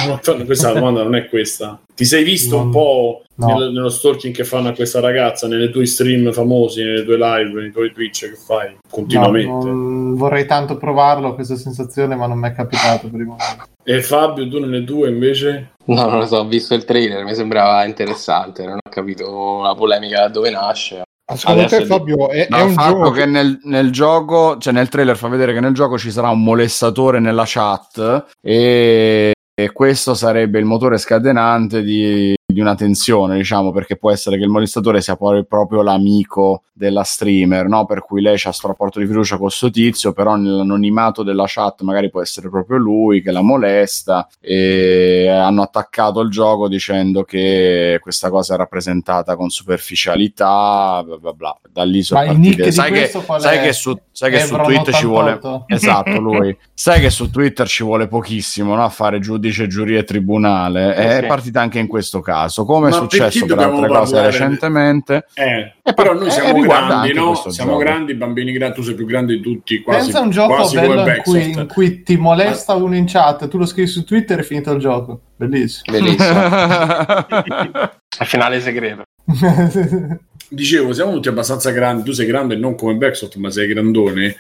No, 0.06 0.20
questa 0.46 0.72
domanda 0.72 1.02
non 1.02 1.16
è 1.16 1.26
questa. 1.28 1.80
Ti 1.96 2.04
sei 2.04 2.24
visto 2.24 2.56
non, 2.56 2.66
un 2.66 2.72
po' 2.72 3.22
no. 3.36 3.46
nel, 3.46 3.72
nello 3.72 3.88
stalking 3.88 4.34
che 4.34 4.44
fanno 4.44 4.68
a 4.68 4.74
questa 4.74 5.00
ragazza, 5.00 5.48
nelle 5.48 5.70
tue 5.70 5.86
stream 5.86 6.30
famosi, 6.30 6.82
nelle 6.82 7.04
tue 7.04 7.16
live, 7.16 7.58
nei 7.58 7.72
tuoi 7.72 7.90
Twitch 7.90 8.28
che 8.28 8.36
fai 8.36 8.76
continuamente? 8.90 9.66
No, 9.66 10.14
vorrei 10.14 10.44
tanto 10.44 10.76
provarlo 10.76 11.34
questa 11.34 11.56
sensazione, 11.56 12.14
ma 12.14 12.26
non 12.26 12.38
mi 12.38 12.48
è 12.48 12.52
capitato 12.52 13.08
prima. 13.08 13.36
E 13.82 14.02
Fabio, 14.02 14.46
tu 14.46 14.58
nelle 14.58 14.84
tue 14.84 15.08
invece? 15.08 15.70
No, 15.86 16.06
non 16.06 16.18
lo 16.18 16.26
so, 16.26 16.36
ho 16.36 16.46
visto 16.46 16.74
il 16.74 16.84
trailer, 16.84 17.24
mi 17.24 17.34
sembrava 17.34 17.86
interessante, 17.86 18.66
non 18.66 18.74
ho 18.74 18.90
capito 18.90 19.62
la 19.62 19.74
polemica 19.74 20.20
da 20.20 20.28
dove 20.28 20.50
nasce. 20.50 21.02
Secondo 21.34 21.62
Adesso 21.62 21.78
te, 21.78 21.86
Fabio, 21.86 22.28
è, 22.28 22.46
no, 22.50 22.56
è 22.58 22.60
un 22.60 22.76
gioco 22.76 23.10
che 23.10 23.24
nel, 23.24 23.58
nel, 23.62 23.90
gioco, 23.90 24.58
cioè 24.58 24.74
nel 24.74 24.90
trailer 24.90 25.16
fa 25.16 25.28
vedere 25.28 25.54
che 25.54 25.60
nel 25.60 25.72
gioco 25.72 25.96
ci 25.96 26.10
sarà 26.10 26.28
un 26.28 26.42
molestatore 26.42 27.20
nella 27.20 27.44
chat 27.46 28.26
e 28.42 29.32
e 29.58 29.72
questo 29.72 30.12
sarebbe 30.12 30.58
il 30.58 30.66
motore 30.66 30.98
scatenante 30.98 31.82
di, 31.82 32.36
di, 32.56 32.60
una 32.62 32.74
tensione, 32.74 33.36
diciamo, 33.36 33.72
perché 33.72 33.96
può 33.96 34.10
essere 34.10 34.38
che 34.38 34.44
il 34.44 34.50
molestatore 34.50 35.00
sia 35.00 35.16
poi 35.16 35.44
proprio 35.44 35.82
l'amico 35.82 36.62
della 36.76 37.02
streamer, 37.04 37.66
no? 37.66 37.86
per 37.86 38.02
cui 38.02 38.20
lei 38.20 38.34
ha 38.34 38.40
questo 38.42 38.66
rapporto 38.66 38.98
di 38.98 39.06
fiducia 39.06 39.36
con 39.36 39.46
questo 39.46 39.70
tizio, 39.70 40.12
però 40.12 40.36
nell'anonimato 40.36 41.22
della 41.22 41.44
chat 41.46 41.80
magari 41.80 42.10
può 42.10 42.20
essere 42.20 42.50
proprio 42.50 42.76
lui 42.76 43.22
che 43.22 43.30
la 43.30 43.40
molesta 43.40 44.28
e 44.40 45.26
hanno 45.28 45.62
attaccato 45.62 46.20
il 46.20 46.30
gioco 46.30 46.68
dicendo 46.68 47.24
che 47.24 47.98
questa 48.02 48.28
cosa 48.28 48.54
è 48.54 48.56
rappresentata 48.58 49.36
con 49.36 49.48
superficialità, 49.48 51.02
bla 51.04 51.16
bla 51.16 51.32
bla. 51.32 51.58
Da 51.70 51.84
lì 51.84 52.02
sono 52.02 52.20
Ma 52.20 52.26
partite. 52.26 52.72
Sai, 52.72 52.92
che, 52.92 53.06
sai 53.08 53.60
che, 53.60 53.72
su, 53.72 53.98
sai 54.12 54.30
che 54.30 54.40
su 54.40 54.56
Twitter 54.56 54.94
ci 54.94 55.06
vuole... 55.06 55.40
Esatto, 55.66 56.20
lui. 56.20 56.56
sai 56.74 57.00
che 57.00 57.10
su 57.10 57.30
Twitter 57.30 57.66
ci 57.66 57.82
vuole 57.82 58.06
pochissimo 58.06 58.74
no? 58.74 58.84
a 58.84 58.88
fare 58.88 59.18
giudice, 59.18 59.66
giuria 59.66 60.00
e 60.00 60.04
tribunale. 60.04 60.94
Eh, 60.94 61.18
è 61.20 61.26
partita 61.26 61.60
anche 61.60 61.78
in 61.78 61.86
questo 61.86 62.20
caso, 62.20 62.45
come 62.64 62.90
Ma 62.90 62.96
è 62.96 62.98
successo 62.98 63.44
per 63.46 63.58
altre 63.58 63.88
cose 63.88 64.22
recentemente. 64.22 65.26
Eh, 65.34 65.72
però 65.94 66.14
noi 66.14 66.30
siamo 66.30 66.60
grandi, 66.60 67.12
no? 67.12 67.34
Siamo 67.34 67.72
gioco. 67.72 67.82
grandi, 67.82 68.14
bambini 68.14 68.52
grandi, 68.52 68.76
tu 68.76 68.82
sei 68.82 68.94
più 68.94 69.06
grande 69.06 69.34
di 69.34 69.40
tutti. 69.40 69.82
Quasi, 69.82 70.04
Pensa 70.04 70.18
a 70.18 70.22
un 70.22 70.30
gioco 70.30 70.68
bello 70.70 71.08
in 71.08 71.20
cui, 71.22 71.50
in 71.50 71.66
cui, 71.66 72.02
ti 72.02 72.16
molesta 72.16 72.74
uno 72.74 72.96
in 72.96 73.06
chat, 73.06 73.48
tu 73.48 73.58
lo 73.58 73.66
scrivi 73.66 73.88
su 73.88 74.04
Twitter 74.04 74.38
e 74.38 74.42
è 74.42 74.44
finito 74.44 74.72
il 74.72 74.80
gioco. 74.80 75.20
Bellissimo. 75.36 75.96
Bellissimo. 75.96 76.38
il 78.20 78.26
finale 78.26 78.60
segreto. 78.60 79.02
Dicevo, 80.48 80.92
siamo 80.92 81.12
tutti 81.12 81.28
abbastanza 81.28 81.70
grandi. 81.70 82.04
Tu 82.04 82.12
sei 82.12 82.26
grande 82.26 82.56
non 82.56 82.74
come 82.74 82.94
Backshot, 82.94 83.36
ma 83.36 83.50
sei 83.50 83.68
grandone. 83.68 84.36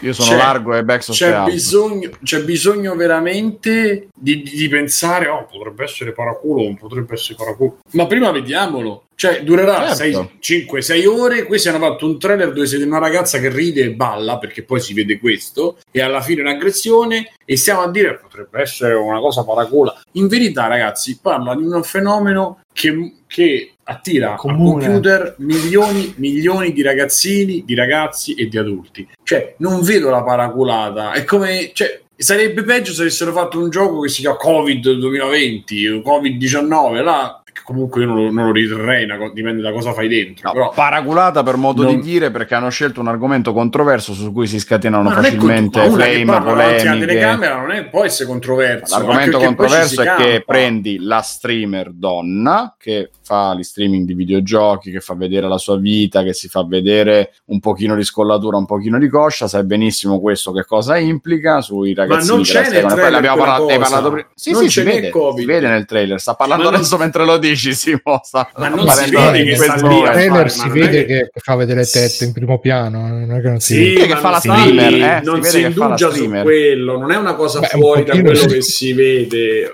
Io 0.00 0.12
sono 0.12 0.28
c'è, 0.28 0.36
largo 0.36 0.76
e 0.76 0.84
Backshot 0.84 1.16
c'è 1.16 1.42
bisogno, 1.44 2.10
c'è 2.22 2.44
bisogno 2.44 2.94
veramente 2.94 4.08
di, 4.14 4.42
di, 4.42 4.50
di, 4.50 4.68
pensare: 4.68 5.28
oh, 5.28 5.46
potrebbe 5.46 5.84
essere 5.84 6.12
paraculo, 6.12 6.62
non 6.62 6.76
potrebbe 6.76 7.14
essere 7.14 7.34
paraculo. 7.36 7.78
Ma 7.92 8.06
prima 8.06 8.30
vediamolo. 8.30 9.04
Cioè, 9.18 9.42
durerà 9.42 9.92
certo. 9.96 10.30
5-6 10.40 11.06
ore. 11.08 11.42
Questi 11.42 11.68
hanno 11.68 11.84
fatto 11.84 12.06
un 12.06 12.20
trailer 12.20 12.52
dove 12.52 12.66
siete 12.68 12.84
una 12.84 12.98
ragazza 12.98 13.40
che 13.40 13.48
ride 13.48 13.82
e 13.82 13.90
balla, 13.90 14.38
perché 14.38 14.62
poi 14.62 14.80
si 14.80 14.94
vede 14.94 15.18
questo, 15.18 15.78
e 15.90 16.00
alla 16.00 16.20
fine 16.20 16.42
un'aggressione. 16.42 17.32
E 17.44 17.56
stiamo 17.56 17.80
a 17.80 17.90
dire 17.90 18.18
potrebbe 18.18 18.60
essere 18.60 18.94
una 18.94 19.18
cosa 19.18 19.42
paracola. 19.42 20.00
In 20.12 20.28
verità, 20.28 20.68
ragazzi, 20.68 21.18
parla 21.20 21.56
di 21.56 21.64
un 21.64 21.82
fenomeno 21.82 22.60
che, 22.72 23.14
che 23.26 23.72
attira 23.90 24.34
Comune. 24.34 24.84
al 24.84 24.90
computer 24.90 25.34
milioni, 25.38 26.12
milioni 26.16 26.72
di 26.72 26.82
ragazzini, 26.82 27.64
di 27.64 27.74
ragazzi 27.74 28.34
e 28.34 28.48
di 28.48 28.58
adulti. 28.58 29.08
Cioè, 29.22 29.54
non 29.58 29.80
vedo 29.82 30.10
la 30.10 30.22
paraculata. 30.22 31.12
È 31.12 31.24
come. 31.24 31.70
Cioè, 31.72 32.00
sarebbe 32.14 32.64
peggio 32.64 32.92
se 32.92 33.02
avessero 33.02 33.32
fatto 33.32 33.58
un 33.58 33.70
gioco 33.70 34.00
che 34.00 34.08
si 34.08 34.20
chiama 34.20 34.36
Covid 34.36 34.92
2020 34.92 35.88
o 35.88 36.02
Covid 36.02 36.36
19. 36.36 37.02
Là 37.02 37.42
comunque 37.68 38.00
io 38.00 38.06
non 38.06 38.16
lo, 38.16 38.32
non 38.32 38.46
lo 38.46 38.52
riterrei, 38.52 39.06
dipende 39.34 39.60
da 39.60 39.72
cosa 39.72 39.92
fai 39.92 40.08
dentro. 40.08 40.48
No, 40.48 40.52
però, 40.54 40.70
paraculata 40.70 41.42
per 41.42 41.56
modo 41.56 41.82
non... 41.82 41.96
di 41.96 42.00
dire 42.00 42.30
perché 42.30 42.54
hanno 42.54 42.70
scelto 42.70 43.00
un 43.00 43.08
argomento 43.08 43.52
controverso 43.52 44.14
su 44.14 44.32
cui 44.32 44.46
si 44.46 44.58
scatenano 44.58 45.10
facilmente 45.10 45.78
contro... 45.78 45.96
flame, 45.96 46.24
polemiche. 46.24 46.84
La 46.84 46.96
telecamera 46.96 47.60
non 47.60 47.72
è, 47.72 47.84
può 47.84 48.04
essere 48.04 48.26
controverso. 48.26 48.96
L'argomento 48.96 49.38
controverso 49.38 50.00
è 50.00 50.14
che 50.14 50.42
prendi 50.46 50.98
la 50.98 51.20
streamer 51.20 51.90
donna 51.92 52.74
che 52.78 53.10
fa 53.28 53.54
gli 53.54 53.62
streaming 53.62 54.06
di 54.06 54.14
videogiochi, 54.14 54.90
che 54.90 55.00
fa 55.00 55.14
vedere 55.14 55.46
la 55.46 55.58
sua 55.58 55.76
vita, 55.78 56.22
che 56.22 56.32
si 56.32 56.48
fa 56.48 56.64
vedere 56.64 57.34
un 57.46 57.60
pochino 57.60 57.94
di 57.94 58.04
scollatura, 58.04 58.56
un 58.56 58.66
pochino 58.66 58.98
di 58.98 59.08
coscia, 59.08 59.46
sai 59.46 59.64
benissimo 59.64 60.20
questo 60.20 60.52
che 60.52 60.64
cosa 60.64 60.96
implica 60.96 61.60
sui 61.60 61.92
ragazzini 61.94 62.28
Ma 62.28 62.34
non 62.34 62.42
c'è 62.42 62.70
nel 62.70 62.84
trailer 62.86 63.14
abbiamo 63.14 63.36
parlato, 63.36 63.66
parlato 63.66 64.10
prima. 64.10 64.28
Sì, 64.34 64.52
non 64.52 64.62
sì, 64.62 64.70
si 64.70 64.82
vede, 64.82 65.12
si 65.12 65.44
vede 65.44 65.68
nel 65.68 65.84
trailer, 65.84 66.18
sta 66.18 66.34
parlando 66.34 66.68
adesso 66.68 66.96
non... 66.96 67.00
mentre 67.00 67.24
lo 67.24 67.36
dici 67.36 67.68
felicissimo. 67.68 68.20
Sta 68.22 68.50
ma 68.56 68.68
non 68.68 68.88
si 68.88 69.10
vede 69.10 69.44
che 69.44 69.56
sta 69.56 69.74
lì 69.74 70.02
trailer 70.02 70.50
si 70.50 70.68
vede 70.68 71.04
che... 71.04 71.30
fa 71.34 71.56
vedere 71.56 71.84
tette 71.84 72.24
in 72.24 72.32
primo 72.32 72.58
piano. 72.58 73.08
Non 73.08 73.32
è 73.32 73.40
che 73.40 73.48
non 73.48 73.60
si 73.60 73.74
sì, 73.74 73.94
vede. 73.94 74.06
che 74.06 74.16
fa 74.16 74.30
la 74.30 74.38
streamer. 74.38 74.94
Eh, 74.94 75.20
non 75.24 75.42
si, 75.42 75.50
si 75.50 75.60
indugia 75.62 76.10
su 76.10 76.28
quello, 76.28 76.98
non 76.98 77.10
è 77.10 77.16
una 77.16 77.34
cosa 77.34 77.60
Beh, 77.60 77.68
fuori 77.68 78.04
da 78.04 78.18
quello 78.20 78.46
che 78.46 78.62
si 78.62 78.92
vede. 78.92 79.70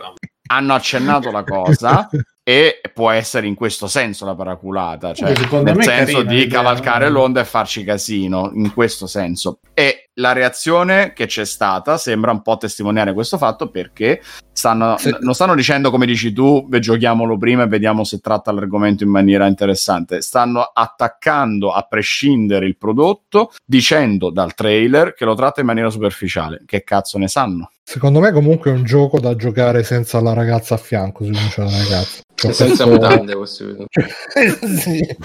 Hanno 0.47 0.75
accennato 0.75 1.31
la 1.31 1.45
cosa. 1.45 2.09
e 2.47 2.83
può 2.93 3.11
essere 3.11 3.47
in 3.47 3.55
questo 3.55 3.87
senso 3.87 4.27
la 4.27 4.35
paraculata, 4.35 5.15
cioè 5.15 5.33
nel 5.63 5.83
senso 5.83 6.23
carina, 6.23 6.23
di 6.23 6.47
cavalcare 6.47 7.09
l'onda 7.09 7.41
e 7.41 7.45
farci 7.47 7.83
casino, 7.85 8.51
in 8.53 8.71
questo 8.75 9.07
senso. 9.07 9.61
E 9.73 10.11
la 10.15 10.33
reazione 10.33 11.15
che 11.15 11.25
c'è 11.25 11.47
stata 11.47 11.97
sembra 11.97 12.33
un 12.33 12.43
po' 12.43 12.59
testimoniare 12.59 13.15
questo 13.15 13.39
fatto 13.39 13.71
perché 13.71 14.21
stanno, 14.53 14.99
sì. 14.99 15.17
non 15.21 15.33
stanno 15.33 15.55
dicendo 15.55 15.91
come 15.91 16.05
dici 16.05 16.35
tu, 16.35 16.69
giochiamolo 16.69 17.39
prima 17.39 17.63
e 17.63 17.67
vediamo 17.67 18.05
se 18.05 18.21
tratta 18.21 18.53
l'argomento 18.53 19.05
in 19.05 19.11
maniera 19.11 19.47
interessante, 19.47 20.21
stanno 20.21 20.61
attaccando 20.61 21.73
a 21.73 21.81
prescindere 21.89 22.67
il 22.67 22.77
prodotto 22.77 23.53
dicendo 23.65 24.29
dal 24.29 24.53
trailer 24.53 25.15
che 25.15 25.25
lo 25.25 25.35
tratta 25.35 25.61
in 25.61 25.67
maniera 25.67 25.89
superficiale. 25.89 26.63
Che 26.67 26.85
cazzo 26.85 27.17
ne 27.17 27.29
sanno? 27.29 27.71
Secondo 27.87 28.19
me 28.19 28.33
comunque 28.33 28.71
è 28.71 28.75
un 28.75 28.83
gioco 28.83 29.21
da 29.21 29.37
giocare 29.37 29.85
senza 29.85 30.19
la 30.19 30.33
ragazza 30.33 30.75
a 30.75 30.79
fianco, 30.79 31.25
se 31.25 31.31
non 31.31 31.49
c'è 31.49 31.63
la 31.63 31.71
ragazza. 31.71 32.23
Cioè, 32.35 32.53
senza 32.53 32.85
questo... 32.85 33.07
mutande, 33.07 33.35
possibile. 33.35 33.85
sì. 34.79 35.17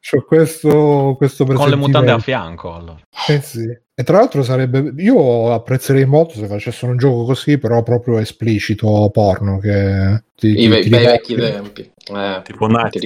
C'ho 0.00 0.24
questo, 0.24 1.14
questo 1.18 1.44
Con 1.44 1.68
le 1.68 1.76
mutande 1.76 2.10
a 2.12 2.18
fianco, 2.18 2.74
allora. 2.74 2.98
Eh 3.28 3.42
sì. 3.42 3.66
E 3.94 4.02
tra 4.02 4.16
l'altro 4.16 4.42
sarebbe. 4.42 4.94
Io 4.96 5.52
apprezzerei 5.52 6.06
molto 6.06 6.34
se 6.34 6.46
facessero 6.46 6.92
un 6.92 6.98
gioco 6.98 7.26
così, 7.26 7.58
però 7.58 7.82
proprio 7.82 8.18
esplicito 8.18 9.10
porno. 9.12 9.58
Che 9.58 10.24
ti, 10.34 10.48
I, 10.48 10.70
ti, 10.70 10.80
ti 10.80 10.88
bei 10.88 11.04
vecchi 11.04 11.34
tempi. 11.34 11.82
Eh, 11.82 12.40
tipo 12.42 12.66
Night 12.66 12.98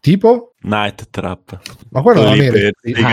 Tipo? 0.00 0.54
Night 0.62 1.08
Trap. 1.10 1.60
Ma 1.90 2.00
quello 2.00 2.22
non 2.24 2.40
era 2.40 2.56
esplicito. 2.56 3.06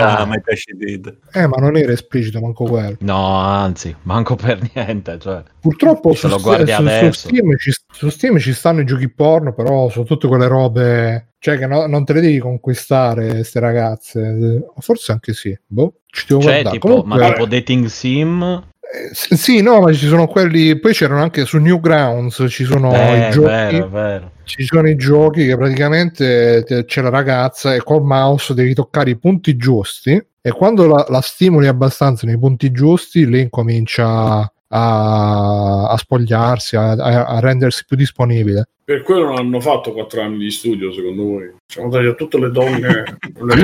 Ah. 1.31 1.41
Eh, 1.41 1.47
ma 1.47 1.57
non 1.57 1.75
era 1.75 1.91
esplicito 1.91 2.39
manco 2.39 2.63
quello. 2.63 2.95
No, 3.01 3.35
anzi, 3.37 3.93
manco 4.03 4.35
per 4.35 4.59
niente. 4.73 5.19
Cioè, 5.19 5.43
Purtroppo 5.59 6.13
su, 6.13 6.29
su, 6.29 6.37
su, 6.39 7.11
Steam 7.11 7.57
ci, 7.57 7.71
su, 7.91 8.09
Steam 8.09 8.37
ci, 8.39 8.53
stanno 8.53 8.81
i 8.81 8.85
giochi 8.85 9.09
porno, 9.09 9.53
però 9.53 9.89
sono 9.89 10.05
tutte 10.05 10.27
quelle 10.27 10.47
robe... 10.47 11.33
Cioè 11.39 11.57
che 11.57 11.67
no, 11.67 11.85
non 11.85 12.03
te 12.03 12.13
le 12.13 12.21
devi 12.21 12.39
conquistare, 12.39 13.27
queste 13.27 13.59
ragazze. 13.59 14.65
Forse 14.79 15.11
anche 15.11 15.33
sì. 15.33 15.55
Boh, 15.67 15.99
ci 16.07 16.25
devo 16.27 16.41
cioè, 16.41 16.51
guardare. 16.51 16.79
Tipo, 16.79 17.01
Comunque... 17.01 17.19
ma 17.19 17.31
tipo 17.31 17.45
dating 17.45 17.85
sim 17.85 18.63
eh, 18.93 19.09
sì, 19.13 19.61
no, 19.61 19.81
ma 19.81 19.91
ci 19.93 20.07
sono 20.07 20.27
quelli. 20.27 20.79
Poi 20.79 20.93
c'erano 20.93 21.21
anche 21.21 21.45
su 21.45 21.57
Newgrounds. 21.57 22.45
Ci 22.49 22.63
sono 22.63 22.93
eh, 22.93 23.27
i 23.27 23.31
giochi. 23.31 23.47
Vero, 23.47 23.89
vero. 23.89 24.31
Ci 24.43 24.63
sono 24.65 24.87
i 24.87 24.95
giochi 24.95 25.45
che 25.45 25.57
praticamente 25.57 26.83
c'è 26.85 27.01
la 27.01 27.09
ragazza 27.09 27.75
e 27.75 27.83
col 27.83 28.03
mouse 28.03 28.53
devi 28.53 28.73
toccare 28.73 29.09
i 29.09 29.17
punti 29.17 29.57
giusti. 29.57 30.25
E 30.41 30.51
quando 30.51 30.87
la, 30.87 31.05
la 31.09 31.21
stimoli 31.21 31.67
abbastanza 31.67 32.25
nei 32.25 32.39
punti 32.39 32.71
giusti, 32.71 33.27
lei 33.27 33.49
comincia 33.49 34.49
a, 34.69 35.87
a 35.89 35.97
spogliarsi, 35.97 36.75
a, 36.75 36.91
a, 36.91 37.39
rendersi 37.39 37.85
più 37.85 37.95
disponibile. 37.95 38.67
Per 38.83 39.03
quello 39.03 39.25
non 39.25 39.37
hanno 39.37 39.59
fatto 39.59 39.91
quattro 39.91 40.21
anni 40.21 40.37
di 40.37 40.51
studio, 40.51 40.91
secondo 40.93 41.23
voi? 41.23 41.53
Siamo 41.65 41.89
dati 41.89 42.05
a 42.05 42.13
tutte 42.13 42.39
le 42.39 42.51
donne, 42.51 43.03
le 43.43 43.55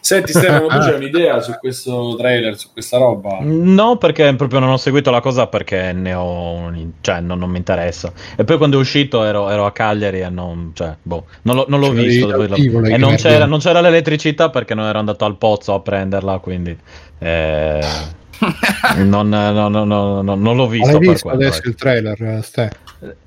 Senti 0.00 0.32
Stefano, 0.32 0.66
tu 0.66 0.78
c'hai 0.78 0.94
un'idea 0.94 1.40
su 1.40 1.52
questo 1.58 2.14
trailer, 2.16 2.56
su 2.56 2.72
questa 2.72 2.96
roba? 2.98 3.38
No, 3.42 3.96
perché 3.96 4.34
proprio 4.34 4.60
non 4.60 4.70
ho 4.70 4.76
seguito 4.76 5.10
la 5.10 5.20
cosa 5.20 5.46
perché 5.46 5.92
ne 5.92 6.14
ho... 6.14 6.72
cioè 7.00 7.20
non, 7.20 7.38
non 7.38 7.50
mi 7.50 7.58
interessa. 7.58 8.12
E 8.36 8.44
poi 8.44 8.56
quando 8.56 8.78
è 8.78 8.80
uscito 8.80 9.24
ero, 9.24 9.50
ero 9.50 9.66
a 9.66 9.72
Cagliari 9.72 10.20
e 10.20 10.30
non... 10.30 10.70
cioè, 10.72 10.96
boh, 11.02 11.26
non, 11.42 11.56
lo, 11.56 11.66
non 11.68 11.80
l'ho 11.80 11.86
cioè, 11.86 11.94
visto. 11.96 12.26
Lo, 12.28 12.54
e 12.84 12.96
non 12.96 13.16
c'era, 13.16 13.44
non 13.44 13.58
c'era, 13.58 13.80
l'elettricità 13.80 14.48
perché 14.48 14.74
non 14.74 14.86
ero 14.86 14.98
andato 14.98 15.24
al 15.24 15.36
pozzo 15.36 15.74
a 15.74 15.80
prenderla, 15.80 16.38
quindi... 16.38 16.76
Eh, 17.18 18.18
non, 19.04 19.28
no, 19.28 19.68
no, 19.68 19.84
no, 19.84 20.22
non, 20.22 20.56
l'ho 20.56 20.66
visto. 20.66 20.96
Hai 20.96 20.98
visto 20.98 21.28
adesso 21.28 21.58
ecco. 21.58 21.68
il 21.68 21.74
trailer, 21.74 22.40
Ste? 22.42 22.70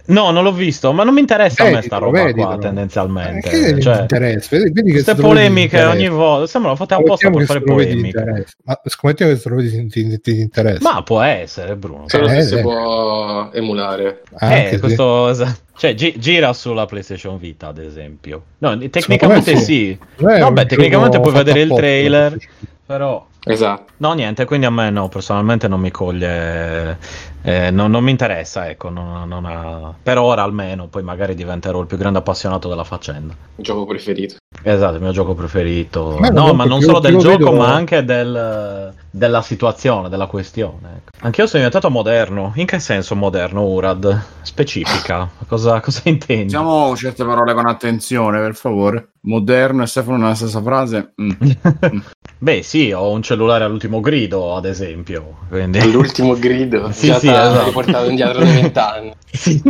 No, 0.06 0.32
non 0.32 0.44
l'ho 0.44 0.52
visto, 0.52 0.92
ma 0.92 1.04
non 1.04 1.14
mi 1.14 1.22
interessa 1.22 1.64
vedilo, 1.64 1.78
a 1.78 1.82
me 1.82 1.86
sta 1.88 1.98
roba 1.98 2.24
vedilo. 2.26 2.46
qua 2.46 2.58
tendenzialmente. 2.58 3.50
Eh, 3.50 3.82
cioè, 3.82 4.02
interessa? 4.02 4.56
Vedi, 4.58 4.72
vedi 4.72 4.88
che 4.92 5.04
queste 5.04 5.16
polemiche 5.16 5.84
ogni 5.84 6.10
volta 6.10 6.48
sembrano 6.48 6.76
fatte 6.76 6.94
apposta 6.96 7.30
per 7.30 7.46
fare 7.46 7.62
polemiche. 7.62 8.46
Ma 8.66 8.80
scommettiamo 8.84 9.32
che 9.32 9.40
se 9.40 9.50
lo 9.50 9.56
vedi 9.56 9.88
ti, 9.88 10.20
ti, 10.20 10.40
interessa. 10.42 10.92
Ma 10.92 11.02
può 11.04 11.22
essere, 11.22 11.76
Bruno. 11.76 12.08
Solo 12.08 12.28
eh, 12.28 12.42
se 12.42 12.58
si 12.58 12.62
può 12.62 13.50
emulare. 13.52 14.24
Ah, 14.36 14.56
eh, 14.56 14.80
questo, 14.80 15.34
sì. 15.34 15.46
cioè, 15.78 15.96
gi- 15.96 16.16
gira 16.20 16.54
sulla 16.54 16.86
PlayStation 16.86 17.38
Vita, 17.38 17.68
ad 17.68 17.80
esempio. 17.80 18.44
No, 18.60 18.78
tecnicamente 18.90 19.56
sì. 19.58 19.98
No, 20.18 20.52
beh, 20.52 20.66
tecnicamente 20.66 21.20
puoi 21.20 21.34
vedere 21.34 21.62
il 21.62 21.74
trailer, 21.74 22.38
però 22.86 23.26
Esatto. 23.46 23.94
No, 23.98 24.14
niente, 24.14 24.46
quindi 24.46 24.66
a 24.66 24.70
me 24.70 24.90
no, 24.90 25.10
personalmente 25.10 25.68
non 25.68 25.80
mi 25.80 25.92
coglie, 25.92 26.98
eh, 27.46 27.72
non, 27.72 27.92
non, 27.92 28.04
mi 28.06 28.12
interessa, 28.12 28.70
ecco, 28.70 28.90
non, 28.90 29.28
non 29.28 29.46
ha... 29.46 29.94
per 30.02 30.18
ora 30.18 30.44
almeno, 30.44 30.88
poi 30.88 31.04
magari 31.04 31.36
diventerò 31.36 31.82
il 31.82 31.88
più 31.88 31.98
grande 31.98 32.20
appassionato 32.20 32.70
della 32.70 32.86
faccenda. 32.86 33.36
Il 33.58 33.64
gioco 33.64 33.86
preferito. 33.86 34.36
Esatto, 34.62 34.96
il 34.96 35.02
mio 35.02 35.12
gioco 35.12 35.34
preferito. 35.34 36.18
Beh, 36.20 36.30
no, 36.30 36.54
ma 36.54 36.64
non 36.64 36.80
solo 36.80 37.00
del 37.00 37.18
gioco, 37.18 37.38
vedo... 37.38 37.52
ma 37.52 37.74
anche 37.74 38.06
del, 38.06 38.94
della 39.10 39.42
situazione, 39.42 40.08
della 40.08 40.28
questione. 40.28 40.90
Ecco. 40.98 41.12
Anch'io 41.26 41.46
sono 41.46 41.64
diventato 41.64 41.90
moderno. 41.90 42.54
In 42.56 42.66
che 42.66 42.80
senso 42.80 43.14
moderno, 43.16 43.66
Urad? 43.66 44.22
Specifica. 44.42 45.30
Cosa, 45.48 45.82
cosa 45.82 46.02
intendi? 46.06 46.46
Diciamo 46.46 46.96
certe 46.96 47.26
parole 47.26 47.54
con 47.54 47.68
attenzione, 47.68 48.40
per 48.40 48.56
favore. 48.56 49.10
Moderno 49.22 49.84
e 49.84 49.88
Stefano 49.88 50.18
nella 50.18 50.36
stessa 50.36 50.62
frase. 50.62 51.14
Mm. 51.22 52.00
Beh, 52.44 52.62
sì, 52.62 52.92
ho 52.92 53.10
un 53.10 53.22
cellulare 53.22 53.64
all'ultimo 53.64 54.02
grido, 54.02 54.56
ad 54.56 54.66
esempio. 54.66 55.38
Quindi... 55.48 55.80
All'ultimo 55.80 56.34
grido? 56.38 56.92
sì, 56.92 57.14
sì, 57.14 57.28
esatto. 57.34 57.66
riportato 57.66 58.10
indietro 58.10 58.44
di 58.44 58.52
vent'anni. 58.52 59.14
sì. 59.32 59.62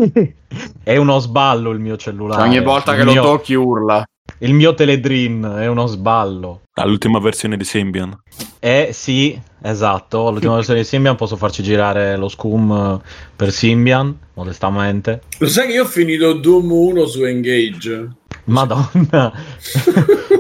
È 0.84 0.98
uno 0.98 1.20
sballo 1.20 1.72
il 1.72 1.80
mio 1.80 1.98
cellulare. 1.98 2.44
Ogni 2.44 2.62
volta 2.62 2.96
che 2.96 3.04
mio... 3.04 3.16
lo 3.16 3.22
tocchi 3.22 3.54
urla. 3.54 4.04
Il 4.40 4.54
mio 4.54 4.74
Teledream 4.74 5.58
è 5.58 5.68
uno 5.68 5.86
sballo. 5.86 6.62
All'ultima 6.76 7.20
versione 7.20 7.56
di 7.56 7.64
Symbian. 7.64 8.18
Eh 8.60 8.90
sì, 8.92 9.40
esatto. 9.62 10.28
All'ultima 10.28 10.56
versione 10.56 10.80
di 10.80 10.86
Symbian 10.86 11.16
posso 11.16 11.36
farci 11.36 11.62
girare 11.62 12.18
lo 12.18 12.30
scum 12.30 13.00
per 13.36 13.52
Symbian, 13.52 14.18
modestamente. 14.34 15.22
Lo 15.38 15.48
sai 15.48 15.68
che 15.68 15.74
io 15.74 15.84
ho 15.84 15.88
finito 15.88 16.34
Doom 16.34 16.72
1 16.72 17.06
su 17.06 17.24
Engage? 17.24 18.10
Madonna, 18.46 19.32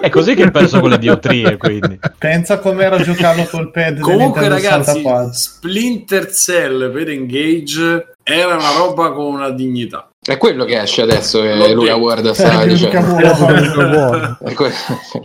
è 0.01 0.09
così 0.09 0.35
che 0.35 0.51
perso 0.51 0.79
con 0.79 0.89
le 0.89 0.97
diotrie. 0.97 1.55
Quindi 1.57 1.99
pensa 2.17 2.59
com'era 2.59 2.97
giocarlo 3.01 3.45
col 3.45 3.71
pad. 3.71 3.99
Comunque, 3.99 4.47
ragazzi, 4.47 5.01
64. 5.01 5.33
Splinter 5.33 6.31
Cell 6.31 6.91
per 6.91 7.09
Engage 7.09 8.15
era 8.23 8.55
una 8.55 8.71
roba 8.77 9.11
con 9.11 9.33
una 9.33 9.49
dignità. 9.49 10.09
È 10.21 10.37
quello 10.37 10.63
che 10.65 10.81
esce 10.81 11.01
adesso 11.01 11.41
che 11.41 11.55
L'ho 11.55 11.73
Luca 11.73 11.95
Ward 11.95 12.31
sta 12.31 12.65
dicendo. 12.65 14.37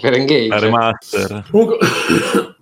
per 0.01 0.13
Engage. 0.13 0.59
Remaster. 0.59 1.45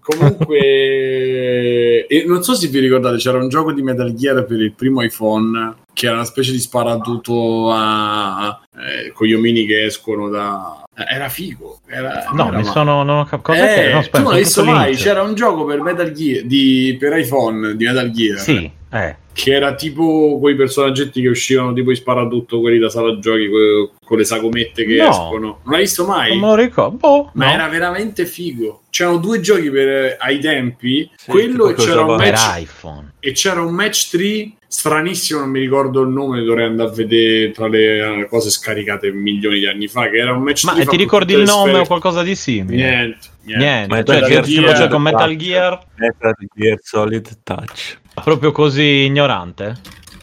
Comunque, 0.01 0.59
e 2.09 2.25
non 2.27 2.43
so 2.43 2.55
se 2.55 2.69
vi 2.69 2.79
ricordate, 2.79 3.17
c'era 3.17 3.39
un 3.39 3.49
gioco 3.49 3.73
di 3.73 3.83
Metal 3.83 4.13
Gear 4.15 4.45
per 4.45 4.61
il 4.61 4.73
primo 4.75 5.03
iPhone 5.03 5.85
che 5.97 6.05
era 6.05 6.17
una 6.17 6.27
specie 6.27 6.53
di 6.53 6.59
sparatutto 6.59 7.71
a, 7.73 8.61
eh, 8.77 9.13
con 9.13 9.27
gli 9.27 9.33
omini 9.33 9.65
che 9.65 9.87
escono 9.87 10.29
da. 10.29 10.85
Era 10.95 11.31
figo. 11.31 11.81
Era, 11.87 12.29
no, 12.35 12.49
era 12.49 12.59
mi 12.59 12.65
sono. 12.65 13.03
Non 13.03 13.21
ho 13.21 13.25
capito. 13.25 13.55
Eh, 13.55 13.93
no, 13.95 14.03
tu 14.03 14.23
non 14.23 14.33
hai 14.35 14.41
visto 14.41 14.63
mai? 14.63 14.95
C'era 14.95 15.23
un 15.23 15.35
gioco 15.35 15.65
per 15.65 15.81
Metal 15.81 16.13
Gear 16.13 16.45
di, 16.45 16.95
per 17.01 17.17
iPhone 17.17 17.77
di 17.77 17.87
Metal 17.87 18.11
Gear. 18.11 18.39
Sì, 18.39 18.71
eh 18.97 19.17
che 19.37 19.53
era 19.53 19.75
tipo 19.75 20.39
quei 20.41 20.57
personaggetti 20.57 21.21
che 21.21 21.29
uscivano 21.29 21.75
tipo 21.75 21.91
in 21.91 21.97
sparatutto 21.97 22.59
quelli 22.59 22.79
da 22.79 22.89
sala 22.89 23.19
giochi 23.19 23.51
con, 23.51 23.91
con 24.03 24.17
le 24.17 24.25
sagomette 24.25 24.87
che 24.87 24.97
no, 24.97 25.11
escono 25.11 25.61
non 25.63 25.73
l'hai 25.73 25.83
visto 25.83 26.07
mai? 26.07 26.31
non 26.31 26.39
me 26.39 26.47
lo 26.47 26.55
ricordo 26.55 26.97
boh, 26.97 27.31
ma 27.35 27.45
no. 27.45 27.53
era 27.53 27.69
veramente 27.69 28.25
figo 28.25 28.85
c'erano 28.89 29.19
due 29.19 29.41
giochi 29.41 29.71
per, 29.71 30.17
ai 30.19 30.39
tempi 30.39 31.11
sì, 31.15 31.31
quello 31.31 31.69
e 31.69 31.75
c'era, 31.75 32.01
un 32.07 32.17
match, 32.17 32.61
iPhone. 32.61 33.13
e 33.21 33.33
c'era 33.33 33.61
un 33.61 33.75
match 33.75 34.09
3 34.09 34.53
stranissimo 34.69 35.41
non 35.41 35.51
mi 35.51 35.61
ricordo 35.61 36.01
il 36.01 36.09
nome 36.09 36.43
dovrei 36.43 36.65
andare 36.65 36.89
a 36.89 36.93
vedere 36.93 37.51
tra 37.51 37.69
le 37.69 38.21
eh, 38.21 38.29
cose 38.31 38.49
scaricate 38.49 39.13
milioni 39.13 39.59
di 39.59 39.67
anni 39.67 39.87
fa 39.87 40.09
che 40.09 40.17
era 40.17 40.33
un 40.33 40.45
match 40.45 40.65
ma 40.65 40.73
ti 40.83 40.97
ricordi 40.97 41.35
il 41.35 41.43
nome 41.43 41.69
sfere. 41.73 41.83
o 41.83 41.87
qualcosa 41.87 42.23
di 42.23 42.35
simile? 42.35 42.75
niente 42.75 43.29
niente, 43.43 43.95
niente. 43.95 44.19
Cioè, 44.19 44.29
Gear, 44.29 44.45
tipo 44.45 44.73
c'è 44.73 44.89
con 44.89 45.03
Metal 45.03 45.37
Gear 45.37 45.79
Metal 45.97 46.35
Gear 46.55 46.79
Solid 46.81 47.39
Touch 47.43 47.99
Proprio 48.23 48.53
così 48.53 49.05
ignorante? 49.05 49.77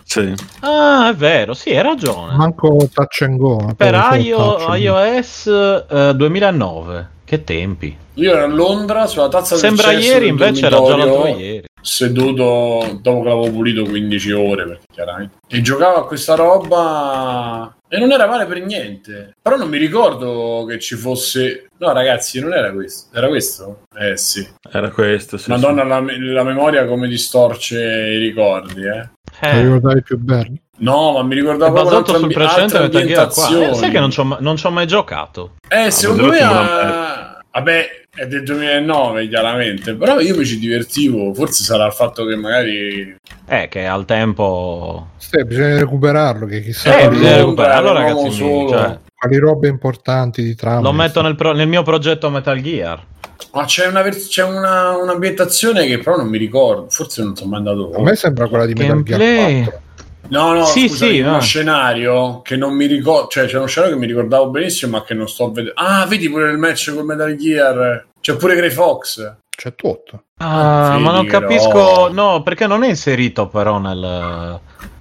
Sì. 0.04 0.34
Ah, 0.60 1.10
è 1.10 1.16
vero, 1.16 1.54
sì, 1.54 1.72
hai 1.72 1.82
ragione. 1.82 2.36
Manco 2.36 2.88
touch 2.94 3.22
and 3.22 3.38
go. 3.38 3.74
Per 3.76 3.94
IO, 4.20 4.76
iOS 4.76 5.48
eh, 5.90 6.12
2009. 6.16 7.10
Che 7.26 7.44
tempi. 7.44 7.98
Io 8.16 8.32
ero 8.32 8.44
a 8.44 8.48
Londra 8.48 9.08
sulla 9.08 9.28
tazza 9.28 9.56
Sembra 9.56 9.90
del 9.90 10.02
ieri, 10.02 10.28
invece 10.28 10.68
era 10.68 10.82
già 10.84 10.96
l'altro 10.96 11.28
ieri. 11.28 11.66
Seduto 11.84 13.00
dopo 13.02 13.22
che 13.24 13.30
l'avevo 13.30 13.52
pulito 13.52 13.84
15 13.84 14.32
ore, 14.32 14.66
perché 14.66 14.86
chiaramente. 14.92 15.36
E 15.48 15.62
giocavo 15.62 15.98
a 15.98 16.08
questa 16.08 16.36
roba 16.36 17.76
e 17.94 18.00
non 18.00 18.12
era 18.12 18.26
male 18.26 18.48
per 18.48 18.60
niente. 18.66 19.36
Però 19.40 19.56
non 19.56 19.70
mi 19.70 19.78
ricordo 19.78 20.66
che 20.68 20.80
ci 20.80 20.96
fosse. 20.96 21.68
No, 21.78 21.92
ragazzi, 21.92 22.40
non 22.40 22.54
era 22.54 22.72
questo. 22.72 23.16
Era 23.16 23.28
questo? 23.28 23.84
Eh 23.96 24.18
sì. 24.18 24.48
Era 24.72 24.90
questo. 24.90 25.38
Sì, 25.38 25.52
Madonna, 25.52 25.84
sì. 25.84 25.88
La, 25.90 26.34
la, 26.34 26.44
memoria 26.44 26.88
come 26.88 27.08
distorce 27.08 27.80
i 27.80 28.18
ricordi, 28.18 28.82
eh. 28.82 29.10
eh. 29.42 29.62
Ricordavi 29.62 30.02
più 30.02 30.18
bello. 30.18 30.56
No, 30.78 31.12
ma 31.12 31.22
mi 31.22 31.36
ricordavo 31.36 31.78
è 31.78 31.84
basato 31.84 32.18
sul 32.18 32.34
precedente 32.34 32.80
Metal 32.80 33.06
Gear 33.06 33.28
qua. 33.28 33.70
Eh, 33.70 33.74
sai 33.76 33.92
che 33.92 34.00
non 34.00 34.58
ci 34.58 34.66
ho 34.66 34.72
mai 34.72 34.88
giocato. 34.88 35.52
Eh, 35.70 35.76
ah, 35.76 35.92
secondo 35.92 36.26
me. 36.26 36.40
Ha... 36.40 37.23
Vabbè, 37.56 37.86
è 38.16 38.26
del 38.26 38.42
2009 38.42 39.28
chiaramente, 39.28 39.94
però 39.94 40.20
io 40.20 40.36
mi 40.36 40.44
ci 40.44 40.58
divertivo, 40.58 41.36
forse 41.36 41.64
sarà 41.64 41.86
il 41.86 41.94
fatto 41.94 42.26
che 42.26 42.36
magari... 42.36 43.16
Eh, 43.48 43.68
che 43.70 43.86
al 43.86 44.06
tempo... 44.06 45.10
Sì, 45.18 45.46
bisogna 45.46 45.78
recuperarlo, 45.78 46.48
che 46.48 46.64
chissà... 46.64 46.98
Eh, 46.98 47.10
bisogna 47.10 47.38
recuperarlo, 47.38 47.90
allora 47.90 48.06
ragazzi, 48.06 48.32
solo... 48.32 48.70
cioè... 48.70 48.98
quali 49.16 49.38
robe 49.38 49.68
importanti 49.68 50.42
di 50.42 50.56
trama. 50.56 50.82
Lo 50.82 50.94
metto 50.94 51.22
nel, 51.22 51.36
pro- 51.36 51.54
nel, 51.54 51.68
mio 51.68 51.84
progetto 51.84 52.32
Metal 52.32 52.60
Gear. 52.60 53.06
Ma 53.52 53.66
c'è, 53.66 53.86
una 53.86 54.02
vers- 54.02 54.30
c'è 54.30 54.44
una, 54.44 54.98
un'ambientazione 54.98 55.86
che 55.86 56.00
però 56.00 56.18
non 56.18 56.30
mi 56.30 56.40
ricordo, 56.40 56.88
forse 56.90 57.22
non 57.22 57.36
sono 57.36 57.52
mai 57.52 57.60
andato. 57.60 57.92
A 57.96 58.02
me 58.02 58.16
sembra 58.16 58.48
quella 58.48 58.66
di 58.66 58.74
Metal 58.74 59.04
Gear 59.04 59.64
4. 59.64 59.82
No, 60.30 60.54
no, 60.54 60.66
sì, 60.66 60.88
scusa, 60.88 61.06
sì, 61.06 61.20
uno 61.20 61.32
no. 61.32 61.42
scenario 61.42 62.42
che 62.42 62.56
non 62.56 62.74
mi 62.74 62.86
ricordo, 62.86 63.28
cioè 63.28 63.46
c'è 63.46 63.58
uno 63.58 63.68
scenario 63.68 63.96
che 63.96 64.02
mi 64.02 64.08
ricordavo 64.08 64.50
benissimo, 64.50 64.98
ma 64.98 65.04
che 65.04 65.14
non 65.14 65.28
sto 65.28 65.52
vedendo. 65.52 65.74
Ah, 65.76 66.06
vedi 66.06 66.30
pure 66.30 66.50
il 66.50 66.58
match 66.58 66.94
con 66.94 67.06
Metal 67.06 67.36
Gear. 67.36 68.06
C'è 68.20 68.36
pure 68.36 68.56
Grey 68.56 68.72
Fox. 68.72 69.36
C'è 69.50 69.76
tutto. 69.76 70.24
Ah, 70.38 70.98
ma 70.98 71.12
non 71.12 71.26
capisco, 71.26 72.10
no, 72.12 72.42
perché 72.42 72.68
non 72.68 72.84
è 72.84 72.88
inserito 72.88 73.48
però 73.48 73.78
nel, 73.80 74.60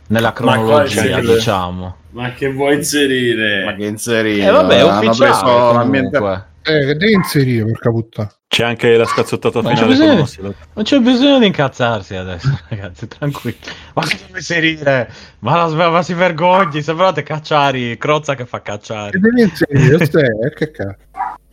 nella 0.08 0.32
cronologia, 0.32 1.20
diciamo. 1.20 1.96
Ma 2.10 2.32
che 2.32 2.52
vuoi 2.52 2.74
inserire? 2.74 3.64
Ma 3.64 3.74
che 3.74 3.86
inserire? 3.86 4.46
Eh 4.46 4.50
vabbè, 4.50 4.78
è 4.78 4.84
ufficiale 4.84 6.51
Eh, 6.64 6.86
che 6.86 6.94
devi 6.96 7.12
inserire, 7.12 7.64
porca 7.64 7.90
puttana. 7.90 8.34
C'è 8.46 8.64
anche 8.64 8.96
la 8.96 9.04
scazzottata 9.04 9.60
finale. 9.60 9.80
C'è 9.80 9.86
bisogno, 9.86 10.54
non 10.74 10.84
c'è 10.84 10.98
bisogno 10.98 11.38
di 11.38 11.46
incazzarsi 11.46 12.14
adesso, 12.14 12.48
ragazzi, 12.68 13.08
tranquilli. 13.08 13.56
Ma 13.94 14.02
che 14.02 14.18
inserire? 14.34 15.10
Ma, 15.40 15.66
la, 15.66 15.90
ma 15.90 16.02
si 16.02 16.14
vergogni, 16.14 16.82
sembrate 16.82 17.22
cacciari, 17.22 17.96
Crozza 17.96 18.34
che 18.34 18.46
fa 18.46 18.60
cacciari. 18.60 19.12
Che 19.12 19.18
devi 19.18 19.42
inserire, 19.42 20.04
eh, 20.04 20.54
che 20.54 20.70
cazzo. 20.70 20.96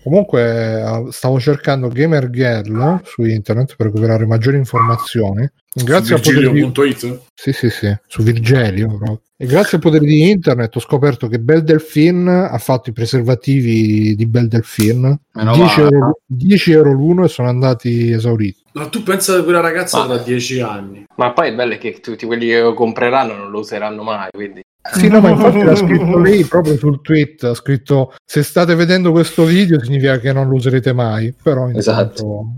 Comunque 0.04 0.82
eh, 0.82 1.08
stavo 1.12 1.40
cercando 1.40 1.88
Gamer 1.90 2.30
Girl 2.30 3.02
su 3.04 3.24
internet 3.24 3.76
per 3.76 3.88
recuperare 3.88 4.26
maggiori 4.26 4.58
informazioni. 4.58 5.50
Grazie 5.74 6.18
su 6.18 6.32
Virgilio.it? 6.32 7.06
Di... 7.06 7.20
Sì, 7.34 7.54
sì, 7.54 7.70
sì, 7.70 7.96
su 8.08 8.24
Virgilio. 8.24 8.88
Proprio. 8.88 9.22
E 9.42 9.46
grazie 9.46 9.78
al 9.78 9.84
potere 9.84 10.04
di 10.04 10.30
internet 10.30 10.76
ho 10.76 10.82
scoperto 10.82 11.30
che 11.30 11.40
Bel 11.40 11.64
Delfin 11.64 12.28
ha 12.28 12.58
fatto 12.58 12.90
i 12.90 12.92
preservativi 12.92 14.14
di 14.14 14.28
Bel 14.28 14.50
Delfin 14.50 15.18
10 15.32 15.80
euro, 15.80 16.20
10 16.26 16.72
euro, 16.74 16.92
l'uno 16.92 17.24
e 17.24 17.30
sono 17.30 17.48
andati 17.48 18.12
esauriti. 18.12 18.64
Ma 18.74 18.90
tu 18.90 19.02
pensa 19.02 19.38
che 19.38 19.44
quella 19.46 19.62
ragazza 19.62 20.00
ma, 20.00 20.08
da 20.08 20.18
10 20.18 20.60
anni? 20.60 21.06
Ma 21.16 21.32
poi 21.32 21.48
il 21.48 21.56
bello 21.56 21.76
è 21.76 21.78
che 21.78 22.02
tutti 22.02 22.26
quelli 22.26 22.48
che 22.48 22.60
lo 22.60 22.74
compreranno 22.74 23.34
non 23.34 23.50
lo 23.50 23.60
useranno 23.60 24.04
mai, 24.04 24.28
quindi... 24.32 24.62
Sì, 24.92 25.08
no, 25.08 25.22
ma 25.22 25.30
infatti 25.30 25.64
l'ha 25.64 25.76
scritto 25.76 26.18
lei 26.20 26.44
proprio 26.44 26.76
sul 26.76 27.00
tweet, 27.00 27.44
ha 27.46 27.54
scritto 27.54 28.14
se 28.26 28.44
state 28.44 28.76
vedendo 28.76 29.12
questo 29.12 29.46
video 29.46 29.82
significa 29.82 30.20
che 30.20 30.34
non 30.34 30.50
lo 30.50 30.56
userete 30.56 30.92
mai, 30.92 31.34
però 31.42 31.70
esatto. 31.70 32.56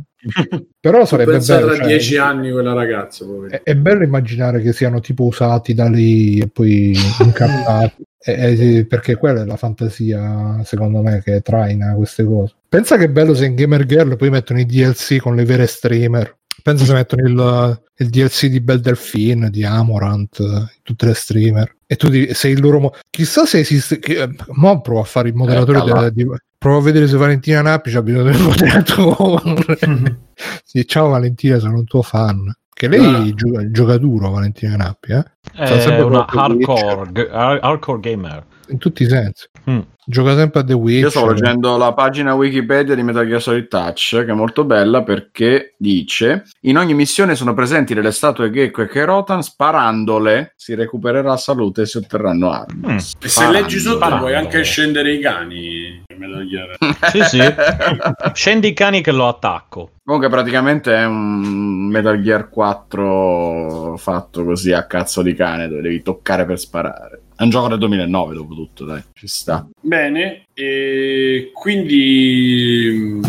Però 0.80 1.06
sarebbe 1.06 1.40
bello. 1.40 1.66
tra 1.68 1.76
cioè, 1.76 1.88
dieci 1.88 2.18
anni 2.18 2.52
quella 2.52 2.74
ragazza. 2.74 3.26
È, 3.50 3.62
è, 3.64 3.76
bello 3.76 4.04
immaginare 4.04 4.62
che 4.62 4.74
siano 4.74 5.00
tipo 5.00 5.24
usati 5.24 5.74
da 5.74 5.88
lì 5.88 6.40
e 6.40 6.48
poi 6.48 6.96
incattati. 7.20 8.04
eh, 8.24 8.86
perché 8.88 9.16
quella 9.16 9.42
è 9.42 9.46
la 9.46 9.58
fantasia, 9.58 10.62
secondo 10.64 11.02
me, 11.02 11.22
che 11.24 11.42
traina 11.42 11.94
queste 11.96 12.24
cose. 12.24 12.54
Pensa 12.70 12.98
che 12.98 13.10
bello 13.10 13.34
se 13.34 13.46
in 13.46 13.56
Gamer 13.56 13.86
Girl 13.86 14.16
poi 14.16 14.30
mettono 14.30 14.60
i 14.60 14.66
DLC 14.66 15.18
con 15.18 15.36
le 15.36 15.46
vere 15.46 15.66
streamer. 15.66 16.38
Pensa 16.62 16.86
se 16.86 16.94
mettono 16.94 17.28
il, 17.28 17.82
il 18.02 18.10
DLC 18.10 18.48
di 18.48 18.60
Bel 18.62 18.80
Delfin, 18.80 19.48
di 19.50 19.64
Amorant, 19.64 20.70
tutte 20.84 21.06
le 21.06 21.14
streamer. 21.14 21.76
E 21.86 21.96
tu 21.96 22.10
sei 22.34 22.54
il 22.54 22.62
loro. 22.62 22.80
Mo- 22.80 22.94
Chissà 23.10 23.46
se 23.46 23.60
esiste. 23.60 24.00
Che, 24.00 24.22
eh, 24.22 24.30
mo 24.54 24.82
provo 24.82 25.02
a 25.02 25.06
fare 25.06 25.30
il 25.30 25.36
moderatore 25.36 25.80
eh, 25.80 25.84
della, 25.84 26.10
di, 26.10 26.26
provo 26.58 26.78
a 26.78 26.82
vedere 26.82 27.08
se 27.08 27.18
Valentina 27.18 27.62
Nappi 27.62 27.96
ha 27.96 28.02
bisogno 28.02 28.24
del 28.24 28.40
moderatore. 28.42 30.20
sì, 30.64 30.86
ciao 30.88 31.10
Valentina, 31.10 31.60
sono 31.60 31.78
un 31.78 31.86
tuo 31.86 32.02
fan. 32.02 32.52
Che 32.74 32.88
lei 32.88 33.30
ah. 33.30 33.34
gioca, 33.34 33.70
gioca, 33.70 33.98
duro, 33.98 34.32
Valentina 34.32 34.76
Nappi, 34.76 35.12
eh? 35.12 35.24
È 35.54 36.00
una 36.02 36.26
hardcore, 36.26 37.12
g- 37.12 37.30
hardcore 37.32 38.00
gamer. 38.00 38.44
In 38.72 38.78
tutti 38.78 39.04
i 39.04 39.08
sensi. 39.08 39.48
Mm. 39.70 39.80
Gioca 40.04 40.36
sempre 40.36 40.62
a 40.62 40.64
The 40.64 40.74
Witch. 40.74 41.02
Io 41.04 41.10
sto 41.10 41.32
leggendo 41.32 41.78
la 41.78 41.94
pagina 41.94 42.34
Wikipedia 42.34 42.96
di 42.96 43.04
Metal 43.04 43.26
Gear 43.28 43.42
Solid 43.42 43.68
Touch, 43.68 44.24
che 44.26 44.32
è 44.32 44.34
molto 44.34 44.66
bella 44.66 45.04
perché 45.04 45.76
dice: 45.78 46.44
In 46.62 46.78
ogni 46.78 46.94
missione 46.96 47.36
sono 47.36 47.54
presenti 47.54 47.94
delle 47.94 48.12
statue 48.12 48.50
Gecko 48.50 48.82
e 48.82 48.88
Kerotan, 48.88 49.44
sparandole 49.44 50.54
si 50.56 50.74
recupererà 50.74 51.38
salute 51.38 51.84
e 51.84 51.86
si 51.86 51.98
otterranno 51.98 52.50
armi. 52.50 52.94
Mm. 52.94 52.98
E 52.98 53.28
se 53.28 53.50
leggi 53.52 53.78
sotto 53.78 53.98
Sparandole. 53.98 54.32
puoi 54.32 54.44
anche 54.44 54.64
scendere 54.64 55.14
i 55.14 55.20
cani. 55.20 56.04
Metal 56.18 56.48
Gear. 56.48 56.78
sì, 57.12 57.24
sì. 57.24 57.40
Scendi 58.34 58.70
i 58.70 58.74
cani 58.74 59.02
che 59.02 59.12
lo 59.12 59.28
attacco. 59.28 59.92
Comunque, 60.04 60.30
praticamente 60.30 60.96
è 60.96 61.06
un 61.06 61.88
Metal 61.88 62.20
Gear 62.22 62.50
4 62.50 63.96
fatto 63.98 64.44
così 64.44 64.72
a 64.74 64.86
cazzo 64.88 65.22
di 65.22 65.34
cane, 65.34 65.68
dove 65.68 65.82
devi 65.82 66.02
toccare 66.02 66.46
per 66.46 66.60
sparare. 66.60 67.22
È 67.42 67.44
un 67.44 67.50
gioco 67.50 67.70
del 67.70 67.80
2009, 67.80 68.36
dopo 68.36 68.54
tutto, 68.54 68.86
dai, 68.86 69.02
ci 69.14 69.26
sta. 69.26 69.68
Bene, 69.82 70.46
e 70.54 71.50
quindi... 71.56 73.20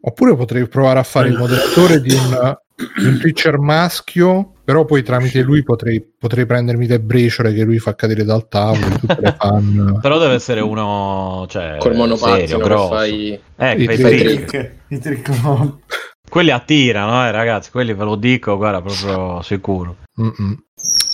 Oppure 0.00 0.34
potrei 0.34 0.66
provare 0.66 0.98
a 0.98 1.04
fare 1.04 1.28
il 1.28 1.36
moderatore 1.36 2.00
di 2.00 2.12
un, 2.12 2.56
un 3.04 3.18
Twitcher 3.20 3.60
maschio, 3.60 4.54
però 4.64 4.84
poi 4.84 5.04
tramite 5.04 5.42
lui 5.42 5.62
potrei, 5.62 6.04
potrei 6.18 6.44
prendermi 6.44 6.88
le 6.88 6.98
briciole 6.98 7.54
che 7.54 7.62
lui 7.62 7.78
fa 7.78 7.94
cadere 7.94 8.24
dal 8.24 8.48
tavolo, 8.48 8.98
tutte 8.98 9.18
le 9.20 9.36
fan. 9.38 9.98
però 10.02 10.18
deve 10.18 10.34
essere 10.34 10.60
uno, 10.60 11.46
cioè, 11.48 11.76
col 11.78 11.94
monopattino 11.94 12.58
grosso. 12.58 12.88
Fai... 12.88 13.40
Eh, 13.54 13.72
I, 13.80 13.86
trick. 13.86 14.44
trick. 14.44 14.72
I 14.88 14.98
trick. 14.98 15.28
No. 15.44 15.82
Quelli 16.28 16.50
attirano, 16.50 17.24
eh, 17.24 17.30
ragazzi, 17.30 17.70
quelli 17.70 17.94
ve 17.94 18.02
lo 18.02 18.16
dico, 18.16 18.56
guarda, 18.56 18.82
proprio 18.82 19.40
sicuro. 19.42 19.98
Mm-mm. 20.20 20.56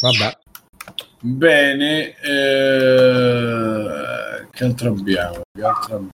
Vabbè. 0.00 0.38
Bene, 1.24 2.16
eh... 2.20 3.86
che 4.50 4.64
altro 4.64 4.88
abbiamo? 4.88 5.42
Che 5.56 5.62
altro 5.62 5.94
abbiamo? 5.94 6.10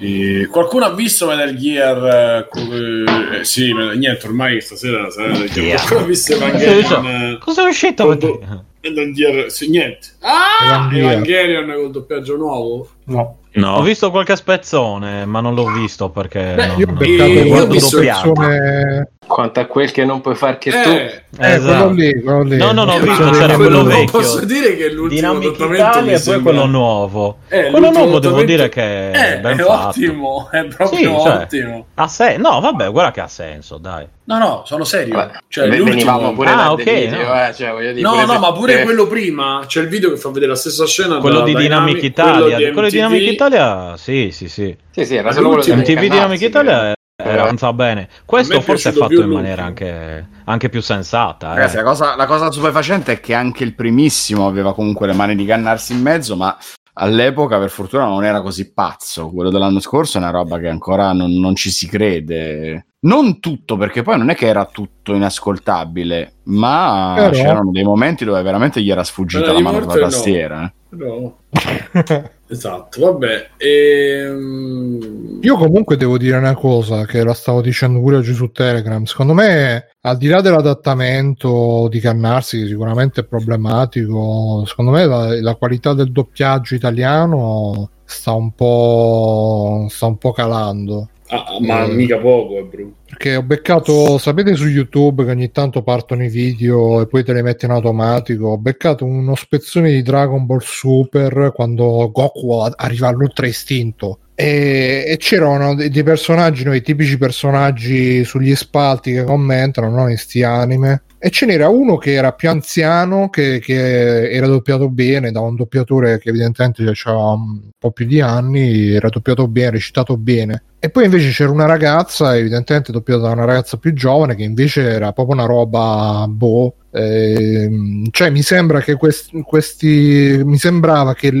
E 0.00 0.46
qualcuno 0.52 0.84
ha 0.84 0.94
visto 0.94 1.26
Metal 1.26 1.56
Gear? 1.56 2.46
Eh, 2.54 3.38
eh, 3.38 3.44
sì, 3.44 3.72
niente, 3.72 4.26
ormai 4.26 4.60
stasera 4.60 5.10
sarà. 5.10 5.32
Qualcuno 5.36 6.00
ha 6.00 6.04
visto 6.04 6.32
Evangelion? 6.32 7.38
Cosa 7.40 7.64
è 7.64 7.68
uscito? 7.68 8.06
Metal 8.06 9.12
Gear, 9.12 9.50
sì, 9.50 9.68
niente. 9.68 10.10
Ah, 10.20 10.88
Evangelion 10.92 11.72
col 11.74 11.90
doppiaggio 11.90 12.36
nuovo? 12.36 12.90
No. 13.04 13.38
No. 13.54 13.76
Ho 13.76 13.82
visto 13.82 14.10
qualche 14.10 14.34
spezzone, 14.34 15.26
ma 15.26 15.40
non 15.40 15.54
l'ho 15.54 15.70
visto 15.70 16.10
perché 16.10 16.54
Beh, 16.56 16.66
non, 16.66 16.78
io 16.78 16.88
ho 16.88 16.92
beccato 16.92 17.78
spezzone... 17.78 19.08
Quanto 19.26 19.58
a 19.58 19.64
quel 19.64 19.90
che 19.90 20.04
non 20.04 20.20
puoi 20.20 20.34
fare 20.34 20.58
che 20.58 20.68
eh, 20.68 20.82
tu. 20.82 20.90
Eh, 20.90 21.54
esatto. 21.54 21.86
quello 21.86 21.92
lì, 21.92 22.22
quello 22.22 22.42
lì. 22.42 22.56
No, 22.58 22.72
no, 22.72 22.84
no, 22.84 22.92
ho 22.92 23.00
visto 23.00 23.30
c'era 23.30 23.54
quello, 23.54 23.82
quello 23.82 23.84
vecchio. 23.84 24.18
Posso 24.18 24.44
dire 24.44 24.76
che 24.76 24.90
l'ultimo 24.90 25.40
Italia 25.40 25.98
e 25.98 26.04
poi 26.04 26.18
sembra... 26.18 26.52
quello 26.52 26.66
nuovo. 26.66 27.38
Eh, 27.48 27.70
quello 27.70 27.90
nuovo 27.90 28.18
devo 28.18 28.42
dire 28.42 28.68
che 28.68 29.10
è, 29.12 29.40
ben 29.40 29.56
è 29.56 29.64
ottimo, 29.64 30.48
è 30.50 30.64
proprio 30.66 30.98
sì, 30.98 31.04
cioè, 31.04 31.36
ottimo. 31.36 31.86
Ha 31.94 32.06
sen- 32.06 32.40
no, 32.40 32.60
vabbè, 32.60 32.90
guarda 32.90 33.12
che 33.12 33.20
ha 33.22 33.28
senso, 33.28 33.78
dai. 33.78 34.06
No, 34.26 34.38
no, 34.38 34.62
sono 34.66 34.84
serio. 34.84 35.14
Beh, 35.14 35.30
cioè, 35.48 35.68
venivamo 35.68 36.32
pure 36.34 36.50
ah, 36.50 36.72
ok. 36.72 36.82
Video, 36.82 37.22
no. 37.22 37.46
Eh, 37.46 37.54
cioè, 37.54 37.92
dire, 37.92 38.00
no, 38.00 38.24
no, 38.24 38.38
ma 38.38 38.52
pure 38.52 38.80
eh. 38.80 38.84
quello 38.84 39.06
prima. 39.06 39.62
C'è 39.66 39.80
il 39.80 39.88
video 39.88 40.10
che 40.10 40.16
fa 40.16 40.28
vedere 40.28 40.48
la 40.48 40.56
stessa 40.56 40.86
scena. 40.86 41.18
Quello 41.18 41.42
di 41.42 41.54
Dynamic 41.54 42.02
Italia. 42.02 42.72
Quello 42.72 42.88
di 42.88 42.93
Dynamic 42.94 43.32
Italia, 43.32 43.96
sì, 43.96 44.30
sì, 44.32 44.48
sì. 44.48 44.76
Sì, 44.90 45.04
sì, 45.04 45.16
era 45.16 45.32
solo 45.32 45.56
MTV 45.56 46.00
Dynamic 46.00 46.40
Italia 46.40 46.94
eh, 47.16 47.38
avanza 47.38 47.72
bene. 47.72 48.08
Questo 48.24 48.60
forse 48.60 48.90
è 48.90 48.92
fatto 48.92 49.20
in 49.20 49.28
maniera 49.28 49.64
anche, 49.64 50.28
anche, 50.44 50.68
più 50.68 50.82
sensata. 50.82 51.52
Eh. 51.52 51.54
Ragazzi, 51.54 51.76
la 51.76 51.82
cosa, 51.84 52.16
la 52.16 52.26
cosa 52.26 52.50
stupefacente 52.50 53.12
è 53.12 53.20
che 53.20 53.34
anche 53.34 53.62
il 53.62 53.74
primissimo 53.74 54.46
aveva 54.46 54.74
comunque 54.74 55.06
le 55.06 55.12
mani 55.12 55.36
di 55.36 55.44
cannarsi 55.44 55.92
in 55.92 56.02
mezzo, 56.02 56.34
ma 56.34 56.56
all'epoca 56.94 57.58
per 57.58 57.70
fortuna 57.70 58.06
non 58.06 58.24
era 58.24 58.42
così 58.42 58.72
pazzo. 58.72 59.30
Quello 59.30 59.50
dell'anno 59.50 59.80
scorso 59.80 60.18
è 60.18 60.20
una 60.20 60.30
roba 60.30 60.58
che 60.58 60.68
ancora 60.68 61.12
non, 61.12 61.32
non 61.32 61.54
ci 61.54 61.70
si 61.70 61.86
crede. 61.86 62.86
Non 63.04 63.38
tutto, 63.38 63.76
perché 63.76 64.02
poi 64.02 64.16
non 64.16 64.30
è 64.30 64.34
che 64.34 64.46
era 64.46 64.64
tutto 64.64 65.14
inascoltabile, 65.14 66.36
ma 66.44 67.12
Però... 67.16 67.30
c'erano 67.30 67.70
dei 67.70 67.84
momenti 67.84 68.24
dove 68.24 68.40
veramente 68.40 68.82
gli 68.82 68.90
era 68.90 69.04
sfuggita 69.04 69.52
la 69.52 69.60
mano 69.60 69.80
dalla 69.80 70.08
tastiera. 70.08 70.60
No. 70.60 70.66
Eh. 70.70 70.72
No. 70.96 71.36
esatto, 72.48 73.00
vabbè. 73.00 73.50
Ehm... 73.58 75.38
Io 75.42 75.56
comunque 75.56 75.98
devo 75.98 76.16
dire 76.16 76.38
una 76.38 76.54
cosa 76.54 77.04
che 77.04 77.22
la 77.22 77.34
stavo 77.34 77.60
dicendo 77.60 78.00
pure 78.00 78.16
oggi 78.16 78.32
su 78.32 78.50
Telegram. 78.52 79.04
Secondo 79.04 79.34
me, 79.34 79.88
al 80.00 80.16
di 80.16 80.28
là 80.28 80.40
dell'adattamento 80.40 81.88
di 81.90 82.00
Cannarsi, 82.00 82.60
che 82.60 82.66
sicuramente 82.68 83.20
è 83.20 83.24
problematico, 83.24 84.64
secondo 84.66 84.92
me 84.92 85.04
la, 85.04 85.40
la 85.42 85.54
qualità 85.56 85.92
del 85.92 86.10
doppiaggio 86.10 86.74
italiano 86.74 87.90
sta 88.04 88.32
un 88.32 88.52
po', 88.52 89.86
sta 89.90 90.06
un 90.06 90.16
po 90.16 90.32
calando. 90.32 91.08
Ah, 91.28 91.56
ma 91.60 91.84
eh, 91.84 91.92
mica 91.92 92.18
poco, 92.18 92.58
è 92.58 92.62
brutto. 92.62 92.96
Perché 93.06 93.36
ho 93.36 93.42
beccato, 93.42 94.18
sapete 94.18 94.54
su 94.54 94.66
YouTube 94.66 95.24
che 95.24 95.30
ogni 95.30 95.50
tanto 95.50 95.82
partono 95.82 96.22
i 96.24 96.28
video 96.28 97.00
e 97.00 97.06
poi 97.06 97.24
te 97.24 97.32
li 97.32 97.42
metti 97.42 97.64
in 97.64 97.70
automatico. 97.70 98.48
Ho 98.48 98.58
beccato 98.58 99.04
uno 99.04 99.34
spezzone 99.34 99.90
di 99.90 100.02
Dragon 100.02 100.44
Ball 100.44 100.60
Super 100.60 101.52
quando 101.54 102.10
Goku 102.12 102.50
arriva 102.76 103.08
all'ultra 103.08 103.46
istinto. 103.46 104.18
E, 104.34 105.04
e 105.06 105.16
c'erano 105.16 105.74
dei, 105.74 105.90
dei 105.90 106.02
personaggi, 106.02 106.64
no, 106.64 106.74
i 106.74 106.82
tipici 106.82 107.16
personaggi 107.16 108.24
sugli 108.24 108.54
spalti 108.54 109.12
che 109.12 109.24
commentano 109.24 109.88
no, 109.88 110.08
in 110.08 110.18
sti 110.18 110.42
anime 110.42 111.02
e 111.24 111.30
ce 111.30 111.46
n'era 111.46 111.68
uno 111.68 111.96
che 111.96 112.12
era 112.12 112.34
più 112.34 112.50
anziano, 112.50 113.30
che, 113.30 113.58
che 113.58 114.30
era 114.30 114.46
doppiato 114.46 114.90
bene 114.90 115.30
da 115.30 115.40
un 115.40 115.56
doppiatore 115.56 116.18
che 116.18 116.28
evidentemente 116.28 116.82
aveva 116.82 117.30
un 117.30 117.70
po' 117.78 117.92
più 117.92 118.04
di 118.04 118.20
anni, 118.20 118.90
era 118.90 119.08
doppiato 119.08 119.48
bene, 119.48 119.70
recitato 119.70 120.18
bene. 120.18 120.64
E 120.78 120.90
poi 120.90 121.06
invece 121.06 121.30
c'era 121.30 121.50
una 121.50 121.64
ragazza, 121.64 122.36
evidentemente 122.36 122.92
doppiata 122.92 123.22
da 123.22 123.30
una 123.30 123.46
ragazza 123.46 123.78
più 123.78 123.94
giovane, 123.94 124.34
che 124.34 124.42
invece 124.42 124.82
era 124.82 125.12
proprio 125.12 125.36
una 125.36 125.46
roba 125.46 126.26
boh. 126.28 126.74
Eh, 126.90 128.02
cioè 128.10 128.28
mi 128.28 128.42
sembra 128.42 128.82
che 128.82 128.96
questi, 128.96 129.40
questi 129.46 130.42
mi 130.44 130.58
sembrava 130.58 131.14
che 131.14 131.32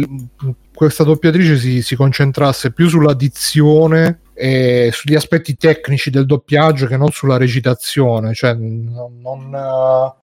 questa 0.74 1.04
doppiatrice 1.04 1.58
si, 1.58 1.82
si 1.82 1.94
concentrasse 1.94 2.72
più 2.72 2.88
sulla 2.88 3.12
dizione 3.12 4.20
e 4.34 4.90
sugli 4.92 5.14
aspetti 5.14 5.56
tecnici 5.56 6.10
del 6.10 6.26
doppiaggio 6.26 6.86
che 6.86 6.96
non 6.96 7.10
sulla 7.10 7.36
recitazione. 7.36 8.34
Cioè, 8.34 8.54
non, 8.54 9.20
non, 9.20 9.50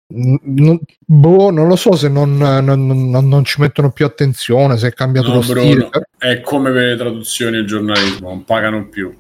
non, 0.08 0.80
boh, 1.00 1.50
non 1.50 1.68
lo 1.68 1.76
so 1.76 1.96
se 1.96 2.10
non, 2.10 2.38
non, 2.38 3.44
ci 3.46 3.62
mettono 3.62 3.92
più 3.92 4.06
attenzione, 4.06 4.78
se 4.78 4.90
è 4.90 4.94
cambiato 4.94 5.30
no, 5.30 5.36
lo 5.36 5.42
Bruno, 5.42 5.62
stile. 5.62 5.90
È 6.18 6.42
come 6.42 6.72
per 6.72 6.84
le 6.84 6.96
traduzioni 6.98 7.56
e 7.56 7.60
il 7.62 7.68
giornalismo, 7.68 8.30
non 8.30 8.44
pagano 8.44 8.88
più. 8.90 9.18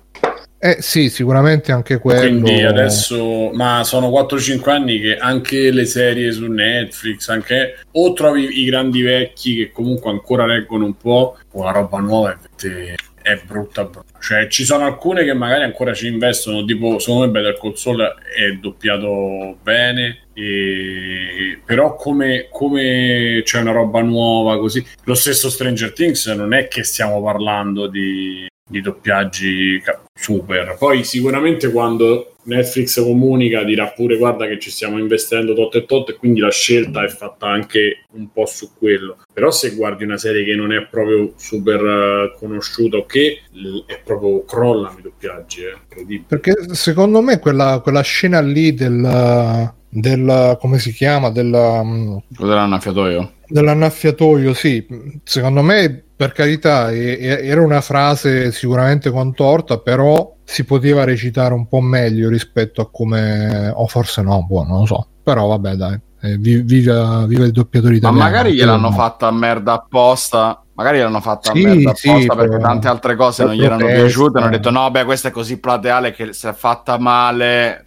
Eh 0.64 0.78
sì, 0.80 1.10
sicuramente 1.10 1.72
anche 1.72 1.98
quello. 1.98 2.20
Quindi 2.20 2.62
adesso, 2.62 3.50
ma 3.52 3.84
sono 3.84 4.10
4-5 4.10 4.70
anni 4.70 5.00
che 5.00 5.18
anche 5.18 5.72
le 5.72 5.86
serie 5.86 6.32
su 6.32 6.46
Netflix, 6.46 7.30
anche 7.30 7.80
o 7.94 8.14
trovi 8.14 8.60
i 8.62 8.66
grandi 8.66 9.02
vecchi 9.02 9.56
che 9.56 9.72
comunque 9.72 10.12
ancora 10.12 10.46
reggono 10.46 10.86
un 10.86 10.96
po', 10.96 11.36
o 11.54 11.64
la 11.64 11.72
roba 11.72 11.98
nuova 11.98 12.30
è, 12.30 12.94
è 13.22 13.40
brutta, 13.46 13.86
brutta. 13.86 14.20
Cioè, 14.20 14.48
ci 14.48 14.64
sono 14.64 14.86
alcune 14.86 15.24
che 15.24 15.34
magari 15.34 15.64
ancora 15.64 15.94
ci 15.94 16.08
investono, 16.08 16.64
tipo, 16.66 17.00
secondo 17.00 17.26
me 17.26 17.32
Better 17.32 17.58
Saul 17.76 18.02
è 18.02 18.52
doppiato 18.60 19.58
bene, 19.62 20.28
e... 20.34 21.60
però 21.66 21.96
come, 21.96 22.48
come 22.52 23.42
c'è 23.44 23.60
una 23.60 23.72
roba 23.72 24.02
nuova 24.02 24.58
così, 24.60 24.86
lo 25.06 25.14
stesso 25.14 25.50
Stranger 25.50 25.94
Things 25.94 26.26
non 26.28 26.54
è 26.54 26.68
che 26.68 26.84
stiamo 26.84 27.22
parlando 27.22 27.88
di 27.88 28.50
di 28.72 28.80
doppiaggi 28.82 29.84
super. 30.14 30.78
Poi 30.80 31.04
sicuramente 31.04 31.70
quando 31.72 32.31
Netflix 32.44 33.02
comunica 33.04 33.64
dirà 33.64 33.88
pure 33.88 34.18
guarda 34.18 34.48
che 34.48 34.60
ci 34.60 34.70
stiamo 34.72 34.98
investendo 34.98 35.54
tot 35.54 35.76
e 35.76 35.86
tot 35.86 36.10
e 36.10 36.16
quindi 36.16 36.40
la 36.40 36.52
scelta 36.52 37.04
è 37.04 37.08
fatta 37.08 37.48
anche 37.48 38.06
un 38.14 38.32
po' 38.32 38.46
su 38.46 38.72
quello. 38.78 39.18
Però 39.34 39.52
se 39.52 39.76
guardi 39.76 40.04
una 40.04 40.18
serie 40.18 40.44
che 40.44 40.56
non 40.56 40.72
è 40.72 40.86
proprio 40.88 41.34
super 41.38 41.82
uh, 41.82 42.38
conosciuta 42.38 42.98
o 42.98 43.06
che 43.06 43.42
è 43.86 44.02
proprio 44.04 44.44
crollano 44.44 44.98
i 45.00 45.02
doppiaggi, 45.02 45.62
eh. 45.62 46.24
Perché 46.28 46.54
secondo 46.72 47.22
me 47.22 47.40
quella, 47.40 47.80
quella 47.82 48.02
scena 48.02 48.42
lì 48.42 48.74
del, 48.74 49.74
del 49.92 50.58
come 50.60 50.80
si 50.80 50.94
chiama 50.94 51.30
del, 51.30 51.54
um, 51.54 52.22
dell'annaffiatoio 52.28 53.34
dell'annaffiatoio 53.48 54.54
sì 54.54 54.86
secondo 55.24 55.62
me 55.62 56.06
per 56.22 56.34
carità, 56.34 56.94
era 56.94 57.64
una 57.64 57.82
frase 57.82 58.52
sicuramente 58.52 59.10
contorta, 59.10 59.80
però 59.80 60.36
si 60.44 60.66
poteva 60.66 61.04
recitare 61.04 61.56
un 61.56 61.68
po' 61.68 61.82
meglio 61.82 62.30
rispetto 62.30 62.82
a 62.82 62.92
come, 62.92 63.74
o 63.74 63.88
forse 63.88 64.22
no, 64.22 64.46
buono, 64.46 64.70
non 64.70 64.80
lo 64.82 64.86
so. 64.86 65.08
Però 65.24 65.48
vabbè, 65.48 65.74
dai, 65.74 66.00
eh, 66.22 66.38
viva, 66.38 67.26
viva 67.26 67.46
il 67.46 67.52
doppiatore 67.52 67.96
italiano. 67.96 68.20
Ma 68.20 68.30
magari 68.30 68.54
gliel'hanno 68.54 68.90
no. 68.90 68.96
fatta 68.96 69.26
a 69.26 69.32
merda 69.32 69.74
apposta. 69.74 70.64
Magari 70.74 71.00
l'hanno 71.00 71.22
fatta 71.22 71.54
sì, 71.54 71.64
a 71.64 71.68
merda 71.68 71.90
apposta 71.90 72.20
sì, 72.20 72.28
perché 72.28 72.60
tante 72.60 72.88
altre 72.88 73.16
cose 73.16 73.44
non 73.44 73.56
gli 73.56 73.64
erano 73.64 73.86
piaciute. 73.88 74.38
Hanno 74.38 74.50
detto: 74.52 74.70
no, 74.70 74.92
beh, 74.92 75.06
questa 75.06 75.30
è 75.30 75.32
così 75.32 75.60
plateale 75.60 76.12
che 76.12 76.34
se 76.34 76.50
è 76.50 76.54
fatta 76.54 77.00
male 77.00 77.84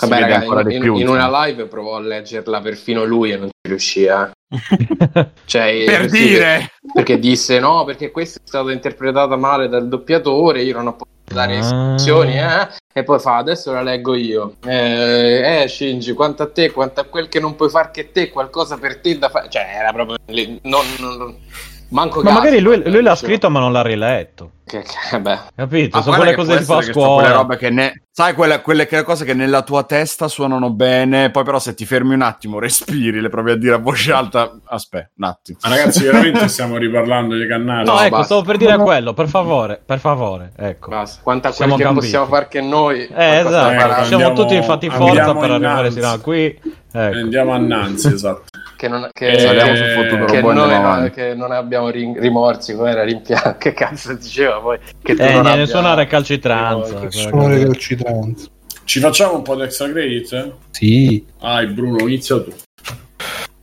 Vabbè, 0.00 0.20
ragazzi, 0.20 0.74
in, 0.74 0.84
in, 0.84 0.96
in, 0.96 1.08
una 1.08 1.44
live 1.44 1.66
provò 1.66 1.96
a 1.96 2.00
leggerla 2.00 2.60
perfino 2.60 3.04
lui 3.04 3.32
e 3.32 3.36
non 3.36 3.48
ci 3.48 3.68
riuscì. 3.68 4.04
Eh. 4.04 4.30
cioè, 5.44 5.84
per 5.84 6.08
sì, 6.08 6.26
dire 6.26 6.72
perché 6.92 7.18
disse 7.18 7.58
no, 7.58 7.84
perché 7.84 8.10
questa 8.10 8.38
è 8.38 8.42
stata 8.44 8.72
interpretata 8.72 9.36
male 9.36 9.68
dal 9.68 9.88
doppiatore. 9.88 10.62
Io 10.62 10.74
non 10.74 10.88
ho 10.88 10.92
potuto 10.92 11.34
dare 11.34 11.58
istruzioni, 11.58 12.40
ah. 12.40 12.62
eh? 12.62 12.68
E 12.92 13.04
poi 13.04 13.20
fa 13.20 13.36
adesso 13.36 13.72
la 13.72 13.82
leggo 13.82 14.14
io. 14.14 14.56
Eh, 14.64 15.62
eh, 15.62 15.68
Shinji, 15.68 16.12
quanto 16.12 16.42
a 16.42 16.50
te, 16.50 16.72
quanto 16.72 17.00
a 17.00 17.04
quel 17.04 17.28
che 17.28 17.38
non 17.38 17.54
puoi 17.54 17.70
far 17.70 17.90
che 17.90 18.10
te, 18.10 18.30
qualcosa 18.30 18.78
per 18.78 19.00
te 19.00 19.16
da 19.16 19.28
fare. 19.28 19.48
Cioè, 19.48 19.64
era 19.78 19.92
proprio. 19.92 20.16
Non, 20.62 20.84
non, 20.98 21.36
Manco 21.90 22.22
ma 22.22 22.32
magari 22.32 22.60
lui, 22.60 22.82
lui 22.88 23.02
l'ha 23.02 23.14
scritto 23.14 23.50
ma 23.50 23.58
non 23.58 23.72
l'ha 23.72 23.82
riletto. 23.82 24.52
Che, 24.64 24.84
che, 24.84 25.20
beh. 25.20 25.38
Capito? 25.56 25.96
Ma 25.96 26.02
sono 26.04 26.16
quelle 26.16 26.34
cose 26.36 26.58
che 26.58 26.62
fa. 26.62 26.76
Quelle 26.76 27.32
robe 27.32 27.56
che 27.56 27.70
ne... 27.70 28.02
Sai, 28.12 28.34
quelle, 28.34 28.60
quelle 28.60 28.86
cose 29.02 29.24
che 29.24 29.34
nella 29.34 29.62
tua 29.62 29.82
testa 29.82 30.28
suonano 30.28 30.70
bene, 30.70 31.30
poi 31.30 31.42
però 31.42 31.58
se 31.58 31.74
ti 31.74 31.84
fermi 31.84 32.14
un 32.14 32.22
attimo, 32.22 32.60
respiri, 32.60 33.20
le 33.20 33.28
provi 33.28 33.52
a 33.52 33.56
dire 33.56 33.74
a 33.74 33.78
voce 33.78 34.12
alta, 34.12 34.60
aspetta, 34.66 35.10
un 35.16 35.24
attimo. 35.24 35.58
Ma 35.62 35.70
ragazzi, 35.70 36.04
veramente 36.04 36.46
stiamo 36.46 36.76
riparlando 36.76 37.34
di 37.34 37.46
cannate. 37.48 37.84
No, 37.84 37.94
no 37.94 38.00
ecco, 38.00 38.10
basta. 38.10 38.24
stavo 38.26 38.42
per 38.42 38.56
dire 38.58 38.76
quello, 38.76 39.12
per 39.14 39.28
favore, 39.28 39.80
per 39.84 39.98
favore, 39.98 40.52
ecco. 40.56 40.90
Basta. 40.90 41.20
Quanta 41.22 41.50
che 41.50 41.66
possiamo 41.66 42.26
fare 42.26 42.46
che 42.48 42.60
noi. 42.60 43.06
Eh, 43.06 43.36
esatto, 43.38 44.04
siamo 44.04 44.32
tutti 44.34 44.54
infatti 44.54 44.88
forza 44.90 45.34
per 45.34 45.50
arrivare 45.50 45.90
fino 45.90 46.10
a 46.10 46.18
qui. 46.20 46.60
Ecco. 46.92 47.18
Andiamo 47.18 47.52
a 47.52 47.58
Nanzi, 47.58 48.08
esatto. 48.14 48.44
che 48.76 48.88
non, 48.88 49.08
che, 49.12 49.38
sul 49.38 49.58
fottuto 49.94 50.24
che, 50.24 50.40
noi, 50.40 51.10
che 51.10 51.34
non 51.34 51.52
abbiamo 51.52 51.88
rimorsi, 51.88 52.74
come 52.74 52.90
era 52.90 53.04
rimpianto, 53.04 53.56
che 53.58 53.72
cazzo 53.72 54.14
diceva 54.14 54.58
poi? 54.60 54.78
Che 55.02 55.14
tu 55.14 55.22
eh, 55.22 55.32
non 55.32 55.46
abbia... 55.46 55.66
suonare 55.66 56.06
calcitranza. 56.06 57.10
Suonare 57.10 57.64
calcitranza. 57.64 58.48
Ci 58.84 58.98
facciamo 58.98 59.36
un 59.36 59.42
po' 59.42 59.54
di 59.54 59.62
extra 59.62 59.88
credit? 59.88 60.52
Sì. 60.70 61.24
Ah, 61.40 61.64
Bruno, 61.66 61.98
inizia 62.08 62.40
tu. 62.42 62.52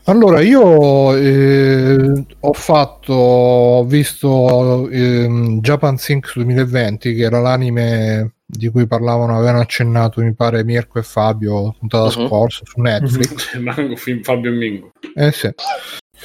Allora, 0.05 0.39
io 0.39 1.13
eh, 1.17 2.23
ho 2.39 2.53
fatto, 2.53 3.13
ho 3.13 3.83
visto 3.83 4.87
eh, 4.89 5.57
Japan 5.59 5.97
Sync 5.97 6.31
2020, 6.33 7.13
che 7.13 7.23
era 7.23 7.41
l'anime 7.41 8.36
di 8.49 8.69
cui 8.69 8.87
parlavano, 8.87 9.35
avevano 9.35 9.59
accennato, 9.59 10.21
mi 10.21 10.33
pare, 10.33 10.63
Mirko 10.63 10.99
e 10.99 11.03
Fabio, 11.03 11.75
puntata 11.77 12.05
uh-huh. 12.05 12.27
scorsa 12.27 12.61
su 12.63 12.79
Netflix. 12.79 13.55
Mango, 13.59 13.95
Fabio 13.95 14.51
e 14.51 14.55
Mingo. 14.55 14.91
Eh 15.13 15.31
sì. 15.33 15.53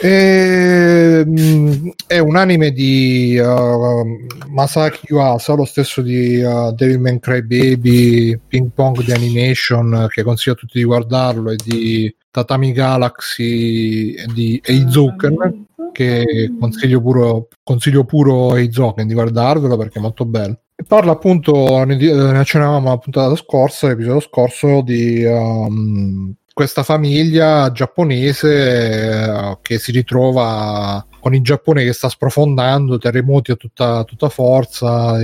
E, 0.00 1.22
mm, 1.26 1.88
è 2.06 2.18
un 2.18 2.36
anime 2.36 2.70
di 2.70 3.36
uh, 3.38 4.26
Masaki 4.48 5.06
Yuasa, 5.08 5.54
lo 5.54 5.64
stesso 5.64 6.00
di 6.00 6.40
uh, 6.40 6.72
Devilman 6.72 7.18
Crybaby, 7.18 8.40
Ping 8.46 8.70
Pong 8.72 9.02
di 9.02 9.12
Animation, 9.12 10.06
che 10.08 10.22
consiglio 10.22 10.54
a 10.54 10.58
tutti 10.58 10.78
di 10.78 10.84
guardarlo, 10.84 11.50
e 11.50 11.56
di 11.56 12.14
Tatami 12.30 12.72
Galaxy 12.72 14.12
e 14.12 14.26
di 14.32 14.60
Eizuken, 14.64 15.66
che 15.92 16.54
consiglio 16.58 17.02
puro, 17.02 17.48
consiglio 17.62 18.04
puro 18.04 18.54
Eizuken 18.56 19.06
di 19.06 19.14
guardarvelo 19.14 19.76
perché 19.76 19.98
è 19.98 20.02
molto 20.02 20.24
bello. 20.24 20.58
Parla 20.86 21.12
appunto, 21.12 21.84
ne, 21.84 21.96
ne 21.96 22.38
accennavamo 22.38 22.88
la 22.88 22.98
puntata 22.98 23.36
scorsa, 23.36 23.88
l'episodio 23.88 24.20
scorso, 24.20 24.82
di 24.82 25.24
um, 25.24 26.34
questa 26.52 26.82
famiglia 26.82 27.70
giapponese 27.72 29.22
eh, 29.22 29.58
che 29.62 29.78
si 29.78 29.90
ritrova 29.92 31.04
con 31.18 31.34
il 31.34 31.42
Giappone 31.42 31.84
che 31.84 31.92
sta 31.92 32.08
sprofondando, 32.08 32.98
terremoti 32.98 33.52
a 33.52 33.56
tutta, 33.56 34.02
tutta 34.04 34.28
forza, 34.28 35.16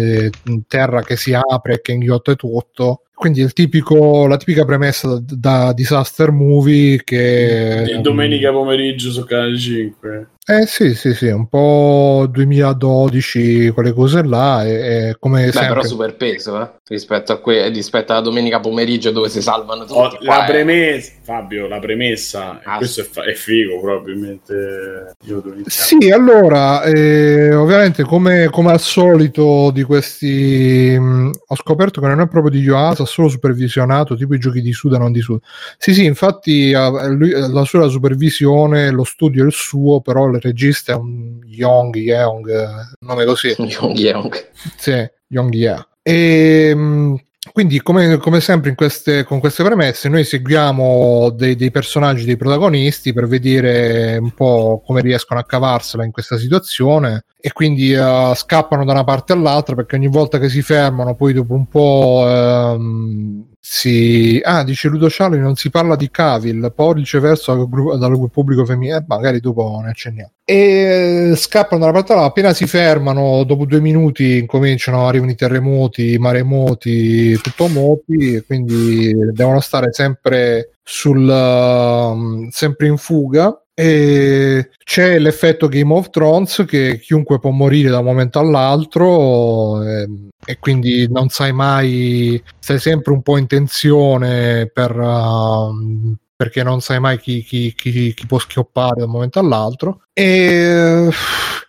terra 0.68 1.02
che 1.02 1.16
si 1.16 1.34
apre 1.34 1.74
e 1.74 1.80
che 1.80 1.92
inghiotte 1.92 2.36
tutto. 2.36 3.02
Quindi 3.12 3.40
il 3.40 3.52
tipico, 3.52 4.28
la 4.28 4.36
tipica 4.36 4.64
premessa 4.64 5.18
da, 5.20 5.34
da 5.34 5.72
disaster 5.72 6.30
movie 6.30 7.02
che... 7.02 7.98
Domenica 8.00 8.52
pomeriggio 8.52 9.10
su 9.10 9.24
Canale 9.24 9.58
5. 9.58 10.28
Eh 10.50 10.66
sì, 10.66 10.94
sì, 10.94 11.12
sì, 11.12 11.26
un 11.26 11.46
po' 11.46 12.26
2012, 12.30 13.68
quelle 13.74 13.92
cose 13.92 14.22
là, 14.22 14.64
e, 14.64 15.08
e 15.08 15.16
come 15.18 15.44
Beh, 15.44 15.52
sempre... 15.52 15.68
però 15.68 15.82
super 15.82 16.16
peso, 16.16 16.58
eh? 16.62 16.70
rispetto, 16.88 17.32
a 17.32 17.38
que- 17.38 17.68
rispetto 17.68 18.12
alla 18.12 18.22
domenica 18.22 18.58
pomeriggio 18.58 19.10
dove 19.10 19.28
si 19.28 19.42
salvano 19.42 19.84
tutti. 19.84 19.98
Oh, 19.98 20.18
la 20.20 20.44
premessa, 20.46 21.10
è... 21.10 21.14
Fabio, 21.22 21.68
la 21.68 21.78
premessa, 21.78 22.60
ah, 22.64 22.78
questo 22.78 23.02
sì. 23.02 23.08
è, 23.08 23.12
fa- 23.12 23.24
è, 23.24 23.34
figo 23.34 23.78
probabilmente. 23.80 25.12
Io 25.24 25.42
sì, 25.66 26.10
allora, 26.10 26.82
eh, 26.82 27.54
ovviamente 27.54 28.04
come, 28.04 28.48
come, 28.50 28.70
al 28.70 28.80
solito 28.80 29.70
di 29.70 29.82
questi... 29.82 30.96
Mh, 30.98 31.30
ho 31.46 31.56
scoperto 31.56 32.00
che 32.00 32.06
non 32.06 32.20
è 32.20 32.28
proprio 32.28 32.50
di 32.50 32.60
Yoasa, 32.60 33.04
solo 33.04 33.28
supervisionato, 33.28 34.16
tipo 34.16 34.34
i 34.34 34.38
giochi 34.38 34.62
di 34.62 34.72
Suda, 34.72 34.96
non 34.96 35.12
di 35.12 35.20
Suda. 35.20 35.40
Sì, 35.76 35.92
sì, 35.92 36.06
infatti 36.06 36.72
lui, 36.72 37.30
la 37.30 37.64
sua 37.64 37.88
supervisione, 37.88 38.90
lo 38.90 39.04
studio 39.04 39.42
è 39.42 39.46
il 39.46 39.52
suo, 39.52 40.00
però 40.00 40.37
il 40.38 40.42
regista 40.42 40.92
è 40.92 40.96
un 40.96 41.40
Young 41.44 41.94
Yeong, 41.94 42.96
nome 43.00 43.24
così. 43.24 43.54
Young 43.58 43.96
Yeong. 43.96 44.50
Sì, 44.76 45.08
Young 45.28 45.52
Yeong. 45.52 45.86
E 46.02 46.68
ehm, 46.70 47.20
quindi, 47.52 47.80
come, 47.82 48.18
come 48.18 48.40
sempre 48.40 48.74
queste, 48.74 49.24
con 49.24 49.40
queste 49.40 49.62
premesse, 49.64 50.08
noi 50.08 50.24
seguiamo 50.24 51.30
dei, 51.30 51.56
dei, 51.56 51.70
personaggi, 51.70 52.24
dei 52.24 52.36
protagonisti 52.36 53.12
per 53.12 53.26
vedere 53.26 54.16
un 54.16 54.32
po' 54.32 54.82
come 54.84 55.00
riescono 55.00 55.40
a 55.40 55.44
cavarsela 55.44 56.04
in 56.04 56.10
questa 56.10 56.38
situazione 56.38 57.24
e 57.40 57.52
quindi 57.52 57.94
uh, 57.94 58.34
scappano 58.34 58.84
da 58.84 58.92
una 58.92 59.04
parte 59.04 59.32
all'altra 59.32 59.74
perché 59.74 59.96
ogni 59.96 60.08
volta 60.08 60.38
che 60.38 60.48
si 60.48 60.62
fermano, 60.62 61.14
poi 61.14 61.32
dopo 61.32 61.54
un 61.54 61.66
po' 61.66 62.24
um, 62.26 63.46
si... 63.60 64.40
Ah, 64.42 64.64
dice 64.64 64.88
Ludo 64.88 65.08
Charlie, 65.10 65.40
non 65.40 65.56
si 65.56 65.70
parla 65.70 65.96
di 65.96 66.10
Cavill, 66.10 66.72
poi 66.74 66.94
viceversa 66.94 67.54
dal, 67.54 68.30
pubblico 68.30 68.64
femminile, 68.64 68.98
eh, 68.98 69.04
magari 69.06 69.40
dopo 69.40 69.80
ne 69.82 69.90
accenniamo. 69.90 70.32
E 70.44 71.32
scappano 71.36 71.80
dalla 71.80 71.92
parte 71.92 72.12
appena 72.14 72.52
si 72.54 72.66
fermano, 72.66 73.44
dopo 73.44 73.66
due 73.66 73.80
minuti 73.80 74.38
incominciano, 74.38 75.06
arrivano 75.06 75.32
i 75.32 75.36
terremoti, 75.36 76.12
i 76.12 76.18
maremoti, 76.18 77.36
tutto 77.40 77.68
moti, 77.68 78.42
quindi 78.46 79.12
devono 79.32 79.60
stare 79.60 79.92
sempre 79.92 80.70
sul 80.82 81.28
uh, 81.28 82.48
sempre 82.50 82.86
in 82.86 82.96
fuga 82.96 83.54
e 83.80 84.70
c'è 84.82 85.20
l'effetto 85.20 85.68
Game 85.68 85.94
of 85.94 86.10
Thrones 86.10 86.64
che 86.66 86.98
chiunque 86.98 87.38
può 87.38 87.50
morire 87.50 87.90
da 87.90 88.00
un 88.00 88.06
momento 88.06 88.40
all'altro 88.40 89.80
e, 89.84 90.00
ehm, 90.00 90.28
e 90.44 90.58
quindi 90.58 91.06
non 91.08 91.28
sai 91.28 91.52
mai, 91.52 92.42
stai 92.58 92.80
sempre 92.80 93.12
un 93.12 93.22
po' 93.22 93.36
in 93.36 93.46
tensione 93.46 94.66
per, 94.66 94.98
uh, 94.98 96.12
perché 96.34 96.64
non 96.64 96.80
sai 96.80 96.98
mai 96.98 97.20
chi, 97.20 97.44
chi, 97.44 97.72
chi, 97.72 98.12
chi, 98.14 98.26
può 98.26 98.40
schioppare 98.40 98.96
da 98.98 99.04
un 99.04 99.12
momento 99.12 99.38
all'altro. 99.38 100.06
E 100.12 101.08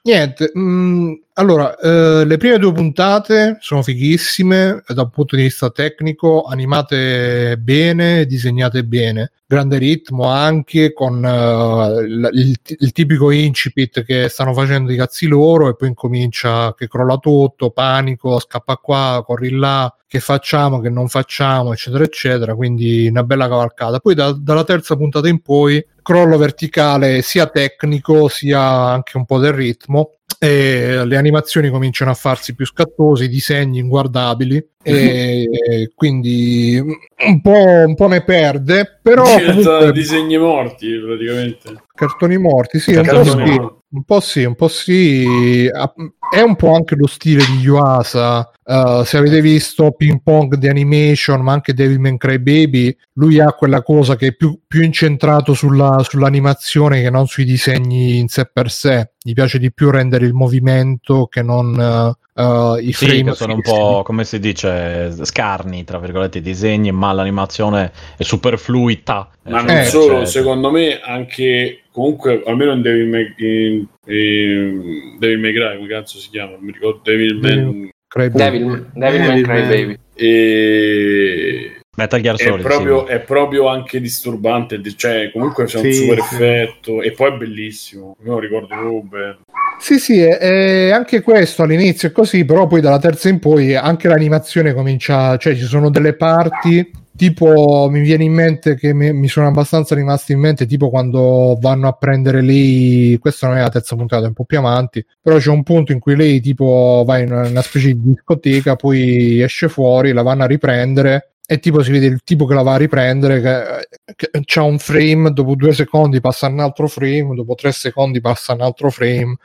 niente, 0.02 0.49
mh, 0.52 0.60
mm, 0.61 1.14
allora, 1.40 1.78
eh, 1.78 2.26
le 2.26 2.36
prime 2.36 2.57
due 2.57 2.74
puntate 2.74 3.60
sono 3.61 3.82
fighissime 3.82 4.84
dal 4.86 5.10
punto 5.10 5.38
di 5.38 5.44
vista 5.44 5.70
tecnico, 5.70 6.44
animate 6.44 7.57
bene, 7.57 8.26
disegnate 8.26 8.84
bene, 8.84 9.32
grande 9.48 9.78
ritmo 9.78 10.26
anche 10.26 10.91
con 10.91 11.24
uh, 11.24 12.02
il, 12.02 12.30
il, 12.34 12.56
il, 12.80 12.91
tipico 12.91 13.32
incipit 13.32 14.03
che 14.03 14.28
stanno 14.28 14.52
facendo 14.52 14.91
i 14.91 14.98
cazzi 14.98 15.28
loro 15.28 15.70
e 15.70 15.78
poi 15.78 15.88
incomincia 15.88 16.74
che 16.76 16.90
crolla 16.90 17.16
tutto, 17.16 17.70
panico, 17.72 18.38
scappa 18.41 18.76
qua, 18.76 19.24
corri 19.26 19.52
là, 19.52 19.95
che 20.07 20.20
facciamo, 20.20 20.82
che 20.82 20.90
non 20.90 21.07
facciamo, 21.07 21.72
eccetera, 21.72 22.03
eccetera. 22.03 22.53
Quindi 22.53 23.07
una 23.07 23.24
bella 23.24 23.48
cavalcata. 23.48 23.99
Poi 23.99 24.14
da, 24.14 24.34
dalla 24.34 24.66
terza 24.66 24.98
puntata 24.98 25.30
in 25.30 25.40
poi 25.40 25.82
crollo 26.10 26.38
verticale 26.38 27.22
sia 27.22 27.45
tecnico 27.45 28.30
sia 28.30 28.60
anche 28.60 29.15
un 29.15 29.26
po' 29.26 29.38
del 29.38 29.53
ritmo 29.53 30.15
e 30.40 31.06
le 31.06 31.18
animazioni 31.18 31.69
cominciano 31.69 32.10
a 32.10 32.15
farsi 32.15 32.56
più 32.56 32.65
scattose, 32.65 33.26
i 33.26 33.30
disegni 33.30 33.77
inguardabili 33.77 34.69
e 34.81 35.91
quindi 35.94 36.81
un 36.81 37.41
po', 37.41 37.84
un 37.86 37.94
po' 37.94 38.07
ne 38.07 38.23
perde, 38.23 38.99
però 39.03 39.23
comunque... 39.23 39.91
disegni 39.91 40.40
morti 40.40 40.98
praticamente. 40.98 41.84
Cartoni 41.94 42.38
morti, 42.40 42.80
sì, 42.80 42.95
un 42.95 43.06
po' 43.06 43.23
sì, 43.23 43.78
un 43.91 44.03
po' 44.03 44.20
sì, 44.20 44.44
un 44.44 44.56
po' 44.56 44.68
sì. 44.68 45.68
È 45.68 46.41
un 46.41 46.56
po' 46.56 46.74
anche 46.74 46.95
lo 46.95 47.07
stile 47.07 47.44
di 47.45 47.57
Yuasa. 47.57 48.52
Uh, 48.64 49.03
se 49.03 49.18
avete 49.18 49.41
visto 49.41 49.91
Ping 49.94 50.22
Pong 50.24 50.53
di 50.56 50.68
Animation, 50.68 51.41
ma 51.41 51.53
anche 51.53 51.74
Devilman 51.74 52.18
Crybaby, 52.18 52.95
lui 53.14 53.40
ha 53.40 53.52
quella 53.53 53.82
cosa 53.82 54.16
che 54.16 54.28
è 54.28 54.36
più, 54.36 54.60
più 54.68 54.84
incentrato 54.84 55.56
sulla, 55.56 56.03
sull'animazione 56.07 57.02
che 57.02 57.10
non 57.10 57.26
sui 57.26 57.45
disegni 57.45 58.20
in 58.20 58.28
sé 58.28 58.48
per 58.53 58.70
sé. 58.70 59.14
Gli 59.20 59.34
piace 59.34 59.57
di 59.57 59.74
più 59.74 59.90
rendere 59.90 60.28
il 60.28 60.34
movimento 60.34 61.26
che 61.26 61.41
non 61.41 62.16
uh, 62.36 62.41
uh, 62.44 62.76
i 62.78 62.94
sì, 62.94 63.07
frame. 63.07 63.32
Che 63.32 63.34
sono 63.34 63.56
un 63.56 63.61
po' 63.61 64.03
come 64.03 64.24
si 64.24 64.38
dice 64.38 65.16
scarni, 65.26 65.84
tra 65.84 65.98
virgolette, 65.98 66.38
i 66.38 66.41
disegni, 66.41 66.91
ma 66.91 67.11
l'animazione 67.11 67.91
è 68.18 68.22
superfluita. 68.22 69.30
Ma 69.45 69.64
non 69.64 69.84
solo, 69.86 70.26
secondo 70.26 70.70
me 70.70 70.99
anche 71.02 71.86
comunque 72.00 72.42
almeno 72.46 72.72
in 72.72 72.82
Devil 72.82 73.08
May, 73.08 73.34
in, 73.38 73.86
in 74.06 75.18
Devil 75.20 75.40
May 75.40 75.54
Cry 75.54 75.76
come 75.76 75.90
cazzo 75.90 76.18
si 76.18 76.30
chiama? 76.30 76.52
Non 76.52 76.62
mi 76.62 76.72
ricordo. 76.72 77.02
Devil 77.04 77.40
Man 77.40 77.90
Cry 78.08 78.30
Devil, 78.30 78.90
Devil 78.94 79.20
May 79.20 79.42
Cry 79.42 79.68
Baby 79.68 79.98
e 80.16 81.82
Metal 81.98 82.22
Gear 82.22 82.38
Solid 82.38 82.60
è 82.60 82.62
proprio, 82.62 83.06
sì. 83.06 83.12
è 83.12 83.20
proprio 83.20 83.68
anche 83.68 84.00
disturbante 84.00 84.82
cioè 84.96 85.30
comunque 85.32 85.66
c'è 85.66 85.80
un 85.80 85.92
super 85.92 86.22
sì. 86.22 86.36
effetto 86.36 87.02
e 87.02 87.12
poi 87.12 87.34
è 87.34 87.38
bellissimo. 87.38 88.16
Io 88.24 88.32
non 88.32 88.40
ricordo 88.40 88.68
proprio 88.68 89.02
bene 89.02 89.38
sì, 89.80 89.98
sì, 89.98 90.20
è, 90.20 90.38
è 90.38 90.90
anche 90.90 91.22
questo 91.22 91.64
all'inizio 91.64 92.10
è 92.10 92.12
così, 92.12 92.44
però 92.44 92.68
poi 92.68 92.82
dalla 92.82 93.00
terza 93.00 93.30
in 93.30 93.40
poi 93.40 93.76
anche 93.76 94.10
l'animazione 94.10 94.74
comincia, 94.74 95.38
cioè 95.38 95.56
ci 95.56 95.64
sono 95.64 95.90
delle 95.90 96.16
parti 96.16 96.92
tipo 97.20 97.90
mi 97.91 98.00
viene 98.00 98.24
in 98.24 98.32
mente 98.32 98.76
che 98.76 98.94
mi, 98.94 99.12
mi, 99.12 99.28
sono 99.28 99.48
abbastanza 99.48 99.94
rimasti 99.94 100.32
in 100.32 100.40
mente 100.40 100.66
tipo 100.66 100.90
quando 100.90 101.58
vanno 101.60 101.90
a 101.90 101.91
prendere 101.91 102.41
lei 102.41 103.18
questa 103.20 103.48
non 103.48 103.58
è 103.58 103.60
la 103.60 103.68
terza 103.68 103.98
puntata 103.98 104.24
è 104.24 104.28
un 104.28 104.34
po' 104.34 104.46
più 104.46 104.58
avanti 104.58 105.06
però 105.22 105.38
c'è 105.38 105.50
un 105.50 105.64
punto 105.64 105.91
in 105.91 106.00
cui 106.00 106.16
lei 106.16 106.40
tipo 106.40 107.04
va 107.06 107.18
in 107.18 107.34
una, 107.34 107.62
specie 107.62 107.88
di 107.88 108.00
discoteca 108.02 108.78
poi 108.78 109.41
esce 109.41 109.68
fuori 109.68 110.14
la 110.14 110.22
vanno 110.22 110.44
a 110.44 110.48
riprendere 110.48 111.34
e 111.46 111.60
tipo 111.60 111.84
si 111.84 111.91
vede 111.91 112.06
il 112.06 112.22
tipo 112.24 112.46
che 112.46 112.54
la 112.54 112.62
va 112.62 112.76
a 112.76 112.78
riprendere 112.78 113.41
che, 113.41 114.16
che 114.16 114.30
c'ha 114.46 114.62
un 114.62 114.80
frame 114.80 115.34
dopo 115.34 115.56
due 115.56 115.74
secondi 115.74 116.22
passa 116.22 116.48
un 116.48 116.62
altro 116.62 116.88
frame 116.88 117.36
dopo 117.36 117.54
tre 117.56 117.74
secondi 117.74 118.22
passa 118.22 118.54
un 118.54 118.62
altro 118.62 118.90
frame 118.90 119.36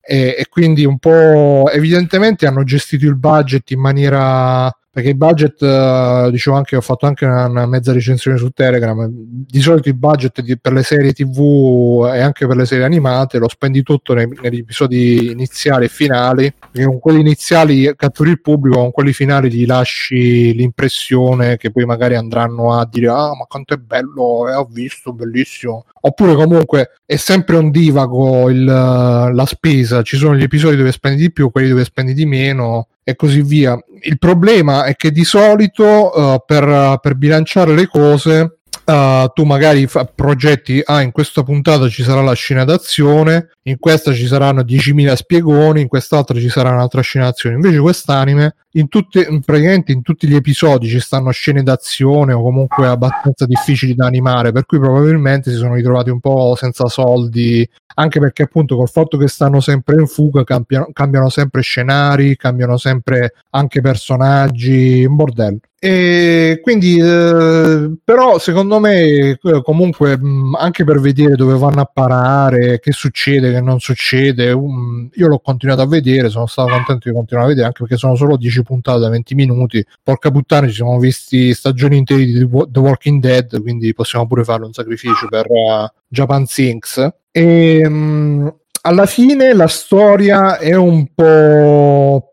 e, 0.00 0.36
e 0.38 0.46
quindi 0.48 0.84
un 0.84 0.98
po' 0.98 1.68
evidentemente 1.72 2.46
hanno 2.46 2.62
gestito 2.62 3.06
il 3.06 3.16
budget 3.16 3.68
in 3.72 3.80
maniera 3.80 4.72
perché 4.96 5.10
il 5.10 5.16
budget, 5.16 5.60
uh, 5.60 6.30
dicevo 6.30 6.56
anche, 6.56 6.74
ho 6.74 6.80
fatto 6.80 7.04
anche 7.04 7.26
una, 7.26 7.44
una, 7.44 7.66
mezza 7.66 7.92
recensione 7.92 8.38
su 8.38 8.48
Telegram, 8.48 9.06
di 9.06 9.60
solito 9.60 9.90
il 9.90 9.94
budget 9.94 10.40
di, 10.40 10.58
per 10.58 10.72
le 10.72 10.82
serie 10.82 11.12
tv 11.12 12.10
e 12.14 12.20
anche 12.20 12.46
per 12.46 12.56
le 12.56 12.64
serie 12.64 12.86
animate 12.86 13.36
lo 13.36 13.46
spendi 13.46 13.82
tutto 13.82 14.14
nei, 14.14 14.26
negli 14.40 14.60
episodi 14.60 15.32
iniziali 15.32 15.84
e 15.84 15.88
finali, 15.88 16.50
perché 16.50 16.86
con 16.86 16.98
quelli 16.98 17.20
iniziali 17.20 17.92
catturi 17.94 18.30
il 18.30 18.40
pubblico, 18.40 18.78
con 18.78 18.90
quelli 18.90 19.12
finali 19.12 19.52
gli 19.52 19.66
lasci 19.66 20.54
l'impressione 20.54 21.58
che 21.58 21.70
poi 21.70 21.84
magari 21.84 22.14
andranno 22.14 22.72
a 22.72 22.88
dire 22.90 23.08
ah 23.08 23.36
ma 23.36 23.44
quanto 23.46 23.74
è 23.74 23.76
bello, 23.76 24.48
eh, 24.48 24.54
ho 24.54 24.64
visto, 24.64 25.12
bellissimo, 25.12 25.84
oppure 26.00 26.34
comunque 26.34 26.92
è 27.04 27.16
sempre 27.16 27.58
un 27.58 27.70
divago 27.70 28.48
il, 28.48 28.64
la 28.64 29.44
spesa, 29.46 30.00
ci 30.00 30.16
sono 30.16 30.34
gli 30.34 30.42
episodi 30.42 30.76
dove 30.76 30.90
spendi 30.90 31.20
di 31.20 31.32
più, 31.32 31.50
quelli 31.50 31.68
dove 31.68 31.84
spendi 31.84 32.14
di 32.14 32.24
meno 32.24 32.88
e 33.08 33.14
così 33.14 33.40
via. 33.40 33.78
Il 34.00 34.18
problema 34.18 34.82
è 34.82 34.96
che 34.96 35.12
di 35.12 35.22
solito 35.22 36.10
uh, 36.12 36.42
per, 36.44 36.98
per 37.00 37.14
bilanciare 37.14 37.72
le 37.72 37.86
cose 37.86 38.55
Uh, 38.88 39.28
tu 39.34 39.42
magari 39.42 39.88
fa, 39.88 40.04
progetti, 40.04 40.80
ah, 40.84 41.02
in 41.02 41.10
questa 41.10 41.42
puntata 41.42 41.88
ci 41.88 42.04
sarà 42.04 42.20
la 42.22 42.34
scena 42.34 42.62
d'azione, 42.62 43.48
in 43.62 43.80
questa 43.80 44.12
ci 44.12 44.28
saranno 44.28 44.62
10.000 44.62 45.12
spiegoni, 45.14 45.80
in 45.80 45.88
quest'altra 45.88 46.38
ci 46.38 46.48
sarà 46.48 46.70
un'altra 46.70 47.00
scena 47.00 47.24
d'azione. 47.24 47.56
Invece 47.56 47.80
quest'anime, 47.80 48.54
in 48.74 48.86
tutte, 48.88 49.26
praticamente 49.44 49.90
in 49.90 50.02
tutti 50.02 50.28
gli 50.28 50.36
episodi 50.36 50.86
ci 50.86 51.00
stanno 51.00 51.32
scene 51.32 51.64
d'azione 51.64 52.32
o 52.32 52.40
comunque 52.42 52.86
abbastanza 52.86 53.44
difficili 53.44 53.96
da 53.96 54.06
animare, 54.06 54.52
per 54.52 54.66
cui 54.66 54.78
probabilmente 54.78 55.50
si 55.50 55.56
sono 55.56 55.74
ritrovati 55.74 56.10
un 56.10 56.20
po' 56.20 56.54
senza 56.56 56.86
soldi, 56.86 57.68
anche 57.94 58.20
perché 58.20 58.44
appunto 58.44 58.76
col 58.76 58.88
fatto 58.88 59.16
che 59.16 59.26
stanno 59.26 59.60
sempre 59.60 59.96
in 59.98 60.06
fuga 60.06 60.44
cambiano, 60.44 60.90
cambiano 60.92 61.28
sempre 61.28 61.60
scenari, 61.62 62.36
cambiano 62.36 62.76
sempre 62.76 63.34
anche 63.50 63.80
personaggi, 63.80 65.04
un 65.04 65.16
bordello. 65.16 65.58
E 65.88 66.58
quindi, 66.62 66.98
eh, 66.98 67.96
però, 68.02 68.40
secondo 68.40 68.80
me, 68.80 69.38
eh, 69.40 69.62
comunque, 69.62 70.18
mh, 70.18 70.56
anche 70.58 70.82
per 70.82 70.98
vedere 70.98 71.36
dove 71.36 71.56
vanno 71.56 71.80
a 71.80 71.84
parare, 71.84 72.80
che 72.80 72.90
succede, 72.90 73.52
che 73.52 73.60
non 73.60 73.78
succede, 73.78 74.50
um, 74.50 75.08
io 75.14 75.28
l'ho 75.28 75.38
continuato 75.38 75.82
a 75.82 75.86
vedere. 75.86 76.28
Sono 76.28 76.46
stato 76.46 76.70
contento 76.70 77.08
di 77.08 77.14
continuare 77.14 77.46
a 77.46 77.50
vedere 77.50 77.66
anche 77.68 77.82
perché 77.82 77.96
sono 77.98 78.16
solo 78.16 78.36
10 78.36 78.64
puntate 78.64 78.98
da 78.98 79.08
20 79.10 79.34
minuti. 79.36 79.86
Porca 80.02 80.32
puttana, 80.32 80.66
ci 80.66 80.74
siamo 80.74 80.98
visti 80.98 81.54
stagioni 81.54 81.98
intere 81.98 82.24
di 82.24 82.48
The 82.68 82.80
Walking 82.80 83.20
Dead, 83.20 83.62
quindi 83.62 83.94
possiamo 83.94 84.26
pure 84.26 84.42
farlo 84.42 84.66
un 84.66 84.72
sacrificio 84.72 85.28
per 85.30 85.46
uh, 85.48 85.86
Japan 86.08 86.46
Things. 86.46 87.08
E 87.30 87.88
mh, 87.88 88.54
alla 88.82 89.06
fine 89.06 89.54
la 89.54 89.68
storia 89.68 90.58
è 90.58 90.74
un 90.74 91.06
po' 91.14 92.28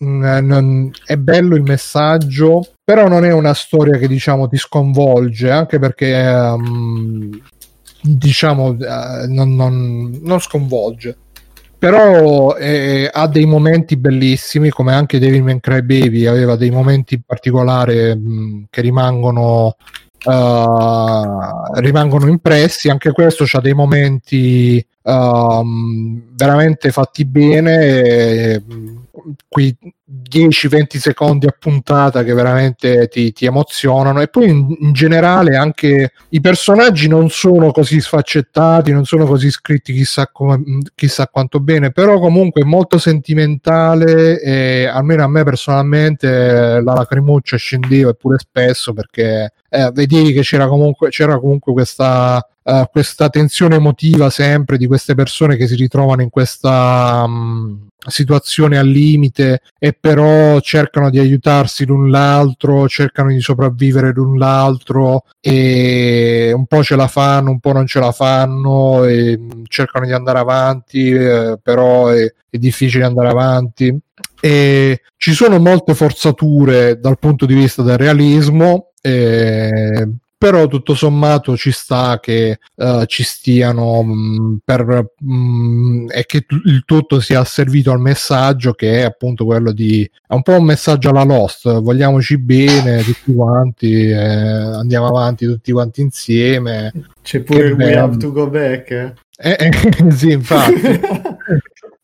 non, 0.00 0.90
è 1.04 1.16
bello 1.16 1.56
il 1.56 1.62
messaggio, 1.62 2.66
però 2.82 3.08
non 3.08 3.24
è 3.24 3.32
una 3.32 3.54
storia 3.54 3.98
che 3.98 4.08
diciamo 4.08 4.48
ti 4.48 4.56
sconvolge, 4.56 5.50
anche 5.50 5.78
perché 5.78 6.14
um, 6.14 7.38
diciamo 8.00 8.68
uh, 8.68 8.76
non, 9.28 9.54
non, 9.54 10.18
non, 10.22 10.40
sconvolge. 10.40 11.16
Però 11.78 12.56
eh, 12.56 13.08
ha 13.10 13.26
dei 13.26 13.46
momenti 13.46 13.96
bellissimi, 13.96 14.68
come 14.70 14.92
anche 14.92 15.18
Devil 15.18 15.42
May 15.42 15.60
Cry 15.60 15.80
Baby 15.82 16.26
aveva 16.26 16.56
dei 16.56 16.70
momenti 16.70 17.14
in 17.14 17.22
particolare 17.24 18.14
mh, 18.14 18.66
che 18.70 18.80
rimangono 18.80 19.76
Uh, 20.22 21.72
rimangono 21.76 22.28
impressi. 22.28 22.90
Anche 22.90 23.10
questo 23.10 23.46
ha 23.50 23.60
dei 23.62 23.72
momenti 23.72 24.86
um, 25.04 26.22
veramente 26.34 26.90
fatti 26.90 27.24
bene. 27.24 28.02
E, 28.02 28.62
qui 29.48 29.76
10-20 30.28 30.96
secondi 30.96 31.46
a 31.46 31.54
puntata 31.56 32.24
che 32.24 32.34
veramente 32.34 33.08
ti, 33.08 33.32
ti 33.32 33.46
emozionano. 33.46 34.20
E 34.20 34.28
poi 34.28 34.48
in, 34.48 34.76
in, 34.80 34.92
generale 34.92 35.56
anche 35.56 36.12
i 36.30 36.40
personaggi 36.40 37.08
non 37.08 37.30
sono 37.30 37.70
così 37.70 38.00
sfaccettati, 38.00 38.92
non 38.92 39.04
sono 39.04 39.26
così 39.26 39.50
scritti 39.50 39.92
chissà, 39.92 40.28
come, 40.28 40.62
chissà 40.94 41.28
quanto 41.28 41.60
bene, 41.60 41.92
però 41.92 42.18
comunque 42.18 42.62
è 42.62 42.64
molto 42.64 42.98
sentimentale 42.98 44.40
e 44.40 44.86
almeno 44.86 45.22
a 45.22 45.28
me 45.28 45.44
personalmente 45.44 46.80
la 46.82 46.94
lacrimuccia 46.94 47.56
scendeva 47.56 48.10
eppure 48.10 48.38
spesso 48.38 48.92
perché 48.92 49.52
eh, 49.68 49.90
vedevi 49.92 50.32
che 50.32 50.42
c'era 50.42 50.66
comunque, 50.66 51.10
c'era 51.10 51.38
comunque 51.38 51.72
questa 51.72 52.44
uh, 52.70 52.88
questa 52.90 53.28
tensione 53.28 53.76
emotiva 53.76 54.30
sempre 54.30 54.76
di 54.76 54.86
queste 54.86 55.14
persone 55.14 55.56
che 55.56 55.66
si 55.66 55.74
ritrovano 55.74 56.22
in 56.22 56.30
questa 56.30 57.24
um, 57.26 57.88
situazione 58.06 58.78
al 58.78 58.86
limite 58.86 59.60
e 59.78 59.92
però 59.92 60.58
cercano 60.60 61.10
di 61.10 61.18
aiutarsi 61.18 61.84
l'un 61.84 62.10
l'altro, 62.10 62.88
cercano 62.88 63.30
di 63.30 63.40
sopravvivere 63.40 64.12
l'un 64.12 64.38
l'altro 64.38 65.24
e 65.40 66.52
un 66.54 66.66
po' 66.66 66.82
ce 66.82 66.96
la 66.96 67.08
fanno, 67.08 67.50
un 67.50 67.60
po' 67.60 67.72
non 67.72 67.86
ce 67.86 68.00
la 68.00 68.12
fanno 68.12 69.04
e 69.04 69.38
cercano 69.66 70.06
di 70.06 70.12
andare 70.12 70.38
avanti, 70.38 71.10
eh, 71.10 71.58
però 71.62 72.08
è, 72.08 72.32
è 72.48 72.56
difficile 72.56 73.04
andare 73.04 73.28
avanti. 73.28 73.98
E 74.40 75.02
ci 75.16 75.32
sono 75.32 75.58
molte 75.58 75.94
forzature 75.94 76.98
dal 76.98 77.18
punto 77.18 77.44
di 77.44 77.54
vista 77.54 77.82
del 77.82 77.98
realismo, 77.98 78.92
eh, 79.02 80.08
però 80.40 80.68
tutto 80.68 80.94
sommato 80.94 81.54
ci 81.54 81.70
sta 81.70 82.18
che 82.18 82.60
uh, 82.76 83.04
ci 83.04 83.22
stiano 83.22 84.02
mh, 84.02 84.12
mm, 84.14 84.54
per 84.64 85.12
mh, 85.18 85.34
mm, 85.34 86.06
e 86.10 86.24
che 86.24 86.40
t- 86.40 86.62
il 86.64 86.84
tutto 86.86 87.20
sia 87.20 87.44
servito 87.44 87.92
al 87.92 88.00
messaggio 88.00 88.72
che 88.72 89.00
è 89.00 89.02
appunto 89.02 89.44
quello 89.44 89.70
di 89.70 90.02
è 90.26 90.32
un 90.32 90.40
po' 90.40 90.56
un 90.56 90.64
messaggio 90.64 91.10
alla 91.10 91.24
Lost 91.24 91.70
vogliamoci 91.82 92.38
bene 92.38 93.02
tutti 93.02 93.34
quanti 93.34 94.08
eh, 94.08 94.16
andiamo 94.16 95.08
avanti 95.08 95.44
tutti 95.44 95.72
quanti 95.72 96.00
insieme. 96.00 96.90
C'è 97.20 97.40
pure 97.40 97.66
il 97.66 97.72
we 97.74 97.94
have 97.94 98.16
to 98.16 98.32
go 98.32 98.48
back 98.48 98.90
eh? 98.92 99.12
Eh, 99.36 99.56
eh, 99.58 100.10
sì 100.16 100.30
infatti 100.30 100.80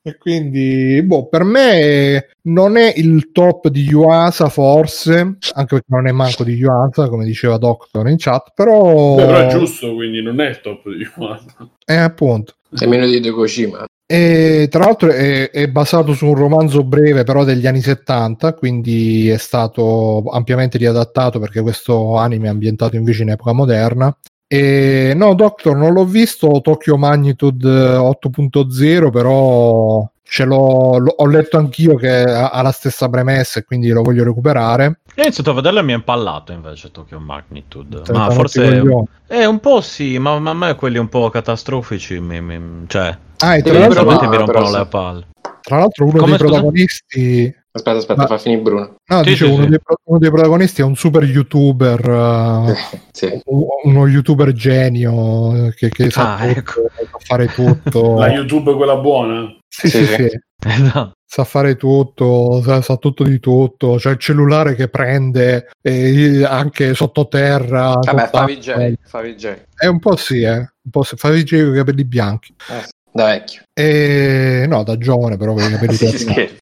E 0.06 0.18
quindi, 0.18 1.02
boh, 1.02 1.26
per 1.26 1.42
me 1.42 2.28
non 2.42 2.76
è 2.76 2.92
il 2.94 3.32
top 3.32 3.66
di 3.66 3.82
Yuasa, 3.82 4.48
forse, 4.48 5.14
anche 5.18 5.36
perché 5.66 5.86
non 5.88 6.06
è 6.06 6.12
manco 6.12 6.44
di 6.44 6.52
Yuasa, 6.52 7.08
come 7.08 7.24
diceva 7.24 7.58
Doctor 7.58 8.08
in 8.08 8.14
chat, 8.16 8.52
però... 8.54 9.16
Beh, 9.16 9.24
però 9.24 9.38
è 9.38 9.46
giusto, 9.48 9.92
quindi 9.96 10.22
non 10.22 10.40
è 10.40 10.50
il 10.50 10.60
top 10.60 10.88
di 10.90 11.08
Yuasa. 11.16 11.46
Eh, 11.84 11.96
appunto. 11.96 12.54
È 12.70 12.86
meno 12.86 13.04
di 13.06 13.30
Kojima. 13.30 13.84
E 14.06 14.68
tra 14.70 14.84
l'altro 14.84 15.10
è, 15.10 15.50
è, 15.50 15.68
basato 15.68 16.14
su 16.14 16.26
un 16.26 16.34
romanzo 16.36 16.84
breve 16.84 17.24
però 17.24 17.42
degli 17.42 17.66
anni 17.66 17.80
70, 17.80 18.54
quindi 18.54 19.28
è 19.28 19.38
stato 19.38 20.22
ampiamente 20.30 20.78
riadattato 20.78 21.40
perché 21.40 21.62
questo 21.62 22.16
anime 22.16 22.46
è 22.46 22.50
ambientato 22.50 22.94
invece 22.94 23.22
in 23.22 23.30
epoca 23.30 23.52
moderna 23.52 24.16
e, 24.48 25.12
no, 25.14 25.34
Doctor, 25.34 25.76
non 25.76 25.92
l'ho 25.92 26.04
visto 26.04 26.60
Tokyo 26.62 26.96
Magnitude 26.96 27.96
8.0, 27.96 29.10
però 29.10 30.08
ce 30.22 30.44
l'ho, 30.44 30.98
l'ho, 30.98 31.14
ho 31.16 31.26
letto 31.26 31.56
anch'io 31.56 31.94
che 31.96 32.22
ha, 32.22 32.60
la 32.62 32.70
stessa 32.70 33.08
premessa 33.08 33.60
e 33.60 33.64
quindi 33.64 33.88
lo 33.90 34.02
voglio 34.02 34.24
recuperare. 34.24 35.00
Io 35.14 35.22
ho 35.22 35.26
iniziato 35.26 35.50
a 35.50 35.54
vederlo 35.54 35.80
e 35.80 35.82
mi 35.82 35.92
è 35.92 35.96
impallato 35.96 36.52
invece 36.52 36.90
Tokyo 36.90 37.18
Magnitude. 37.18 38.02
Te 38.02 38.12
ma 38.12 38.30
forse 38.30 38.82
è 39.26 39.44
un 39.44 39.60
po' 39.60 39.80
sì, 39.80 40.18
ma, 40.18 40.38
ma 40.38 40.50
a 40.50 40.54
me 40.54 40.74
quelli 40.74 40.98
un 40.98 41.08
po' 41.08 41.28
catastrofici 41.30 42.20
mi, 42.20 42.40
mi, 42.40 42.84
cioè 42.86 43.16
ah, 43.38 43.56
e 43.56 43.62
tra 43.62 43.78
l'altro 43.78 44.28
mi 44.28 44.36
rompono 44.36 44.70
le 44.70 44.86
palle. 44.86 45.26
Tra 45.60 45.78
l'altro 45.78 46.04
uno 46.04 46.18
Come 46.18 46.36
dei 46.36 46.38
scusa? 46.38 46.50
protagonisti 46.50 47.54
Aspetta, 47.76 47.98
aspetta, 47.98 48.22
Ma... 48.22 48.26
fa 48.26 48.38
finire 48.38 48.62
Bruno. 48.62 48.94
No, 49.06 49.22
sì, 49.22 49.28
dicevo, 49.28 49.50
sì, 49.50 49.56
uno, 49.56 49.64
sì. 49.64 49.68
Dei, 49.68 49.80
uno, 50.04 50.18
dei, 50.18 50.30
protagonisti 50.30 50.80
è 50.80 50.84
un 50.84 50.96
super 50.96 51.22
youtuber, 51.24 52.08
uh, 52.08 52.74
sì. 53.12 53.40
uno 53.44 54.06
youtuber 54.06 54.52
genio 54.52 55.70
che, 55.76 55.90
che 55.90 56.10
sa, 56.10 56.36
ah, 56.36 56.46
tutto, 56.46 56.58
ecco. 56.58 56.90
sa, 56.94 57.18
fare 57.18 57.46
tutto. 57.48 58.14
La 58.18 58.30
YouTube 58.30 58.72
è 58.72 58.76
quella 58.76 58.96
buona? 58.96 59.54
Sì, 59.68 59.90
sì, 59.90 60.06
sì. 60.06 60.30
Esatto. 60.64 61.12
Sa 61.28 61.44
fare 61.44 61.76
tutto, 61.76 62.62
sa, 62.62 62.80
sa, 62.80 62.96
tutto 62.96 63.24
di 63.24 63.38
tutto. 63.40 63.96
C'è 63.96 64.12
il 64.12 64.18
cellulare 64.18 64.74
che 64.74 64.88
prende 64.88 65.68
eh, 65.82 66.44
anche 66.44 66.94
sottoterra. 66.94 67.98
Vabbè, 68.00 68.28
fa 68.28 68.44
VJ, 68.46 68.94
fa 69.02 69.20
VJ. 69.20 69.64
È 69.76 69.86
un 69.86 69.98
po' 69.98 70.16
sì, 70.16 70.40
eh. 70.40 70.56
Un 70.56 70.90
po' 70.90 71.02
sì. 71.02 71.16
fa 71.16 71.28
VJ 71.28 71.62
con 71.62 71.74
i 71.74 71.76
capelli 71.76 72.04
bianchi. 72.04 72.54
Eh, 72.70 72.88
da 73.12 73.26
vecchio. 73.26 73.62
E, 73.74 74.64
no, 74.66 74.82
da 74.82 74.96
giovane 74.96 75.36
però 75.36 75.52
con 75.52 75.64
i 75.64 75.70
capelli 75.70 75.96
bianchi. 76.24 76.58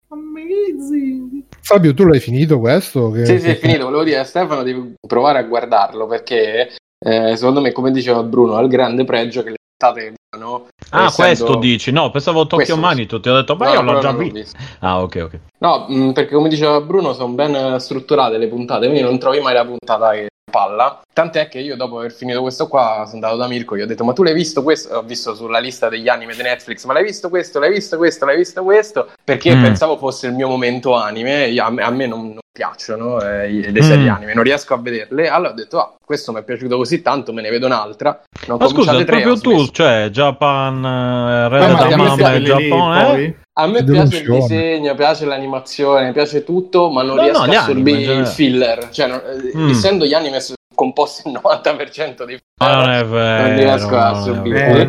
Fabio, 1.60 1.94
tu 1.94 2.04
l'hai 2.04 2.20
finito 2.20 2.58
questo? 2.58 3.10
Che... 3.10 3.24
Sì, 3.24 3.40
sì, 3.40 3.48
è 3.50 3.56
finito. 3.56 3.84
Volevo 3.84 4.04
dire 4.04 4.18
a 4.18 4.24
Stefano 4.24 4.62
di 4.62 4.94
provare 5.06 5.38
a 5.38 5.42
guardarlo 5.42 6.06
perché 6.06 6.74
eh, 6.98 7.36
secondo 7.36 7.60
me, 7.60 7.72
come 7.72 7.90
diceva 7.90 8.22
Bruno, 8.22 8.56
ha 8.56 8.62
il 8.62 8.68
grande 8.68 9.04
pregio 9.04 9.42
che 9.42 9.50
le 9.50 9.56
puntate 9.76 10.14
no? 10.38 10.68
Ah, 10.90 11.04
essendo... 11.04 11.12
questo 11.12 11.56
dici? 11.56 11.90
No, 11.90 12.10
pensavo 12.10 12.46
Tokyo 12.46 12.76
Manito. 12.76 13.20
Ti 13.20 13.28
ho 13.28 13.34
detto, 13.34 13.56
ma 13.56 13.66
no, 13.66 13.72
io 13.72 13.82
l'ho 13.82 14.00
già 14.00 14.12
visto. 14.12 14.34
visto. 14.34 14.56
Ah, 14.80 15.02
ok, 15.02 15.20
ok. 15.24 15.38
No, 15.58 15.86
mh, 15.88 15.94
mm, 15.96 16.10
perché 16.12 16.34
come 16.34 16.48
diceva 16.48 16.80
Bruno, 16.80 17.12
sono 17.12 17.32
ben 17.34 17.78
strutturate 17.78 18.38
le 18.38 18.48
puntate, 18.48 18.86
quindi 18.86 19.02
non 19.02 19.18
trovi 19.18 19.40
mai 19.40 19.54
la 19.54 19.64
puntata 19.64 20.12
che 20.12 20.28
palla. 20.54 21.00
Tant'è 21.12 21.48
che 21.48 21.58
io 21.58 21.76
dopo 21.76 21.98
aver 21.98 22.12
finito 22.12 22.40
questo 22.40 22.68
qua 22.68 23.02
sono 23.06 23.14
andato 23.14 23.36
da 23.36 23.48
Mirko, 23.48 23.76
gli 23.76 23.80
ho 23.80 23.86
detto 23.86 24.04
ma 24.04 24.12
tu 24.12 24.22
l'hai 24.22 24.34
visto 24.34 24.62
questo? 24.62 24.96
Ho 24.96 25.02
visto 25.02 25.34
sulla 25.34 25.58
lista 25.58 25.88
degli 25.88 26.08
anime 26.08 26.34
di 26.34 26.42
Netflix, 26.42 26.84
ma 26.84 26.92
l'hai 26.92 27.02
visto 27.02 27.28
questo, 27.28 27.58
l'hai 27.58 27.72
visto 27.72 27.96
questo, 27.96 28.24
l'hai 28.24 28.36
visto 28.36 28.62
questo? 28.62 29.10
Perché 29.24 29.54
mm. 29.54 29.62
pensavo 29.62 29.96
fosse 29.96 30.28
il 30.28 30.34
mio 30.34 30.48
momento 30.48 30.94
anime, 30.94 31.56
a 31.58 31.70
me, 31.70 31.82
a 31.82 31.90
me 31.90 32.06
non, 32.06 32.20
non, 32.26 32.38
piacciono 32.54 33.20
eh, 33.20 33.68
le 33.68 33.82
serie 33.82 34.08
mm. 34.08 34.14
anime, 34.14 34.34
non 34.34 34.44
riesco 34.44 34.74
a 34.74 34.78
vederle. 34.78 35.28
Allora 35.28 35.50
ho 35.50 35.54
detto 35.54 35.80
ah, 35.80 35.94
questo 36.04 36.30
mi 36.32 36.38
è 36.38 36.44
piaciuto 36.44 36.76
così 36.76 37.02
tanto, 37.02 37.32
me 37.32 37.42
ne 37.42 37.50
vedo 37.50 37.66
un'altra. 37.66 38.20
Non 38.46 38.58
ma 38.60 38.68
scusa, 38.68 38.92
tre, 38.92 39.04
proprio 39.04 39.38
tu, 39.38 39.66
cioè 39.68 40.08
Japan, 40.10 40.84
eh, 40.84 41.48
Red 41.48 41.96
Mama, 41.96 42.40
Giappone... 42.40 43.42
Eh? 43.56 43.62
A 43.62 43.66
me 43.66 43.84
piace 43.84 44.18
il 44.18 44.30
disegno, 44.30 44.94
piace 44.94 45.24
l'animazione, 45.24 46.12
piace 46.12 46.42
tutto, 46.42 46.90
ma 46.90 47.02
non 47.02 47.16
no, 47.16 47.22
riesco 47.22 47.44
no, 47.44 47.52
a 47.52 47.60
assorbire 47.60 48.14
il 48.14 48.26
filler. 48.26 48.88
Cioè, 48.90 49.06
no, 49.06 49.22
eh, 49.22 49.56
mm. 49.56 49.68
essendo 49.68 50.04
gli 50.04 50.14
anime 50.14 50.40
composti 50.74 51.28
il 51.28 51.40
90% 51.40 52.24
di 52.24 52.36
ma 52.58 52.74
non 52.74 52.90
è 52.90 53.04
vero, 53.04 53.46
non 53.46 53.56
riesco 53.56 53.96
a 53.96 54.20
subire. 54.20 54.88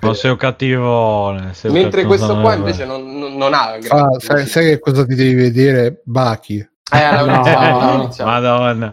Non 0.00 0.14
sei 0.16 0.30
un 0.32 0.36
cattivone. 0.36 1.54
Sei 1.54 1.70
Mentre 1.70 2.04
questo 2.04 2.40
qua 2.40 2.54
invece 2.54 2.84
non, 2.84 3.18
non, 3.18 3.36
non 3.36 3.54
ha. 3.54 3.78
Ah, 3.88 4.18
sai, 4.18 4.46
sai, 4.46 4.64
che 4.64 4.78
cosa 4.80 5.06
ti 5.06 5.14
devi 5.14 5.34
vedere? 5.34 6.02
Baki. 6.04 6.68
Eh, 6.92 7.24
no, 7.24 8.12
Madonna. 8.24 8.92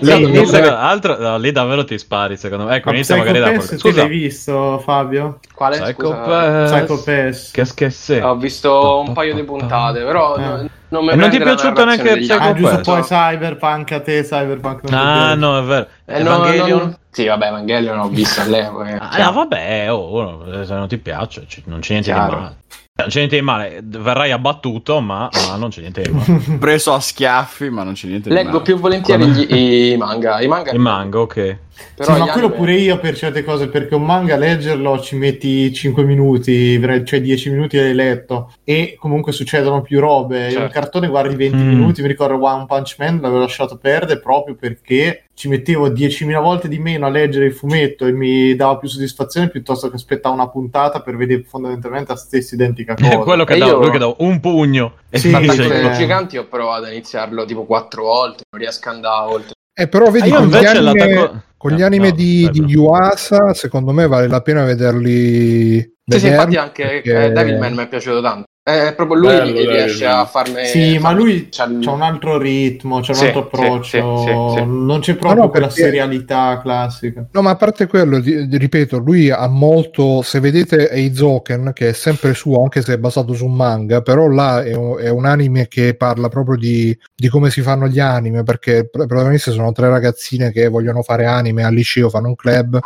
Lì, 0.00 0.58
altro, 0.62 1.18
no, 1.18 1.36
lì 1.36 1.52
davvero 1.52 1.84
ti 1.84 1.98
spari, 1.98 2.38
secondo 2.38 2.64
me. 2.64 2.76
Ecco, 2.76 2.90
inizia 2.90 3.16
magari 3.16 3.38
da 3.38 3.52
Pass, 3.52 3.76
Scusa. 3.76 3.96
l'hai 4.00 4.08
visto, 4.08 4.78
Fabio? 4.78 5.38
Quale? 5.54 5.78
Psycho 5.78 6.10
Pass. 6.10 6.70
Psycho 6.72 7.02
Pass. 7.02 7.50
Che 7.50 7.64
schesse. 7.66 8.22
Ho 8.22 8.36
visto 8.36 9.02
un 9.06 9.12
paio 9.12 9.34
di 9.34 9.44
puntate, 9.44 10.02
però... 10.04 10.36
Eh. 10.36 10.70
Non, 10.88 11.04
mi 11.04 11.16
non 11.16 11.30
ti 11.30 11.38
è 11.38 11.42
piaciuto 11.42 11.84
neanche 11.84 12.16
Psycho 12.18 12.34
ah, 12.34 12.54
giusto 12.54 12.80
poi 12.82 13.02
Cyberpunk 13.02 13.90
a 13.90 14.00
te 14.00 14.22
Cyberpunk 14.22 14.88
non 14.88 15.00
ah 15.00 15.34
no 15.34 15.58
è 15.58 15.62
vero 15.64 15.86
eh, 16.04 16.20
Evangelion 16.20 16.80
no, 16.80 16.98
sì 17.10 17.26
vabbè 17.26 17.48
Evangelion 17.48 17.96
l'ho 17.96 18.08
visto 18.08 18.40
all'epoca 18.42 18.90
eh. 18.90 18.98
ah, 19.00 19.24
no, 19.24 19.32
vabbè 19.32 19.92
oh, 19.92 20.64
se 20.64 20.74
non 20.74 20.86
ti 20.86 20.98
piace 20.98 21.44
non 21.64 21.80
c'è 21.80 21.90
niente 21.90 22.12
Chiaro. 22.12 22.34
di 22.36 22.40
male 22.40 22.56
non 22.98 23.08
c'è 23.08 23.18
niente 23.18 23.36
di 23.36 23.42
male, 23.42 23.80
verrai 23.84 24.32
abbattuto, 24.32 25.00
ma, 25.00 25.28
ma 25.48 25.56
non 25.56 25.68
c'è 25.68 25.80
niente 25.80 26.00
di 26.00 26.10
male. 26.10 26.56
Preso 26.58 26.94
a 26.94 27.00
schiaffi, 27.00 27.68
ma 27.68 27.82
non 27.82 27.92
c'è 27.92 28.06
niente 28.06 28.30
di 28.30 28.34
Leggo 28.34 28.48
male. 28.50 28.58
Leggo 28.58 28.72
più 28.72 28.80
volentieri 28.80 29.24
gli, 29.26 29.92
i 29.92 29.96
manga. 29.98 30.40
I 30.40 30.48
manga, 30.48 30.72
I 30.72 30.78
manga 30.78 31.20
ok. 31.20 31.58
Però 31.94 32.14
sì, 32.14 32.20
ma 32.20 32.26
quello 32.28 32.46
anime... 32.46 32.58
pure 32.58 32.74
io 32.74 32.98
per 32.98 33.14
certe 33.14 33.44
cose, 33.44 33.68
perché 33.68 33.94
un 33.94 34.04
manga 34.04 34.36
leggerlo 34.36 34.98
ci 35.00 35.16
metti 35.16 35.70
5 35.74 36.04
minuti, 36.04 36.80
cioè 37.04 37.20
10 37.20 37.50
minuti 37.50 37.76
l'hai 37.76 37.94
letto, 37.94 38.54
e 38.64 38.96
comunque 38.98 39.32
succedono 39.32 39.82
più 39.82 40.00
robe. 40.00 40.48
Certo. 40.48 40.60
Un 40.60 40.70
cartone 40.70 41.08
guardi 41.08 41.36
20 41.36 41.54
mm. 41.54 41.68
minuti, 41.68 42.00
mi 42.00 42.08
ricordo 42.08 42.42
One 42.42 42.64
Punch 42.64 42.96
Man 42.98 43.20
l'avevo 43.20 43.40
lasciato 43.40 43.76
perdere 43.76 44.20
proprio 44.20 44.54
perché 44.54 45.25
ci 45.36 45.48
mettevo 45.48 45.90
10.000 45.90 46.40
volte 46.40 46.66
di 46.66 46.78
meno 46.78 47.04
a 47.04 47.10
leggere 47.10 47.44
il 47.44 47.52
fumetto 47.52 48.06
e 48.06 48.12
mi 48.12 48.56
dava 48.56 48.78
più 48.78 48.88
soddisfazione 48.88 49.50
piuttosto 49.50 49.90
che 49.90 49.96
aspettare 49.96 50.34
una 50.34 50.48
puntata 50.48 51.02
per 51.02 51.14
vedere 51.14 51.42
fondamentalmente 51.42 52.12
la 52.12 52.18
stessa 52.18 52.54
identica 52.54 52.94
cosa. 52.98 53.18
Quello 53.18 53.44
che 53.44 53.58
dà, 53.58 53.66
io... 53.66 53.78
lui 53.78 53.90
che 53.90 53.98
dà 53.98 54.14
un 54.16 54.40
pugno. 54.40 54.94
E 55.10 55.18
sì, 55.18 55.28
i 55.28 55.92
giganti 55.94 56.38
ho 56.38 56.46
provato 56.46 56.86
a 56.86 56.90
iniziarlo 56.90 57.44
tipo 57.44 57.66
4 57.66 58.02
volte, 58.02 58.44
non 58.48 58.62
riesco 58.62 58.88
ad 58.88 58.94
andare 58.94 59.30
oltre. 59.30 59.50
Eh, 59.78 59.88
però 59.88 60.10
vedi, 60.10 60.30
ah, 60.30 60.38
con, 60.38 60.48
gli 60.48 60.64
anime, 60.64 61.42
con 61.58 61.72
gli 61.72 61.82
anime, 61.82 62.08
no, 62.08 62.14
di, 62.14 62.48
di 62.50 62.60
Yuasa, 62.60 63.52
secondo 63.52 63.92
me 63.92 64.06
vale 64.06 64.28
la 64.28 64.40
pena 64.40 64.64
vederli. 64.64 65.80
Sì, 66.02 66.18
sì, 66.18 66.28
infatti 66.28 66.56
anche 66.56 66.82
perché... 66.82 67.24
eh, 67.24 67.30
Devilman 67.30 67.74
mi 67.74 67.82
è 67.82 67.88
piaciuto 67.88 68.22
tanto. 68.22 68.44
È 68.66 68.94
proprio 68.96 69.20
lui 69.20 69.28
Bello, 69.28 69.52
che 69.52 69.70
riesce 69.70 70.02
dai, 70.06 70.12
a 70.12 70.26
farne. 70.26 70.64
Sì, 70.64 70.98
ma 70.98 71.12
lui 71.12 71.46
c'ha, 71.52 71.70
c'ha 71.80 71.90
un 71.92 72.02
altro 72.02 72.36
ritmo, 72.36 72.98
c'ha 72.98 73.12
un 73.12 73.16
sì, 73.16 73.26
altro 73.26 73.42
approccio. 73.42 74.16
Sì, 74.18 74.26
sì, 74.58 74.64
non 74.66 74.98
c'è 74.98 75.14
proprio 75.14 75.42
no, 75.44 75.50
quella 75.50 75.66
perché... 75.68 75.82
serialità 75.82 76.58
classica. 76.60 77.28
No, 77.30 77.42
ma 77.42 77.50
a 77.50 77.54
parte 77.54 77.86
quello, 77.86 78.20
ripeto, 78.20 78.98
lui 78.98 79.30
ha 79.30 79.46
molto. 79.46 80.20
Se 80.22 80.40
vedete 80.40 80.90
Eizoken, 80.90 81.70
che 81.74 81.90
è 81.90 81.92
sempre 81.92 82.34
suo, 82.34 82.60
anche 82.60 82.82
se 82.82 82.94
è 82.94 82.98
basato 82.98 83.34
su 83.34 83.44
un 83.44 83.54
manga, 83.54 84.02
però 84.02 84.26
là 84.26 84.64
è 84.64 84.74
un, 84.74 84.98
è 84.98 85.10
un 85.10 85.26
anime 85.26 85.68
che 85.68 85.94
parla 85.94 86.28
proprio 86.28 86.56
di, 86.56 86.98
di, 87.14 87.28
come 87.28 87.50
si 87.50 87.60
fanno 87.60 87.86
gli 87.86 88.00
anime. 88.00 88.42
Perché 88.42 88.78
i 88.78 89.06
protagonisti 89.06 89.52
sono 89.52 89.70
tre 89.70 89.88
ragazzine 89.88 90.50
che 90.50 90.66
vogliono 90.66 91.02
fare 91.02 91.24
anime 91.24 91.62
al 91.62 91.72
liceo, 91.72 92.10
fanno 92.10 92.26
un 92.26 92.34
club 92.34 92.80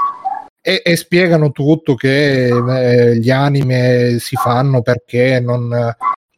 e, 0.60 0.82
e, 0.84 0.96
spiegano 0.96 1.52
tutto 1.52 1.94
che 1.94 2.48
eh, 2.48 3.16
gli 3.16 3.30
anime 3.30 4.18
si 4.18 4.36
fanno 4.36 4.82
perché 4.82 5.40
non, 5.40 5.68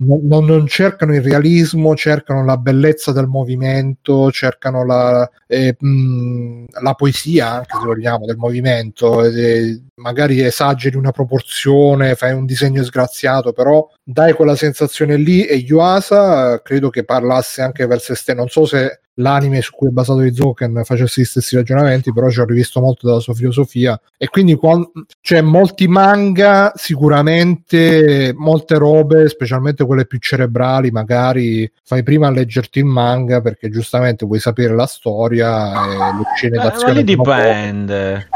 non, 0.05 0.45
non, 0.45 0.67
cercano 0.67 1.15
il 1.15 1.23
realismo, 1.23 1.95
cercano 1.95 2.45
la 2.45 2.57
bellezza 2.57 3.13
del 3.13 3.27
movimento, 3.27 4.31
cercano 4.31 4.85
la, 4.85 5.29
eh, 5.47 5.77
mh, 5.79 6.65
la 6.81 6.95
poesia, 6.95 7.51
anche 7.53 7.77
se 7.79 7.85
vogliamo, 7.85 8.27
del 8.27 8.37
movimento. 8.37 9.25
Eh, 9.25 9.83
magari 9.97 10.41
esageri 10.41 10.97
una 10.97 11.13
proporzione, 11.13 12.15
fai 12.15 12.33
un 12.33 12.47
disegno 12.47 12.83
sgraziato, 12.83 13.53
però 13.53 13.89
dai 14.03 14.33
quella 14.33 14.57
sensazione 14.57 15.17
lì. 15.17 15.45
E 15.45 15.57
Yuasa 15.57 16.61
credo 16.63 16.91
che 16.91 17.05
parlasse 17.05 17.63
anche 17.63 17.87
per 17.87 18.01
se 18.01 18.15
stesso. 18.15 18.39
Non 18.39 18.49
so 18.49 18.67
se 18.67 19.02
l'anime 19.15 19.61
su 19.61 19.73
cui 19.73 19.89
è 19.89 19.91
basato 19.91 20.23
Izoken 20.23 20.83
facesse 20.85 21.21
gli 21.21 21.25
stessi 21.25 21.57
ragionamenti, 21.57 22.13
però 22.13 22.31
ci 22.31 22.41
ho 22.41 22.45
rivisto 22.45 22.81
molto 22.81 23.07
della 23.07 23.21
sua 23.21 23.35
filosofia 23.35 24.01
e 24.17 24.29
quindi 24.29 24.55
quando, 24.55 24.93
cioè 25.21 25.41
molti 25.41 25.89
manga 25.89 26.73
sicuramente 26.75 28.33
molte 28.37 28.77
robe, 28.77 29.29
specialmente 29.29 29.85
quelle 29.85 30.07
più 30.07 30.19
cerebrali, 30.19 30.91
magari 30.91 31.71
fai 31.83 32.03
prima 32.03 32.29
a 32.29 32.31
leggerti 32.31 32.79
il 32.79 32.87
manga 32.87 33.41
perché 33.41 33.69
giustamente 33.69 34.25
vuoi 34.25 34.39
sapere 34.39 34.75
la 34.75 34.87
storia 34.87 35.73
e 35.85 35.97
le 35.97 36.23
scene 36.35 36.57
d'azione. 36.57 36.93
Ma 36.93 36.99
lì 36.99 37.05
dipende. 37.05 38.29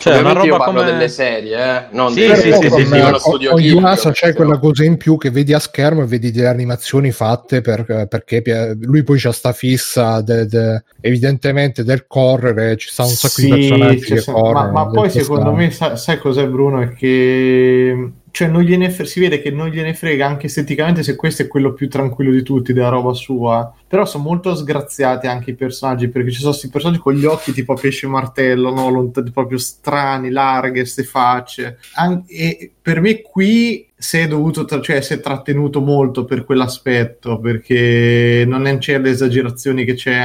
Cioè, 0.00 0.18
una 0.20 0.32
roba 0.32 0.46
io 0.46 0.56
parlo 0.56 0.80
come... 0.80 0.92
delle 0.92 1.08
serie, 1.10 1.58
eh? 1.58 1.84
non 1.90 2.10
sì, 2.12 2.22
sì, 2.34 2.52
sì, 2.54 2.70
sì, 2.70 2.86
sì, 2.86 3.14
studio 3.18 3.50
con 3.50 3.60
Yuasa 3.60 4.10
c'è 4.12 4.32
quella 4.32 4.58
cosa 4.58 4.82
in 4.82 4.96
più 4.96 5.18
che 5.18 5.30
vedi 5.30 5.52
a 5.52 5.58
schermo 5.58 6.04
e 6.04 6.06
vedi 6.06 6.30
delle 6.30 6.48
animazioni 6.48 7.10
fatte 7.10 7.60
per, 7.60 8.06
perché 8.08 8.74
lui 8.80 9.02
poi 9.02 9.18
c'ha 9.18 9.30
sta 9.30 9.52
fissa 9.52 10.22
de, 10.22 10.46
de, 10.46 10.82
evidentemente 11.02 11.84
del 11.84 12.06
correre, 12.06 12.78
ci 12.78 12.88
sta 12.88 13.02
un 13.02 13.10
sacco 13.10 13.34
sì, 13.34 13.44
di 13.44 13.50
personaggi 13.50 14.14
che 14.14 14.24
corrono. 14.24 14.72
Ma, 14.72 14.84
ma 14.84 14.86
poi 14.86 15.10
secondo 15.10 15.52
me 15.52 15.70
sai, 15.70 15.98
sai 15.98 16.18
cos'è 16.18 16.46
Bruno? 16.48 16.80
È 16.80 16.94
che 16.94 18.12
cioè 18.30 18.48
non 18.48 18.62
gliene 18.62 18.90
fre- 18.90 19.06
si 19.06 19.20
vede 19.20 19.40
che 19.40 19.50
non 19.50 19.68
gliene 19.68 19.94
frega 19.94 20.26
anche 20.26 20.46
esteticamente 20.46 21.02
se 21.02 21.16
questo 21.16 21.42
è 21.42 21.46
quello 21.46 21.72
più 21.72 21.88
tranquillo 21.88 22.30
di 22.30 22.42
tutti 22.42 22.72
della 22.72 22.88
roba 22.88 23.12
sua 23.12 23.72
però 23.86 24.04
sono 24.04 24.24
molto 24.24 24.54
sgraziati 24.54 25.26
anche 25.26 25.50
i 25.50 25.54
personaggi 25.54 26.08
perché 26.08 26.30
ci 26.30 26.38
sono 26.38 26.50
questi 26.50 26.68
personaggi 26.68 27.00
con 27.00 27.14
gli 27.14 27.24
occhi 27.24 27.52
tipo 27.52 27.74
pesce 27.74 28.06
martello 28.06 28.72
no? 28.72 28.88
Lont- 28.88 29.30
proprio 29.30 29.58
strani 29.58 30.30
larghe 30.30 30.80
queste 30.80 31.02
facce 31.04 31.78
An- 31.94 32.24
e 32.26 32.70
per 32.80 33.00
me 33.00 33.20
qui 33.20 33.89
si 34.00 34.16
è 34.16 34.26
dovuto, 34.26 34.64
tra- 34.64 34.80
cioè 34.80 35.02
si 35.02 35.12
è 35.12 35.20
trattenuto 35.20 35.82
molto 35.82 36.24
per 36.24 36.44
quell'aspetto 36.44 37.38
perché 37.38 38.44
non 38.46 38.76
c'è 38.78 38.98
le 38.98 39.10
esagerazioni 39.10 39.84
che 39.84 39.92
c'è 39.92 40.22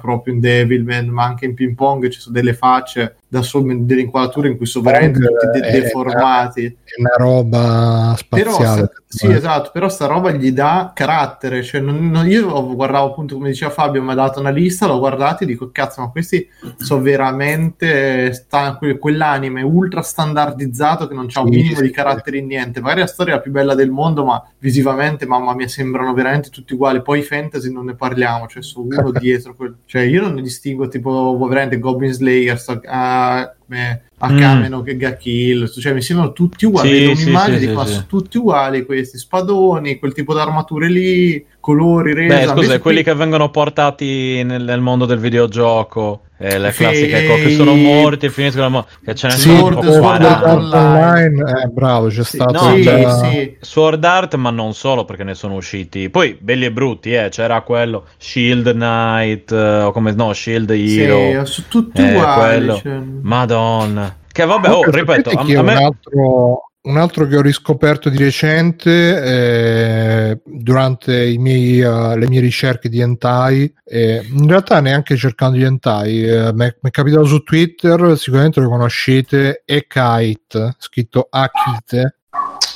proprio 0.00 0.32
in 0.32 0.40
Devilman 0.40 1.08
ma 1.08 1.24
anche 1.24 1.44
in 1.44 1.54
Ping 1.54 1.74
Pong 1.74 2.08
ci 2.08 2.20
sono 2.20 2.36
delle 2.36 2.54
facce 2.54 3.16
da 3.28 3.42
solo, 3.42 3.74
delle 3.80 4.02
inquadrature 4.02 4.48
in 4.48 4.56
cui 4.56 4.66
sono 4.66 4.84
veramente 4.84 5.18
tutti 5.18 5.58
de- 5.58 5.80
deformati. 5.80 6.64
è 6.64 7.00
una 7.00 7.16
roba 7.16 8.14
spaziale 8.16 8.82
però, 8.82 8.88
sì 9.08 9.26
esatto 9.26 9.70
però 9.72 9.88
sta 9.88 10.06
roba 10.06 10.30
gli 10.30 10.52
dà 10.52 10.92
carattere 10.94 11.64
cioè 11.64 11.80
non, 11.80 12.08
non, 12.08 12.28
io 12.28 12.74
guardavo 12.76 13.10
appunto 13.10 13.34
come 13.34 13.48
diceva 13.48 13.72
Fabio 13.72 14.02
mi 14.02 14.12
ha 14.12 14.14
dato 14.14 14.38
una 14.38 14.50
lista 14.50 14.86
l'ho 14.86 15.00
guardato 15.00 15.42
e 15.42 15.46
dico 15.46 15.70
cazzo 15.72 16.00
ma 16.00 16.10
questi 16.10 16.48
sono 16.78 17.02
veramente 17.02 18.32
sta- 18.32 18.78
quell'anime 19.00 19.62
ultra 19.62 20.02
standardizzato 20.02 21.08
che 21.08 21.14
non 21.14 21.26
c'ha 21.28 21.40
un 21.40 21.48
minimo 21.48 21.80
di 21.80 21.90
carattere 21.90 22.38
in 22.38 22.46
niente. 22.46 22.80
Magari 22.80 23.02
storia 23.16 23.40
più 23.40 23.50
bella 23.50 23.74
del 23.74 23.90
mondo 23.90 24.26
ma 24.26 24.42
visivamente 24.58 25.24
mamma 25.24 25.54
mia 25.54 25.68
sembrano 25.68 26.12
veramente 26.12 26.50
tutti 26.50 26.74
uguali 26.74 27.00
poi 27.00 27.22
fantasy 27.22 27.72
non 27.72 27.86
ne 27.86 27.94
parliamo 27.94 28.46
cioè 28.46 28.62
su 28.62 28.82
uno 28.82 29.10
dietro 29.18 29.54
quel... 29.54 29.76
cioè 29.86 30.02
io 30.02 30.20
non 30.20 30.34
ne 30.34 30.42
distingo 30.42 30.86
tipo 30.88 31.38
veramente 31.48 31.78
Goblin 31.78 32.12
Slayer 32.12 32.58
sto, 32.58 32.72
uh, 32.72 33.48
come 33.66 34.02
a 34.18 34.34
Kameno 34.34 34.80
mm. 34.80 34.84
che 34.84 34.96
Gakil, 34.96 35.70
cioè 35.70 35.92
mi 35.92 36.00
sembrano 36.00 36.32
tutti 36.32 36.64
uguali, 36.64 36.88
sì, 36.88 37.16
sì, 37.16 37.22
un'immagine 37.24 37.58
sì, 37.58 37.66
di 37.66 37.76
sì, 37.76 37.92
sì. 37.92 38.06
tutti 38.06 38.38
uguali 38.38 38.86
questi 38.86 39.18
spadoni, 39.18 39.98
quel 39.98 40.14
tipo 40.14 40.32
di 40.32 40.40
armature 40.40 40.88
lì, 40.88 41.44
colori, 41.60 42.14
resa. 42.14 42.54
Beh, 42.54 42.60
scusa, 42.60 42.80
quelli 42.80 43.02
qui... 43.02 43.12
che 43.12 43.14
vengono 43.14 43.50
portati 43.50 44.42
nel, 44.42 44.62
nel, 44.62 44.80
mondo 44.80 45.04
del 45.04 45.18
videogioco, 45.18 46.22
eh, 46.38 46.58
le 46.58 46.70
classiche 46.70 47.22
che, 47.22 47.42
che 47.42 47.50
sono 47.50 47.74
morti 47.74 48.26
e 48.26 48.30
finiscono 48.30 48.68
mo- 48.68 48.86
che 49.04 49.14
ce 49.14 49.28
ne 49.28 49.32
sì, 49.34 49.56
sono 49.56 49.80
tipo 49.80 49.92
Sword 49.92 50.22
Art 50.22 50.44
Online, 50.44 51.62
eh, 51.62 51.66
bravo, 51.68 52.08
c'è 52.08 52.24
sì, 52.24 52.36
stato 52.36 52.68
no, 52.68 52.74
il... 52.74 53.20
sì, 53.22 53.56
Sword 53.60 54.04
Art, 54.04 54.34
ma 54.34 54.50
non 54.50 54.74
solo 54.74 55.04
perché 55.04 55.24
ne 55.24 55.34
sono 55.34 55.54
usciti. 55.54 56.10
Poi 56.10 56.36
belli 56.38 56.66
e 56.66 56.72
brutti, 56.72 57.12
eh, 57.12 57.28
c'era 57.30 57.62
quello 57.62 58.04
Shield 58.18 58.72
Knight 58.72 59.50
eh, 59.50 59.82
o 59.82 59.92
come 59.92 60.12
no, 60.12 60.32
Shield 60.32 60.70
Hero. 60.70 61.44
Sì, 61.46 61.52
su 61.52 61.68
tutti 61.68 62.02
eh, 62.02 62.14
uguali, 62.14 62.76
cioè... 62.82 62.98
Madonna. 63.22 64.16
Che 64.30 64.44
vabbè, 64.44 64.70
oh, 64.70 64.90
ripeto, 64.90 65.30
a, 65.30 65.40
a 65.40 65.44
me... 65.44 65.56
un, 65.56 65.68
altro, 65.68 66.65
un 66.86 66.96
altro 66.96 67.26
che 67.26 67.36
ho 67.36 67.42
riscoperto 67.42 68.08
di 68.08 68.16
recente 68.16 69.22
eh, 69.22 70.40
durante 70.44 71.34
miei, 71.36 71.80
uh, 71.80 72.16
le 72.16 72.28
mie 72.28 72.40
ricerche 72.40 72.88
di 72.88 73.00
hentai, 73.00 73.72
eh, 73.84 74.24
in 74.30 74.48
realtà 74.48 74.80
neanche 74.80 75.16
cercando 75.16 75.56
di 75.56 75.64
hentai, 75.64 76.22
eh, 76.22 76.52
mi 76.52 76.68
è 76.80 76.90
capitato 76.90 77.24
su 77.24 77.42
Twitter, 77.42 78.16
sicuramente 78.16 78.60
lo 78.60 78.68
conoscete, 78.68 79.62
è 79.64 79.86
Kite, 79.86 80.76
scritto 80.78 81.26
Akite, 81.28 82.18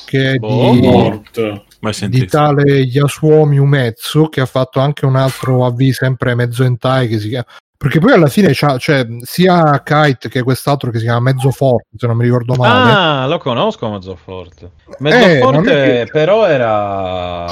che 0.05 0.33
è 0.33 0.37
oh, 0.41 1.21
di, 1.31 2.09
di 2.09 2.25
tale 2.27 2.79
Yasuomi 2.79 3.57
Umetsu, 3.57 4.27
che 4.27 4.41
ha 4.41 4.45
fatto 4.45 4.81
anche 4.81 5.05
un 5.05 5.15
altro 5.15 5.65
AV 5.65 5.89
sempre 5.91 6.35
mezzo 6.35 6.65
hentai 6.65 7.07
che 7.07 7.17
si 7.17 7.29
chiama 7.29 7.45
perché 7.81 7.97
poi 7.97 8.11
alla 8.11 8.27
fine 8.27 8.51
c'ha, 8.53 8.77
cioè, 8.77 9.07
sia 9.21 9.81
Kite 9.83 10.29
che 10.29 10.43
quest'altro 10.43 10.91
che 10.91 10.99
si 10.99 11.05
chiama 11.05 11.31
Mezzo 11.31 11.49
Forte, 11.49 11.87
se 11.97 12.05
non 12.05 12.15
mi 12.15 12.25
ricordo 12.25 12.53
male. 12.53 12.91
Ah, 12.91 13.25
lo 13.25 13.39
conosco 13.39 13.89
Mezzo 13.89 14.15
Forte. 14.15 14.69
Mezzo 14.99 15.25
eh, 15.25 15.39
Forte 15.39 16.07
però 16.11 16.45
era 16.45 17.47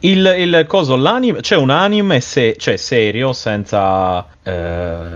il, 0.00 0.34
il 0.38 0.64
coso, 0.66 0.96
l'anime, 0.96 1.40
c'è 1.40 1.56
un 1.56 1.70
anime 1.70 2.20
se, 2.20 2.56
cioè 2.58 2.76
serio, 2.76 3.32
senza 3.32 4.26
eh, 4.42 5.06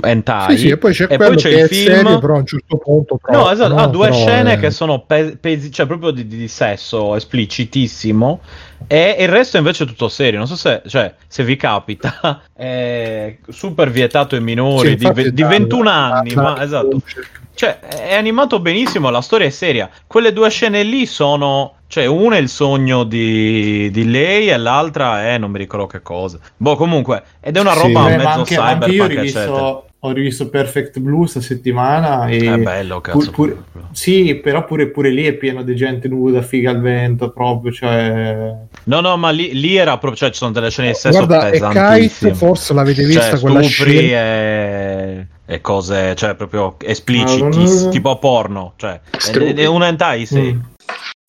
hentai. 0.00 0.56
Sì, 0.56 0.62
sì, 0.62 0.68
e 0.68 0.76
poi 0.76 0.92
c'è, 0.92 1.06
e 1.08 1.16
poi 1.16 1.36
c'è 1.36 1.48
il 1.48 1.68
film. 1.68 1.94
Serio, 1.94 2.18
però 2.18 2.34
a 2.34 2.38
un 2.38 2.46
certo 2.46 2.76
punto. 2.76 3.18
Però, 3.22 3.44
no, 3.44 3.50
esatto, 3.50 3.74
no, 3.74 3.80
ha 3.80 3.86
due 3.86 4.12
scene 4.12 4.54
è... 4.54 4.58
che 4.58 4.70
sono 4.70 5.00
pe- 5.00 5.36
pesi, 5.40 5.70
cioè 5.70 5.86
proprio 5.86 6.10
di, 6.10 6.26
di, 6.26 6.48
sesso 6.48 7.14
esplicitissimo. 7.16 8.40
E 8.86 9.16
il 9.18 9.28
resto 9.28 9.56
invece 9.56 9.84
è 9.84 9.86
tutto 9.86 10.08
serio. 10.08 10.38
Non 10.38 10.46
so 10.46 10.56
se, 10.56 10.82
cioè, 10.86 11.14
se 11.26 11.44
vi 11.44 11.56
capita, 11.56 12.42
è 12.52 13.36
super 13.48 13.90
vietato 13.90 14.34
ai 14.34 14.42
minori 14.42 14.98
sì, 14.98 15.12
di, 15.12 15.32
di 15.32 15.42
21 15.42 15.88
anni. 15.88 16.34
Ma 16.34 16.62
esatto. 16.62 17.00
Cioè, 17.54 17.78
è 17.78 18.14
animato 18.14 18.60
benissimo, 18.60 19.08
la 19.08 19.22
storia 19.22 19.46
è 19.46 19.50
seria. 19.50 19.88
Quelle 20.06 20.34
due 20.34 20.50
scene 20.50 20.82
lì 20.82 21.06
sono 21.06 21.75
cioè, 21.88 22.06
una 22.06 22.36
è 22.36 22.40
il 22.40 22.48
sogno 22.48 23.04
di, 23.04 23.90
di 23.90 24.10
lei 24.10 24.48
e 24.48 24.56
l'altra 24.56 25.24
è 25.24 25.38
non 25.38 25.50
mi 25.50 25.58
ricordo 25.58 25.86
che 25.86 26.02
cosa. 26.02 26.38
Boh, 26.56 26.76
comunque, 26.76 27.22
ed 27.40 27.56
è 27.56 27.60
una 27.60 27.74
roba 27.74 28.08
sì, 28.08 28.16
mezzo 28.16 28.28
anche, 28.28 28.54
cyberpunk, 28.54 28.82
anche 28.82 28.94
io 28.94 29.06
rivisto, 29.06 29.86
ho 30.06 30.12
rivisto 30.12 30.48
Perfect 30.48 30.98
Blue 30.98 31.26
sta 31.26 31.40
settimana 31.40 32.26
e 32.26 32.38
è 32.38 32.58
bello 32.58 33.00
cazzo 33.00 33.30
pur, 33.30 33.64
pur, 33.72 33.84
sì 33.92 34.34
però 34.36 34.64
pure, 34.64 34.88
pure, 34.88 35.10
lì 35.10 35.24
è 35.24 35.32
pieno 35.32 35.62
di 35.62 35.74
gente 35.74 36.06
nuda 36.06 36.42
figa 36.42 36.70
al 36.70 36.80
vento 36.80 37.30
proprio 37.30 37.72
cioè 37.72 38.54
no 38.84 39.00
no 39.00 39.16
ma 39.16 39.30
lì, 39.30 39.58
lì 39.58 39.76
era 39.76 39.92
proprio 39.98 40.16
cioè 40.16 40.30
ci 40.30 40.36
sono 40.36 40.52
delle 40.52 40.70
scene 40.70 40.88
di 40.88 40.94
sesso 40.94 41.24
guarda 41.24 41.48
e 41.48 42.08
Kite 42.08 42.34
forse 42.34 42.74
l'avete 42.74 43.04
vista 43.04 43.30
cioè, 43.30 43.40
quella 43.40 43.62
stupri 43.62 44.12
e... 44.12 45.26
e 45.44 45.60
cose 45.60 46.14
cioè 46.14 46.34
proprio 46.34 46.76
espliciti 46.82 47.84
no, 47.84 47.88
tipo 47.88 48.18
porno 48.18 48.74
cioè 48.76 49.00
è, 49.10 49.54
è 49.54 49.66
un 49.66 49.82
hentai 49.82 50.26
sì. 50.26 50.40
Mm. 50.40 50.74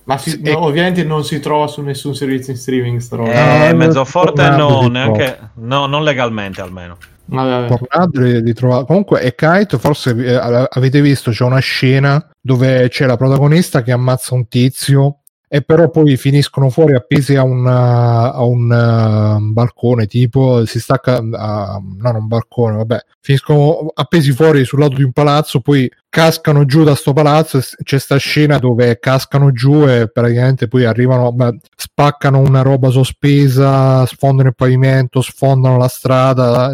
Ma 0.08 0.18
si, 0.18 0.40
no, 0.42 0.64
ovviamente 0.64 1.04
non 1.04 1.26
si 1.26 1.42
trova 1.42 1.68
su 1.68 1.82
nessun 1.82 2.16
servizio 2.16 2.54
in 2.54 2.58
streaming. 2.58 3.00
Sta 3.00 3.18
roba. 3.18 3.68
Eh, 3.68 3.74
mezzo 3.74 4.06
forte 4.06 4.50
no, 4.50 4.88
neanche, 4.88 5.52
no, 5.56 5.86
non 5.86 6.04
legalmente 6.04 6.62
almeno. 6.62 6.98
Pornhub 7.26 8.38
di 8.38 8.54
trovare. 8.54 8.86
Comunque, 8.86 9.20
e 9.22 9.36
Kite, 9.36 9.78
forse 9.78 10.16
eh, 10.16 10.68
avete 10.70 11.02
visto, 11.02 11.32
c'è 11.32 11.44
una 11.44 11.60
scena 11.60 12.26
dove 12.40 12.88
c'è 12.88 13.06
la 13.06 13.18
protagonista 13.18 13.84
che 13.84 13.92
ammazza 13.92 14.34
un 14.34 14.48
tizio 14.48 15.20
e 15.50 15.62
però 15.62 15.90
poi 15.90 16.16
finiscono 16.16 16.70
fuori 16.70 16.94
appesi 16.94 17.36
a, 17.36 17.44
una, 17.44 18.34
a 18.34 18.44
un 18.44 18.70
uh, 18.70 19.54
balcone 19.54 20.06
tipo 20.06 20.66
si 20.66 20.78
stacca 20.78 21.20
uh, 21.20 21.96
non 21.98 22.16
un 22.16 22.28
balcone 22.28 22.76
vabbè 22.76 23.00
finiscono 23.22 23.90
appesi 23.94 24.34
fuori 24.34 24.66
sul 24.66 24.80
lato 24.80 24.96
di 24.96 25.04
un 25.04 25.14
palazzo 25.14 25.62
poi 25.62 25.90
cascano 26.18 26.66
giù 26.66 26.84
da 26.84 26.96
sto 26.96 27.14
palazzo 27.14 27.60
c'è 27.84 28.00
sta 28.00 28.18
scena 28.18 28.58
dove 28.58 28.98
cascano 28.98 29.52
giù 29.52 29.88
e 29.88 30.10
praticamente 30.12 30.68
poi 30.68 30.84
arrivano 30.84 31.32
beh, 31.32 31.60
spaccano 31.76 32.40
una 32.40 32.64
roba 32.64 32.90
sospesa 32.90 34.04
sfondano 34.08 34.50
il 34.50 34.56
pavimento 34.56 35.22
sfondano 35.22 35.78
la 35.78 35.88
strada 35.88 36.72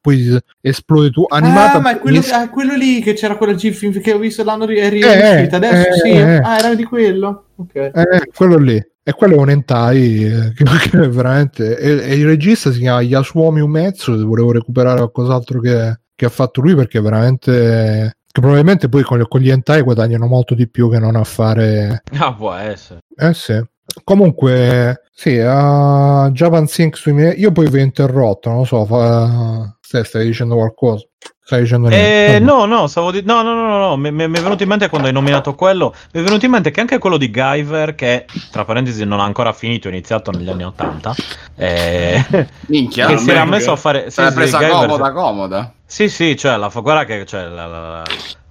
poi 0.00 0.36
esplode 0.60 1.10
tu 1.10 1.24
animata 1.28 1.74
ah 1.74 1.80
ma 1.80 1.92
è 1.92 1.98
quello, 2.00 2.20
ah, 2.32 2.48
quello 2.48 2.74
lì 2.74 3.00
che 3.00 3.12
c'era 3.12 3.36
quella 3.36 3.54
GIF 3.54 4.00
che 4.00 4.12
ho 4.12 4.18
visto 4.18 4.42
l'anno 4.42 4.64
ri- 4.64 4.78
è 4.78 4.90
riuscita 4.90 5.20
eh, 5.20 5.56
adesso 5.56 5.88
eh, 5.88 5.92
sì? 5.92 6.10
eh. 6.10 6.36
ah 6.38 6.58
era 6.58 6.74
di 6.74 6.82
quello? 6.82 7.44
Ok. 7.54 7.74
Eh, 7.74 8.30
quello 8.34 8.56
lì. 8.56 8.88
E 9.02 9.12
quello 9.12 9.36
è 9.36 9.38
un 9.38 9.50
hentai 9.50 10.24
eh, 10.24 10.52
che, 10.54 10.64
che 10.64 11.08
veramente 11.08 11.78
e, 11.78 12.10
e, 12.10 12.16
il 12.16 12.26
regista 12.26 12.72
si 12.72 12.80
chiama 12.80 13.02
Yasuomi 13.02 13.60
Umetsu 13.60 14.24
volevo 14.24 14.52
recuperare 14.52 14.98
qualcos'altro 14.98 15.60
che, 15.60 16.00
che 16.14 16.24
ha 16.24 16.28
fatto 16.28 16.60
lui 16.60 16.74
perché 16.74 17.00
veramente 17.00 18.16
che 18.32 18.40
probabilmente 18.40 18.88
poi 18.88 19.02
con, 19.02 19.24
con 19.28 19.40
gli 19.40 19.50
hentai 19.50 19.82
guadagnano 19.82 20.26
molto 20.26 20.54
di 20.54 20.68
più 20.68 20.90
che 20.90 20.98
non 20.98 21.16
a 21.16 21.24
fare 21.24 22.02
ah 22.18 22.34
può 22.34 22.52
essere. 22.52 23.00
Eh 23.16 23.34
sì. 23.34 23.60
Comunque 24.04 25.02
sì 25.12 25.36
uh, 25.36 26.30
Japan 26.30 26.66
Sync 26.68 26.96
sui 26.96 27.12
miei 27.12 27.40
io 27.40 27.50
poi 27.50 27.68
vi 27.68 27.78
ho 27.78 27.82
interrotto 27.82 28.48
non 28.48 28.58
lo 28.58 28.64
so 28.64 28.84
fa... 28.84 29.76
stai 30.04 30.26
dicendo 30.26 30.54
qualcosa 30.56 31.04
Stai 31.50 31.62
dicendo 31.62 31.88
eh, 31.88 32.38
no, 32.40 32.64
no, 32.64 32.86
stavo 32.86 33.10
di- 33.10 33.22
no, 33.24 33.42
no, 33.42 33.54
no, 33.54 33.66
no, 33.66 33.78
no. 33.78 33.96
Mi, 33.96 34.12
mi, 34.12 34.28
mi, 34.28 34.38
è 34.38 34.40
venuto 34.40 34.62
in 34.62 34.68
mente 34.68 34.88
quando 34.88 35.08
hai 35.08 35.12
nominato 35.12 35.56
quello. 35.56 35.92
Mi 36.12 36.20
è 36.20 36.22
venuto 36.22 36.44
in 36.44 36.52
mente 36.52 36.70
che 36.70 36.78
anche 36.78 36.98
quello 36.98 37.16
di 37.16 37.28
Guyver, 37.28 37.96
che 37.96 38.24
tra 38.52 38.64
parentesi 38.64 39.04
non 39.04 39.18
ha 39.18 39.24
ancora 39.24 39.52
finito, 39.52 39.88
è 39.88 39.90
iniziato 39.90 40.30
negli 40.30 40.48
anni 40.48 40.62
Ottanta. 40.62 41.12
Eh, 41.56 42.24
Minchia, 42.68 43.08
che 43.08 43.18
si 43.18 43.30
era 43.30 43.44
messo 43.44 43.72
a 43.72 43.76
fare. 43.76 44.10
Sì, 44.10 44.24
sì, 44.24 44.32
presa 44.32 44.58
Guyver, 44.58 44.78
comoda, 44.78 45.12
comoda. 45.12 45.72
Sì, 45.84 46.08
sì, 46.08 46.36
cioè, 46.36 46.56
la, 46.56 46.68
guarda 46.72 47.04
che 47.04 47.26
cioè, 47.26 47.48
la, 47.48 47.66
la, 47.66 48.02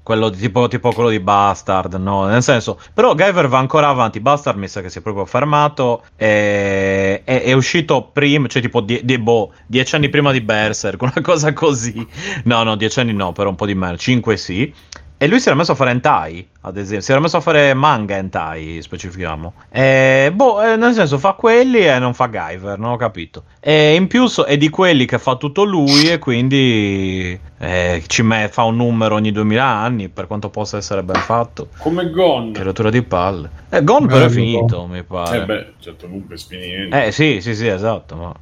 quello 0.09 0.31
tipo, 0.31 0.67
tipo, 0.67 0.91
quello 0.91 1.09
di 1.09 1.19
Bastard, 1.19 1.93
no? 1.93 2.25
Nel 2.25 2.41
senso, 2.41 2.79
però 2.95 3.13
Guyver 3.13 3.47
va 3.47 3.59
ancora 3.59 3.89
avanti. 3.89 4.19
Bastard 4.19 4.57
mi 4.57 4.67
sa 4.67 4.81
che 4.81 4.89
si 4.89 4.97
è 4.97 5.01
proprio 5.01 5.23
fermato. 5.25 6.01
E, 6.15 7.21
è, 7.23 7.43
è 7.43 7.53
uscito 7.53 8.09
prima, 8.11 8.47
cioè 8.47 8.59
tipo 8.59 8.81
die, 8.81 9.01
die, 9.03 9.19
boh, 9.19 9.51
dieci 9.67 9.93
anni 9.93 10.09
prima 10.09 10.31
di 10.31 10.41
Berserk, 10.41 10.99
una 11.03 11.21
cosa 11.21 11.53
così. 11.53 12.03
No, 12.45 12.63
no, 12.63 12.75
dieci 12.75 12.99
anni 12.99 13.13
no, 13.13 13.33
però 13.33 13.49
un 13.49 13.55
po' 13.55 13.67
di 13.67 13.75
meno. 13.75 13.97
Cinque 13.97 14.35
sì. 14.35 14.73
E 15.21 15.27
lui 15.27 15.41
si 15.41 15.49
era 15.49 15.57
messo 15.57 15.73
a 15.73 15.75
fare 15.75 15.91
hentai, 15.91 16.47
ad 16.61 16.77
esempio. 16.77 17.01
Si 17.01 17.11
era 17.11 17.19
messo 17.19 17.35
a 17.35 17.41
fare 17.41 17.73
manga 17.73 18.15
hentai, 18.15 18.81
specifichiamo. 18.81 19.53
E, 19.69 20.31
boh, 20.33 20.63
eh, 20.63 20.77
nel 20.77 20.93
senso, 20.93 21.17
fa 21.17 21.33
quelli 21.33 21.85
e 21.85 21.99
non 21.99 22.13
fa 22.13 22.27
Guyver, 22.27 22.79
non 22.79 22.91
ho 22.91 22.95
capito. 22.95 23.43
E 23.59 23.95
in 23.95 24.07
più 24.07 24.27
so, 24.27 24.45
è 24.45 24.55
di 24.55 24.69
quelli 24.69 25.03
che 25.03 25.19
fa 25.19 25.35
tutto 25.35 25.65
lui 25.65 26.09
e 26.09 26.19
quindi 26.19 27.37
eh, 27.57 28.01
ci 28.07 28.23
me, 28.23 28.47
fa 28.49 28.63
un 28.63 28.77
numero 28.77 29.15
ogni 29.15 29.33
2000 29.33 29.61
anni, 29.61 30.07
per 30.07 30.25
quanto 30.25 30.49
possa 30.49 30.77
essere 30.77 31.03
ben 31.03 31.19
fatto. 31.19 31.67
Come 31.79 32.09
Gon. 32.09 32.53
Creatura 32.53 32.89
di 32.89 33.01
palle. 33.01 33.49
Eh, 33.71 33.83
Gon 33.83 34.07
però 34.07 34.23
è 34.23 34.29
finito, 34.29 34.85
mi 34.85 35.03
pare. 35.03 35.41
Eh 35.41 35.45
beh, 35.45 35.73
certo, 35.79 36.07
non 36.07 36.25
per 36.25 36.39
finire. 36.39 37.07
Eh 37.07 37.11
sì, 37.11 37.41
sì, 37.41 37.55
sì, 37.55 37.67
esatto, 37.67 38.15
ma... 38.15 38.33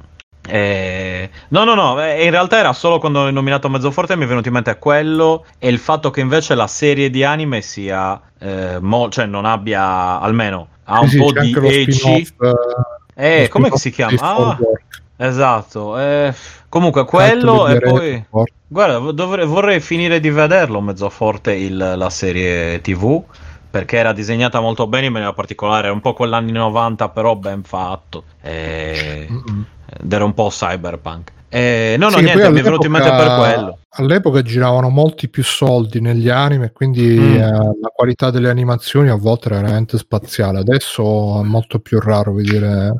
Eh, 0.48 1.30
no, 1.48 1.64
no, 1.64 1.74
no, 1.74 2.02
eh, 2.02 2.24
in 2.24 2.30
realtà 2.30 2.58
era 2.58 2.72
solo 2.72 2.98
quando 2.98 3.20
ho 3.20 3.30
nominato 3.30 3.68
Mezzoforte 3.68 4.16
mi 4.16 4.24
è 4.24 4.26
venuto 4.26 4.48
in 4.48 4.54
mente 4.54 4.78
quello 4.78 5.44
e 5.58 5.68
il 5.68 5.78
fatto 5.78 6.10
che 6.10 6.20
invece 6.20 6.54
la 6.54 6.66
serie 6.66 7.10
di 7.10 7.22
anime 7.22 7.60
sia, 7.60 8.18
eh, 8.38 8.78
mo- 8.80 9.10
cioè 9.10 9.26
non 9.26 9.44
abbia, 9.44 10.18
almeno, 10.20 10.68
ha 10.84 11.00
un 11.00 11.08
sì, 11.08 11.18
po' 11.18 11.32
di 11.32 11.54
ecci. 11.54 12.26
Eh, 13.14 13.42
eh 13.42 13.48
come 13.48 13.70
si 13.74 13.90
chiama? 13.90 14.16
Ah, 14.20 14.58
esatto. 15.16 15.98
Eh, 15.98 16.34
comunque 16.68 17.04
quello 17.04 17.68
e 17.68 17.78
poi... 17.78 18.24
Guarda, 18.70 19.12
dovrei, 19.12 19.46
vorrei 19.46 19.80
finire 19.80 20.20
di 20.20 20.28
vederlo 20.28 20.82
Mezzoforte 20.82 21.54
il, 21.54 21.94
la 21.96 22.10
serie 22.10 22.82
tv 22.82 23.24
perché 23.78 23.96
era 23.96 24.12
disegnata 24.12 24.60
molto 24.60 24.86
bene 24.86 25.06
in 25.06 25.12
maniera 25.12 25.32
particolare, 25.32 25.88
un 25.88 26.00
po' 26.00 26.12
quell'anni 26.12 26.52
90 26.52 27.08
però 27.08 27.34
ben 27.36 27.62
fatto. 27.62 28.24
E... 28.42 29.26
Mm-hmm 29.30 29.62
ed 29.88 30.12
era 30.12 30.24
un 30.24 30.34
po' 30.34 30.48
cyberpunk. 30.48 31.32
Eh, 31.48 31.96
no, 31.98 32.10
no, 32.10 32.18
sì, 32.18 32.24
niente, 32.24 32.50
mi 32.50 32.60
è 32.60 32.62
venuto 32.62 32.86
in 32.86 32.92
mente 32.92 33.08
per 33.08 33.38
quello. 33.38 33.78
All'epoca 33.90 34.42
giravano 34.42 34.90
molti 34.90 35.30
più 35.30 35.42
soldi 35.42 36.00
negli 36.00 36.28
anime, 36.28 36.72
quindi 36.72 37.18
mm. 37.18 37.34
eh, 37.36 37.50
la 37.80 37.88
qualità 37.92 38.30
delle 38.30 38.50
animazioni 38.50 39.08
a 39.08 39.14
volte 39.14 39.48
era 39.48 39.62
veramente 39.62 39.96
spaziale. 39.96 40.58
Adesso 40.58 41.40
è 41.40 41.44
molto 41.44 41.78
più 41.78 41.98
raro 42.00 42.34
vedere 42.34 42.96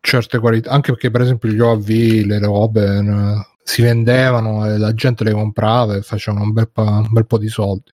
certe 0.00 0.38
qualità, 0.38 0.70
anche 0.70 0.92
perché 0.92 1.10
per 1.10 1.20
esempio 1.20 1.50
gli 1.50 1.60
OAV, 1.60 1.88
le 2.24 2.38
robe 2.38 2.96
eh, 2.96 3.46
si 3.62 3.82
vendevano 3.82 4.66
e 4.66 4.78
la 4.78 4.94
gente 4.94 5.22
le 5.22 5.32
comprava 5.32 5.96
e 5.96 6.02
facevano 6.02 6.44
un 6.44 6.52
bel, 6.52 6.70
po', 6.70 6.82
un 6.82 7.08
bel 7.10 7.26
po' 7.26 7.36
di 7.36 7.48
soldi. 7.48 7.90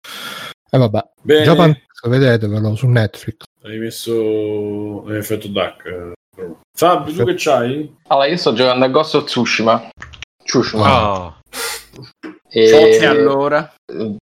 E 0.74 0.78
vabbè, 0.78 1.06
Bene. 1.20 1.44
Japan, 1.44 1.78
vedetevelo 2.04 2.74
su 2.74 2.86
Netflix. 2.86 3.42
Hai 3.62 3.76
messo 3.76 5.04
l'effetto 5.06 5.48
DAC. 5.48 6.12
Fabio, 6.74 7.14
tu 7.14 7.24
che 7.24 7.34
c'hai? 7.36 7.94
Allora, 8.06 8.26
io 8.26 8.38
sto 8.38 8.54
giocando 8.54 8.86
a 8.86 8.88
Ghost 8.88 9.14
of 9.16 9.24
Tsushima. 9.24 9.90
Tsushima. 10.42 11.20
Oh. 11.20 11.36
E... 12.48 13.04
allora. 13.04 13.70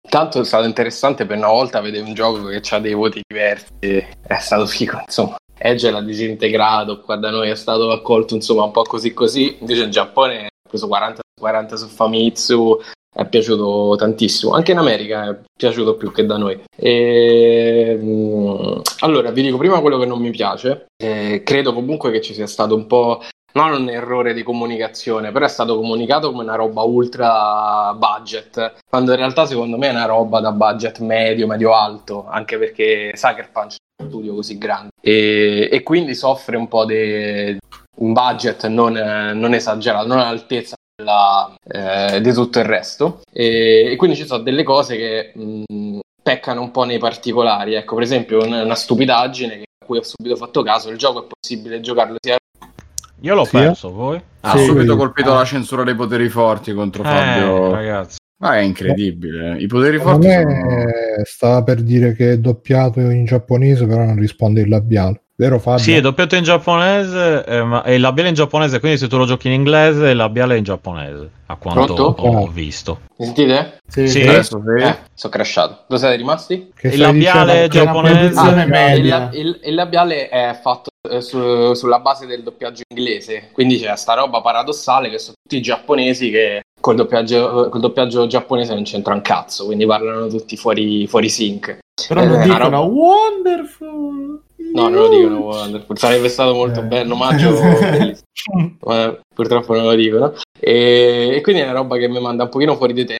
Tanto 0.08 0.40
è 0.40 0.44
stato 0.46 0.64
interessante 0.64 1.26
per 1.26 1.36
una 1.36 1.48
volta 1.48 1.82
vedere 1.82 2.06
un 2.06 2.14
gioco 2.14 2.42
che 2.46 2.62
ha 2.70 2.78
dei 2.78 2.94
voti 2.94 3.20
diversi. 3.28 3.68
È 3.78 4.38
stato 4.40 4.64
figo, 4.64 5.02
insomma. 5.04 5.36
Edge 5.58 5.90
l'ha 5.90 6.00
disintegrato, 6.00 7.00
qua 7.00 7.16
da 7.16 7.28
noi 7.28 7.50
è 7.50 7.56
stato 7.56 7.90
accolto 7.90 8.34
insomma 8.34 8.62
un 8.62 8.70
po' 8.70 8.84
così 8.84 9.12
così. 9.12 9.58
Invece 9.60 9.82
in 9.82 9.90
Giappone 9.90 10.46
ha 10.46 10.48
preso 10.66 10.88
40, 10.88 11.20
40 11.38 11.76
su 11.76 11.88
Famitsu, 11.88 12.80
è 13.14 13.26
piaciuto 13.26 13.96
tantissimo. 13.96 14.52
Anche 14.52 14.72
in 14.72 14.78
America 14.78 15.30
è 15.30 15.38
piaciuto 15.56 15.96
più 15.96 16.12
che 16.12 16.26
da 16.26 16.36
noi. 16.36 16.62
E, 16.76 17.96
ehm, 17.98 18.82
allora, 19.00 19.30
vi 19.30 19.42
dico 19.42 19.58
prima 19.58 19.80
quello 19.80 19.98
che 19.98 20.06
non 20.06 20.20
mi 20.20 20.30
piace. 20.30 20.86
Eh, 20.96 21.42
credo 21.44 21.72
comunque 21.72 22.10
che 22.10 22.20
ci 22.20 22.34
sia 22.34 22.46
stato 22.46 22.74
un 22.74 22.86
po'. 22.86 23.22
Non 23.50 23.72
un 23.72 23.88
errore 23.88 24.34
di 24.34 24.42
comunicazione, 24.42 25.32
però 25.32 25.46
è 25.46 25.48
stato 25.48 25.74
comunicato 25.74 26.30
come 26.30 26.42
una 26.42 26.54
roba 26.54 26.82
ultra 26.82 27.94
budget, 27.96 28.74
quando 28.88 29.12
in 29.12 29.16
realtà 29.16 29.46
secondo 29.46 29.78
me 29.78 29.88
è 29.88 29.90
una 29.90 30.04
roba 30.04 30.38
da 30.40 30.52
budget 30.52 30.98
medio, 31.00 31.46
medio-alto, 31.46 32.26
anche 32.28 32.58
perché 32.58 33.12
Sucker 33.14 33.50
Punch 33.50 33.76
è 33.96 34.02
un 34.02 34.10
studio 34.10 34.34
così 34.34 34.58
grande 34.58 34.90
e, 35.00 35.68
e 35.72 35.82
quindi 35.82 36.14
soffre 36.14 36.56
un 36.56 36.68
po' 36.68 36.84
di 36.84 37.56
un 37.96 38.12
budget 38.12 38.66
non, 38.66 38.92
non 38.92 39.54
esagerato, 39.54 40.06
non 40.06 40.18
all'altezza 40.18 40.76
la, 41.02 41.54
eh, 41.66 42.20
di 42.20 42.32
tutto 42.32 42.58
il 42.58 42.64
resto. 42.64 43.20
E, 43.32 43.92
e, 43.92 43.96
quindi 43.96 44.16
ci 44.16 44.26
sono 44.26 44.42
delle 44.42 44.62
cose 44.62 44.96
che 44.96 45.32
mh, 45.34 45.98
peccano 46.22 46.62
un 46.62 46.70
po' 46.70 46.84
nei 46.84 46.98
particolari. 46.98 47.74
Ecco, 47.74 47.94
per 47.94 48.04
esempio, 48.04 48.44
una, 48.44 48.62
una 48.62 48.74
stupidaggine 48.74 49.62
a 49.62 49.84
cui 49.84 49.98
ho 49.98 50.02
subito 50.02 50.36
fatto 50.36 50.62
caso: 50.62 50.90
il 50.90 50.98
gioco 50.98 51.24
è 51.24 51.26
possibile 51.28 51.80
giocarlo 51.80 52.16
sia 52.20 52.36
io 53.20 53.34
l'ho 53.34 53.44
sì, 53.44 53.56
perso, 53.56 53.92
voi? 53.92 54.20
Ha 54.40 54.56
sì, 54.56 54.64
subito 54.64 54.96
colpito 54.96 55.32
ah. 55.32 55.38
la 55.38 55.44
censura 55.44 55.82
dei 55.82 55.94
poteri 55.94 56.28
forti 56.28 56.72
contro 56.72 57.02
eh, 57.02 57.06
Fabio. 57.06 57.72
Ragazzi. 57.72 58.16
Ma 58.40 58.56
è 58.56 58.60
incredibile. 58.60 59.56
I 59.58 59.66
poteri 59.66 59.98
forti. 59.98 60.30
Sono... 60.30 60.92
Stava 61.24 61.62
per 61.64 61.82
dire 61.82 62.14
che 62.14 62.32
è 62.32 62.38
doppiato 62.38 63.00
in 63.00 63.24
giapponese, 63.24 63.86
però 63.86 64.04
non 64.04 64.16
risponde 64.16 64.60
il 64.60 64.68
labiale. 64.68 65.22
Vero 65.40 65.60
Fabio? 65.60 65.78
Sì, 65.78 65.94
è 65.94 66.00
doppiato 66.00 66.34
in 66.34 66.42
giapponese, 66.42 67.44
eh, 67.44 67.62
ma 67.62 67.84
è 67.84 67.92
il 67.92 68.00
labiale 68.00 68.28
in 68.28 68.34
giapponese, 68.34 68.80
quindi 68.80 68.98
se 68.98 69.06
tu 69.06 69.16
lo 69.16 69.24
giochi 69.24 69.46
in 69.46 69.52
inglese, 69.52 70.08
il 70.08 70.16
labiale 70.16 70.56
è 70.56 70.58
in 70.58 70.64
giapponese, 70.64 71.30
a 71.46 71.54
quanto 71.54 71.94
Pronto? 71.94 72.22
ho 72.22 72.40
oh. 72.40 72.46
visto. 72.48 73.02
Mi 73.18 73.26
sentite? 73.26 73.78
Sì, 73.86 74.08
sì. 74.08 74.22
Adesso 74.22 74.60
sì. 74.60 74.82
Eh, 74.82 74.96
sono 75.14 75.32
crashato. 75.32 75.84
Dove 75.86 76.00
siete 76.00 76.16
rimasti? 76.16 76.72
Che 76.74 76.88
il 76.88 76.98
labiale 76.98 77.68
giapponese... 77.68 78.36
Ah, 78.36 78.94
il, 78.94 79.30
il, 79.34 79.60
il, 79.62 79.74
labiale 79.74 80.28
è 80.28 80.58
fatto 80.60 80.90
eh, 81.08 81.20
su, 81.20 81.72
sulla 81.72 82.00
base 82.00 82.26
del 82.26 82.42
doppiaggio 82.42 82.82
inglese, 82.88 83.50
quindi 83.52 83.78
c'è 83.78 83.94
sta 83.94 84.14
roba 84.14 84.40
paradossale 84.40 85.08
che 85.08 85.20
sono 85.20 85.36
tutti 85.40 85.62
giapponesi 85.62 86.30
che 86.30 86.62
col 86.80 86.96
doppiaggio, 86.96 87.68
col 87.68 87.80
doppiaggio 87.80 88.26
giapponese 88.26 88.74
non 88.74 88.82
c'entra 88.82 89.14
un 89.14 89.22
cazzo, 89.22 89.66
quindi 89.66 89.86
parlano 89.86 90.26
tutti 90.26 90.56
fuori, 90.56 91.06
fuori 91.06 91.28
sync. 91.28 91.78
Però 92.08 92.24
non 92.24 92.40
eh, 92.40 92.42
dicono 92.42 92.64
roba... 92.64 92.78
wonderful! 92.80 94.46
No, 94.72 94.88
non 94.88 94.92
lo 94.92 95.08
dicono 95.08 95.38
Wonderful. 95.38 95.98
Sarebbe 95.98 96.28
stato 96.28 96.54
molto 96.54 96.80
eh. 96.80 96.84
bello, 96.84 97.14
omaggio 97.14 97.58
Ma 98.80 99.18
purtroppo 99.34 99.74
non 99.74 99.84
lo 99.84 99.94
dicono. 99.94 100.34
E, 100.58 101.32
e, 101.34 101.40
quindi 101.40 101.62
è 101.62 101.64
una 101.64 101.72
roba 101.72 101.96
che 101.96 102.08
mi 102.08 102.20
manda 102.20 102.44
un 102.44 102.48
pochino 102.48 102.76
fuori 102.76 102.92
di 102.92 103.04
te. 103.04 103.16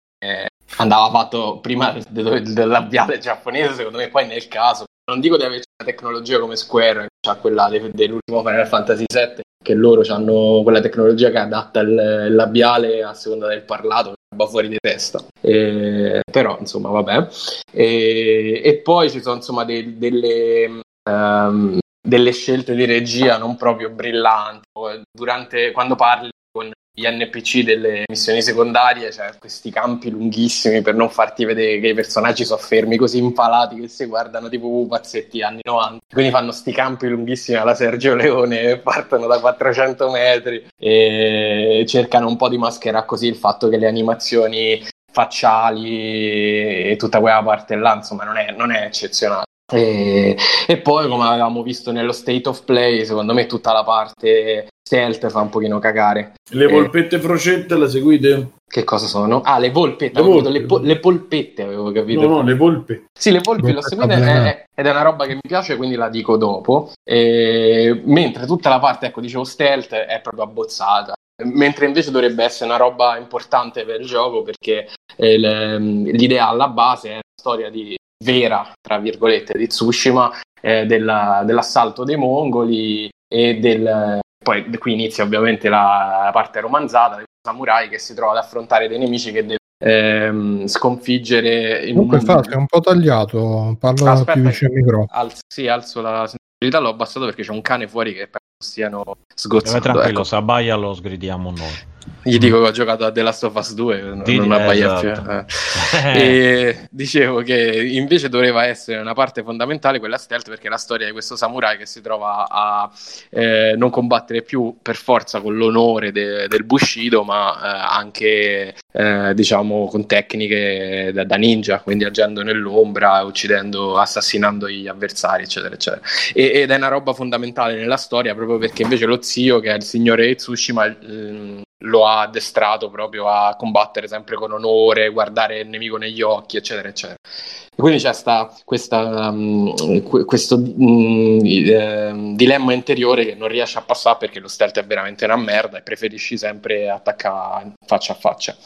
Andava 0.77 1.11
fatto 1.11 1.59
prima 1.61 1.97
del, 2.09 2.53
del 2.53 2.69
labiale 2.69 3.19
giapponese, 3.19 3.75
secondo 3.75 3.99
me, 3.99 4.09
poi 4.09 4.27
nel 4.27 4.47
caso. 4.49 4.85
Non 5.11 5.21
dico 5.21 5.37
di 5.37 5.45
avere 5.45 5.63
una 5.81 5.91
tecnologia 5.91 6.39
come 6.39 6.57
Square, 6.57 7.07
che 7.19 7.31
ha 7.31 7.37
quella 7.37 7.69
dell'ultimo 7.69 8.43
Final 8.43 8.67
Fantasy 8.67 9.05
VII, 9.11 9.41
che 9.63 9.75
loro 9.75 10.03
hanno 10.13 10.61
quella 10.63 10.81
tecnologia 10.81 11.31
che 11.31 11.39
adatta 11.39 11.81
il, 11.81 12.27
il 12.29 12.35
labiale 12.35 13.03
a 13.03 13.15
seconda 13.15 13.49
del 13.49 13.63
parlato, 13.63 14.13
va 14.37 14.47
fuori 14.47 14.69
di 14.69 14.77
testa. 14.79 15.25
E, 15.41 16.21
però, 16.31 16.59
insomma, 16.61 16.91
vabbè. 16.91 17.27
E, 17.73 18.61
e 18.63 18.77
poi 18.83 19.11
ci 19.11 19.23
sono, 19.23 19.37
insomma, 19.37 19.65
de, 19.65 19.97
delle 19.97 20.83
ehm, 21.09 21.79
delle 22.07 22.33
scelte 22.33 22.75
di 22.75 22.85
regia 22.85 23.39
non 23.39 23.57
proprio 23.57 23.91
brillanti. 23.91 24.67
Durante, 25.11 25.73
quando 25.73 25.95
parli 25.95 26.31
con 26.51 26.71
gli 26.99 27.07
NPC 27.07 27.63
delle 27.63 28.05
missioni 28.09 28.43
secondarie, 28.43 29.13
cioè 29.13 29.31
questi 29.39 29.71
campi 29.71 30.11
lunghissimi 30.11 30.83
per 30.83 30.95
non 30.95 31.11
farti 31.11 31.45
vedere 31.45 31.79
che 31.79 31.89
i 31.89 31.95
personaggi 31.95 32.45
sono 32.45 32.59
fermi 32.59 32.97
così 32.97 33.19
impalati 33.19 33.77
che 33.81 33.89
si 33.89 34.05
guardano 34.07 34.49
tipo 34.49 34.69
pupazzetti 34.69 35.43
anni 35.43 35.61
90. 35.63 35.99
Quindi 36.13 36.33
fanno 36.33 36.51
sti 36.51 36.73
campi 36.73 37.09
lunghissimi 37.09 37.57
alla 37.57 37.75
Sergio 37.75 38.15
Leone, 38.17 38.79
partono 38.79 39.27
da 39.27 39.39
400 39.39 40.11
metri 40.11 40.67
e 40.77 41.85
cercano 41.87 42.27
un 42.27 42.37
po' 42.37 42.49
di 42.49 42.59
mascherare 42.59 43.07
così 43.07 43.29
il 43.29 43.37
fatto 43.37 43.69
che 43.69 43.77
le 43.77 43.87
animazioni 43.87 44.85
facciali 45.13 46.91
e 46.91 46.97
tutta 46.99 47.21
quella 47.21 47.43
parte 47.43 47.77
là, 47.77 47.95
insomma, 47.95 48.25
non 48.25 48.37
è, 48.37 48.53
non 48.53 48.73
è 48.73 48.85
eccezionale. 48.85 49.45
E, 49.71 50.37
e, 50.67 50.79
poi, 50.79 51.09
come 51.09 51.27
avevamo 51.27 51.63
visto 51.63 51.93
nello 51.93 52.13
state 52.13 52.49
of 52.49 52.65
play, 52.65 53.05
secondo 53.05 53.35
me 53.35 53.47
tutta 53.47 53.73
la 53.73 53.85
parte 53.85 54.69
stealth 54.89 55.29
fa 55.29 55.43
un 55.43 55.51
pochino 55.51 55.79
cagare. 55.79 56.33
Le 56.51 56.69
polpette 56.69 57.17
e... 57.17 57.21
frocette 57.21 57.77
le 57.77 57.89
seguite? 57.89 58.49
Che 58.67 58.85
cosa 58.85 59.07
sono? 59.07 59.43
Ah, 59.43 59.59
le 59.59 59.71
volpette, 59.71 60.21
le, 60.21 60.27
volpe. 60.27 60.49
le, 60.51 60.63
po- 60.63 60.79
le, 60.79 60.99
polpette 60.99 61.63
avevo 61.63 61.93
capito. 61.93 62.23
No, 62.23 62.37
no, 62.37 62.43
le 62.43 62.55
volpe. 62.55 63.05
Sì, 63.19 63.31
le 63.31 63.41
volpi 63.43 63.73
l'ho 63.73 63.83
seguite 63.83 64.15
è, 64.15 64.65
ed 64.75 64.87
è 64.87 64.91
una 64.91 65.03
roba 65.03 65.27
che 65.27 65.35
mi 65.35 65.41
piace, 65.47 65.77
quindi 65.77 65.97
la 65.97 66.09
dico 66.09 66.39
dopo. 66.39 66.93
E, 67.05 68.01
mentre 68.05 68.47
tutta 68.47 68.71
la 68.71 68.79
parte, 68.79 69.07
ecco, 69.07 69.21
dicevo 69.21 69.45
stealth 69.45 69.93
è 69.93 70.21
proprio 70.23 70.45
abbozzata. 70.45 71.13
Mentre 71.45 71.87
invece 71.87 72.11
dovrebbe 72.11 72.45
essere 72.45 72.65
una 72.65 72.79
roba 72.79 73.17
importante 73.17 73.85
per 73.85 74.01
il 74.01 74.07
gioco 74.07 74.43
perché 74.43 74.89
eh, 75.15 75.39
l'idea 75.39 76.49
alla 76.49 76.69
base 76.69 77.09
è 77.09 77.13
una 77.13 77.21
storia 77.37 77.71
di 77.71 77.97
vera, 78.23 78.73
tra 78.81 78.99
virgolette, 78.99 79.57
di 79.57 79.67
Tsushima, 79.67 80.31
eh, 80.61 80.87
della, 80.87 81.43
dell'assalto 81.45 82.05
dei 82.05 82.17
mongoli 82.17 83.09
e 83.29 83.59
del... 83.59 84.21
Poi 84.43 84.71
qui 84.79 84.93
inizia 84.93 85.25
ovviamente 85.25 85.69
la, 85.69 86.31
parte 86.33 86.61
romanzata 86.61 87.17
del 87.17 87.27
samurai 87.47 87.89
che 87.89 87.99
si 87.99 88.15
trova 88.15 88.33
ad 88.33 88.39
affrontare 88.39 88.89
dei 88.89 88.99
nemici 88.99 89.33
che 89.33 89.43
deve 89.43 89.59
ehm, 89.79 90.67
sconfiggere 90.67 91.85
in 91.87 91.95
Comunque 91.95 92.19
un... 92.19 92.25
fa, 92.25 92.41
è 92.41 92.55
un 92.55 92.67
po' 92.67 92.81
tagliato, 92.81 93.77
parla 93.79 94.13
Aspetta, 94.13 94.33
più 94.33 94.43
vicino 94.43 94.71
al 94.71 94.77
microfono. 94.77 95.07
Alzo, 95.11 95.41
sì, 95.47 95.69
alzo 95.69 96.01
la 96.01 96.27
sensibilità, 96.27 96.79
l'ho 96.79 96.95
abbassato 96.95 97.27
perché 97.27 97.43
c'è 97.43 97.53
un 97.53 97.63
cane 97.63 97.89
fuori 97.89 98.15
che 98.15 98.29
stiano 98.63 99.05
sgozzando. 99.35 99.81
tranquillo, 99.81 100.09
ecco. 100.09 100.25
se 100.25 100.37
abbaia 100.37 100.77
lo 100.77 100.95
sgridiamo 100.95 101.51
noi. 101.51 101.97
Gli 102.23 102.39
dico 102.39 102.61
che 102.61 102.69
ho 102.69 102.71
giocato 102.73 103.05
a 103.05 103.13
The 103.13 103.23
Last 103.23 103.45
of 103.45 103.55
Us 103.55 103.75
2, 103.75 104.01
non, 104.01 104.23
Dì, 104.23 104.37
non 104.37 104.53
abbaia 104.53 104.99
esatto. 104.99 105.23
più. 105.23 106.11
Eh. 106.11 106.21
e 106.21 106.89
dicevo 106.91 107.41
che 107.43 107.89
invece 107.93 108.29
doveva 108.29 108.67
essere 108.67 109.01
una 109.01 109.15
parte 109.15 109.43
fondamentale 109.43 109.99
quella 109.99 110.19
stealth 110.19 110.49
perché 110.49 110.69
la 110.69 110.77
storia 110.77 111.07
di 111.07 111.13
questo 111.13 111.37
samurai 111.37 111.77
che 111.79 111.87
si 111.87 112.01
trova 112.01 112.47
a 112.49 112.91
eh, 113.31 113.75
non 113.77 113.91
combattere 113.91 114.43
più 114.43 114.77
per 114.83 114.97
forza 114.97 115.41
con 115.41 115.57
l'onore 115.57 116.13
de- 116.13 116.49
del 116.49 116.65
Bushido, 116.65 117.25
ma 117.25 117.55
eh, 117.55 117.97
anche 117.97 118.75
eh, 118.93 119.33
diciamo 119.35 119.87
con 119.87 120.07
tecniche 120.07 121.11
da, 121.13 121.25
da, 121.25 121.37
ninja, 121.37 121.81
quindi 121.81 122.05
agendo 122.05 122.43
nell'ombra, 122.43 123.23
uccidendo, 123.23 123.97
assassinando 123.97 124.69
gli 124.69 124.87
avversari, 124.87 125.45
eccetera, 125.45 125.75
eccetera. 125.75 126.03
E- 126.35 126.61
ed 126.63 126.71
è 126.71 126.77
una 126.77 126.89
roba 126.89 127.13
fondamentale 127.13 127.75
nella 127.75 127.97
storia 127.97 128.35
proprio 128.35 128.59
perché 128.59 128.83
invece 128.83 129.07
lo 129.07 129.23
zio, 129.23 129.61
che 129.61 129.73
è 129.73 129.77
il 129.77 129.83
signore 129.83 130.35
Tsushima, 130.35 130.87
eh, 130.87 131.63
lo 131.83 132.07
ha 132.07 132.23
addestrato 132.23 132.91
proprio 132.91 133.29
a 133.29 133.55
combattere 133.57 134.09
sempre 134.09 134.37
con 134.37 134.53
onore, 134.53 135.11
guardare 135.11 135.61
il 135.61 135.69
nemico 135.69 135.97
negli 135.97 136.23
occhi, 136.23 136.57
eccetera, 136.57 136.89
eccetera. 136.89 137.19
E 137.23 137.81
quindi 137.81 138.01
c'è 138.01 138.13
sta 138.13 138.53
questa, 138.65 139.29
um, 139.29 140.03
questo 140.25 140.57
um, 140.57 141.41
eh, 141.45 142.33
dilemma 142.35 142.73
interiore 142.73 143.25
che 143.25 143.35
non 143.35 143.49
riesce 143.49 143.79
a 143.79 143.83
passare 143.83 144.17
perché 144.19 144.41
lo 144.41 144.49
stealth 144.49 144.81
è 144.81 144.85
veramente 144.85 145.25
una 145.25 145.37
merda 145.37 145.79
e 145.79 145.83
preferisci 145.83 146.37
sempre 146.37 146.91
attaccare 146.91 147.75
faccia 147.87 148.13
a 148.13 148.17
faccia. 148.17 148.57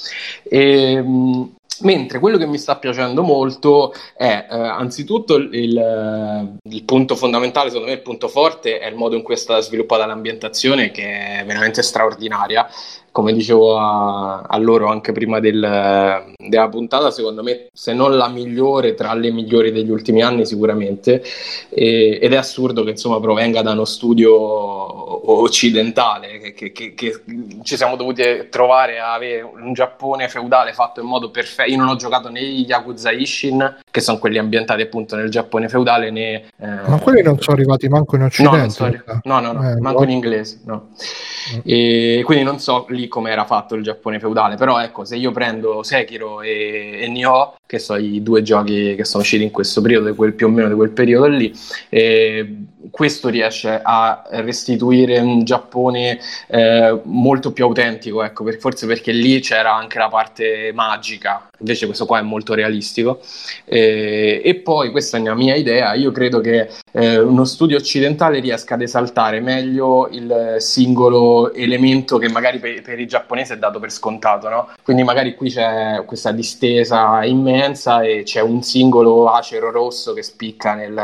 E, 0.43 0.99
um, 0.99 1.55
Mentre 1.81 2.19
quello 2.19 2.37
che 2.37 2.47
mi 2.47 2.59
sta 2.59 2.77
piacendo 2.77 3.23
molto 3.23 3.93
è 4.15 4.47
eh, 4.49 4.55
anzitutto 4.57 5.35
il, 5.37 5.53
il, 5.53 6.59
il, 6.63 6.85
punto 6.85 7.17
fondamentale, 7.17 7.71
secondo 7.71 7.89
me 7.89 7.97
il 7.97 8.03
punto 8.03 8.29
forte 8.29 8.79
è 8.79 8.87
il 8.89 8.95
modo 8.95 9.17
in 9.17 9.23
cui 9.23 9.35
è 9.35 9.39
stata 9.39 9.61
sviluppata 9.61 10.07
l'ambientazione 10.07 10.91
che 10.91 11.41
è 11.41 11.45
veramente 11.45 11.83
straordinaria 11.83 12.69
come 13.13 13.33
dicevo 13.35 13.79
a, 13.79 14.41
a 14.41 14.57
loro 14.57 14.89
anche 14.89 15.13
prima 15.13 15.39
del, 15.39 16.35
della 16.37 16.69
puntata, 16.69 17.11
secondo 17.11 17.43
me 17.43 17.69
se 17.73 17.93
non 17.93 18.17
la 18.17 18.29
migliore 18.29 18.95
tra 18.95 19.13
le 19.13 19.31
migliori 19.31 19.71
degli 19.71 19.91
ultimi 19.91 20.23
anni 20.23 20.47
sicuramente 20.47 21.23
e, 21.69 22.19
ed 22.21 22.33
è 22.33 22.37
assurdo 22.37 22.83
che 22.83 22.91
insomma 22.91 23.21
provenga 23.21 23.61
da 23.61 23.73
uno 23.73 23.85
studio 23.85 24.33
occidentale 25.31 26.53
che, 26.55 26.73
che, 26.73 26.95
che, 26.95 27.23
ci 27.63 27.77
siamo 27.77 27.97
dovuti 27.97 28.23
trovare 28.51 28.99
a 28.99 29.13
avere 29.13 29.43
un 29.43 29.73
Giappone 29.73 30.29
feudale 30.29 30.73
fatto 30.73 31.01
in 31.01 31.07
modo 31.07 31.31
perfetto 31.31 31.71
io 31.71 31.77
non 31.77 31.89
ho 31.89 31.97
giocato 31.97 32.29
né 32.29 32.43
gli 32.43 32.65
Yakuza 32.67 33.11
Ishin 33.11 33.81
che 33.91 34.01
sono 34.01 34.19
quelli 34.19 34.39
ambientati 34.39 34.83
appunto 34.83 35.17
nel 35.17 35.31
Giappone 35.31 35.69
feudale 35.69 36.11
né 36.11 36.45
eh, 36.59 36.67
ma 36.87 36.99
quelli 36.99 37.23
non 37.23 37.39
sono 37.41 37.57
arrivati 37.57 37.89
manco 37.89 38.17
in 38.17 38.23
occidente 38.23 39.05
no, 39.25 39.41
no, 39.41 39.53
no, 39.53 39.61
no 39.61 39.71
eh, 39.71 39.81
manco 39.81 40.03
in 40.03 40.11
inglese 40.11 40.61
no. 40.65 40.89
Mm. 41.55 41.61
e 41.65 42.23
quindi 42.25 42.45
non 42.45 42.59
so 42.59 42.87
lì 42.89 43.02
come 43.09 43.31
era 43.31 43.45
fatto 43.45 43.75
il 43.75 43.83
Giappone 43.83 44.19
feudale, 44.19 44.57
però 44.57 44.81
ecco, 44.81 45.05
se 45.05 45.17
io 45.17 45.31
prendo 45.33 45.83
Sekiro 45.83 46.41
e, 46.43 47.01
e 47.03 47.09
Nioh, 47.09 47.55
che 47.73 47.79
sono 47.79 48.01
i 48.01 48.23
due 48.23 48.43
giochi 48.43 48.95
che 48.95 49.05
sono 49.07 49.23
usciti 49.23 49.45
in 49.45 49.51
questo 49.51 49.81
periodo, 49.81 50.15
quel, 50.15 50.35
più 50.35 50.47
o 50.47 50.51
meno 50.51 50.69
di 50.69 50.75
quel 50.75 50.91
periodo 50.91 51.27
lì, 51.27 51.51
eh, 51.89 52.67
questo 52.91 53.31
riesce 53.31 53.81
a 53.83 54.25
restituire 54.31 55.19
un 55.19 55.43
Giappone 55.45 56.19
eh, 56.49 57.01
molto 57.05 57.53
più 57.53 57.65
autentico, 57.65 58.23
ecco, 58.23 58.45
per, 58.45 58.59
forse 58.59 58.87
perché 58.87 59.13
lì 59.13 59.41
c'era 59.41 59.75
anche 59.75 59.99
la 59.99 60.09
parte 60.09 60.73
magica, 60.75 61.49
invece 61.59 61.87
questo 61.87 62.05
qua 62.05 62.19
è 62.19 62.23
molto 62.23 62.53
realistico. 62.53 63.21
Eh, 63.65 64.43
e 64.45 64.55
poi, 64.57 64.91
questa 64.91 65.17
è 65.17 65.21
una 65.21 65.35
mia 65.35 65.55
idea, 65.55 65.95
io 65.95 66.13
credo 66.13 66.41
che 66.41 66.69
eh, 66.93 67.19
uno 67.19 67.45
studio 67.45 67.79
occidentale 67.79 68.41
riesca 68.41 68.75
ad 68.75 68.83
esaltare 68.83 69.41
meglio 69.41 70.09
il 70.11 70.57
singolo 70.59 71.53
elemento 71.55 72.19
che 72.19 72.29
magari 72.29 72.59
per, 72.59 72.83
per 72.83 73.01
i 73.01 73.07
giapponesi 73.07 73.55
è 73.55 73.59
dato 73.59 73.79
per 73.79 73.91
scontato, 73.91 74.49
no? 74.51 74.69
Quindi 74.83 75.03
magari 75.03 75.35
qui 75.35 75.51
c'è 75.51 76.03
questa 76.05 76.33
distesa 76.33 77.23
immensa 77.63 78.03
e 78.03 78.23
c'è 78.25 78.41
un 78.41 78.63
singolo 78.63 79.29
acero 79.29 79.71
rosso 79.71 80.13
che 80.13 80.23
spicca 80.23 80.75
nel, 80.75 81.01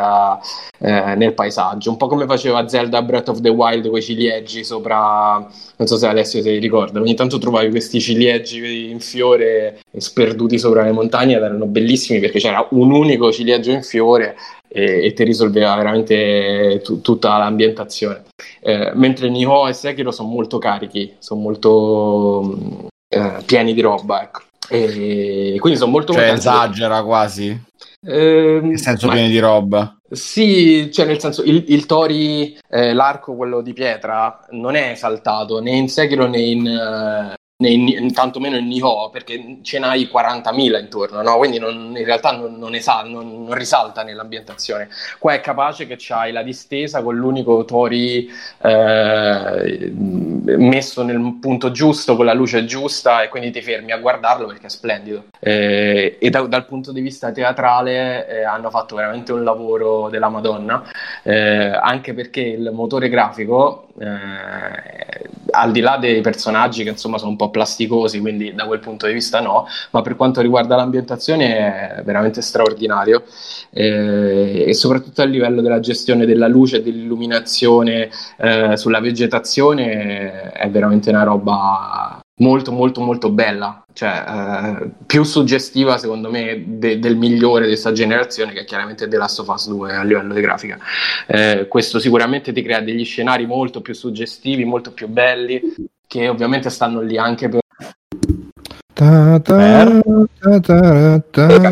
eh, 0.78 1.14
nel 1.14 1.34
paesaggio, 1.34 1.90
un 1.90 1.96
po' 1.96 2.08
come 2.08 2.26
faceva 2.26 2.66
Zelda 2.68 3.02
Breath 3.02 3.28
of 3.28 3.40
the 3.40 3.48
Wild 3.48 3.88
con 3.88 3.98
i 3.98 4.02
ciliegi 4.02 4.64
sopra, 4.64 5.46
non 5.76 5.86
so 5.86 5.96
se 5.96 6.06
Alessio 6.06 6.42
si 6.42 6.58
ricorda, 6.58 7.00
ogni 7.00 7.14
tanto 7.14 7.38
trovavi 7.38 7.70
questi 7.70 8.00
ciliegi 8.00 8.90
in 8.90 9.00
fiore 9.00 9.80
sperduti 9.96 10.58
sopra 10.58 10.82
le 10.82 10.92
montagne 10.92 11.36
ed 11.36 11.42
erano 11.42 11.66
bellissimi 11.66 12.18
perché 12.20 12.38
c'era 12.38 12.66
un 12.70 12.90
unico 12.90 13.30
ciliegio 13.32 13.70
in 13.70 13.82
fiore 13.82 14.36
e, 14.68 15.06
e 15.06 15.12
ti 15.12 15.24
risolveva 15.24 15.76
veramente 15.76 16.80
t- 16.82 17.00
tutta 17.00 17.36
l'ambientazione. 17.38 18.24
Eh, 18.60 18.92
mentre 18.94 19.30
Nioh 19.30 19.68
e 19.68 19.72
Sekiro 19.72 20.10
sono 20.10 20.28
molto 20.28 20.58
carichi, 20.58 21.14
sono 21.18 21.40
molto 21.40 22.88
eh, 23.08 23.42
pieni 23.46 23.72
di 23.72 23.80
roba, 23.80 24.22
ecco. 24.22 24.40
E 24.68 25.56
quindi 25.58 25.78
sono 25.78 25.92
molto... 25.92 26.12
Cioè 26.12 26.32
esagera 26.32 27.02
quasi? 27.02 27.58
Eh, 28.00 28.60
nel 28.62 28.78
senso 28.78 29.08
pieni 29.08 29.28
di 29.28 29.38
roba? 29.38 29.96
Sì, 30.10 30.90
cioè 30.92 31.06
nel 31.06 31.18
senso 31.20 31.42
il, 31.42 31.64
il 31.68 31.86
Tori, 31.86 32.56
eh, 32.68 32.92
l'arco 32.92 33.34
quello 33.34 33.60
di 33.60 33.72
pietra, 33.72 34.46
non 34.50 34.74
è 34.74 34.90
esaltato 34.90 35.60
né 35.60 35.72
in 35.72 35.88
Sekiro 35.88 36.26
né 36.26 36.40
in, 36.40 37.34
né 37.60 38.12
tantomeno 38.12 38.56
in 38.56 38.68
Nihon, 38.68 39.10
perché 39.10 39.58
ce 39.62 39.80
n'hai 39.80 40.08
40.000 40.12 40.78
intorno, 40.78 41.22
no? 41.22 41.36
quindi 41.38 41.58
non, 41.58 41.92
in 41.96 42.04
realtà 42.04 42.30
non, 42.30 42.56
non, 42.56 42.74
esal- 42.76 43.10
non, 43.10 43.52
risalta 43.52 44.04
nell'ambientazione. 44.04 44.88
Qua 45.18 45.32
è 45.32 45.40
capace 45.40 45.88
che 45.88 45.96
c'hai 45.98 46.30
la 46.30 46.44
distesa 46.44 47.02
con 47.02 47.16
l'unico 47.16 47.64
Tori 47.64 48.30
eh, 48.62 49.90
messo 49.92 51.02
nel 51.02 51.38
punto 51.40 51.72
giusto, 51.72 52.14
con 52.14 52.26
la 52.26 52.32
luce 52.32 52.64
giusta, 52.64 53.22
e 53.22 53.28
quindi 53.28 53.50
ti 53.50 53.60
fermi 53.60 53.90
a 53.90 53.98
guardarlo 53.98 54.46
perché 54.46 54.66
è 54.66 54.70
splendido. 54.70 55.24
Eh, 55.40 56.16
e 56.20 56.30
da, 56.30 56.42
dal 56.42 56.64
punto 56.64 56.92
di 56.92 57.00
vista 57.00 57.32
teatrale 57.32 58.28
eh, 58.28 58.44
hanno 58.44 58.70
fatto 58.70 58.94
veramente 58.94 59.32
un 59.32 59.42
lavoro 59.42 60.08
della 60.10 60.28
Madonna, 60.28 60.84
eh, 61.24 61.70
anche 61.70 62.14
perché 62.14 62.40
il 62.40 62.70
motore 62.72 63.08
grafico, 63.08 63.87
eh, 63.98 65.28
al 65.50 65.72
di 65.72 65.80
là 65.80 65.96
dei 65.96 66.20
personaggi 66.20 66.82
che 66.84 66.90
insomma 66.90 67.18
sono 67.18 67.30
un 67.30 67.36
po' 67.36 67.50
plasticosi, 67.50 68.20
quindi 68.20 68.54
da 68.54 68.66
quel 68.66 68.80
punto 68.80 69.06
di 69.06 69.12
vista 69.12 69.40
no, 69.40 69.66
ma 69.90 70.02
per 70.02 70.16
quanto 70.16 70.40
riguarda 70.40 70.76
l'ambientazione 70.76 71.98
è 71.98 72.02
veramente 72.02 72.40
straordinario. 72.42 73.24
Eh, 73.70 74.64
e 74.68 74.74
soprattutto 74.74 75.22
a 75.22 75.24
livello 75.24 75.60
della 75.60 75.80
gestione 75.80 76.26
della 76.26 76.48
luce 76.48 76.76
e 76.76 76.82
dell'illuminazione 76.82 78.10
eh, 78.38 78.76
sulla 78.76 79.00
vegetazione 79.00 80.52
è 80.52 80.70
veramente 80.70 81.10
una 81.10 81.22
roba 81.22 82.20
molto 82.38 82.72
molto 82.72 83.00
molto 83.00 83.30
bella, 83.30 83.84
cioè 83.92 84.24
eh, 84.26 84.90
più 85.06 85.22
suggestiva 85.22 85.98
secondo 85.98 86.30
me 86.30 86.62
de- 86.66 86.98
del 86.98 87.16
migliore 87.16 87.62
di 87.62 87.68
questa 87.68 87.92
generazione 87.92 88.52
che 88.52 88.60
è 88.60 88.64
chiaramente 88.64 89.08
The 89.08 89.16
Last 89.16 89.40
of 89.40 89.48
Us 89.48 89.68
2 89.68 89.94
a 89.94 90.02
livello 90.02 90.34
di 90.34 90.40
grafica. 90.40 90.78
Eh, 91.26 91.66
questo 91.68 91.98
sicuramente 91.98 92.52
ti 92.52 92.62
crea 92.62 92.80
degli 92.80 93.04
scenari 93.04 93.46
molto 93.46 93.80
più 93.80 93.94
suggestivi, 93.94 94.64
molto 94.64 94.92
più 94.92 95.08
belli 95.08 95.74
che 96.06 96.28
ovviamente 96.28 96.70
stanno 96.70 97.00
lì 97.00 97.18
anche 97.18 97.48
per... 97.48 97.60
Ta 98.94 99.38
ta, 99.40 100.00
ta, 100.40 101.22
ta, 101.30 101.62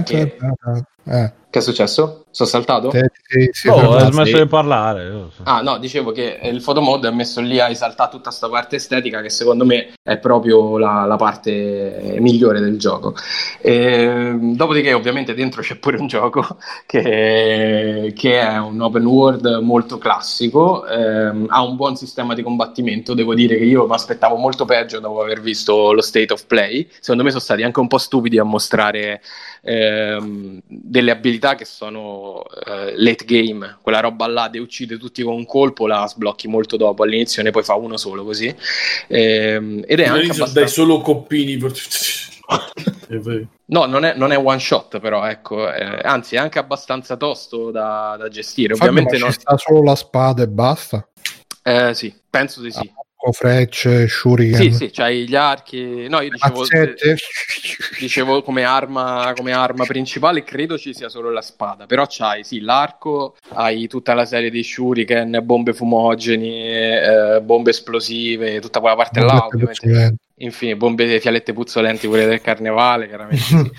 eh. 1.05 1.33
Che 1.51 1.59
è 1.59 1.63
successo? 1.63 2.26
Sono 2.37 2.51
saltato? 2.51 2.91
Sì, 2.91 3.49
sì, 3.51 3.69
oh, 3.69 3.95
hai 3.95 4.13
smesso 4.13 4.37
di 4.37 4.47
parlare. 4.47 5.31
Ah, 5.45 5.63
no, 5.63 5.79
dicevo 5.79 6.13
che 6.13 6.39
il 6.43 6.61
photomode 6.61 7.07
ha 7.07 7.11
messo 7.11 7.41
lì 7.41 7.59
a 7.61 7.71
esaltare 7.71 8.11
tutta 8.11 8.25
questa 8.25 8.51
parte 8.51 8.77
estetica 8.77 9.23
che 9.23 9.31
secondo 9.31 9.65
me 9.65 9.95
è 10.03 10.19
proprio 10.19 10.77
la, 10.77 11.07
la 11.07 11.17
parte 11.17 12.19
migliore 12.21 12.61
del 12.61 12.79
gioco. 12.79 13.15
E, 13.63 14.37
dopodiché, 14.39 14.93
ovviamente, 14.93 15.33
dentro 15.33 15.63
c'è 15.63 15.77
pure 15.77 15.97
un 15.97 16.09
gioco 16.09 16.59
che, 16.85 18.13
che 18.15 18.39
è 18.39 18.59
un 18.59 18.83
open 18.83 19.07
world 19.07 19.61
molto 19.63 19.97
classico, 19.97 20.87
ehm, 20.87 21.47
ha 21.49 21.63
un 21.63 21.75
buon 21.75 21.97
sistema 21.97 22.35
di 22.35 22.43
combattimento. 22.43 23.15
Devo 23.15 23.33
dire 23.33 23.57
che 23.57 23.65
io 23.65 23.87
mi 23.87 23.95
aspettavo 23.95 24.37
molto 24.37 24.67
peggio 24.67 25.01
dopo 25.01 25.23
aver 25.23 25.41
visto 25.41 25.91
lo 25.91 26.03
state 26.03 26.35
of 26.35 26.45
play. 26.45 26.87
Secondo 27.01 27.23
me 27.23 27.31
sono 27.31 27.41
stati 27.41 27.63
anche 27.63 27.81
un 27.81 27.89
po' 27.89 27.97
stupidi 27.97 28.39
a 28.39 28.45
mostrare 28.45 29.23
ehm, 29.67 30.61
delle 30.67 31.11
abilità 31.11 31.55
che 31.57 31.65
sono 31.65 32.45
eh, 32.67 32.95
late 32.97 33.25
game, 33.25 33.79
quella 33.83 34.01
roba 34.01 34.27
là 34.27 34.49
di 34.49 34.59
uccide 34.59 34.97
tutti 34.97 35.23
con 35.23 35.35
un 35.35 35.45
colpo, 35.45 35.87
la 35.87 36.07
sblocchi 36.07 36.47
molto 36.47 36.77
dopo, 36.77 37.03
all'inizio 37.03 37.43
ne 37.43 37.51
poi 37.51 37.65
fa 37.65 37.75
uno 37.75 37.97
solo 37.97 38.25
così. 38.25 38.55
Eh, 39.09 39.83
ed 39.87 40.01
è 40.01 40.05
anche 40.05 40.25
abbastanza... 40.25 40.53
dai 40.53 40.69
solo 40.69 41.01
coppini 41.01 41.57
per... 41.57 41.73
No, 43.67 43.87
non 43.87 44.05
è, 44.05 44.15
non 44.15 44.33
è, 44.33 44.39
one 44.39 44.59
shot, 44.59 44.99
però, 45.01 45.25
ecco, 45.27 45.73
eh, 45.73 46.01
anzi, 46.03 46.37
è 46.37 46.39
anche 46.39 46.59
abbastanza 46.59 47.17
tosto 47.17 47.71
da, 47.71 48.17
da 48.19 48.29
gestire. 48.29 48.75
Ovviamente 48.75 49.19
non... 49.19 49.33
sta 49.33 49.57
solo 49.57 49.83
la 49.83 49.95
spada 49.95 50.43
e 50.43 50.49
basta. 50.49 51.09
Eh, 51.63 51.95
sì, 51.95 52.15
penso 52.29 52.61
di 52.61 52.71
sì. 52.71 52.93
Ah, 52.95 53.06
frecce, 53.33 54.07
shuriken. 54.07 54.61
Sì, 54.61 54.71
sì, 54.73 54.91
c'hai 54.91 55.27
gli 55.27 55.35
archi. 55.35 56.07
No, 56.09 56.21
io 56.21 56.31
dicevo, 56.31 56.65
dicevo 57.99 58.43
come, 58.43 58.65
arma, 58.65 59.33
come 59.35 59.53
arma 59.53 59.85
principale, 59.85 60.45
credo 60.45 60.79
ci 60.79 60.95
sia 60.95 61.09
solo 61.09 61.31
la 61.31 61.43
spada, 61.43 61.87
però 61.87 62.05
c'hai 62.09 62.45
sì, 62.45 62.61
l'arco, 62.61 63.37
hai 63.55 63.87
tutta 63.89 64.15
la 64.15 64.25
serie 64.25 64.51
di 64.51 64.63
shuriken, 64.63 65.41
bombe 65.43 65.73
fumogeni, 65.73 66.69
eh, 66.69 67.41
bombe 67.43 67.71
esplosive, 67.71 68.61
tutta 68.61 68.81
quella 68.81 68.97
parte 68.97 69.21
bombe 69.21 69.35
là, 69.35 69.47
ovviamente 69.47 70.19
infine 70.39 70.77
bombe 70.77 71.19
fialette 71.19 71.55
puzzolenti 71.55 72.07
pure 72.07 72.27
del 72.27 72.43
carnevale 72.43 73.09
chiaramente 73.09 73.43
sì. 73.43 73.71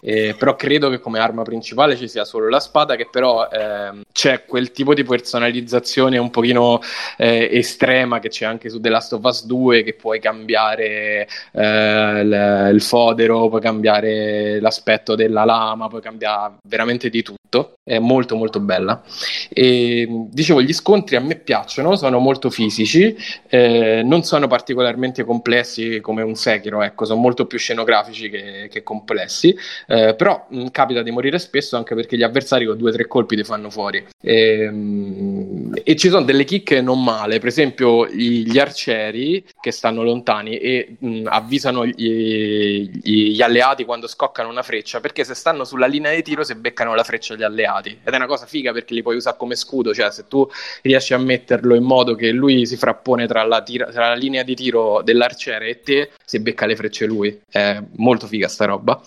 eh, 0.02 0.34
però 0.36 0.56
credo 0.56 0.90
che 0.90 0.98
come 0.98 1.20
arma 1.20 1.42
principale 1.42 1.96
ci 1.96 2.08
sia 2.08 2.24
solo 2.24 2.48
la 2.48 2.58
spada 2.58 2.96
che 2.96 3.08
però 3.08 3.48
eh, 3.48 4.00
c'è 4.12 4.44
quel 4.44 4.72
tipo 4.72 4.92
di 4.92 5.04
personalizzazione 5.04 6.18
un 6.18 6.30
pochino 6.30 6.80
eh, 7.16 7.48
estrema 7.52 8.18
che 8.18 8.28
c'è 8.28 8.44
anche 8.44 8.70
su 8.70 8.80
The 8.80 8.88
Last 8.88 9.12
of 9.12 9.22
Us 9.22 9.44
2 9.46 9.84
che 9.84 9.94
puoi 9.94 10.18
cambiare 10.18 11.28
eh, 11.52 12.24
l- 12.24 12.70
il 12.72 12.82
fodero 12.82 13.48
puoi 13.48 13.60
cambiare 13.60 14.58
l'aspetto 14.60 15.14
della 15.14 15.44
lama 15.44 15.86
puoi 15.86 16.00
cambiare 16.00 16.54
veramente 16.64 17.08
di 17.08 17.22
tutto 17.22 17.39
è 17.82 17.98
molto 17.98 18.36
molto 18.36 18.60
bella 18.60 19.02
e 19.48 20.06
dicevo 20.30 20.62
gli 20.62 20.72
scontri 20.72 21.16
a 21.16 21.20
me 21.20 21.36
piacciono 21.36 21.96
sono 21.96 22.18
molto 22.18 22.50
fisici 22.50 23.16
eh, 23.48 24.02
non 24.04 24.22
sono 24.22 24.46
particolarmente 24.46 25.24
complessi 25.24 26.00
come 26.00 26.22
un 26.22 26.34
Sekiro, 26.34 26.82
ecco, 26.82 27.04
sono 27.04 27.20
molto 27.20 27.46
più 27.46 27.58
scenografici 27.58 28.30
che, 28.30 28.68
che 28.70 28.82
complessi, 28.82 29.56
eh, 29.86 30.14
però 30.14 30.46
mh, 30.48 30.68
capita 30.68 31.02
di 31.02 31.10
morire 31.10 31.38
spesso 31.38 31.76
anche 31.76 31.94
perché 31.94 32.16
gli 32.16 32.22
avversari 32.22 32.64
con 32.64 32.76
due 32.76 32.90
o 32.90 32.92
tre 32.92 33.06
colpi 33.06 33.36
ti 33.36 33.44
fanno 33.44 33.70
fuori. 33.70 34.04
E, 34.20 34.70
mh, 34.70 35.80
e 35.84 35.96
ci 35.96 36.08
sono 36.08 36.24
delle 36.24 36.44
chicche 36.44 36.80
non 36.80 37.02
male, 37.02 37.38
per 37.38 37.48
esempio 37.48 38.06
gli, 38.06 38.44
gli 38.44 38.58
arcieri 38.58 39.44
che 39.60 39.70
stanno 39.70 40.02
lontani 40.02 40.56
e 40.56 40.96
mh, 40.98 41.22
avvisano 41.26 41.86
gli, 41.86 42.90
gli, 43.02 43.42
alleati 43.42 43.84
quando 43.84 44.06
scoccano 44.06 44.48
una 44.48 44.62
freccia, 44.62 45.00
perché 45.00 45.24
se 45.24 45.34
stanno 45.34 45.64
sulla 45.64 45.86
linea 45.86 46.14
di 46.14 46.22
tiro 46.22 46.44
si 46.44 46.54
beccano 46.54 46.94
la 46.94 47.04
freccia 47.04 47.36
agli 47.40 47.52
alleati. 47.52 47.98
Ed 48.02 48.12
è 48.12 48.16
una 48.16 48.26
cosa 48.26 48.46
figa 48.46 48.72
perché 48.72 48.94
li 48.94 49.02
puoi 49.02 49.16
usare 49.16 49.36
come 49.36 49.56
scudo, 49.56 49.94
cioè 49.94 50.10
se 50.10 50.26
tu 50.28 50.48
riesci 50.82 51.14
a 51.14 51.18
metterlo 51.18 51.74
in 51.74 51.84
modo 51.84 52.14
che 52.14 52.30
lui 52.30 52.66
si 52.66 52.76
frappone 52.76 53.26
tra 53.26 53.42
la, 53.44 53.62
tira, 53.62 53.86
tra 53.86 54.08
la 54.08 54.14
linea 54.14 54.42
di 54.42 54.54
tiro 54.54 55.02
dell'arciere 55.02 55.68
e 55.68 55.80
te 55.80 56.10
si 56.24 56.40
becca 56.40 56.66
le 56.66 56.76
frecce 56.76 57.06
lui. 57.06 57.40
È 57.48 57.82
molto 57.96 58.26
figa 58.26 58.48
sta 58.48 58.64
roba 58.66 59.00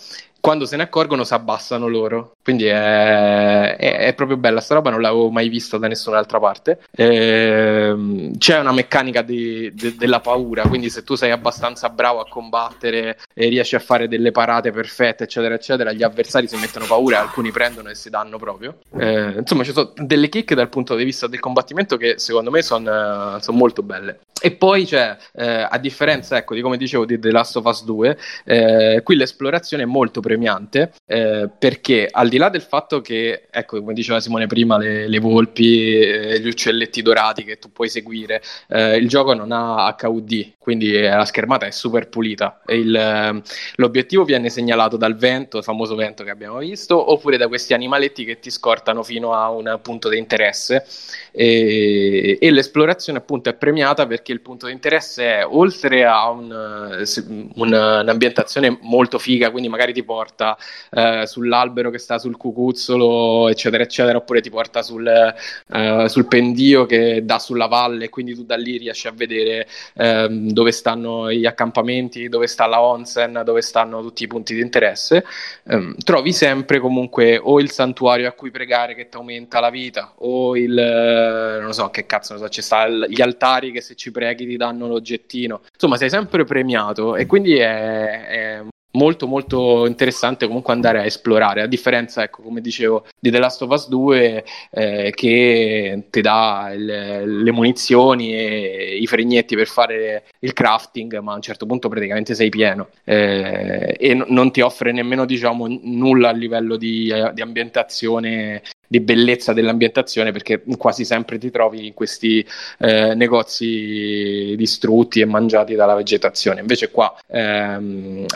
quando 0.43 0.65
se 0.65 0.75
ne 0.75 0.83
accorgono 0.83 1.23
si 1.23 1.33
abbassano 1.33 1.87
loro. 1.87 2.33
Quindi 2.43 2.65
è, 2.65 3.75
è, 3.77 3.97
è, 3.99 4.13
proprio 4.13 4.35
bella 4.37 4.59
sta 4.59 4.75
roba, 4.75 4.89
non 4.89 4.99
l'avevo 4.99 5.29
mai 5.29 5.47
vista 5.47 5.77
da 5.77 5.87
nessun'altra 5.87 6.39
parte. 6.39 6.81
E, 6.91 8.31
c'è 8.37 8.59
una 8.59 8.73
meccanica 8.73 9.21
di, 9.21 9.71
de, 9.73 9.95
della 9.95 10.19
paura, 10.19 10.67
quindi 10.67 10.89
se 10.89 11.03
tu 11.03 11.15
sei 11.15 11.31
abbastanza 11.31 11.89
bravo 11.89 12.19
a 12.19 12.27
combattere 12.27 13.17
e 13.33 13.47
riesci 13.47 13.75
a 13.75 13.79
fare 13.79 14.07
delle 14.07 14.31
parate 14.31 14.71
perfette, 14.71 15.23
eccetera, 15.23 15.55
eccetera, 15.55 15.93
gli 15.93 16.03
avversari 16.03 16.47
si 16.47 16.57
mettono 16.57 16.85
paura 16.85 17.21
alcuni 17.21 17.51
prendono 17.51 17.89
e 17.89 17.95
si 17.95 18.09
danno 18.09 18.37
proprio. 18.37 18.79
E, 18.97 19.35
insomma, 19.37 19.63
ci 19.63 19.71
sono 19.71 19.93
delle 19.95 20.27
kick 20.27 20.53
dal 20.53 20.69
punto 20.69 20.95
di 20.95 21.03
vista 21.05 21.27
del 21.27 21.39
combattimento 21.39 21.95
che 21.95 22.15
secondo 22.17 22.51
me 22.51 22.61
sono 22.61 23.37
son 23.39 23.55
molto 23.55 23.83
belle. 23.83 24.19
E 24.41 24.51
poi 24.51 24.85
c'è, 24.85 25.15
eh, 25.35 25.65
a 25.69 25.77
differenza, 25.77 26.35
ecco, 26.35 26.53
di 26.53 26.59
come 26.59 26.75
dicevo 26.75 27.05
di 27.05 27.17
The 27.17 27.31
Last 27.31 27.55
of 27.55 27.65
Us 27.65 27.85
2, 27.85 28.17
eh, 28.43 29.01
qui 29.01 29.15
l'esplorazione 29.15 29.83
è 29.83 29.85
molto 29.85 30.19
premiante 30.19 30.91
eh, 31.05 31.49
perché 31.57 32.09
al 32.11 32.27
di 32.33 32.39
là 32.39 32.49
del 32.49 32.63
fatto 32.63 32.99
che, 32.99 33.43
ecco, 33.51 33.79
come 33.79 33.93
diceva 33.93 34.19
Simone 34.19 34.47
prima, 34.47 34.79
le, 34.79 35.07
le 35.07 35.19
volpi, 35.19 35.99
eh, 35.99 36.39
gli 36.39 36.47
uccelletti 36.47 37.03
dorati 37.03 37.43
che 37.43 37.59
tu 37.59 37.71
puoi 37.71 37.89
seguire, 37.89 38.41
eh, 38.69 38.97
il 38.97 39.07
gioco 39.07 39.35
non 39.35 39.51
ha 39.51 39.95
HUD, 40.01 40.53
quindi 40.57 40.99
la 40.99 41.25
schermata 41.25 41.67
è 41.67 41.71
super 41.71 42.09
pulita. 42.09 42.61
Il, 42.67 42.95
ehm, 42.95 43.41
l'obiettivo 43.75 44.23
viene 44.23 44.49
segnalato 44.49 44.97
dal 44.97 45.15
vento, 45.15 45.59
il 45.59 45.63
famoso 45.63 45.93
vento 45.93 46.23
che 46.23 46.31
abbiamo 46.31 46.57
visto, 46.57 47.11
oppure 47.11 47.37
da 47.37 47.47
questi 47.47 47.75
animaletti 47.75 48.25
che 48.25 48.39
ti 48.39 48.49
scortano 48.49 49.03
fino 49.03 49.33
a 49.33 49.51
un 49.51 49.79
punto 49.83 50.09
di 50.09 50.17
interesse. 50.17 50.85
E, 51.31 52.39
e 52.41 52.51
l'esplorazione 52.51 53.19
appunto 53.19 53.49
è 53.49 53.53
premiata 53.53 54.07
perché 54.07 54.31
il 54.31 54.41
punto 54.41 54.65
di 54.65 54.71
interesse 54.71 55.39
è 55.39 55.45
oltre 55.45 56.03
a 56.05 56.29
un, 56.29 56.49
un, 56.49 57.73
un'ambientazione 57.73 58.75
molto 58.81 59.19
figa, 59.19 59.51
quindi 59.51 59.69
magari 59.69 59.93
ti 59.93 60.03
porta 60.03 60.57
eh, 60.89 61.27
sull'albero 61.27 61.91
che 61.91 61.99
sta 61.99 62.21
sul 62.23 62.37
cucuzzolo, 62.37 63.49
eccetera, 63.49 63.83
eccetera, 63.83 64.17
oppure 64.17 64.41
ti 64.41 64.49
porta 64.49 64.81
sul, 64.81 65.05
eh, 65.05 66.09
sul 66.09 66.27
pendio 66.27 66.85
che 66.85 67.23
dà 67.25 67.37
sulla 67.39 67.67
valle, 67.67 68.09
quindi 68.09 68.33
tu 68.33 68.45
da 68.45 68.55
lì 68.55 68.77
riesci 68.77 69.07
a 69.07 69.11
vedere 69.11 69.67
eh, 69.95 70.27
dove 70.29 70.71
stanno 70.71 71.31
gli 71.31 71.45
accampamenti, 71.45 72.29
dove 72.29 72.47
sta 72.47 72.65
la 72.65 72.81
onsen, 72.81 73.41
dove 73.43 73.61
stanno 73.61 74.01
tutti 74.01 74.23
i 74.23 74.27
punti 74.27 74.53
di 74.53 74.61
interesse. 74.61 75.25
Ehm, 75.67 75.95
trovi 76.03 76.31
sempre 76.31 76.79
comunque 76.79 77.37
o 77.37 77.59
il 77.59 77.71
santuario 77.71 78.27
a 78.27 78.31
cui 78.31 78.51
pregare 78.51 78.95
che 78.95 79.09
ti 79.09 79.17
aumenta 79.17 79.59
la 79.59 79.69
vita, 79.69 80.13
o 80.19 80.55
il 80.55 80.77
eh, 80.77 81.59
non 81.61 81.73
so 81.73 81.89
che 81.89 82.05
cazzo, 82.05 82.33
non 82.33 82.43
so, 82.43 82.49
ci 82.49 82.61
stanno 82.61 83.05
gli 83.07 83.21
altari 83.21 83.71
che 83.71 83.81
se 83.81 83.95
ci 83.95 84.11
preghi 84.11 84.45
ti 84.45 84.57
danno 84.57 84.87
l'oggettino. 84.87 85.61
Insomma, 85.73 85.97
sei 85.97 86.09
sempre 86.09 86.45
premiato 86.45 87.15
e 87.15 87.25
quindi 87.25 87.57
è, 87.57 88.27
è 88.27 88.63
molto 88.93 89.27
molto 89.27 89.85
interessante 89.85 90.47
comunque 90.47 90.73
andare 90.73 90.99
a 90.99 91.05
esplorare 91.05 91.61
a 91.61 91.67
differenza 91.67 92.23
ecco 92.23 92.41
come 92.41 92.61
dicevo 92.61 93.05
di 93.19 93.31
The 93.31 93.39
Last 93.39 93.61
of 93.61 93.71
Us 93.71 93.87
2 93.89 94.45
eh, 94.71 95.11
che 95.15 96.03
ti 96.09 96.21
dà 96.21 96.71
il, 96.73 97.43
le 97.43 97.51
munizioni 97.51 98.33
e 98.33 98.97
i 98.99 99.07
fregnetti 99.07 99.55
per 99.55 99.67
fare 99.67 100.25
il 100.39 100.53
crafting 100.53 101.19
ma 101.19 101.33
a 101.33 101.35
un 101.35 101.41
certo 101.41 101.65
punto 101.65 101.89
praticamente 101.89 102.35
sei 102.35 102.49
pieno. 102.49 102.89
Eh, 103.03 103.95
e 103.99 104.13
n- 104.13 104.25
non 104.29 104.51
ti 104.51 104.61
offre 104.61 104.91
nemmeno 104.91 105.25
diciamo 105.25 105.65
nulla 105.81 106.29
a 106.29 106.33
livello 106.33 106.77
di, 106.77 107.11
di 107.33 107.41
ambientazione 107.41 108.61
di 108.93 108.99
bellezza 108.99 109.53
dell'ambientazione 109.53 110.31
perché 110.31 110.61
quasi 110.77 111.03
sempre 111.03 111.39
ti 111.39 111.49
trovi 111.49 111.87
in 111.87 111.95
questi 111.95 112.45
eh, 112.77 113.15
negozi 113.15 114.53
distrutti 114.55 115.19
e 115.19 115.25
mangiati 115.25 115.73
dalla 115.73 115.95
vegetazione. 115.95 116.59
Invece 116.59 116.91
qua, 116.91 117.11
ehm, 117.25 118.27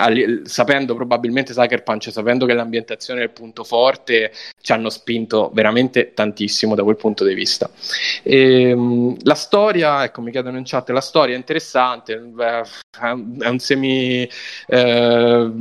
sapendo 0.45 0.95
probabilmente 0.95 1.53
Sucker 1.53 1.83
Punch, 1.83 2.11
sapendo 2.11 2.47
che 2.47 2.53
l'ambientazione 2.53 3.19
è 3.19 3.23
il 3.25 3.29
punto 3.29 3.63
forte, 3.63 4.31
ci 4.59 4.71
hanno 4.71 4.89
spinto 4.89 5.51
veramente 5.53 6.13
tantissimo 6.15 6.73
da 6.73 6.81
quel 6.81 6.95
punto 6.95 7.23
di 7.23 7.35
vista. 7.35 7.69
E, 8.23 8.69
ehm, 8.69 9.17
la 9.21 9.35
storia, 9.35 10.03
ecco, 10.05 10.21
mi 10.21 10.31
chiedono 10.31 10.57
in 10.57 10.63
chat, 10.65 10.89
la 10.89 11.01
storia 11.01 11.35
è 11.35 11.37
interessante, 11.37 12.13
è 12.13 13.47
un 13.47 13.59
semi... 13.59 14.27
Eh, 14.65 15.51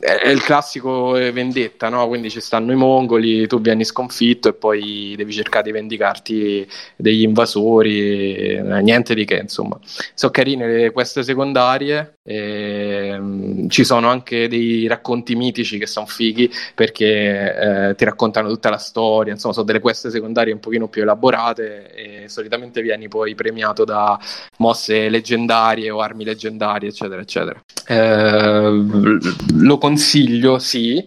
è 0.00 0.28
il 0.28 0.42
classico 0.42 1.10
vendetta, 1.10 1.88
no? 1.90 2.08
Quindi 2.08 2.30
ci 2.30 2.40
stanno 2.40 2.72
i 2.72 2.76
mongoli, 2.76 3.46
tu 3.46 3.60
vieni 3.60 3.84
sconfitto 3.84 4.48
e 4.48 4.54
poi 4.54 5.14
devi 5.16 5.32
cercare 5.32 5.64
di 5.64 5.72
vendicarti 5.72 6.66
degli 6.96 7.22
invasori, 7.22 8.56
eh, 8.56 8.62
niente 8.82 9.14
di 9.14 9.24
che, 9.24 9.36
insomma. 9.36 9.78
Sono 10.14 10.32
carine 10.32 10.66
le 10.66 10.90
queste 10.90 11.22
secondarie, 11.22 12.18
ehm, 12.24 13.68
ci 13.68 13.84
sono 13.84 14.08
anche 14.08 14.48
dei 14.48 14.86
racconti 14.86 15.34
mitici 15.34 15.78
che 15.78 15.86
sono 15.86 16.06
fighi 16.06 16.50
perché 16.74 17.90
eh, 17.90 17.94
ti 17.94 18.04
raccontano 18.04 18.48
tutta 18.48 18.70
la 18.70 18.78
storia, 18.78 19.32
insomma, 19.34 19.52
sono 19.52 19.66
delle 19.66 19.80
queste 19.80 20.10
secondarie 20.10 20.52
un 20.52 20.60
pochino 20.60 20.88
più 20.88 21.02
elaborate 21.02 21.94
e 21.94 22.28
solitamente 22.28 22.80
vieni 22.80 23.08
poi 23.08 23.34
premiato 23.34 23.84
da 23.84 24.18
mosse 24.58 25.08
leggendarie 25.10 25.90
o 25.90 26.00
armi 26.00 26.24
leggendarie, 26.24 26.88
eccetera, 26.88 27.20
eccetera. 27.20 27.62
Eh, 27.86 28.70
lo 29.54 29.78
consiglio, 29.90 30.58
sì. 30.58 31.06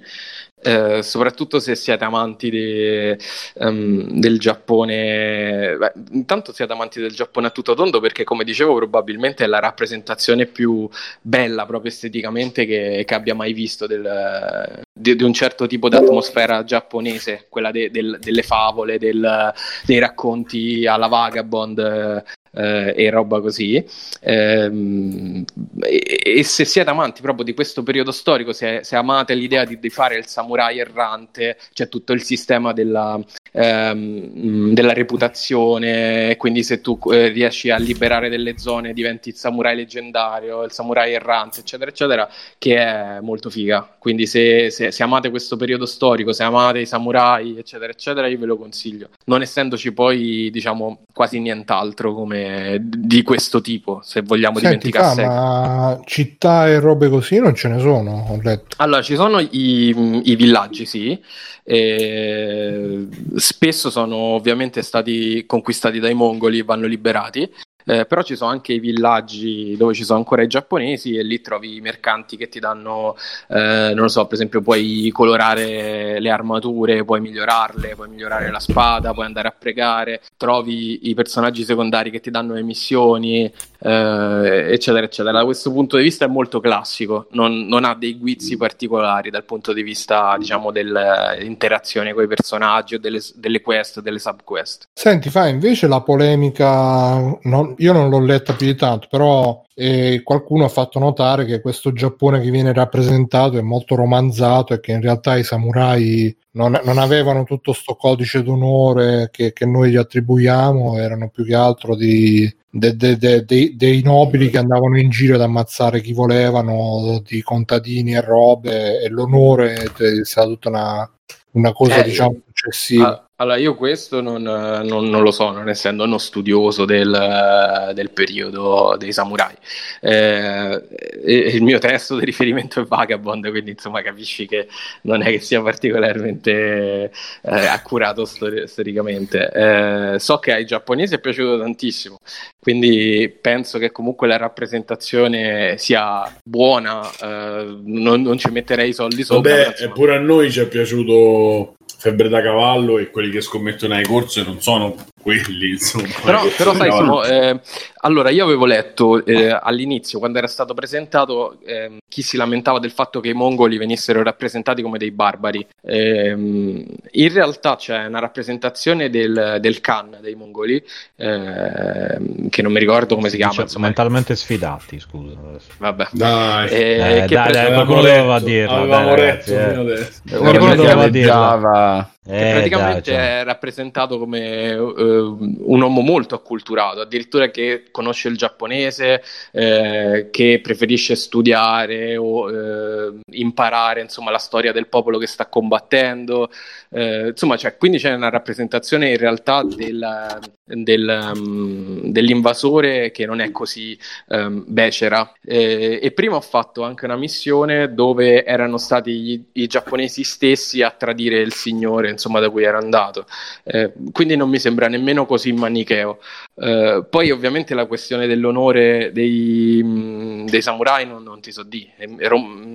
Eh, 0.65 1.03
soprattutto 1.03 1.59
se 1.59 1.75
siete 1.75 2.05
amanti 2.05 2.49
de, 2.49 3.19
um, 3.55 4.17
del 4.17 4.39
Giappone, 4.39 5.75
Beh, 5.77 5.91
intanto 6.11 6.53
siete 6.53 6.71
amanti 6.71 7.01
del 7.01 7.11
Giappone 7.11 7.47
a 7.47 7.49
tutto 7.49 7.73
tondo 7.73 7.99
perché 7.99 8.23
come 8.23 8.45
dicevo 8.45 8.73
probabilmente 8.75 9.43
è 9.43 9.47
la 9.47 9.59
rappresentazione 9.59 10.45
più 10.45 10.87
bella 11.21 11.65
proprio 11.65 11.91
esteticamente 11.91 12.65
che, 12.65 13.03
che 13.05 13.13
abbia 13.13 13.35
mai 13.35 13.51
visto 13.51 13.87
del, 13.87 14.81
di, 14.97 15.17
di, 15.17 15.23
un 15.23 15.33
certo 15.33 15.67
tipo 15.67 15.89
di 15.89 15.97
atmosfera 15.97 16.63
giapponese, 16.63 17.47
quella 17.49 17.69
de, 17.71 17.91
del, 17.91 18.17
delle 18.21 18.43
favole, 18.43 18.97
del, 18.97 19.53
dei 19.83 19.99
racconti 19.99 20.87
alla 20.87 21.07
Vagabond 21.07 22.23
eh, 22.53 22.93
e 22.95 23.09
roba 23.09 23.41
così. 23.41 23.83
Ehm, 24.21 25.43
e, 25.81 26.21
e, 26.37 26.43
se 26.43 26.65
siete 26.65 26.89
amanti 26.89 27.21
proprio 27.21 27.43
di 27.43 27.53
questo 27.53 27.83
periodo 27.83 28.11
storico, 28.11 28.53
se, 28.53 28.81
se 28.83 28.95
amate 28.95 29.33
l'idea 29.33 29.65
di, 29.65 29.79
di, 29.79 29.89
fare 29.89 30.17
il 30.17 30.25
samurai 30.25 30.79
errante, 30.79 31.57
cioè 31.73 31.89
tutto 31.89 32.13
il 32.13 32.23
sistema 32.23 32.73
della, 32.73 33.19
ehm, 33.53 34.73
della 34.73 34.93
reputazione, 34.93 36.35
quindi 36.37 36.63
se 36.63 36.81
tu 36.81 36.99
eh, 37.11 37.29
riesci 37.29 37.69
a 37.69 37.77
liberare 37.77 38.29
delle 38.29 38.57
zone 38.57 38.93
diventi 38.93 39.29
il 39.29 39.35
samurai 39.35 39.75
leggendario, 39.75 40.63
il 40.63 40.71
samurai 40.71 41.13
errante, 41.13 41.61
eccetera, 41.61 41.89
eccetera, 41.89 42.29
che 42.57 42.77
è 42.77 43.19
molto 43.21 43.49
figa. 43.49 43.87
Quindi 43.97 44.25
se, 44.25 44.69
se, 44.71 44.91
se 44.91 45.03
amate 45.03 45.29
questo 45.29 45.55
periodo 45.55 45.85
storico, 45.85 46.33
se 46.33 46.43
amate 46.43 46.79
i 46.79 46.85
samurai, 46.85 47.57
eccetera, 47.57 47.91
eccetera, 47.91 48.27
io 48.27 48.39
ve 48.39 48.45
lo 48.45 48.57
consiglio. 48.57 49.09
Non 49.25 49.41
essendoci 49.41 49.93
poi, 49.93 50.49
diciamo, 50.51 51.05
quasi 51.13 51.39
nient'altro 51.39 52.13
come 52.13 52.79
di 52.81 53.21
questo 53.21 53.61
tipo, 53.61 54.01
se 54.03 54.21
vogliamo 54.21 54.57
Senti, 54.59 54.89
dimenticarsi. 54.89 55.21
Ma 55.21 56.01
città 56.05 56.67
e 56.67 56.79
robe 56.79 57.07
così 57.09 57.39
non 57.39 57.55
ce 57.55 57.67
ne 57.67 57.79
sono, 57.79 58.25
ho 58.29 58.39
letto. 58.41 58.75
Allora, 58.77 59.01
ci 59.01 59.15
sono 59.15 59.39
i, 59.39 60.21
i 60.23 60.35
villaggi, 60.35 60.85
sì. 60.85 61.21
E 61.65 63.07
spesso 63.43 63.89
sono 63.89 64.15
ovviamente 64.15 64.81
stati 64.81 65.45
conquistati 65.45 65.99
dai 65.99 66.13
mongoli 66.13 66.59
e 66.59 66.63
vanno 66.63 66.87
liberati. 66.87 67.51
Eh, 67.85 68.05
però 68.05 68.21
ci 68.23 68.35
sono 68.35 68.51
anche 68.51 68.73
i 68.73 68.79
villaggi 68.79 69.75
dove 69.77 69.93
ci 69.93 70.03
sono 70.03 70.19
ancora 70.19 70.41
i 70.41 70.47
giapponesi 70.47 71.15
e 71.15 71.23
lì 71.23 71.41
trovi 71.41 71.75
i 71.77 71.81
mercanti 71.81 72.37
che 72.37 72.47
ti 72.47 72.59
danno, 72.59 73.15
eh, 73.49 73.91
non 73.93 74.03
lo 74.03 74.07
so, 74.07 74.25
per 74.25 74.35
esempio 74.35 74.61
puoi 74.61 75.09
colorare 75.11 76.19
le 76.19 76.29
armature, 76.29 77.03
puoi 77.03 77.21
migliorarle, 77.21 77.95
puoi 77.95 78.09
migliorare 78.09 78.51
la 78.51 78.59
spada, 78.59 79.13
puoi 79.13 79.25
andare 79.25 79.47
a 79.47 79.55
pregare, 79.57 80.21
trovi 80.37 81.09
i 81.09 81.13
personaggi 81.13 81.63
secondari 81.63 82.09
che 82.09 82.19
ti 82.19 82.31
danno 82.31 82.53
le 82.53 82.63
missioni, 82.63 83.51
eh, 83.79 84.67
eccetera, 84.71 85.05
eccetera. 85.05 85.37
Da 85.37 85.45
questo 85.45 85.71
punto 85.71 85.97
di 85.97 86.03
vista 86.03 86.25
è 86.25 86.27
molto 86.27 86.59
classico, 86.59 87.27
non, 87.31 87.65
non 87.67 87.83
ha 87.83 87.95
dei 87.95 88.17
guizzi 88.17 88.57
particolari 88.57 89.29
dal 89.29 89.43
punto 89.43 89.73
di 89.73 89.83
vista, 89.83 90.35
diciamo, 90.37 90.71
dell'interazione 90.71 92.13
con 92.13 92.23
i 92.23 92.27
personaggi 92.27 92.95
o 92.95 92.99
delle, 92.99 93.19
delle 93.35 93.61
quest, 93.61 94.01
delle 94.01 94.19
subquest. 94.19 94.87
Senti, 94.93 95.29
fa 95.29 95.47
invece 95.47 95.87
la 95.87 96.01
polemica, 96.01 97.37
non, 97.43 97.72
io 97.77 97.93
non 97.93 98.09
l'ho 98.09 98.19
letta 98.19 98.53
più 98.53 98.65
di 98.65 98.75
tanto, 98.75 99.07
però 99.09 99.63
e 99.75 100.21
qualcuno 100.23 100.65
ha 100.65 100.69
fatto 100.69 100.99
notare 100.99 101.45
che 101.45 101.59
questo 101.59 101.93
Giappone 101.93 102.39
che 102.39 102.51
viene 102.51 102.73
rappresentato 102.73 103.57
è 103.57 103.61
molto 103.61 103.95
romanzato 103.95 104.73
e 104.73 104.79
che 104.79 104.91
in 104.91 105.01
realtà 105.01 105.35
i 105.35 105.43
samurai 105.43 106.35
non, 106.51 106.79
non 106.83 106.99
avevano 106.99 107.43
tutto 107.43 107.73
sto 107.73 107.95
codice 107.95 108.43
d'onore 108.43 109.29
che, 109.31 109.51
che, 109.51 109.65
noi 109.65 109.91
gli 109.91 109.95
attribuiamo, 109.95 110.97
erano 110.99 111.29
più 111.29 111.43
che 111.43 111.55
altro 111.55 111.95
di, 111.95 112.47
de, 112.69 112.95
de, 112.95 113.17
de, 113.17 113.45
dei 113.75 114.01
nobili 114.03 114.49
che 114.49 114.59
andavano 114.59 114.99
in 114.99 115.09
giro 115.09 115.35
ad 115.35 115.41
ammazzare 115.41 116.01
chi 116.01 116.13
volevano, 116.13 117.21
di 117.25 117.41
contadini 117.41 118.13
e 118.13 118.21
robe, 118.21 119.01
e 119.01 119.09
l'onore 119.09 119.73
è 119.73 120.23
stata 120.23 120.47
tutta 120.47 120.69
una, 120.69 121.11
una 121.53 121.71
cosa 121.71 121.97
eh, 121.97 122.03
diciamo 122.03 122.41
successiva. 122.45 123.22
Allora, 123.37 123.57
io 123.57 123.73
questo 123.73 124.21
non, 124.21 124.43
non, 124.43 125.09
non, 125.09 125.21
lo 125.23 125.31
so, 125.31 125.49
non 125.49 125.67
essendo 125.67 126.03
uno 126.03 126.19
studioso 126.19 126.85
del, 126.85 127.91
del 127.95 128.11
periodo 128.11 128.95
dei 128.95 129.11
samurai. 129.11 129.55
Eh, 130.01 130.81
il 131.25 131.63
mio 131.63 131.79
testo 131.79 132.19
di 132.19 132.25
riferimento 132.25 132.79
è 132.81 132.85
Vagabond, 132.85 133.49
quindi 133.49 133.71
insomma 133.71 134.03
capisci 134.03 134.45
che 134.45 134.67
non 135.01 135.23
è 135.23 135.31
che 135.31 135.39
sia 135.39 135.61
particolarmente 135.63 137.11
eh, 137.41 137.65
accurato 137.65 138.25
stor- 138.25 138.65
storicamente. 138.65 139.49
Eh, 139.51 140.19
so 140.19 140.37
che 140.37 140.53
ai 140.53 140.65
giapponesi 140.65 141.15
è 141.15 141.19
piaciuto 141.19 141.57
tantissimo, 141.57 142.19
quindi 142.59 143.35
penso 143.41 143.79
che 143.79 143.91
comunque 143.91 144.27
la 144.27 144.37
rappresentazione 144.37 145.75
sia 145.79 146.31
buona, 146.43 147.01
eh, 147.19 147.77
non, 147.83 148.21
non, 148.21 148.37
ci 148.37 148.51
metterei 148.51 148.89
i 148.89 148.93
soldi 148.93 149.23
sopra. 149.23 149.55
Vabbè, 149.55 149.83
eppure 149.85 150.17
a 150.17 150.19
noi 150.19 150.51
ci 150.51 150.59
è 150.59 150.67
piaciuto 150.67 151.73
Febbre 152.03 152.27
da 152.27 152.41
cavallo 152.41 152.97
e 152.97 153.09
quelli 153.09 153.31
che 153.31 153.39
scommettono 153.39 153.93
ai 153.93 154.03
corse 154.03 154.43
non 154.43 154.59
sono 154.61 154.93
quelli, 155.23 155.69
insomma. 155.71 156.07
Però, 156.23 156.41
però 156.55 156.75
sai, 156.75 156.91
Simo, 156.91 157.23
eh, 157.23 157.59
allora 158.01 158.29
io 158.29 158.43
avevo 158.43 158.65
letto 158.65 159.25
eh, 159.25 159.49
all'inizio, 159.49 160.19
quando 160.19 160.37
era 160.37 160.47
stato 160.47 160.73
presentato, 160.73 161.57
eh, 161.65 161.97
chi 162.07 162.21
si 162.21 162.37
lamentava 162.37 162.77
del 162.79 162.91
fatto 162.91 163.21
che 163.21 163.29
i 163.29 163.33
mongoli 163.33 163.77
venissero 163.77 164.21
rappresentati 164.21 164.81
come 164.81 164.97
dei 164.97 165.11
barbari. 165.11 165.65
Ehm, 165.81 166.85
in 167.11 167.33
realtà 167.33 167.77
c'è 167.77 168.05
una 168.05 168.19
rappresentazione 168.19 169.09
del, 169.09 169.57
del 169.59 169.79
Khan 169.81 170.17
dei 170.21 170.35
mongoli, 170.35 170.83
ehm, 171.15 172.49
che 172.49 172.61
non 172.61 172.71
mi 172.71 172.79
ricordo 172.79 173.15
come 173.15 173.29
si 173.29 173.37
chiama. 173.37 173.53
Cioè, 173.53 173.63
insomma. 173.63 173.85
Mentalmente 173.85 174.35
sfidati, 174.35 174.99
scusa. 174.99 175.37
Vabbè. 175.77 176.09
Dai, 176.11 176.69
eh, 176.69 177.23
eh, 177.23 177.25
dai, 177.25 177.51
dai 177.51 177.73
qualcuno 177.73 178.01
doveva 178.01 178.39
dirlo. 178.39 178.75
Avevamo 178.75 179.15
letto, 179.15 179.51
eh. 179.51 180.09
Qualcuno 180.37 180.75
doveva 180.75 181.07
dirlo. 181.07 182.11
Eh, 182.25 182.51
praticamente 182.51 183.11
dai, 183.11 183.19
cioè. 183.19 183.39
è 183.41 183.43
rappresentato 183.43 184.17
come 184.17 184.73
uh, 184.73 185.37
un 185.39 185.81
uomo 185.81 185.99
molto 185.99 186.35
acculturato, 186.35 187.01
addirittura 187.01 187.51
che 187.51 187.85
conosce 187.91 188.29
il 188.29 188.37
giapponese, 188.37 189.21
eh, 189.51 190.29
che 190.31 190.61
preferisce 190.63 191.15
studiare 191.15 192.15
o 192.15 192.49
eh, 192.49 193.13
imparare 193.31 193.99
insomma, 193.99 194.31
la 194.31 194.37
storia 194.37 194.71
del 194.71 194.87
popolo 194.87 195.17
che 195.17 195.27
sta 195.27 195.47
combattendo. 195.47 196.49
Eh, 196.89 197.27
insomma, 197.29 197.57
cioè, 197.57 197.75
quindi 197.75 197.97
c'è 197.97 198.13
una 198.13 198.29
rappresentazione 198.29 199.09
in 199.09 199.17
realtà 199.17 199.63
del, 199.63 200.39
del, 200.63 201.33
um, 201.35 202.09
dell'invasore 202.09 203.11
che 203.11 203.25
non 203.25 203.41
è 203.41 203.51
così 203.51 203.97
um, 204.27 204.63
becera. 204.65 205.29
Eh, 205.43 205.99
e 206.01 206.11
prima 206.11 206.37
ho 206.37 206.41
fatto 206.41 206.83
anche 206.83 207.03
una 207.03 207.17
missione 207.17 207.93
dove 207.93 208.45
erano 208.45 208.77
stati 208.77 209.11
gli, 209.11 209.43
i 209.53 209.67
giapponesi 209.67 210.23
stessi 210.23 210.81
a 210.81 210.91
tradire 210.91 211.41
il 211.41 211.51
signore 211.53 212.12
insomma, 212.13 212.39
da 212.39 212.49
cui 212.49 212.63
era 212.63 212.77
andato. 212.77 213.25
Eh, 213.63 213.93
quindi 214.11 214.35
non 214.37 214.49
mi 214.49 214.59
sembra 214.59 214.87
nemmeno 214.87 215.25
così 215.25 215.51
manicheo. 215.51 216.19
Eh, 216.55 217.03
poi 217.09 217.31
ovviamente 217.31 217.73
la 217.73 217.87
questione 217.87 218.27
dell'onore 218.27 219.11
dei, 219.11 219.81
mh, 219.81 220.45
dei 220.45 220.61
samurai 220.61 221.07
non, 221.07 221.23
non, 221.23 221.41
ti 221.41 221.51
so 221.51 221.63
di. 221.63 221.89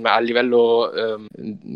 A 0.03 0.19
livello 0.19 0.93
eh, 0.93 1.17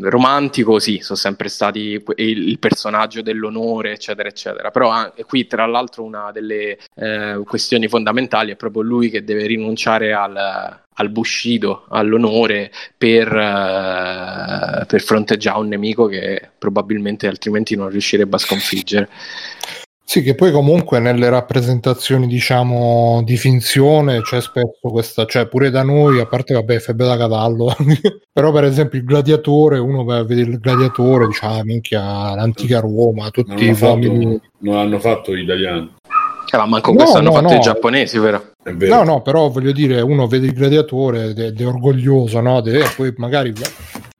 romantico 0.01 0.79
sì, 0.79 0.99
sono 1.01 1.17
sempre 1.17 1.47
stati 1.47 2.03
il, 2.15 2.47
il, 2.49 2.59
personaggio 2.59 3.21
dell'onore, 3.21 3.93
eccetera, 3.93 4.27
eccetera. 4.27 4.69
Però 4.69 4.89
anche 4.89 5.23
qui, 5.23 5.47
tra 5.47 5.65
l'altro, 5.65 6.03
una 6.03 6.31
delle 6.31 6.77
eh, 6.95 7.41
questioni 7.45 7.87
fondamentali 7.87 8.51
è 8.51 8.55
proprio 8.57 8.81
lui 8.81 9.09
che 9.09 9.23
deve 9.23 9.45
rinunciare 9.45 10.11
al, 10.11 10.81
al 10.95 11.09
bushido, 11.09 11.85
all'onore 11.89 12.71
per, 12.97 13.27
uh, 13.27 14.85
per 14.85 15.01
fronteggiare 15.01 15.59
un 15.59 15.69
nemico 15.69 16.07
che 16.07 16.49
probabilmente 16.57 17.27
altrimenti 17.27 17.75
non 17.77 17.89
riuscirebbe 17.89 18.35
a 18.35 18.39
sconfiggere. 18.39 19.09
Sì, 20.05 20.21
che 20.21 20.35
poi 20.35 20.51
comunque 20.51 20.99
nelle 20.99 21.29
rappresentazioni, 21.29 22.27
diciamo, 22.27 23.21
di 23.23 23.37
finzione 23.37 24.21
c'è 24.21 24.41
spesso 24.41 24.89
questa, 24.89 25.25
cioè 25.25 25.47
pure 25.47 25.69
da 25.69 25.81
noi, 25.81 26.19
a 26.19 26.25
parte 26.25 26.53
vabbè, 26.53 26.79
febbre 26.79 27.07
da 27.07 27.17
cavallo, 27.17 27.73
però 28.31 28.51
per 28.51 28.65
esempio 28.65 28.99
il 28.99 29.05
gladiatore, 29.05 29.79
uno 29.79 30.03
va 30.03 30.17
a 30.17 30.23
vedere 30.23 30.51
il 30.51 30.59
gladiatore, 30.59 31.27
dice, 31.27 31.45
ah, 31.45 31.63
minchia, 31.63 32.35
l'antica 32.35 32.79
Roma, 32.79 33.29
tutti 33.29 33.63
i 33.63 33.77
uomini... 33.79 34.39
Non 34.59 34.75
l'hanno 34.75 34.99
fatto 34.99 35.35
gli 35.35 35.43
italiani. 35.43 35.91
Eh, 36.53 36.57
ma 36.57 36.65
manco 36.67 36.91
no, 36.91 36.97
questo 36.97 37.17
hanno 37.17 37.29
no, 37.29 37.35
fatto 37.35 37.53
no. 37.53 37.55
i 37.55 37.61
giapponesi, 37.61 38.19
vero? 38.19 38.51
No, 38.63 39.03
no, 39.03 39.21
però 39.21 39.49
voglio 39.49 39.71
dire, 39.71 40.01
uno 40.01 40.27
vede 40.27 40.45
il 40.45 40.53
gladiatore 40.53 41.29
ed 41.29 41.39
è, 41.39 41.45
ed 41.45 41.59
è 41.59 41.65
orgoglioso, 41.65 42.39
no? 42.41 42.61
Deve, 42.61 42.85
poi 42.95 43.11
magari 43.17 43.51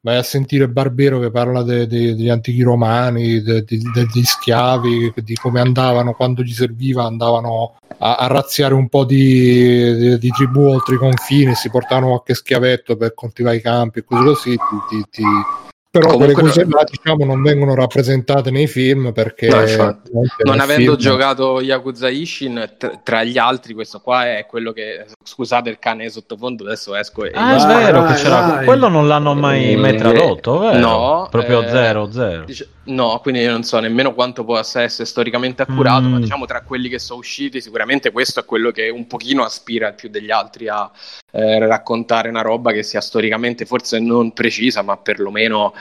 vai 0.03 0.17
a 0.17 0.23
sentire 0.23 0.67
Barbero 0.67 1.19
che 1.19 1.31
parla 1.31 1.63
de, 1.63 1.87
de, 1.87 2.13
degli 2.13 2.29
antichi 2.29 2.61
romani, 2.61 3.41
de, 3.41 3.63
degli 3.63 4.23
schiavi, 4.23 5.13
di 5.15 5.35
come 5.35 5.61
andavano 5.61 6.13
quando 6.13 6.43
gli 6.43 6.51
serviva, 6.51 7.05
andavano 7.05 7.77
a, 7.99 8.15
a 8.15 8.27
razziare 8.27 8.73
un 8.73 8.89
po' 8.89 9.05
di, 9.05 10.17
di, 10.17 10.29
tribù 10.29 10.67
oltre 10.67 10.95
i 10.95 10.97
confini, 10.97 11.55
si 11.55 11.69
portavano 11.69 12.07
qualche 12.07 12.33
schiavetto 12.33 12.97
per 12.97 13.13
coltivare 13.13 13.55
i 13.55 13.61
campi 13.61 13.99
e 13.99 14.03
così 14.03 14.23
così, 14.23 14.49
ti, 14.49 14.59
ti, 14.89 15.05
ti 15.09 15.23
però 15.93 16.09
Comunque 16.09 16.33
quelle 16.33 16.49
cose 16.49 16.65
là 16.67 16.83
diciamo 16.89 17.23
non 17.23 17.43
vengono 17.43 17.75
rappresentate 17.75 18.49
nei 18.49 18.65
film 18.65 19.11
perché 19.13 19.47
no, 19.47 19.99
non 20.43 20.59
avendo 20.59 20.95
film... 20.95 20.95
giocato 20.95 21.61
Yakuza 21.61 22.09
Ishin 22.09 22.67
tra, 22.79 22.99
tra, 23.03 23.23
gli 23.23 23.37
altri 23.37 23.75
questo 23.75 23.99
qua 23.99 24.25
è 24.25 24.47
quello 24.47 24.71
che 24.71 25.05
scusate 25.23 25.69
il 25.69 25.77
cane 25.77 26.09
sottofondo 26.09 26.63
adesso 26.63 26.95
esco 26.95 27.25
e... 27.25 27.31
ah 27.35 27.57
è 27.57 27.67
vero 27.67 28.01
vai, 28.01 28.15
che 28.15 28.21
c'era 28.23 28.39
vai. 28.39 28.65
quello 28.65 28.87
non 28.87 29.07
l'hanno 29.07 29.35
mai, 29.35 29.75
mai 29.75 29.95
tradotto 29.95 30.57
vero? 30.57 30.79
no 30.79 31.27
proprio 31.29 31.61
eh, 31.61 31.69
zero 31.69 32.11
zero 32.11 32.45
dice, 32.45 32.69
no 32.85 33.19
quindi 33.21 33.45
non 33.45 33.63
so 33.63 33.79
nemmeno 33.79 34.13
quanto 34.13 34.43
possa 34.43 34.81
essere 34.81 35.05
storicamente 35.05 35.61
accurato 35.61 36.07
mm. 36.07 36.11
ma 36.11 36.19
diciamo 36.19 36.45
tra 36.45 36.61
quelli 36.61 36.89
che 36.89 36.99
sono 36.99 37.19
usciti 37.19 37.61
sicuramente 37.61 38.11
questo 38.11 38.41
è 38.41 38.45
quello 38.45 38.71
che 38.71 38.89
un 38.89 39.07
pochino 39.07 39.43
aspira 39.43 39.93
più 39.93 40.09
degli 40.09 40.31
altri 40.31 40.67
a 40.67 40.91
eh, 41.31 41.59
raccontare 41.65 42.29
una 42.29 42.41
roba 42.41 42.71
che 42.71 42.83
sia 42.83 42.99
storicamente 42.99 43.65
forse 43.65 43.99
non 43.99 44.33
precisa 44.33 44.81
ma 44.81 44.97
perlomeno 44.97 45.73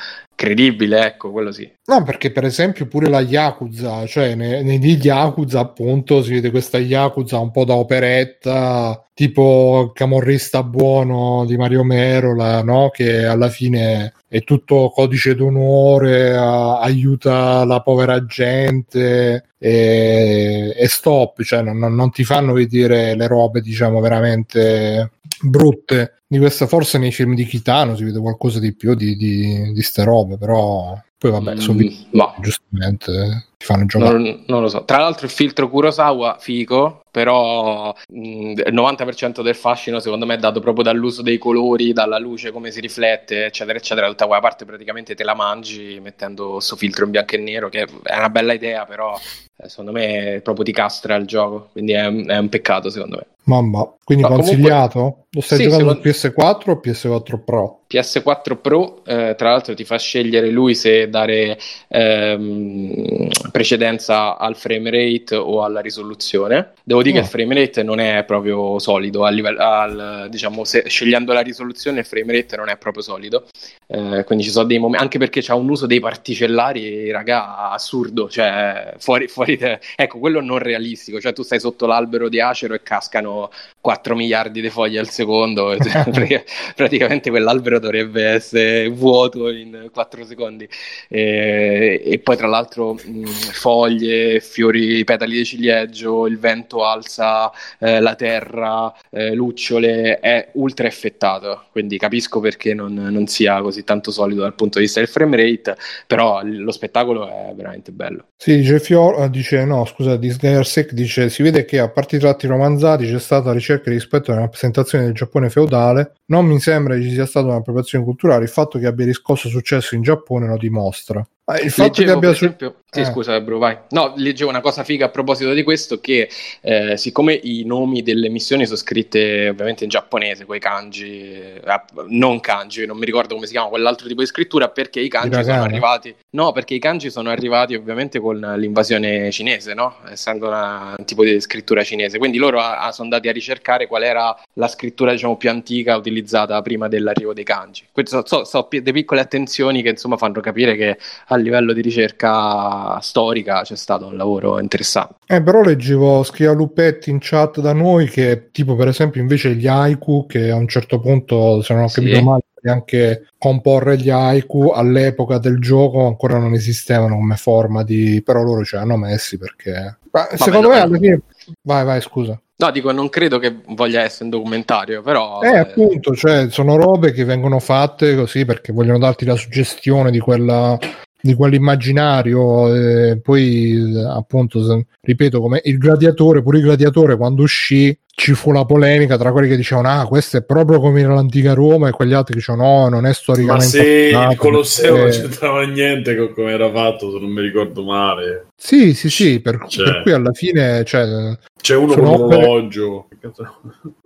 credibile, 0.42 1.06
ecco, 1.06 1.30
quello 1.30 1.52
sì. 1.52 1.70
No, 1.84 2.02
perché 2.02 2.32
per 2.32 2.44
esempio 2.44 2.88
pure 2.88 3.08
la 3.08 3.20
Yakuza, 3.20 4.04
cioè 4.06 4.34
nei, 4.34 4.80
Yakuza 4.80 5.60
appunto 5.60 6.20
si 6.20 6.32
vede 6.32 6.50
questa 6.50 6.78
Yakuza 6.78 7.38
un 7.38 7.52
po' 7.52 7.64
da 7.64 7.74
operetta, 7.74 9.00
tipo 9.14 9.92
camorrista 9.94 10.64
buono 10.64 11.44
di 11.46 11.56
Mario 11.56 11.84
Merola, 11.84 12.60
no? 12.64 12.90
Che 12.92 13.24
alla 13.24 13.48
fine 13.48 14.14
è 14.26 14.42
tutto 14.42 14.90
codice 14.92 15.36
d'onore, 15.36 16.36
a, 16.36 16.80
aiuta 16.80 17.64
la 17.64 17.80
povera 17.80 18.24
gente 18.26 19.44
e, 19.58 20.74
e 20.76 20.88
stop, 20.88 21.40
cioè 21.42 21.62
non, 21.62 21.78
non 21.78 22.10
ti 22.10 22.24
fanno 22.24 22.52
vedere 22.52 23.14
le 23.14 23.28
robe 23.28 23.60
diciamo 23.60 24.00
veramente 24.00 25.12
brutte 25.40 26.21
di 26.32 26.38
questa 26.38 26.66
forse 26.66 26.96
nei 26.96 27.12
film 27.12 27.34
di 27.34 27.44
Kitano 27.44 27.94
si 27.94 28.04
vede 28.04 28.18
qualcosa 28.18 28.58
di 28.58 28.74
più 28.74 28.94
di, 28.94 29.16
di, 29.16 29.70
di 29.70 29.82
ste 29.82 30.02
robe 30.02 30.38
però 30.38 30.98
poi 31.18 31.30
vabbè 31.30 31.56
mm, 31.56 31.58
sono 31.58 31.78
no. 32.12 32.34
giustamente 32.40 33.48
ti 33.62 33.68
fanno 33.68 33.86
giocare 33.86 34.18
non, 34.18 34.42
non, 34.46 34.60
lo 34.60 34.68
so 34.68 34.84
tra 34.84 34.98
l'altro 34.98 35.26
il 35.26 35.32
filtro 35.32 35.70
Kurosawa 35.70 36.36
figo 36.40 37.02
però 37.12 37.94
mh, 38.08 38.52
il 38.66 38.74
90% 38.74 39.42
del 39.42 39.54
fascino 39.54 40.00
secondo 40.00 40.24
me 40.24 40.34
è 40.34 40.38
dato 40.38 40.60
proprio 40.60 40.82
dall'uso 40.82 41.20
dei 41.20 41.36
colori, 41.36 41.92
dalla 41.92 42.18
luce, 42.18 42.50
come 42.52 42.70
si 42.70 42.80
riflette, 42.80 43.44
eccetera, 43.44 43.76
eccetera. 43.76 44.08
Tutta 44.08 44.24
quella 44.24 44.40
parte 44.40 44.64
praticamente 44.64 45.14
te 45.14 45.22
la 45.22 45.34
mangi 45.34 46.00
mettendo 46.00 46.52
questo 46.52 46.74
filtro 46.74 47.04
in 47.04 47.10
bianco 47.10 47.34
e 47.34 47.38
nero, 47.38 47.68
che 47.68 47.86
è 48.02 48.16
una 48.16 48.30
bella 48.30 48.54
idea, 48.54 48.86
però 48.86 49.14
eh, 49.14 49.68
secondo 49.68 49.92
me 49.92 50.40
proprio 50.42 50.64
ti 50.64 50.72
castra 50.72 51.14
il 51.16 51.26
gioco, 51.26 51.68
quindi 51.72 51.92
è, 51.92 52.02
è 52.06 52.38
un 52.38 52.48
peccato 52.48 52.88
secondo 52.88 53.16
me. 53.16 53.26
Mamma, 53.44 53.86
quindi 54.04 54.22
Ma 54.22 54.30
consigliato? 54.30 54.98
Comunque... 54.98 55.22
Lo 55.32 55.40
stai 55.40 55.58
sì, 55.58 55.64
giocando 55.64 56.00
secondo... 56.12 56.48
PS4 56.48 56.70
o 56.70 56.80
PS4 56.82 57.44
Pro? 57.44 57.80
PS4 57.88 58.60
Pro, 58.60 59.04
eh, 59.04 59.34
tra 59.36 59.50
l'altro 59.50 59.74
ti 59.74 59.84
fa 59.84 59.98
scegliere 59.98 60.48
lui 60.50 60.74
se 60.74 61.08
dare 61.08 61.58
ehm, 61.88 63.28
precedenza 63.52 64.36
al 64.36 64.56
frame 64.56 64.90
rate 64.90 65.36
o 65.36 65.62
alla 65.62 65.80
risoluzione. 65.80 66.72
Devo 66.82 67.02
dire 67.02 67.14
no. 67.14 67.20
che 67.20 67.26
il 67.26 67.30
frame 67.30 67.54
rate 67.54 67.82
non 67.84 68.00
è 68.00 68.24
proprio 68.24 68.80
solido, 68.80 69.24
a 69.24 69.28
livello, 69.30 69.62
al, 69.62 70.26
diciamo, 70.28 70.64
se, 70.64 70.88
scegliendo 70.88 71.32
la 71.32 71.42
risoluzione 71.42 72.00
il 72.00 72.06
frame 72.06 72.32
rate 72.32 72.56
non 72.56 72.68
è 72.68 72.76
proprio 72.76 73.02
solido, 73.02 73.46
eh, 73.86 74.24
quindi 74.24 74.42
ci 74.42 74.50
sono 74.50 74.66
dei 74.66 74.78
momenti, 74.78 75.02
anche 75.04 75.18
perché 75.18 75.42
c'ha 75.42 75.54
un 75.54 75.68
uso 75.68 75.86
dei 75.86 76.00
particellari, 76.00 77.10
raga, 77.10 77.70
assurdo, 77.70 78.28
cioè 78.28 78.94
fuori, 78.98 79.28
fuori 79.28 79.56
te, 79.58 79.80
ecco, 79.94 80.18
quello 80.18 80.40
non 80.40 80.58
realistico, 80.58 81.20
cioè 81.20 81.32
tu 81.32 81.42
stai 81.42 81.60
sotto 81.60 81.86
l'albero 81.86 82.28
di 82.28 82.40
acero 82.40 82.74
e 82.74 82.82
cascano 82.82 83.50
4 83.80 84.16
miliardi 84.16 84.60
di 84.60 84.70
foglie 84.70 84.98
al 84.98 85.10
secondo, 85.10 85.76
cioè, 85.78 86.44
praticamente 86.74 87.30
quell'albero 87.30 87.78
dovrebbe 87.78 88.24
essere 88.24 88.88
vuoto 88.88 89.50
in 89.50 89.90
4 89.92 90.24
secondi, 90.24 90.66
e, 91.08 92.02
e 92.04 92.18
poi 92.18 92.36
tra 92.36 92.46
l'altro 92.46 92.94
mh, 92.94 93.41
foglie, 93.42 94.40
fiori, 94.40 95.02
petali 95.04 95.36
di 95.36 95.44
ciliegio, 95.44 96.26
il 96.26 96.38
vento 96.38 96.84
alza 96.84 97.50
eh, 97.78 98.00
la 98.00 98.14
terra, 98.14 98.92
eh, 99.10 99.34
lucciole, 99.34 100.18
è 100.20 100.50
ultra 100.54 100.86
effettato, 100.86 101.64
quindi 101.70 101.98
capisco 101.98 102.40
perché 102.40 102.74
non, 102.74 102.94
non, 102.94 103.26
sia 103.26 103.60
così 103.60 103.84
tanto 103.84 104.10
solido 104.10 104.42
dal 104.42 104.54
punto 104.54 104.78
di 104.78 104.84
vista 104.84 105.00
del 105.00 105.08
frame 105.08 105.36
rate, 105.36 105.76
però 106.06 106.40
lo 106.44 106.72
spettacolo 106.72 107.28
è 107.28 107.52
veramente 107.54 107.92
bello. 107.92 108.26
Sì, 108.36 108.56
dice 108.56 108.80
Fior, 108.80 109.22
eh, 109.22 109.30
dice 109.30 109.64
no, 109.64 109.84
scusa, 109.84 110.16
Disgayersec 110.16 110.92
dice 110.92 111.28
si 111.28 111.42
vede 111.42 111.64
che 111.64 111.78
a 111.78 111.88
parte 111.88 112.16
i 112.16 112.18
tratti 112.18 112.46
romanzati 112.46 113.06
c'è 113.06 113.18
stata 113.18 113.52
ricerca 113.52 113.90
rispetto 113.90 114.32
alla 114.32 114.40
rappresentazione 114.40 115.04
del 115.04 115.14
Giappone 115.14 115.50
feudale, 115.50 116.14
non 116.26 116.46
mi 116.46 116.58
sembra 116.60 116.94
che 116.94 117.02
ci 117.02 117.10
sia 117.10 117.26
stata 117.26 117.46
un'appropriazione 117.46 118.04
culturale, 118.04 118.44
il 118.44 118.50
fatto 118.50 118.78
che 118.78 118.86
abbia 118.86 119.04
riscosso 119.04 119.48
successo 119.48 119.94
in 119.94 120.02
Giappone 120.02 120.46
lo 120.46 120.56
dimostra. 120.56 121.24
Il 121.60 121.70
fatto 121.70 122.00
leggevo, 122.00 122.06
che 122.06 122.12
abbia 122.12 122.30
esempio... 122.30 122.76
Sì, 122.90 123.00
eh. 123.00 123.04
scusa, 123.04 123.40
bro, 123.40 123.58
vai. 123.58 123.76
No, 123.90 124.12
leggevo 124.16 124.50
una 124.50 124.60
cosa 124.60 124.84
figa 124.84 125.06
a 125.06 125.08
proposito 125.08 125.52
di 125.52 125.62
questo, 125.62 126.00
che 126.00 126.28
eh, 126.60 126.96
siccome 126.96 127.32
i 127.34 127.64
nomi 127.64 128.02
delle 128.02 128.28
missioni 128.28 128.64
sono 128.64 128.76
scritte 128.76 129.48
ovviamente 129.48 129.84
in 129.84 129.90
giapponese, 129.90 130.44
quei 130.44 130.60
kanji, 130.60 131.32
eh, 131.32 131.60
non 132.08 132.40
kanji, 132.40 132.86
non 132.86 132.98
mi 132.98 133.04
ricordo 133.04 133.34
come 133.34 133.46
si 133.46 133.52
chiama 133.52 133.68
quell'altro 133.68 134.06
tipo 134.06 134.20
di 134.20 134.26
scrittura, 134.26 134.68
perché 134.68 135.00
i 135.00 135.08
kanji 135.08 135.28
Hiragana. 135.28 135.54
sono 135.54 135.64
arrivati... 135.64 136.14
No, 136.34 136.52
perché 136.52 136.72
i 136.72 136.78
kanji 136.78 137.10
sono 137.10 137.28
arrivati 137.28 137.74
ovviamente 137.74 138.18
con 138.18 138.38
l'invasione 138.38 139.30
cinese, 139.30 139.74
no? 139.74 139.96
Essendo 140.10 140.46
una, 140.46 140.94
un 140.96 141.04
tipo 141.04 141.24
di 141.24 141.38
scrittura 141.42 141.84
cinese. 141.84 142.16
Quindi 142.16 142.38
loro 142.38 142.58
a, 142.58 142.86
a, 142.86 142.90
sono 142.90 143.08
andati 143.08 143.28
a 143.28 143.32
ricercare 143.32 143.86
qual 143.86 144.02
era 144.02 144.34
la 144.54 144.66
scrittura, 144.66 145.12
diciamo, 145.12 145.36
più 145.36 145.50
antica 145.50 145.94
utilizzata 145.94 146.62
prima 146.62 146.88
dell'arrivo 146.88 147.34
dei 147.34 147.44
kanji. 147.44 147.84
Queste 147.92 148.10
sono 148.10 148.24
so, 148.24 148.44
so, 148.44 148.66
delle 148.70 148.92
piccole 148.92 149.20
attenzioni 149.20 149.82
che, 149.82 149.90
insomma, 149.90 150.16
fanno 150.16 150.40
capire 150.40 150.74
che 150.74 150.96
a 151.26 151.36
livello 151.36 151.74
di 151.74 151.82
ricerca 151.82 152.98
storica 153.00 153.60
c'è 153.60 153.76
stato 153.76 154.06
un 154.06 154.16
lavoro 154.16 154.58
interessante. 154.58 155.16
Eh, 155.26 155.42
però 155.42 155.60
leggevo, 155.60 156.22
scriveva 156.22 156.56
Lupetti 156.56 157.10
in 157.10 157.18
chat 157.20 157.60
da 157.60 157.74
noi 157.74 158.08
che 158.08 158.48
tipo 158.52 158.74
per 158.74 158.88
esempio 158.88 159.20
invece 159.20 159.54
gli 159.54 159.66
haiku 159.66 160.24
che 160.26 160.50
a 160.50 160.56
un 160.56 160.68
certo 160.68 160.98
punto, 160.98 161.60
se 161.60 161.74
non 161.74 161.84
ho 161.84 161.88
capito 161.88 162.16
sì. 162.16 162.22
male, 162.22 162.42
anche 162.68 163.26
comporre 163.38 163.96
gli 163.96 164.10
haiku. 164.10 164.68
All'epoca 164.68 165.38
del 165.38 165.58
gioco 165.58 166.06
ancora 166.06 166.38
non 166.38 166.54
esistevano 166.54 167.16
come 167.16 167.36
forma 167.36 167.82
di... 167.82 168.22
però 168.24 168.42
loro 168.42 168.64
ce 168.64 168.76
l'hanno 168.76 168.96
messi 168.96 169.38
perché... 169.38 169.98
Ma 170.10 170.28
secondo 170.34 170.68
me 170.68 170.80
alla 170.80 170.96
fine... 170.98 171.20
Vai, 171.62 171.84
vai, 171.84 172.00
scusa. 172.00 172.40
No, 172.56 172.70
dico, 172.70 172.92
non 172.92 173.08
credo 173.08 173.38
che 173.38 173.60
voglia 173.68 174.02
essere 174.02 174.24
un 174.24 174.30
documentario, 174.30 175.02
però... 175.02 175.40
Eh, 175.40 175.48
eh, 175.48 175.58
appunto, 175.58 176.14
cioè, 176.14 176.48
sono 176.48 176.76
robe 176.76 177.10
che 177.12 177.24
vengono 177.24 177.58
fatte 177.58 178.14
così 178.14 178.44
perché 178.44 178.72
vogliono 178.72 178.98
darti 178.98 179.24
la 179.24 179.34
suggestione 179.34 180.10
di 180.10 180.20
quella 180.20 180.78
di 181.24 181.34
quell'immaginario 181.34 182.74
eh, 182.74 183.20
poi 183.20 183.94
appunto 184.08 184.84
ripeto 185.00 185.40
come 185.40 185.60
il 185.64 185.78
gladiatore 185.78 186.42
pure 186.42 186.58
il 186.58 186.64
gladiatore 186.64 187.16
quando 187.16 187.42
uscì 187.42 187.96
ci 188.14 188.34
fu 188.34 188.52
la 188.52 188.66
polemica 188.66 189.16
tra 189.16 189.32
quelli 189.32 189.48
che 189.48 189.56
dicevano 189.56 189.88
ah 189.88 190.06
questo 190.06 190.36
è 190.36 190.42
proprio 190.42 190.80
come 190.80 191.00
era 191.00 191.14
l'antica 191.14 191.54
Roma 191.54 191.88
e 191.88 191.92
quegli 191.92 192.12
altri 192.12 192.34
che 192.34 192.40
dicevano 192.40 192.82
no 192.82 192.88
non 192.90 193.06
è 193.06 193.12
storicamente 193.14 194.12
ma 194.12 194.22
se 194.26 194.30
il 194.30 194.36
Colosseo 194.36 194.96
non 194.98 195.08
c'entrava 195.08 195.64
niente 195.64 196.14
con 196.14 196.34
come 196.34 196.52
era 196.52 196.70
fatto 196.70 197.10
se 197.10 197.18
non 197.18 197.30
mi 197.30 197.40
ricordo 197.40 197.82
male. 197.82 198.48
Sì 198.54 198.92
sì 198.92 199.08
sì 199.08 199.40
per, 199.40 199.64
cioè. 199.66 199.84
per 199.84 200.02
cui 200.02 200.12
alla 200.12 200.32
fine 200.32 200.84
cioè, 200.84 201.38
c'è 201.58 201.74
uno 201.74 201.94
con 201.94 202.04
l'orologio. 202.04 203.08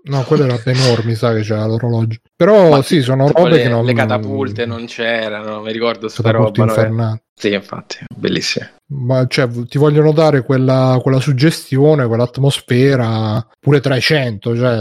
No 0.05 0.23
quello 0.23 0.45
era 0.45 0.61
Ben 0.63 0.77
mi 1.03 1.15
sa 1.17 1.35
che 1.35 1.41
c'era 1.41 1.67
l'orologio. 1.67 2.21
Però 2.35 2.71
ma 2.71 2.83
sì 2.83 3.03
sono 3.03 3.29
robe 3.29 3.51
le, 3.51 3.63
che 3.63 3.69
non 3.69 3.85
le 3.85 3.93
catapulte 3.93 4.67
non 4.67 4.87
c'erano 4.87 5.63
mi 5.63 5.73
ricordo 5.73 6.09
sta 6.09 6.31
roba 6.31 6.63
infernate. 6.63 7.25
Sì 7.37 7.53
infatti 7.53 7.99
bellissime 8.17 8.77
ma 8.89 9.27
cioè, 9.27 9.49
ti 9.67 9.79
vogliono 9.79 10.13
dare 10.13 10.45
quella, 10.45 10.99
quella 11.03 11.19
suggestione, 11.19 12.07
quell'atmosfera 12.07 13.45
pure 13.59 13.81
300, 13.81 14.57
cioè, 14.57 14.81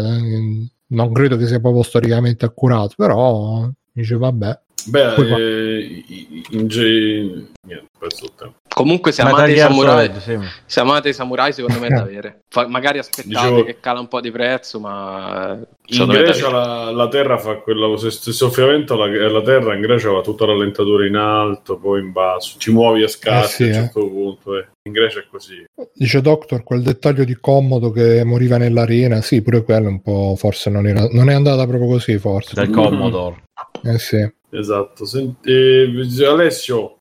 non 0.87 1.11
credo 1.11 1.37
che 1.37 1.47
sia 1.47 1.59
proprio 1.59 1.81
storicamente 1.81 2.45
accurato, 2.45 2.93
però 2.95 3.67
dice 3.91 4.15
vabbè. 4.15 4.59
Beh, 4.85 5.15
eh, 5.15 6.03
in 6.51 6.67
G... 6.67 7.47
Niente, 7.65 7.87
perso 7.97 8.25
il 8.25 8.31
tempo. 8.35 8.55
Comunque 8.75 9.11
se 9.11 9.21
amate, 9.21 9.53
i 9.53 9.57
samurai, 9.57 10.11
sì. 10.19 10.37
se 10.65 10.79
amate 10.81 11.09
i 11.09 11.13
samurai, 11.13 11.53
secondo 11.53 11.79
me 11.79 11.87
è 11.87 11.89
da 11.91 12.01
avere. 12.03 12.41
Fa, 12.49 12.67
magari 12.67 12.99
aspettate 12.99 13.29
Dicevo, 13.29 13.63
che 13.63 13.79
cala 13.79 14.01
un 14.01 14.07
po' 14.07 14.21
di 14.21 14.31
prezzo, 14.31 14.79
ma... 14.79 15.57
In 15.87 16.05
Grecia 16.07 16.49
la, 16.51 16.91
la, 16.91 17.07
terra 17.07 17.37
fa 17.37 17.55
quella... 17.55 17.95
Se, 17.97 18.11
se 18.11 18.31
soffia 18.31 18.65
vento 18.65 18.95
la, 18.95 19.07
la, 19.07 19.41
terra 19.41 19.73
in 19.73 19.81
Grecia 19.81 20.11
va 20.11 20.21
tutta 20.21 20.45
rallentatore 20.45 21.07
in 21.07 21.15
alto, 21.15 21.77
poi 21.77 22.01
in 22.01 22.11
basso. 22.11 22.59
Ci 22.59 22.71
muovi 22.71 23.01
a 23.03 23.07
scatti 23.07 23.45
eh 23.45 23.47
sì, 23.47 23.63
a 23.63 23.67
un 23.67 23.73
certo 23.73 24.05
eh. 24.05 24.09
punto. 24.09 24.57
Eh. 24.57 24.67
In 24.83 24.91
Grecia 24.91 25.19
è 25.19 25.25
così. 25.29 25.65
Dice 25.93 26.21
Doctor, 26.21 26.63
quel 26.63 26.83
dettaglio 26.83 27.23
di 27.23 27.37
comodo 27.39 27.91
che 27.91 28.23
moriva 28.23 28.57
nell'arena, 28.57 29.21
sì, 29.21 29.41
pure 29.41 29.63
quello 29.63 29.87
un 29.87 30.01
po' 30.01 30.35
forse 30.37 30.69
non, 30.69 30.85
era, 30.85 31.07
non 31.11 31.29
è 31.29 31.33
andata 31.33 31.65
proprio 31.65 31.89
così, 31.89 32.17
forse. 32.19 32.53
Del 32.53 32.69
Commodore. 32.69 33.43
Eh 33.83 33.97
sì. 33.97 34.29
Esatto. 34.57 35.05
Senti, 35.05 35.51
eh, 35.51 36.25
Alessio, 36.25 36.99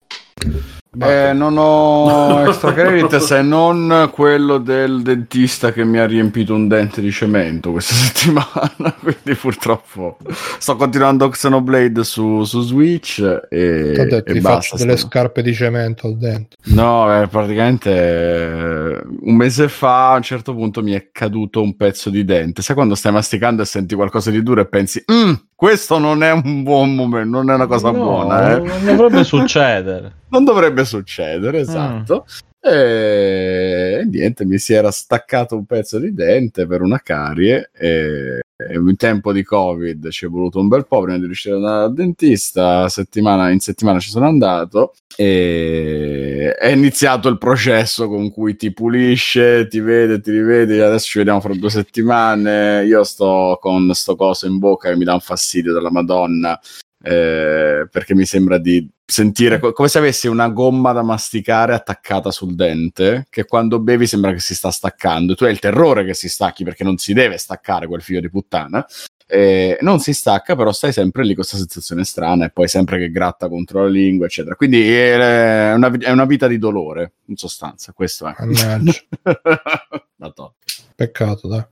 eh, 1.00 1.32
non 1.32 1.56
ho 1.58 2.44
extra 2.46 2.72
credit 2.72 3.16
se 3.16 3.42
non 3.42 4.10
quello 4.12 4.58
del 4.58 5.02
dentista 5.02 5.72
che 5.72 5.84
mi 5.84 5.98
ha 5.98 6.06
riempito 6.06 6.54
un 6.54 6.68
dente 6.68 7.00
di 7.00 7.10
cemento 7.10 7.72
questa 7.72 7.94
settimana. 7.94 8.94
Quindi 9.00 9.34
purtroppo 9.34 10.18
sto 10.58 10.76
continuando 10.76 11.28
Xenoblade 11.28 12.04
su, 12.04 12.44
su 12.44 12.62
Switch 12.62 13.18
e, 13.48 13.92
T'ho 13.94 14.04
detto, 14.04 14.30
e 14.30 14.32
ti 14.34 14.40
basta. 14.40 14.60
faccio 14.60 14.76
delle 14.76 14.96
scarpe 14.96 15.42
di 15.42 15.54
cemento 15.54 16.06
al 16.06 16.16
dente. 16.16 16.56
No, 16.66 17.22
eh, 17.22 17.26
praticamente 17.26 17.90
eh, 17.90 19.02
un 19.22 19.34
mese 19.34 19.68
fa 19.68 20.12
a 20.12 20.16
un 20.16 20.22
certo 20.22 20.54
punto 20.54 20.82
mi 20.82 20.92
è 20.92 21.08
caduto 21.10 21.60
un 21.60 21.76
pezzo 21.76 22.08
di 22.10 22.24
dente. 22.24 22.62
Sai 22.62 22.76
quando 22.76 22.94
stai 22.94 23.12
masticando 23.12 23.62
e 23.62 23.64
senti 23.64 23.94
qualcosa 23.94 24.30
di 24.30 24.42
duro 24.42 24.60
e 24.60 24.66
pensi, 24.66 25.02
mm, 25.10 25.32
questo 25.64 25.96
non 25.96 26.22
è 26.22 26.30
un 26.30 26.62
buon 26.62 26.94
momento, 26.94 27.38
non 27.38 27.48
è 27.50 27.54
una 27.54 27.66
cosa 27.66 27.90
No, 27.90 27.96
buona. 27.96 28.50
Eh? 28.50 28.60
Non 28.60 28.84
dovrebbe 28.84 29.24
succedere. 29.24 30.12
non 30.28 30.44
dovrebbe 30.44 30.84
succedere, 30.84 31.60
esatto. 31.60 32.26
E 32.60 34.06
niente, 34.06 34.44
mi 34.44 34.58
si 34.58 34.74
era 34.74 34.90
staccato 34.90 35.56
un 35.56 35.64
pezzo 35.64 35.98
di 35.98 36.12
dente 36.12 36.66
per 36.66 36.82
una 36.82 36.98
carie 36.98 37.70
e 37.72 38.42
in 38.72 38.96
tempo 38.96 39.32
di 39.32 39.42
Covid 39.42 40.08
ci 40.10 40.26
è 40.26 40.28
voluto 40.28 40.58
un 40.58 40.68
bel 40.68 40.86
po' 40.86 41.02
prima 41.02 41.18
di 41.18 41.26
riuscire 41.26 41.56
ad 41.56 41.62
andare 41.62 41.84
al 41.84 41.94
dentista. 41.94 42.88
Settimana, 42.88 43.50
in 43.50 43.60
settimana 43.60 43.98
ci 43.98 44.10
sono 44.10 44.26
andato 44.26 44.94
e 45.16 46.54
è 46.54 46.68
iniziato 46.68 47.28
il 47.28 47.38
processo 47.38 48.08
con 48.08 48.30
cui 48.30 48.56
ti 48.56 48.72
pulisce, 48.72 49.68
ti 49.68 49.80
vede, 49.80 50.20
ti 50.20 50.30
rivede. 50.30 50.82
Adesso 50.82 51.06
ci 51.06 51.18
vediamo 51.18 51.40
fra 51.40 51.54
due 51.54 51.70
settimane. 51.70 52.84
Io 52.84 53.04
sto 53.04 53.58
con 53.60 53.92
sto 53.94 54.16
coso 54.16 54.46
in 54.46 54.58
bocca 54.58 54.90
che 54.90 54.96
mi 54.96 55.04
dà 55.04 55.14
un 55.14 55.20
fastidio 55.20 55.72
della 55.72 55.90
Madonna 55.90 56.58
eh, 57.04 57.86
perché 57.90 58.14
mi 58.14 58.24
sembra 58.24 58.56
di 58.56 58.88
sentire 59.04 59.58
co- 59.58 59.72
come 59.72 59.88
se 59.88 59.98
avessi 59.98 60.26
una 60.26 60.48
gomma 60.48 60.92
da 60.92 61.02
masticare 61.02 61.74
attaccata 61.74 62.30
sul 62.30 62.54
dente 62.54 63.26
che 63.28 63.44
quando 63.44 63.78
bevi 63.78 64.06
sembra 64.06 64.32
che 64.32 64.40
si 64.40 64.54
sta 64.54 64.70
staccando 64.70 65.34
tu 65.34 65.44
hai 65.44 65.52
il 65.52 65.58
terrore 65.58 66.04
che 66.06 66.14
si 66.14 66.30
stacchi 66.30 66.64
perché 66.64 66.82
non 66.82 66.96
si 66.96 67.12
deve 67.12 67.36
staccare 67.36 67.86
quel 67.86 68.00
figlio 68.00 68.20
di 68.20 68.30
puttana 68.30 68.86
eh, 69.26 69.76
non 69.82 70.00
si 70.00 70.14
stacca 70.14 70.56
però 70.56 70.72
stai 70.72 70.92
sempre 70.92 71.22
lì 71.22 71.34
con 71.34 71.44
questa 71.44 71.58
sensazione 71.58 72.04
strana 72.04 72.46
e 72.46 72.50
poi 72.50 72.68
sempre 72.68 72.98
che 72.98 73.10
gratta 73.10 73.48
contro 73.48 73.82
la 73.82 73.88
lingua 73.90 74.24
eccetera 74.24 74.54
quindi 74.54 74.90
è 74.90 75.74
una, 75.74 75.90
è 75.98 76.10
una 76.10 76.24
vita 76.24 76.46
di 76.46 76.56
dolore 76.56 77.12
in 77.26 77.36
sostanza 77.36 77.92
questo 77.92 78.26
è 78.26 78.34
Mannaggia. 78.38 79.00
Madonna. 80.16 80.52
Peccato, 80.94 81.48
dai. 81.48 81.64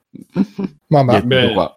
Vabbè, 0.89 1.53
qua. 1.53 1.77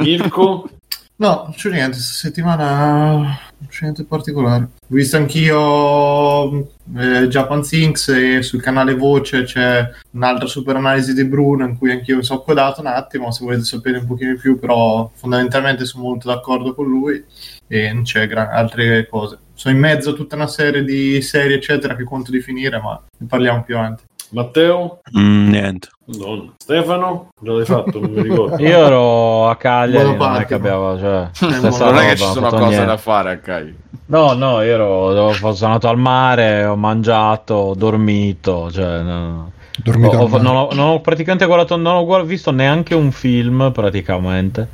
Mirko, 0.00 0.68
No, 1.18 1.44
non 1.44 1.52
c'è 1.54 1.70
niente, 1.70 1.96
questa 1.96 2.28
settimana 2.28 3.14
non 3.16 3.68
c'è 3.70 3.84
niente 3.84 4.04
particolare. 4.04 4.64
Ho 4.64 4.94
visto 4.94 5.16
anch'io 5.16 6.72
eh, 6.94 7.26
Japan 7.28 7.62
Things 7.62 8.08
e 8.08 8.42
sul 8.42 8.60
canale 8.60 8.94
Voce 8.94 9.44
c'è 9.44 9.88
un'altra 10.10 10.46
super 10.46 10.76
analisi 10.76 11.14
di 11.14 11.24
Bruno 11.24 11.64
in 11.64 11.78
cui 11.78 11.90
anch'io 11.90 12.16
mi 12.16 12.22
sono 12.22 12.42
codato 12.42 12.82
un 12.82 12.88
attimo, 12.88 13.30
se 13.30 13.44
volete 13.44 13.64
sapere 13.64 13.96
un 13.96 14.06
pochino 14.06 14.32
di 14.32 14.38
più, 14.38 14.58
però 14.58 15.10
fondamentalmente 15.14 15.86
sono 15.86 16.04
molto 16.04 16.28
d'accordo 16.28 16.74
con 16.74 16.86
lui 16.86 17.24
e 17.66 17.92
non 17.94 18.02
c'è 18.02 18.26
gra- 18.26 18.50
altre 18.50 19.08
cose. 19.08 19.38
Sono 19.54 19.74
in 19.74 19.80
mezzo 19.80 20.10
a 20.10 20.14
tutta 20.14 20.36
una 20.36 20.48
serie 20.48 20.84
di 20.84 21.22
serie 21.22 21.56
eccetera 21.56 21.96
che 21.96 22.04
conto 22.04 22.30
di 22.30 22.42
finire, 22.42 22.78
ma 22.78 23.02
ne 23.16 23.26
parliamo 23.26 23.62
più 23.62 23.74
avanti. 23.78 24.02
Matteo, 24.30 25.00
Mm, 25.16 25.48
niente. 25.50 25.88
Madonna. 26.06 26.52
Stefano, 26.58 27.28
cosa 27.44 27.58
hai 27.60 27.64
fatto? 27.64 28.00
Non 28.00 28.10
mi 28.10 28.22
ricordo. 28.22 28.56
Io 28.62 28.86
ero 28.86 29.48
a 29.48 29.56
Cagliari, 29.56 30.16
non 30.16 30.36
è 30.36 30.44
che 30.46 30.54
abbiamo... 30.54 30.98
Cioè, 30.98 31.28
stessa 31.32 31.84
non 31.90 31.98
è 31.98 32.08
che 32.08 32.16
ci 32.16 32.22
ho 32.22 32.32
sono 32.32 32.48
cose 32.48 32.64
niente. 32.66 32.84
da 32.86 32.96
fare 32.96 33.30
a 33.32 33.38
Kai 33.38 33.74
No, 34.08 34.34
no, 34.34 34.60
io 34.62 34.72
ero, 34.72 35.32
sono 35.32 35.54
andato 35.72 35.88
al 35.88 35.98
mare, 35.98 36.64
ho 36.64 36.76
mangiato, 36.76 37.54
ho 37.54 37.74
dormito, 37.74 38.70
cioè... 38.70 39.00
no. 39.02 39.50
dormito 39.82 40.16
Ho- 40.18 40.28
mare. 40.28 40.42
non, 40.42 40.56
ho, 40.56 40.68
non 40.72 40.88
ho 40.90 41.00
praticamente 41.00 41.44
guardato, 41.46 41.76
non 41.76 41.96
ho 41.96 42.04
guard- 42.04 42.26
visto 42.26 42.52
neanche 42.52 42.94
un 42.94 43.10
film 43.10 43.70
praticamente. 43.72 44.68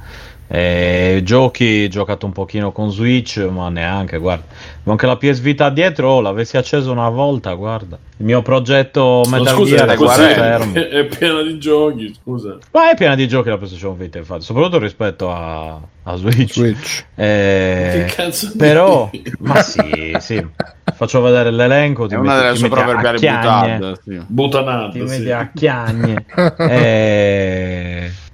E 0.54 1.22
giochi, 1.24 1.88
giocato 1.88 2.26
un 2.26 2.32
pochino 2.32 2.72
con 2.72 2.90
Switch, 2.92 3.38
ma 3.38 3.70
neanche, 3.70 4.18
guarda. 4.18 4.44
Anche 4.84 5.06
la 5.06 5.16
PS 5.16 5.40
Vita 5.40 5.70
dietro, 5.70 6.10
oh, 6.10 6.20
l'avessi 6.20 6.58
acceso 6.58 6.92
una 6.92 7.08
volta, 7.08 7.54
guarda. 7.54 7.96
Il 8.18 8.26
mio 8.26 8.42
progetto 8.42 9.22
Metal 9.30 9.54
scusa, 9.54 9.76
Gear 9.86 9.96
guarda, 9.96 10.58
è, 10.74 10.88
è 10.88 11.04
piena 11.16 11.40
di 11.40 11.58
giochi, 11.58 12.14
scusa. 12.20 12.58
Ma 12.72 12.90
è 12.90 12.94
piena 12.96 13.14
di 13.14 13.26
giochi 13.28 13.48
la 13.48 13.56
PlayStation 13.56 13.96
Vita, 13.96 14.18
infatti, 14.18 14.42
soprattutto 14.42 14.78
rispetto 14.78 15.30
a, 15.32 15.80
a 16.02 16.16
Switch. 16.16 16.52
Switch. 16.52 17.04
Eh, 17.14 18.04
Che 18.06 18.14
cazzo 18.14 18.52
però, 18.54 19.08
dici? 19.10 19.32
ma 19.38 19.62
sì, 19.62 20.14
sì. 20.18 20.46
Faccio 20.94 21.22
vedere 21.22 21.50
l'elenco. 21.50 22.06
ti 22.06 22.14
è 22.14 22.18
una 22.18 22.32
metti- 22.34 22.44
delle 22.44 22.56
sue 22.58 22.68
proverbiali 22.68 23.18
chiagne. 23.18 23.78
buttate 23.78 24.00
sì. 24.04 24.20
Butanata, 24.26 24.90
Ti 24.90 24.98
sì. 25.08 25.18
metti 25.18 25.30
a 25.30 25.50
chiagne. 25.54 26.24
Eh, 26.58 27.91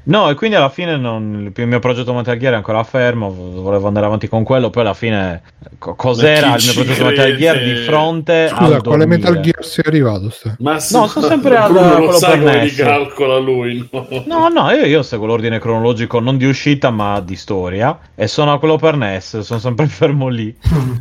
No, 0.09 0.31
e 0.31 0.35
quindi 0.35 0.57
alla 0.57 0.71
fine 0.71 0.97
non- 0.97 1.53
il 1.55 1.67
mio 1.67 1.79
progetto 1.81 2.15
Metal 2.15 2.37
Gear 2.39 2.55
è 2.55 2.57
ancora 2.57 2.83
fermo. 2.83 3.31
Volevo 3.31 3.89
andare 3.89 4.07
avanti 4.07 4.27
con 4.27 4.43
quello. 4.43 4.71
Poi 4.71 4.83
alla 4.83 4.95
fine, 4.95 5.43
co- 5.79 5.95
cos'era 5.97 6.57
il 6.57 6.63
mio 6.65 6.73
progetto 6.73 7.05
Metal 7.05 7.37
Gear 7.37 7.57
crede? 7.57 7.73
di 7.75 7.81
fronte 7.85 8.49
Scusa, 8.49 8.75
al 8.77 8.83
quale. 8.83 9.07
Metal 9.07 9.39
Gear 9.41 9.63
sei 9.65 9.85
arrivato? 9.87 10.31
Ste? 10.31 10.57
Ma 10.61 10.79
sì, 10.81 10.97
No, 10.97 11.07
sono 11.09 11.27
sempre 11.27 11.57
al- 11.57 11.71
Bruno 11.73 11.95
quello 11.97 12.19
per 12.19 12.39
NES. 12.39 12.63
ricalcola 12.77 13.37
lui. 13.39 13.89
No. 13.93 14.07
No, 14.27 14.49
no, 14.49 14.71
io, 14.71 14.87
io 14.87 15.03
seguo 15.03 15.27
l'ordine 15.27 15.59
cronologico 15.59 16.21
non 16.21 16.39
di 16.39 16.47
uscita 16.47 16.89
ma 16.91 17.21
di 17.21 17.37
storia. 17.37 17.99
E 18.15 18.27
sono 18.29 18.53
a 18.55 18.59
quello 18.59 18.77
per 18.77 18.97
NES. 18.97 19.41
Sono 19.41 19.61
sempre 19.61 19.87
fermo 19.89 20.29
lì. 20.29 20.57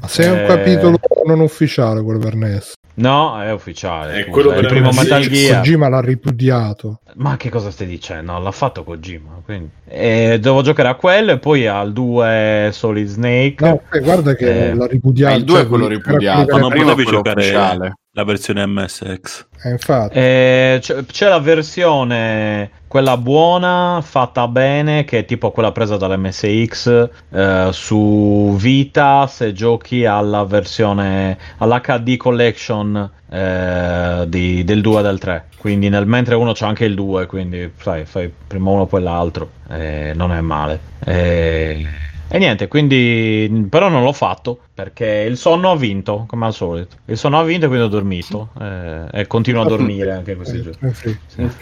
Sei 0.05 0.27
un 0.29 0.39
Eh. 0.39 0.45
capitolo 0.45 0.97
non 1.25 1.39
ufficiale 1.39 2.01
quello 2.03 2.19
per 2.19 2.35
NES. 2.35 2.73
No, 2.95 3.39
è 3.39 3.51
ufficiale. 3.53 4.21
È 4.21 4.25
quello 4.25 4.49
è 4.51 4.55
il 4.55 4.61
per 4.61 4.69
primo. 4.71 4.89
Metal 4.91 5.21
Gear. 5.21 5.57
Kojima 5.59 5.88
l'ha 5.88 6.01
ripudiato. 6.01 6.99
Ma 7.17 7.38
che 7.38 7.49
cosa 7.49 7.69
stai 7.69 7.85
dicendo? 7.85 8.38
L'ha 8.39 8.51
fatto 8.51 8.84
Kojima. 8.84 8.97
Quindi. 9.45 9.69
E 9.88 10.38
devo 10.41 10.61
giocare 10.61 10.90
a 10.90 10.95
quello 10.95 11.32
e 11.32 11.38
poi 11.40 11.68
al 11.68 11.94
2 11.94 12.69
Solid 12.74 13.07
Snake. 13.07 13.56
No, 13.65 13.82
eh, 13.91 13.99
guarda 13.99 14.34
che 14.36 14.69
Eh. 14.69 14.74
l'ha 14.76 14.88
ripudiato. 14.88 15.32
Ma 15.34 15.38
il 15.40 15.44
due 15.45 15.56
è 15.56 15.60
cioè, 15.61 15.68
quello 15.69 15.88
ripudiato, 15.88 16.52
Ma 16.53 16.60
non 16.60 16.72
potevi 16.74 17.03
giocare 17.06 17.41
ufficiale. 17.41 17.94
la 18.11 18.24
versione 18.24 18.65
MSX. 18.65 19.45
Eh, 19.64 19.69
infatti. 19.69 20.18
Eh, 20.18 20.78
c'è, 20.82 21.06
c'è 21.06 21.28
la 21.30 21.40
versione 21.40 22.72
quella 22.88 23.18
buona 23.18 23.99
fatta 24.01 24.47
bene 24.47 25.03
che 25.03 25.19
è 25.19 25.26
tipo 25.26 25.51
quella 25.51 25.72
presa 25.72 25.97
dall'MSX 25.97 27.09
eh, 27.30 27.69
su 27.72 28.55
Vita 28.57 29.27
se 29.27 29.51
giochi 29.53 30.05
alla 30.05 30.43
versione 30.45 31.38
all'HD 31.57 32.15
collection 32.18 33.11
eh, 33.30 34.26
di- 34.27 34.64
del 34.64 34.81
2 34.81 34.99
e 34.99 35.03
del 35.03 35.19
3 35.19 35.49
quindi 35.57 35.89
nel 35.89 36.05
mentre 36.07 36.35
uno 36.35 36.53
c'è 36.53 36.65
anche 36.65 36.85
il 36.85 36.95
2 36.95 37.26
quindi 37.26 37.72
sai 37.77 38.05
fai 38.05 38.31
prima 38.47 38.69
uno 38.72 38.85
poi 38.85 39.01
l'altro 39.03 39.51
eh, 39.69 40.14
non 40.15 40.31
è 40.31 40.39
male 40.41 40.80
Eh, 40.99 41.85
e 42.30 42.38
niente, 42.39 42.68
quindi 42.68 43.68
però 43.69 43.88
non 43.88 44.03
l'ho 44.03 44.11
fatto 44.11 44.65
perché 44.73 45.05
il 45.27 45.38
sonno 45.38 45.72
ha 45.72 45.77
vinto, 45.77 46.26
come 46.27 46.45
al 46.45 46.53
solito. 46.53 46.97
Il 47.05 47.18
sonno 47.18 47.39
ha 47.39 47.43
vinto 47.43 47.65
e 47.65 47.68
quindi 47.69 47.85
ho 47.85 47.89
dormito 47.89 48.51
eh, 48.59 49.07
e 49.11 49.27
continuo 49.27 49.61
a 49.61 49.65
dormire 49.65 50.11
anche 50.11 50.35
questi 50.35 50.59
giorni. 50.61 50.89
Eh, 50.89 50.93
sì. 50.93 51.18
Sì. 51.26 51.53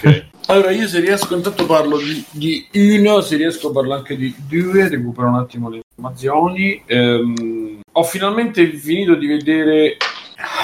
Allora, 0.47 0.69
io 0.69 0.88
se 0.88 0.99
riesco, 0.99 1.35
intanto 1.35 1.65
parlo 1.65 1.97
di, 1.97 2.23
di 2.69 2.97
uno, 2.99 3.19
se 3.22 3.35
riesco 3.35 3.72
parlo 3.72 3.95
anche 3.95 4.15
di 4.15 4.31
due, 4.47 4.88
recupero 4.88 5.27
un 5.27 5.35
attimo 5.35 5.69
le 5.69 5.77
informazioni. 5.77 6.84
Ehm, 6.85 7.80
ho 7.91 8.03
finalmente 8.03 8.67
finito 8.73 9.15
di 9.15 9.26
vedere 9.26 9.97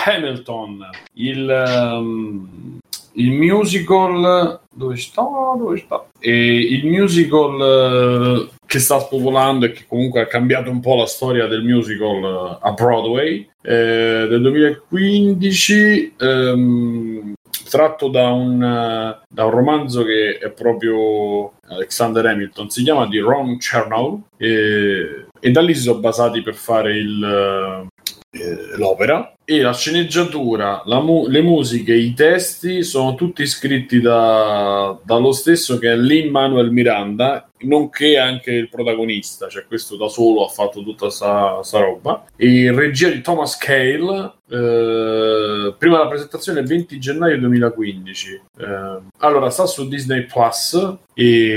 Hamilton, 0.05 0.87
il, 1.13 1.49
ehm, 1.49 2.77
il 3.13 3.31
musical... 3.31 4.59
Dove 4.73 4.97
sta? 4.97 5.23
Dove 5.57 5.77
sta? 5.79 6.05
E 6.19 6.59
il 6.59 6.85
musical 6.85 7.59
eh, 7.61 8.49
che 8.65 8.79
sta 8.79 8.99
spopolando 8.99 9.65
e 9.65 9.71
che 9.71 9.85
comunque 9.87 10.21
ha 10.21 10.27
cambiato 10.27 10.69
un 10.69 10.79
po' 10.79 10.95
la 10.95 11.07
storia 11.07 11.47
del 11.47 11.63
musical 11.63 12.23
eh, 12.23 12.57
a 12.61 12.71
Broadway 12.71 13.49
eh, 13.63 14.27
del 14.29 14.41
2015 14.41 16.13
ehm, 16.17 17.33
tratto 17.69 18.09
da 18.09 18.29
un, 18.29 18.61
eh, 18.61 19.19
da 19.27 19.45
un 19.45 19.51
romanzo 19.51 20.03
che 20.03 20.37
è 20.37 20.49
proprio 20.51 21.53
Alexander 21.67 22.25
Hamilton, 22.25 22.69
si 22.69 22.83
chiama 22.83 23.07
di 23.07 23.19
Ron 23.19 23.57
Chernow 23.57 24.23
e, 24.37 25.27
e 25.39 25.51
da 25.51 25.61
lì 25.61 25.73
si 25.73 25.81
sono 25.81 25.99
basati 25.99 26.41
per 26.41 26.55
fare 26.55 26.97
il, 26.97 27.87
eh, 28.31 28.77
l'opera 28.77 29.33
e 29.43 29.59
la 29.59 29.73
sceneggiatura, 29.73 30.83
la 30.85 31.01
mu- 31.01 31.27
le 31.27 31.41
musiche, 31.41 31.93
i 31.93 32.13
testi 32.13 32.83
sono 32.83 33.15
tutti 33.15 33.45
scritti 33.45 33.99
da- 33.99 34.97
dallo 35.03 35.33
stesso 35.33 35.77
che 35.77 35.91
è 35.91 35.97
Lin 35.97 36.31
Manuel 36.31 36.71
Miranda, 36.71 37.49
nonché 37.63 38.17
anche 38.17 38.51
il 38.51 38.69
protagonista, 38.69 39.49
cioè 39.49 39.65
questo 39.65 39.97
da 39.97 40.07
solo 40.07 40.45
ha 40.45 40.47
fatto 40.47 40.81
tutta 40.81 41.09
sta, 41.09 41.61
sta 41.63 41.79
roba. 41.79 42.23
E 42.37 42.71
regia 42.71 43.09
di 43.09 43.19
Thomas 43.19 43.57
Cale, 43.57 44.35
eh, 44.49 45.75
prima 45.77 45.97
della 45.97 46.07
presentazione 46.07 46.61
20 46.61 46.97
gennaio 46.99 47.37
2015. 47.39 48.41
Eh, 48.57 48.99
allora, 49.17 49.49
sta 49.49 49.65
su 49.65 49.89
Disney 49.89 50.25
Plus 50.25 50.95
e 51.13 51.53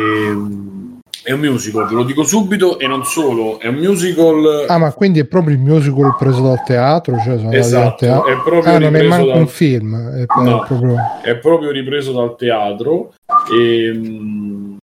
è 1.25 1.33
un 1.33 1.41
musical, 1.41 1.89
ve 1.89 1.95
lo 1.95 2.05
dico 2.05 2.23
subito, 2.23 2.79
e 2.79 2.87
non 2.87 3.05
solo, 3.05 3.59
è 3.59 3.69
un 3.69 3.77
musical... 3.77 4.67
Ah, 4.69 4.77
ma 4.77 4.93
quindi 4.93 5.21
è 5.21 5.25
proprio 5.25 5.55
il 5.55 5.61
musical 5.61 6.15
preso 6.19 6.43
dal 6.43 6.63
teatro? 6.63 7.17
Cioè 7.19 7.39
sono 7.39 7.51
esatto, 7.51 7.97
teatro. 8.05 8.27
è 8.27 8.35
proprio 8.35 8.75
ah, 8.75 8.79
non 8.79 8.95
è 8.95 9.03
manco 9.07 9.29
dal... 9.29 9.39
un 9.39 9.47
film, 9.47 9.97
è, 9.97 10.25
no, 10.37 10.63
è, 10.63 10.67
proprio... 10.67 10.97
è, 11.23 11.37
proprio... 11.37 11.71
ripreso 11.71 12.13
dal 12.13 12.37
teatro. 12.37 13.15
E, 13.51 13.87
ehm, 13.87 14.77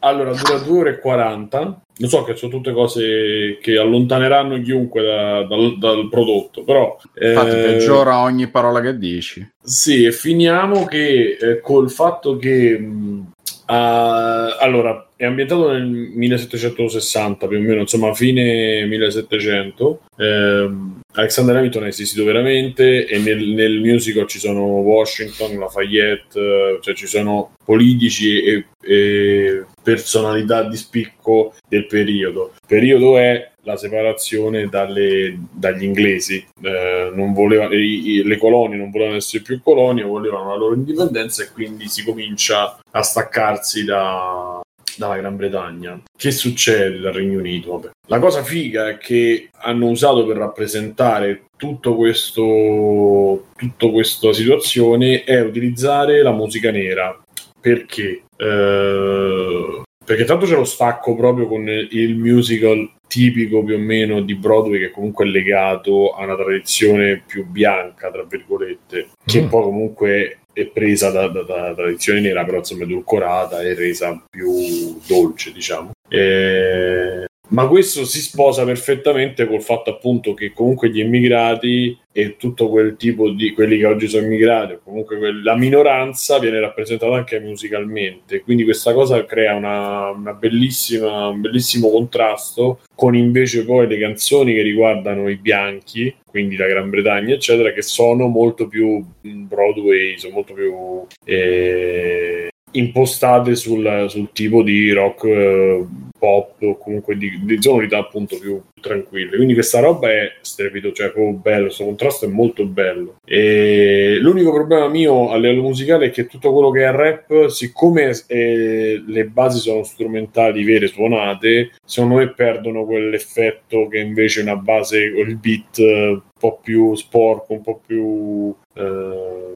allora, 0.00 0.32
dura 0.32 0.58
2 0.58 0.78
ore 0.78 0.90
e 0.92 0.98
40. 0.98 1.82
Lo 1.98 2.08
so 2.08 2.22
che 2.22 2.34
sono 2.34 2.52
tutte 2.52 2.72
cose 2.72 3.58
che 3.60 3.76
allontaneranno 3.76 4.62
chiunque 4.62 5.02
da, 5.02 5.42
dal, 5.42 5.76
dal, 5.76 6.08
prodotto, 6.08 6.62
però... 6.62 6.96
Infatti 7.20 7.56
eh, 7.56 7.62
peggiora 7.62 8.20
ogni 8.20 8.48
parola 8.48 8.80
che 8.80 8.96
dici. 8.96 9.46
Sì, 9.60 10.04
e 10.04 10.12
finiamo 10.12 10.86
che 10.86 11.36
eh, 11.38 11.60
col 11.60 11.90
fatto 11.90 12.36
che... 12.36 12.78
Mh, 12.78 13.32
Uh, 13.68 14.56
allora, 14.60 15.08
è 15.14 15.26
ambientato 15.26 15.70
nel 15.70 15.84
1760 15.84 17.46
più 17.46 17.58
o 17.58 17.60
meno, 17.60 17.80
insomma, 17.82 18.14
fine 18.14 18.86
1700. 18.86 20.00
Eh, 20.16 20.70
Alexander 21.14 21.56
Hamilton 21.56 21.84
è 21.84 21.88
esistito 21.88 22.24
veramente 22.24 23.06
e 23.06 23.18
nel, 23.18 23.48
nel, 23.48 23.80
musical 23.80 24.26
ci 24.26 24.38
sono 24.38 24.62
Washington, 24.62 25.58
Lafayette, 25.58 26.78
cioè 26.80 26.94
ci 26.94 27.06
sono 27.06 27.54
politici 27.64 28.42
e, 28.42 28.66
e 28.80 29.64
personalità 29.82 30.62
di 30.62 30.76
spicco 30.76 31.54
del 31.68 31.86
periodo. 31.86 32.52
Il 32.54 32.66
periodo 32.66 33.18
è 33.18 33.50
la 33.62 33.76
separazione 33.76 34.68
dalle, 34.68 35.38
dagli 35.50 35.82
inglesi. 35.82 36.46
Eh, 36.62 37.12
voleva, 37.34 37.68
i, 37.74 38.22
le 38.22 38.36
colonie 38.36 38.78
non 38.78 38.90
volevano 38.90 39.16
essere 39.16 39.42
più 39.42 39.60
colonie, 39.62 40.04
volevano 40.04 40.50
la 40.50 40.56
loro 40.56 40.74
indipendenza 40.74 41.42
e 41.42 41.50
quindi 41.52 41.88
si 41.88 42.04
comincia 42.04 42.78
a 42.90 43.02
staccarsi 43.02 43.84
da, 43.84 44.60
dalla 44.96 45.16
Gran 45.16 45.36
Bretagna. 45.36 46.00
Che 46.16 46.30
succede 46.30 47.00
dal 47.00 47.12
Regno 47.12 47.38
Unito? 47.38 47.72
Vabbè. 47.72 47.90
La 48.10 48.18
cosa 48.20 48.42
figa 48.42 48.88
è 48.88 48.96
che 48.96 49.50
hanno 49.52 49.88
usato 49.88 50.24
per 50.24 50.38
rappresentare 50.38 51.44
tutto 51.56 51.94
questo, 51.94 53.48
tutta 53.54 53.90
questa 53.90 54.32
situazione 54.32 55.24
è 55.24 55.40
utilizzare 55.42 56.22
la 56.22 56.32
musica 56.32 56.70
nera. 56.70 57.22
Perché? 57.60 58.22
Eh, 58.34 59.82
perché 60.02 60.24
tanto 60.24 60.46
c'è 60.46 60.54
lo 60.54 60.64
stacco 60.64 61.14
proprio 61.16 61.46
con 61.46 61.68
il 61.68 62.16
musical 62.16 62.92
tipico 63.06 63.62
più 63.62 63.74
o 63.74 63.78
meno 63.78 64.22
di 64.22 64.34
Broadway 64.36 64.78
che 64.78 64.90
comunque 64.90 65.26
è 65.26 65.28
legato 65.28 66.14
a 66.14 66.24
una 66.24 66.36
tradizione 66.36 67.22
più 67.26 67.44
bianca, 67.44 68.10
tra 68.10 68.24
virgolette, 68.24 69.08
che 69.22 69.42
mm. 69.42 69.48
poi 69.48 69.62
comunque 69.64 70.38
è 70.50 70.64
presa 70.64 71.10
da, 71.10 71.28
da, 71.28 71.42
da, 71.42 71.74
tradizione 71.74 72.20
nera, 72.20 72.44
però 72.44 72.58
insomma 72.58 72.84
edulcorata 72.84 73.60
e 73.60 73.74
resa 73.74 74.24
più 74.30 74.98
dolce, 75.06 75.52
diciamo. 75.52 75.90
E 76.08 77.27
ma 77.48 77.66
questo 77.66 78.04
si 78.04 78.20
sposa 78.20 78.64
perfettamente 78.64 79.46
col 79.46 79.62
fatto 79.62 79.90
appunto 79.90 80.34
che 80.34 80.52
comunque 80.52 80.90
gli 80.90 81.00
immigrati 81.00 81.96
e 82.12 82.36
tutto 82.36 82.68
quel 82.68 82.96
tipo 82.96 83.30
di 83.30 83.52
quelli 83.52 83.78
che 83.78 83.86
oggi 83.86 84.08
sono 84.08 84.24
immigrati 84.24 84.72
o 84.72 84.80
comunque 84.82 85.18
la 85.42 85.56
minoranza 85.56 86.38
viene 86.38 86.58
rappresentata 86.58 87.14
anche 87.14 87.38
musicalmente. 87.38 88.40
Quindi 88.40 88.64
questa 88.64 88.92
cosa 88.92 89.24
crea 89.24 89.54
una, 89.54 90.10
una 90.10 90.32
un 90.32 91.40
bellissimo 91.40 91.90
contrasto 91.90 92.80
con 92.94 93.14
invece 93.14 93.64
poi 93.64 93.86
le 93.86 93.98
canzoni 93.98 94.52
che 94.54 94.62
riguardano 94.62 95.28
i 95.28 95.36
bianchi 95.36 96.14
quindi 96.26 96.56
la 96.56 96.66
Gran 96.66 96.90
Bretagna 96.90 97.34
eccetera 97.34 97.72
che 97.72 97.82
sono 97.82 98.26
molto 98.26 98.68
più 98.68 99.04
Broadway 99.20 100.18
sono 100.18 100.34
molto 100.34 100.52
più 100.52 101.06
eh, 101.24 102.48
impostate 102.72 103.54
sul, 103.54 104.06
sul, 104.08 104.30
tipo 104.32 104.62
di 104.62 104.92
rock 104.92 105.24
eh, 105.24 105.86
pop 106.18 106.60
o 106.62 106.76
comunque 106.76 107.16
di, 107.16 107.40
di 107.42 107.60
sonorità 107.60 107.98
appunto 107.98 108.38
più 108.38 108.60
tranquille. 108.80 109.36
Quindi 109.36 109.54
questa 109.54 109.80
roba 109.80 110.10
è 110.10 110.32
strepito 110.40 110.92
cioè 110.92 111.10
proprio 111.10 111.34
bello 111.34 111.64
questo 111.64 111.84
contrasto 111.84 112.26
è 112.26 112.28
molto 112.28 112.66
bello. 112.66 113.16
E 113.24 114.18
l'unico 114.20 114.52
problema 114.52 114.88
mio 114.88 115.30
a 115.30 115.36
livello 115.36 115.62
musicale 115.62 116.06
è 116.06 116.10
che 116.10 116.26
tutto 116.26 116.52
quello 116.52 116.70
che 116.70 116.84
è 116.84 116.90
rap 116.90 117.46
siccome 117.46 118.12
eh, 118.26 119.02
le 119.06 119.24
basi 119.26 119.58
sono 119.58 119.82
strumentali 119.82 120.64
vere 120.64 120.86
suonate 120.86 121.72
secondo 121.84 122.16
me 122.16 122.32
perdono 122.32 122.84
quell'effetto 122.84 123.88
che 123.88 123.98
invece 123.98 124.40
una 124.40 124.56
base 124.56 125.12
o 125.12 125.20
il 125.20 125.36
beat 125.36 125.78
eh, 125.78 126.08
un 126.08 126.22
po' 126.38 126.58
più 126.62 126.94
sporco 126.94 127.52
un 127.52 127.62
po' 127.62 127.80
più 127.84 128.54
eh, 128.74 129.52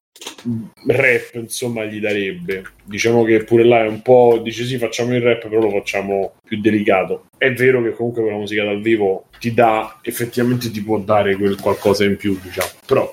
rap 0.87 1.35
insomma 1.35 1.85
gli 1.85 2.01
darebbe. 2.01 2.63
Diciamo 2.85 3.25
che 3.25 3.45
pure 3.45 3.65
là 3.65 3.85
è 3.85 3.89
un 3.89 4.03
po' 4.03 4.41
dice 4.43 4.65
sì 4.65 4.79
facciamo 4.79 5.15
il 5.15 5.23
rap 5.23 5.49
però 5.49 5.61
lo 5.61 5.71
facciamo 5.71 6.35
più 6.45 6.61
delicato. 6.61 7.27
È 7.37 7.53
vero 7.53 7.83
che 7.83 7.93
comunque 7.93 8.23
con 8.23 8.33
la 8.33 8.39
musica 8.39 8.65
dal 8.65 8.81
vivo 8.81 9.27
ti 9.39 9.53
dà 9.55 9.99
effettivamente 10.03 10.71
ti 10.71 10.83
può 10.83 10.99
dare 10.99 11.37
quel 11.37 11.61
qualcosa 11.61 12.05
in 12.05 12.17
più 12.17 12.39
diciamo. 12.41 12.71
Però 12.87 13.13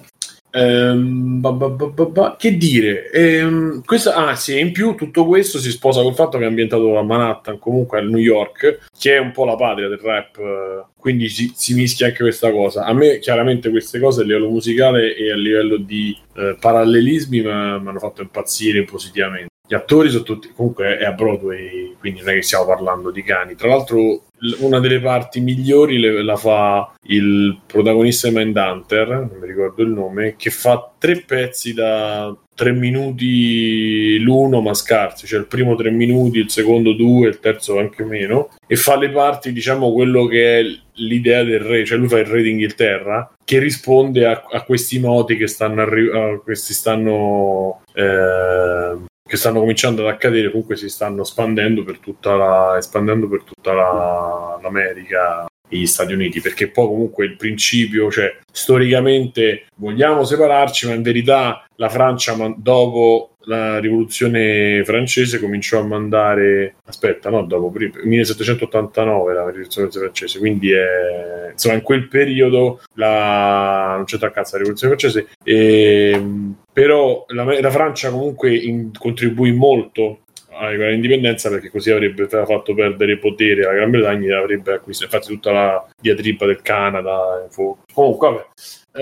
Ehm, 0.52 1.42
ba, 1.42 1.52
ba, 1.52 1.68
ba, 1.68 2.36
che 2.38 2.58
dire? 2.58 3.10
Ehm, 3.12 3.84
questa, 3.84 4.16
ah 4.16 4.36
sì, 4.36 4.60
in 4.60 4.72
più 4.72 4.96
tutto 4.96 5.26
questo 5.26 5.60
si 5.60 5.70
sposa 5.70 6.02
col 6.02 6.16
fatto 6.16 6.38
che 6.38 6.44
è 6.44 6.48
ambientato 6.48 6.98
a 6.98 7.04
Manhattan, 7.04 7.60
comunque 7.60 8.00
a 8.00 8.02
New 8.02 8.18
York, 8.18 8.88
che 8.98 9.16
è 9.16 9.20
un 9.20 9.32
po' 9.32 9.46
la 9.46 9.56
patria 9.56 9.88
del 9.88 10.00
rap, 10.00 10.88
quindi 10.98 11.30
si, 11.30 11.52
si 11.56 11.74
mischia 11.74 12.08
anche 12.08 12.24
questa 12.24 12.52
cosa. 12.52 12.84
A 12.86 12.94
me 12.94 13.20
chiaramente 13.20 13.70
queste 13.70 14.00
cose 14.00 14.22
a 14.22 14.24
livello 14.26 14.50
musicale 14.50 15.16
e 15.16 15.32
a 15.32 15.36
livello 15.36 15.78
di 15.78 16.18
eh, 16.36 16.58
parallelismi 16.60 17.42
mi 17.42 17.50
hanno 17.50 18.00
fatto 18.00 18.22
impazzire 18.22 18.84
positivamente 18.84 19.48
gli 19.70 19.76
attori 19.76 20.10
sono 20.10 20.24
tutti 20.24 20.50
comunque 20.52 20.98
è 20.98 21.06
a 21.06 21.12
Broadway 21.12 21.96
quindi 22.00 22.22
non 22.22 22.30
è 22.30 22.34
che 22.34 22.42
stiamo 22.42 22.66
parlando 22.66 23.12
di 23.12 23.22
cani. 23.22 23.54
Tra 23.54 23.68
l'altro 23.68 24.24
una 24.62 24.80
delle 24.80 25.00
parti 25.00 25.42
migliori 25.42 26.00
le, 26.00 26.24
la 26.24 26.38
fa 26.38 26.92
il 27.04 27.60
protagonista 27.68 28.30
di 28.30 28.36
Mindhunter 28.36 29.10
non 29.10 29.38
mi 29.40 29.46
ricordo 29.46 29.84
il 29.84 29.90
nome 29.90 30.36
che 30.38 30.50
fa 30.50 30.92
tre 30.98 31.18
pezzi 31.20 31.74
da 31.76 32.36
tre 32.56 32.72
minuti 32.72 34.18
l'uno 34.18 34.60
ma 34.60 34.74
scarsi. 34.74 35.28
Cioè 35.28 35.38
il 35.38 35.46
primo 35.46 35.76
tre 35.76 35.92
minuti 35.92 36.40
il 36.40 36.50
secondo 36.50 36.94
due 36.94 37.28
il 37.28 37.40
terzo 37.40 37.78
anche 37.78 38.04
meno. 38.04 38.50
E 38.66 38.76
fa 38.76 38.98
le 38.98 39.12
parti 39.12 39.54
diciamo 39.54 39.94
quello 39.94 40.26
che 40.26 40.60
è 40.62 40.64
l'idea 40.94 41.44
del 41.44 41.60
re 41.60 41.86
cioè 41.86 42.00
lui 42.00 42.08
fa 42.08 42.18
il 42.18 42.26
re 42.26 42.42
d'Inghilterra 42.42 43.36
che 43.46 43.60
risponde 43.60 44.26
a, 44.26 44.44
a 44.52 44.64
questi 44.64 45.00
noti 45.00 45.38
che 45.38 45.48
stanno 45.48 45.82
arrivando 45.82 46.42
questi 46.42 46.74
stanno 46.74 47.84
eh, 47.94 49.08
che 49.30 49.38
stanno 49.38 49.60
cominciando 49.60 50.02
ad 50.02 50.12
accadere, 50.12 50.50
comunque 50.50 50.76
si 50.76 50.90
stanno 50.90 51.22
espandendo 51.22 51.84
per 51.84 52.00
tutta, 52.00 52.36
la, 52.36 52.76
espandendo 52.80 53.30
per 53.30 53.44
tutta 53.44 53.74
la, 53.74 54.60
l'America 54.60 55.49
gli 55.78 55.86
Stati 55.86 56.14
Uniti, 56.14 56.42
perché 56.42 56.70
poi 56.70 56.88
comunque 56.88 57.26
il 57.26 57.36
principio, 57.36 58.12
cioè 58.12 58.38
storicamente 58.52 59.66
vogliamo 59.76 60.24
separarci, 60.24 60.88
ma 60.88 60.94
in 60.94 61.02
verità 61.02 61.66
la 61.76 61.90
Francia 61.90 62.36
dopo 62.58 63.30
la 63.50 63.80
rivoluzione 63.80 64.84
francese 64.84 65.40
cominciò 65.40 65.80
a 65.80 65.84
mandare 65.84 66.76
aspetta 66.86 67.30
no 67.30 67.44
dopo 67.44 67.74
1789 68.04 69.34
la 69.34 69.50
rivoluzione 69.50 69.90
francese 69.90 70.40
quindi 70.40 70.72
è 70.72 71.50
insomma 71.52 71.76
in 71.76 71.82
quel 71.82 72.08
periodo 72.08 72.82
la 72.94 73.96
non 73.96 74.04
c'è 74.06 74.18
cazzo 74.20 74.52
la 74.52 74.58
rivoluzione 74.60 74.96
francese 74.96 75.28
e, 75.44 76.12
ehm, 76.14 76.56
però 76.72 77.26
la, 77.30 77.60
la 77.60 77.72
Francia 77.72 78.12
comunque 78.12 78.56
in, 78.56 78.92
contribuì 78.98 79.52
molto 79.52 80.20
all'indipendenza 80.60 81.50
perché 81.50 81.70
così 81.70 81.92
avrebbe 81.92 82.28
fatto 82.28 82.74
perdere 82.74 83.18
potere 83.18 83.66
alla 83.66 83.76
Gran 83.76 83.92
Bretagna 83.92 84.28
e 84.28 84.38
avrebbe 84.38 84.74
acquistato 84.74 85.16
infatti 85.16 85.34
tutta 85.34 85.52
la 85.52 85.90
diatriba 86.00 86.46
del 86.46 86.62
Canada 86.62 87.48
comunque 87.94 88.30
vabbè. 88.30 88.46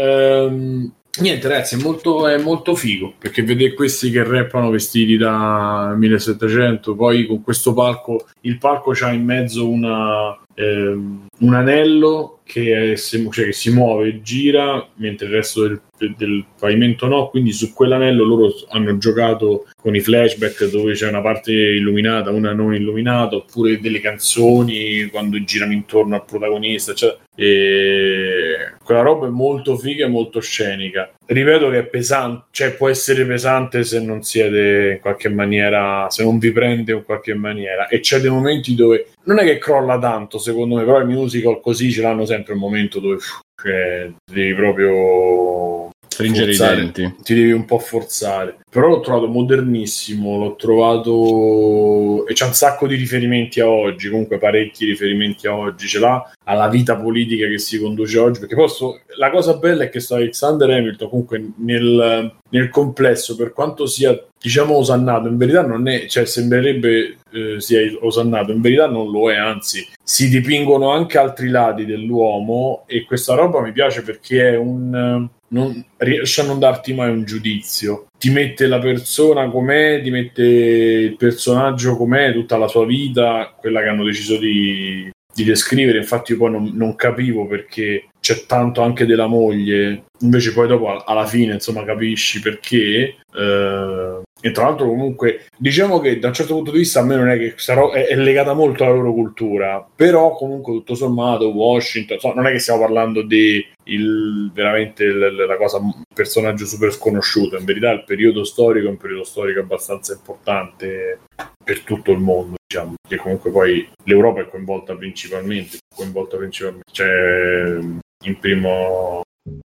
Ehm, 0.01 0.91
Niente, 1.19 1.47
ragazzi, 1.47 1.75
è 1.75 1.81
molto, 1.81 2.27
è 2.27 2.37
molto 2.37 2.75
figo 2.75 3.13
perché 3.17 3.41
vedere 3.41 3.73
questi 3.73 4.11
che 4.11 4.23
rappano 4.23 4.69
vestiti 4.69 5.17
da 5.17 5.95
1700, 5.97 6.95
poi 6.95 7.25
con 7.25 7.41
questo 7.41 7.73
palco, 7.73 8.27
il 8.41 8.59
palco 8.59 8.91
c'ha 8.93 9.11
in 9.11 9.23
mezzo 9.23 9.67
una, 9.67 10.37
ehm, 10.53 11.25
un 11.39 11.53
anello 11.55 12.36
che, 12.47 12.93
è, 12.93 12.97
cioè, 12.97 13.45
che 13.45 13.53
si 13.53 13.71
muove 13.71 14.07
e 14.07 14.21
gira 14.23 14.87
mentre 14.95 15.27
il 15.27 15.33
resto 15.33 15.67
del 15.67 15.81
del 15.97 16.45
pavimento 16.59 17.07
no, 17.07 17.29
quindi 17.29 17.51
su 17.51 17.73
quell'anello 17.73 18.23
loro 18.23 18.53
hanno 18.69 18.97
giocato 18.97 19.65
con 19.75 19.95
i 19.95 19.99
flashback 19.99 20.69
dove 20.69 20.93
c'è 20.93 21.07
una 21.07 21.21
parte 21.21 21.51
illuminata, 21.51 22.29
una 22.29 22.53
non 22.53 22.75
illuminata, 22.75 23.35
oppure 23.35 23.79
delle 23.79 23.99
canzoni 23.99 25.05
quando 25.05 25.41
girano 25.43 25.73
intorno 25.73 26.15
al 26.15 26.25
protagonista, 26.25 26.93
cioè, 26.93 27.15
e 27.35 28.73
quella 28.83 29.01
roba 29.01 29.27
è 29.27 29.29
molto 29.29 29.77
figa 29.77 30.05
e 30.05 30.09
molto 30.09 30.39
scenica. 30.39 31.11
Ripeto 31.25 31.69
che 31.69 31.79
è 31.79 31.85
pesante, 31.85 32.45
cioè 32.51 32.71
può 32.71 32.89
essere 32.89 33.25
pesante 33.25 33.83
se 33.83 34.01
non 34.01 34.23
siete 34.23 34.93
in 34.95 34.99
qualche 35.01 35.29
maniera, 35.29 36.09
se 36.09 36.23
non 36.23 36.39
vi 36.39 36.51
prende 36.51 36.93
in 36.93 37.03
qualche 37.03 37.33
maniera. 37.33 37.87
E 37.87 37.99
c'è 37.99 38.19
dei 38.19 38.29
momenti 38.29 38.75
dove 38.75 39.07
non 39.23 39.39
è 39.39 39.43
che 39.43 39.57
crolla 39.57 39.99
tanto, 39.99 40.37
secondo 40.37 40.75
me, 40.75 40.85
però 40.85 41.01
i 41.01 41.05
musical 41.05 41.59
così 41.61 41.91
ce 41.91 42.01
l'hanno 42.01 42.25
sempre 42.25 42.36
un 42.53 42.59
momento 42.59 42.99
dove 42.99 43.17
cioè, 43.61 44.11
devi 44.31 44.53
proprio 44.53 45.89
stringere 46.07 46.53
forzare, 46.53 46.73
i 46.73 46.91
denti. 46.91 47.15
Ti 47.23 47.33
devi 47.35 47.51
un 47.51 47.65
po' 47.65 47.79
forzare. 47.79 48.57
Però 48.69 48.87
l'ho 48.87 48.99
trovato 48.99 49.27
modernissimo, 49.27 50.37
l'ho 50.37 50.55
trovato 50.55 52.25
e 52.27 52.33
c'è 52.33 52.45
un 52.45 52.53
sacco 52.53 52.87
di 52.87 52.95
riferimenti 52.95 53.59
a 53.59 53.69
oggi, 53.69 54.09
comunque 54.09 54.37
parecchi 54.37 54.85
riferimenti 54.85 55.47
a 55.47 55.55
oggi, 55.55 55.87
ce 55.87 55.99
l'ha 55.99 56.31
alla 56.43 56.67
vita 56.67 56.97
politica 56.97 57.47
che 57.47 57.59
si 57.59 57.79
conduce 57.79 58.17
oggi, 58.19 58.39
perché 58.39 58.55
posso, 58.55 59.01
la 59.17 59.29
cosa 59.29 59.57
bella 59.57 59.83
è 59.83 59.89
che 59.89 59.99
sto 59.99 60.15
Alexander 60.15 60.69
Hamilton 60.69 61.09
comunque 61.09 61.51
nel, 61.57 62.35
nel 62.49 62.69
complesso, 62.69 63.35
per 63.35 63.53
quanto 63.53 63.85
sia 63.85 64.26
diciamo 64.47 64.75
osannato, 64.75 65.27
in 65.27 65.35
verità 65.35 65.61
non 65.61 65.89
è, 65.89 66.05
cioè 66.07 66.25
sembrerebbe 66.25 67.17
eh, 67.31 67.59
sia 67.59 67.81
osannato, 67.99 68.53
in 68.53 68.61
verità 68.61 68.87
non 68.87 69.11
lo 69.11 69.29
è, 69.29 69.35
anzi 69.35 69.85
si 70.01 70.29
dipingono 70.29 70.89
anche 70.91 71.17
altri 71.17 71.49
lati 71.49 71.85
dell'uomo 71.85 72.85
e 72.87 73.03
questa 73.03 73.35
roba 73.35 73.61
mi 73.61 73.73
piace 73.73 74.03
perché 74.03 74.53
è 74.53 74.55
un 74.55 75.27
non 75.49 75.81
riesce 75.97 76.41
a 76.41 76.45
non 76.45 76.59
darti 76.59 76.93
mai 76.93 77.09
un 77.09 77.23
giudizio. 77.23 78.07
Ti 78.17 78.29
mette 78.31 78.67
la 78.67 78.79
persona 78.79 79.49
com'è, 79.49 80.01
ti 80.03 80.09
mette 80.09 80.43
il 80.43 81.15
personaggio 81.15 81.95
com'è, 81.95 82.33
tutta 82.33 82.57
la 82.57 82.67
sua 82.67 82.85
vita, 82.85 83.53
quella 83.57 83.81
che 83.81 83.87
hanno 83.87 84.03
deciso 84.03 84.37
di, 84.37 85.09
di 85.33 85.43
descrivere. 85.45 85.99
Infatti, 85.99 86.33
io 86.33 86.37
poi 86.37 86.51
non, 86.51 86.71
non, 86.73 86.95
capivo 86.95 87.47
perché 87.47 88.09
c'è 88.19 88.45
tanto 88.45 88.81
anche 88.81 89.05
della 89.05 89.27
moglie. 89.27 90.07
Invece, 90.19 90.51
poi 90.51 90.67
dopo 90.67 91.01
alla 91.01 91.25
fine, 91.25 91.53
insomma, 91.53 91.85
capisci 91.85 92.41
perché. 92.41 93.15
Eh, 93.33 94.21
e 94.39 94.51
tra 94.51 94.65
l'altro, 94.65 94.87
comunque, 94.87 95.47
diciamo 95.57 95.99
che 95.99 96.19
da 96.19 96.27
un 96.27 96.33
certo 96.33 96.53
punto 96.53 96.71
di 96.71 96.79
vista 96.79 96.99
a 96.99 97.03
me 97.03 97.15
non 97.15 97.29
è 97.29 97.37
che 97.37 97.53
sarò, 97.57 97.91
è, 97.91 98.05
è 98.05 98.15
legata 98.15 98.53
molto 98.53 98.83
alla 98.83 98.93
loro 98.93 99.13
cultura, 99.13 99.85
però 99.95 100.31
comunque 100.33 100.73
tutto 100.73 100.95
sommato 100.95 101.49
Washington, 101.49 102.19
so, 102.19 102.33
non 102.33 102.45
è 102.45 102.51
che 102.51 102.59
stiamo 102.59 102.81
parlando 102.81 103.23
di 103.23 103.65
il, 103.85 104.51
veramente 104.53 105.03
il, 105.03 105.45
la 105.47 105.57
cosa, 105.57 105.77
un 105.77 106.03
personaggio 106.13 106.65
super 106.65 106.91
sconosciuto, 106.91 107.57
in 107.57 107.65
verità 107.65 107.91
il 107.91 108.03
periodo 108.03 108.43
storico 108.43 108.87
è 108.87 108.91
un 108.91 108.97
periodo 108.97 109.23
storico 109.23 109.59
abbastanza 109.59 110.13
importante 110.13 111.19
per 111.63 111.81
tutto 111.81 112.11
il 112.11 112.19
mondo, 112.19 112.57
diciamo, 112.67 112.93
che 113.07 113.17
comunque 113.17 113.49
poi 113.49 113.89
l'Europa 114.03 114.41
è 114.41 114.49
coinvolta 114.49 114.95
principalmente, 114.95 115.79
coinvolta 115.95 116.37
principalmente, 116.37 116.91
cioè 116.91 117.79
in 118.23 118.39
primo 118.39 119.23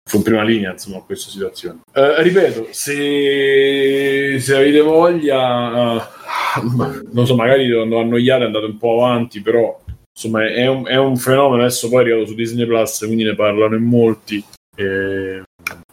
fu 0.09 0.17
in 0.17 0.23
prima 0.23 0.43
linea 0.43 0.73
insomma 0.73 1.01
questa 1.01 1.31
situazione. 1.31 1.81
Eh, 1.93 2.23
ripeto 2.23 2.69
se, 2.71 4.39
se, 4.41 4.57
avete 4.57 4.81
voglia 4.81 5.97
uh, 5.97 6.01
non 7.13 7.27
so 7.27 7.35
magari 7.35 7.71
quando 7.71 8.01
annoiate 8.01 8.45
andate 8.45 8.65
un 8.65 8.79
po' 8.79 9.05
avanti 9.05 9.41
però 9.41 9.79
insomma 10.13 10.47
è 10.47 10.67
un, 10.67 10.87
è 10.87 10.97
un 10.97 11.17
fenomeno. 11.17 11.63
Adesso 11.63 11.89
poi 11.89 11.99
è 11.99 12.03
arrivato 12.03 12.27
su 12.27 12.35
Disney 12.35 12.67
Plus 12.67 12.99
quindi 12.99 13.25
ne 13.25 13.35
parlano 13.35 13.77
in 13.77 13.85
molti. 13.85 14.43
Eh, 14.77 15.43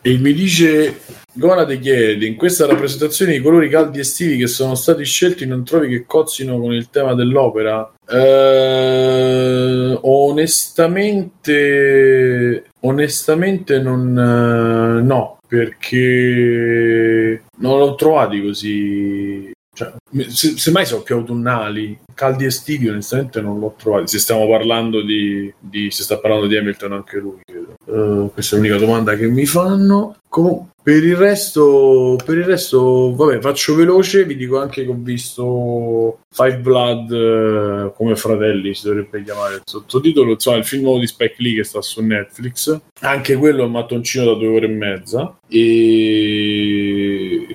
e 0.02 0.18
mi 0.18 0.34
dice 0.34 1.00
Gonade 1.38 1.80
chiede 1.80 2.26
in 2.26 2.38
questa 2.38 2.66
rappresentazione 2.66 3.36
i 3.36 3.42
colori 3.42 3.68
caldi 3.68 4.00
estivi 4.00 4.38
che 4.38 4.48
sono 4.48 4.74
stati 4.76 5.04
scelti 5.04 5.46
non 5.46 5.66
trovi 5.66 5.90
che 5.90 6.06
cozzino 6.06 6.58
con 6.58 6.74
il 6.74 6.90
tema 6.90 7.14
dell'opera 7.14 7.94
eh, 8.08 10.00
onestamente 10.02 12.64
onestamente 12.80 13.80
non 13.80 14.18
eh, 14.18 15.02
no 15.02 15.40
perché 15.46 17.44
non 17.58 17.80
l'ho 17.80 17.96
trovati 17.96 18.42
così 18.42 19.52
cioè, 19.76 19.92
se, 20.30 20.58
semmai 20.58 20.86
sono 20.86 21.02
più 21.02 21.16
autunnali, 21.16 22.00
caldi 22.14 22.46
estivi, 22.46 22.88
onestamente 22.88 23.42
non 23.42 23.60
l'ho 23.60 23.76
trovato. 23.78 24.08
Se 24.08 24.20
stiamo 24.20 24.48
parlando 24.48 25.02
di, 25.02 25.54
di 25.60 25.92
se 25.92 26.04
sta 26.04 26.18
parlando 26.18 26.48
di 26.48 26.56
Hamilton 26.56 26.94
anche 26.94 27.18
lui. 27.18 27.42
Uh, 27.84 28.32
questa 28.32 28.56
è 28.56 28.60
l'unica 28.60 28.78
domanda 28.78 29.18
che 29.18 29.28
mi 29.28 29.46
fanno. 29.46 30.16
Com- 30.30 30.70
per 30.86 31.04
il 31.04 31.16
resto, 31.16 32.16
per 32.24 32.38
il 32.38 32.44
resto, 32.44 33.12
vabbè, 33.16 33.40
faccio 33.40 33.74
veloce. 33.74 34.24
Vi 34.24 34.36
dico 34.36 34.60
anche 34.60 34.84
che 34.84 34.92
ho 34.92 34.96
visto 34.96 36.20
Five 36.30 36.60
Blood 36.60 37.10
uh, 37.10 37.94
come 37.96 38.16
fratelli, 38.16 38.76
si 38.76 38.86
dovrebbe 38.86 39.24
chiamare 39.24 39.56
il 39.56 39.62
sottotitolo. 39.66 40.34
Insomma, 40.34 40.58
il 40.58 40.64
film 40.64 41.00
di 41.00 41.08
Spike 41.08 41.38
Lee 41.40 41.56
che 41.56 41.64
sta 41.64 41.82
su 41.82 42.04
Netflix. 42.04 42.80
Anche 43.00 43.36
quello 43.36 43.64
è 43.64 43.66
un 43.66 43.72
mattoncino 43.72 44.26
da 44.26 44.34
due 44.36 44.48
ore 44.48 44.68
e 44.68 44.70
mezza. 44.70 45.40
E 45.48 46.65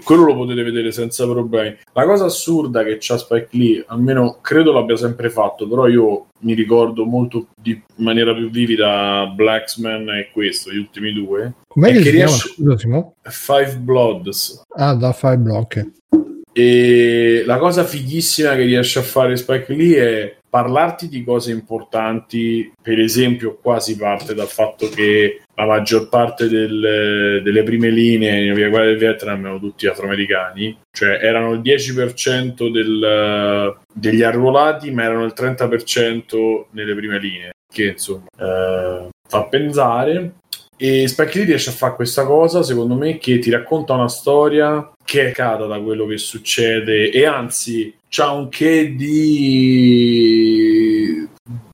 quello 0.03 0.25
lo 0.25 0.37
potete 0.37 0.63
vedere 0.63 0.93
senza 0.93 1.27
problemi. 1.27 1.77
La 1.93 2.05
cosa 2.05 2.27
assurda 2.27 2.83
che 2.85 2.97
c'ha 3.01 3.19
Spike 3.19 3.49
Lee, 3.53 3.85
almeno 3.87 4.39
credo 4.41 4.73
l'abbia 4.73 4.97
sempre 4.97 5.31
fatto, 5.31 5.69
però 5.69 5.87
io 5.89 6.27
mi 6.41 6.55
ricordo 6.55 7.05
molto 7.05 7.49
di, 7.61 7.71
in 7.71 8.05
maniera 8.05 8.35
più 8.35 8.51
vivida 8.51 9.27
Blacksman 9.35 10.09
e 10.11 10.31
questo, 10.33 10.71
gli 10.71 10.79
ultimi 10.79 11.13
due. 11.13 11.55
Com'è 11.67 11.93
che, 11.93 12.01
che 12.01 12.11
riesce... 12.11 12.55
chiama, 12.77 13.13
Five 13.23 13.77
Bloods. 13.79 14.63
Ah, 14.77 14.95
da 14.95 15.13
Five 15.13 15.39
Blood, 15.39 15.91
E 16.53 17.43
la 17.47 17.59
cosa 17.59 17.85
fighissima 17.85 18.55
che 18.55 18.65
riesce 18.65 18.99
a 18.99 19.03
fare 19.03 19.37
Spike 19.37 19.73
Lee 19.75 19.97
è 19.97 20.37
parlarti 20.51 21.09
di 21.09 21.23
cose 21.23 21.53
importanti, 21.53 22.73
per 22.83 22.99
esempio 22.99 23.57
qua 23.63 23.79
si 23.79 23.97
parte 23.97 24.35
dal 24.35 24.49
fatto 24.49 24.89
che 24.89 25.43
la 25.61 25.67
maggior 25.67 26.09
parte 26.09 26.49
del, 26.49 27.43
delle 27.43 27.63
prime 27.63 27.91
linee 27.91 28.47
in 28.47 28.55
via 28.55 28.71
guerra 28.71 28.87
del 28.87 28.97
Vietnam 28.97 29.41
erano 29.41 29.61
tutti 29.61 29.87
afroamericani, 29.87 30.79
cioè 30.91 31.19
erano 31.21 31.53
il 31.53 31.61
10% 31.61 32.71
del, 32.71 33.77
degli 33.93 34.23
arruolati, 34.23 34.91
ma 34.91 35.05
erano 35.05 35.25
il 35.25 35.35
30% 35.37 36.65
nelle 36.71 36.95
prime 36.95 37.19
linee, 37.19 37.51
che 37.71 37.89
insomma 37.89 38.25
eh, 38.39 39.09
fa 39.29 39.45
pensare. 39.45 40.37
E 40.79 41.07
Spike 41.09 41.37
Lee 41.37 41.45
riesce 41.45 41.69
a 41.69 41.75
fare 41.75 41.95
questa 41.95 42.25
cosa, 42.25 42.63
secondo 42.63 42.95
me, 42.95 43.19
che 43.19 43.39
ti 43.39 43.51
racconta 43.51 43.93
una 43.93 44.09
storia 44.09 44.91
che 45.05 45.29
è 45.29 45.33
cata 45.33 45.67
da 45.67 45.79
quello 45.79 46.07
che 46.07 46.17
succede 46.17 47.11
e 47.11 47.27
anzi 47.27 47.95
c'ha 48.09 48.31
un 48.31 48.49
che 48.49 48.95
di 48.97 50.31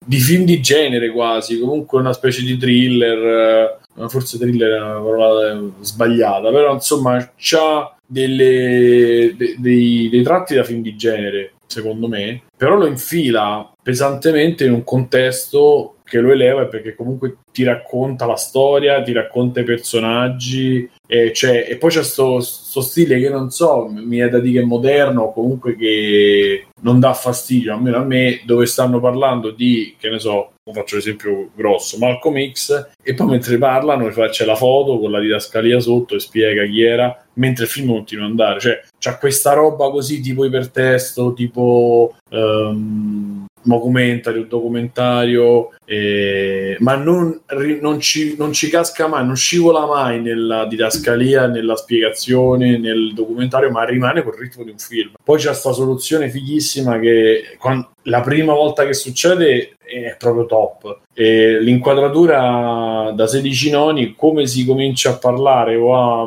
di 0.07 0.19
film 0.19 0.45
di 0.45 0.61
genere 0.61 1.11
quasi, 1.11 1.59
comunque 1.59 1.99
una 1.99 2.13
specie 2.13 2.43
di 2.43 2.57
thriller, 2.57 3.81
eh, 3.99 4.09
forse 4.09 4.39
thriller 4.39 4.79
è 4.79 4.81
una 4.81 5.01
parola 5.01 5.61
sbagliata, 5.81 6.51
però 6.51 6.73
insomma 6.73 7.33
c'ha 7.37 7.93
delle, 8.07 9.35
de, 9.37 9.57
dei, 9.59 10.09
dei 10.09 10.23
tratti 10.23 10.55
da 10.55 10.63
film 10.63 10.81
di 10.81 10.95
genere, 10.95 11.55
secondo 11.67 12.09
me, 12.09 12.43
però 12.57 12.77
lo 12.77 12.87
infila 12.87 13.73
pesantemente 13.83 14.65
in 14.65 14.73
un 14.73 14.85
contesto 14.85 15.97
che 16.07 16.21
lo 16.21 16.31
eleva 16.31 16.67
perché 16.67 16.95
comunque 16.95 17.39
ti 17.51 17.65
racconta 17.65 18.27
la 18.27 18.37
storia, 18.37 19.03
ti 19.03 19.13
racconta 19.13 19.61
i 19.61 19.65
personaggi 19.65 20.89
e, 21.07 21.33
cioè, 21.33 21.67
e 21.69 21.77
poi 21.77 21.91
c'è 21.91 22.05
sto, 22.05 22.41
sto, 22.41 22.81
stile 22.81 23.19
che 23.19 23.29
non 23.29 23.51
so, 23.51 23.89
mi 23.89 24.19
è 24.19 24.29
da 24.29 24.39
dire 24.39 24.61
che 24.61 24.65
è 24.65 24.69
moderno 24.69 25.33
comunque 25.33 25.77
che 25.77 26.67
non 26.83 27.01
dà 27.01 27.13
fastidio, 27.13 27.75
almeno 27.75 27.97
a 27.97 28.05
me, 28.05 28.41
dove 28.45 28.67
stanno 28.67 29.01
parlando 29.01 29.51
di, 29.51 29.97
che 29.99 30.09
ne 30.09 30.21
so, 30.21 30.53
faccio 30.73 30.97
l'esempio 30.97 31.51
grosso, 31.55 31.97
Malcolm 31.99 32.51
X 32.51 32.89
e 33.03 33.15
poi 33.15 33.27
mentre 33.29 33.57
parlano 33.59 34.09
c'è 34.09 34.45
la 34.45 34.57
foto 34.57 34.99
con 34.99 35.11
la 35.11 35.21
didascalia 35.21 35.79
sotto 35.79 36.17
e 36.17 36.21
spiega 36.21 36.65
chi 36.67 36.83
era 36.83 37.25
mentre 37.35 37.65
il 37.65 37.71
film 37.71 37.89
continua 37.89 38.25
ad 38.25 38.31
andare, 38.31 38.61
cioè 38.61 38.83
c'ha 38.99 39.19
questa 39.19 39.53
roba 39.53 39.91
così 39.91 40.21
tipo 40.21 40.45
ipertesto, 40.45 41.35
tipo 41.35 42.17
um, 42.31 43.47
documentary 43.67 44.41
o 44.41 44.45
documentario, 44.45 45.73
eh, 45.85 46.77
ma 46.81 46.95
non, 46.95 47.41
non, 47.81 48.01
ci, 48.01 48.37
non, 48.39 48.53
ci, 48.53 48.69
casca 48.71 49.07
mai, 49.09 49.27
non 49.27 49.37
scivola 49.37 49.87
mai 49.87 50.21
nella 50.21 50.67
didascalia, 50.67 51.47
nella 51.47 51.77
spiegazione, 51.77 52.79
nel 52.79 53.13
documentario, 53.15 53.71
ma 53.71 53.85
rimane 53.85 54.23
col 54.23 54.37
ritmo 54.39 54.65
di 54.65 54.71
un 54.71 54.79
film. 54.79 55.13
Poi 55.23 55.39
c'è 55.39 55.49
questa 55.49 55.73
soluzione 55.73 56.31
fighissima 56.31 56.99
che 56.99 57.57
quando, 57.59 57.91
la 58.03 58.21
prima 58.21 58.53
volta 58.53 58.87
che 58.87 58.95
succede 58.95 59.77
è 59.87 60.17
proprio 60.19 60.47
top. 60.47 61.01
E 61.13 61.61
l'inquadratura 61.61 63.13
da 63.15 63.27
16 63.27 63.71
noni, 63.71 64.15
come 64.17 64.47
si 64.47 64.65
comincia 64.65 65.11
a 65.11 65.19
parlare 65.19 65.77
o 65.77 65.95
a, 65.95 66.27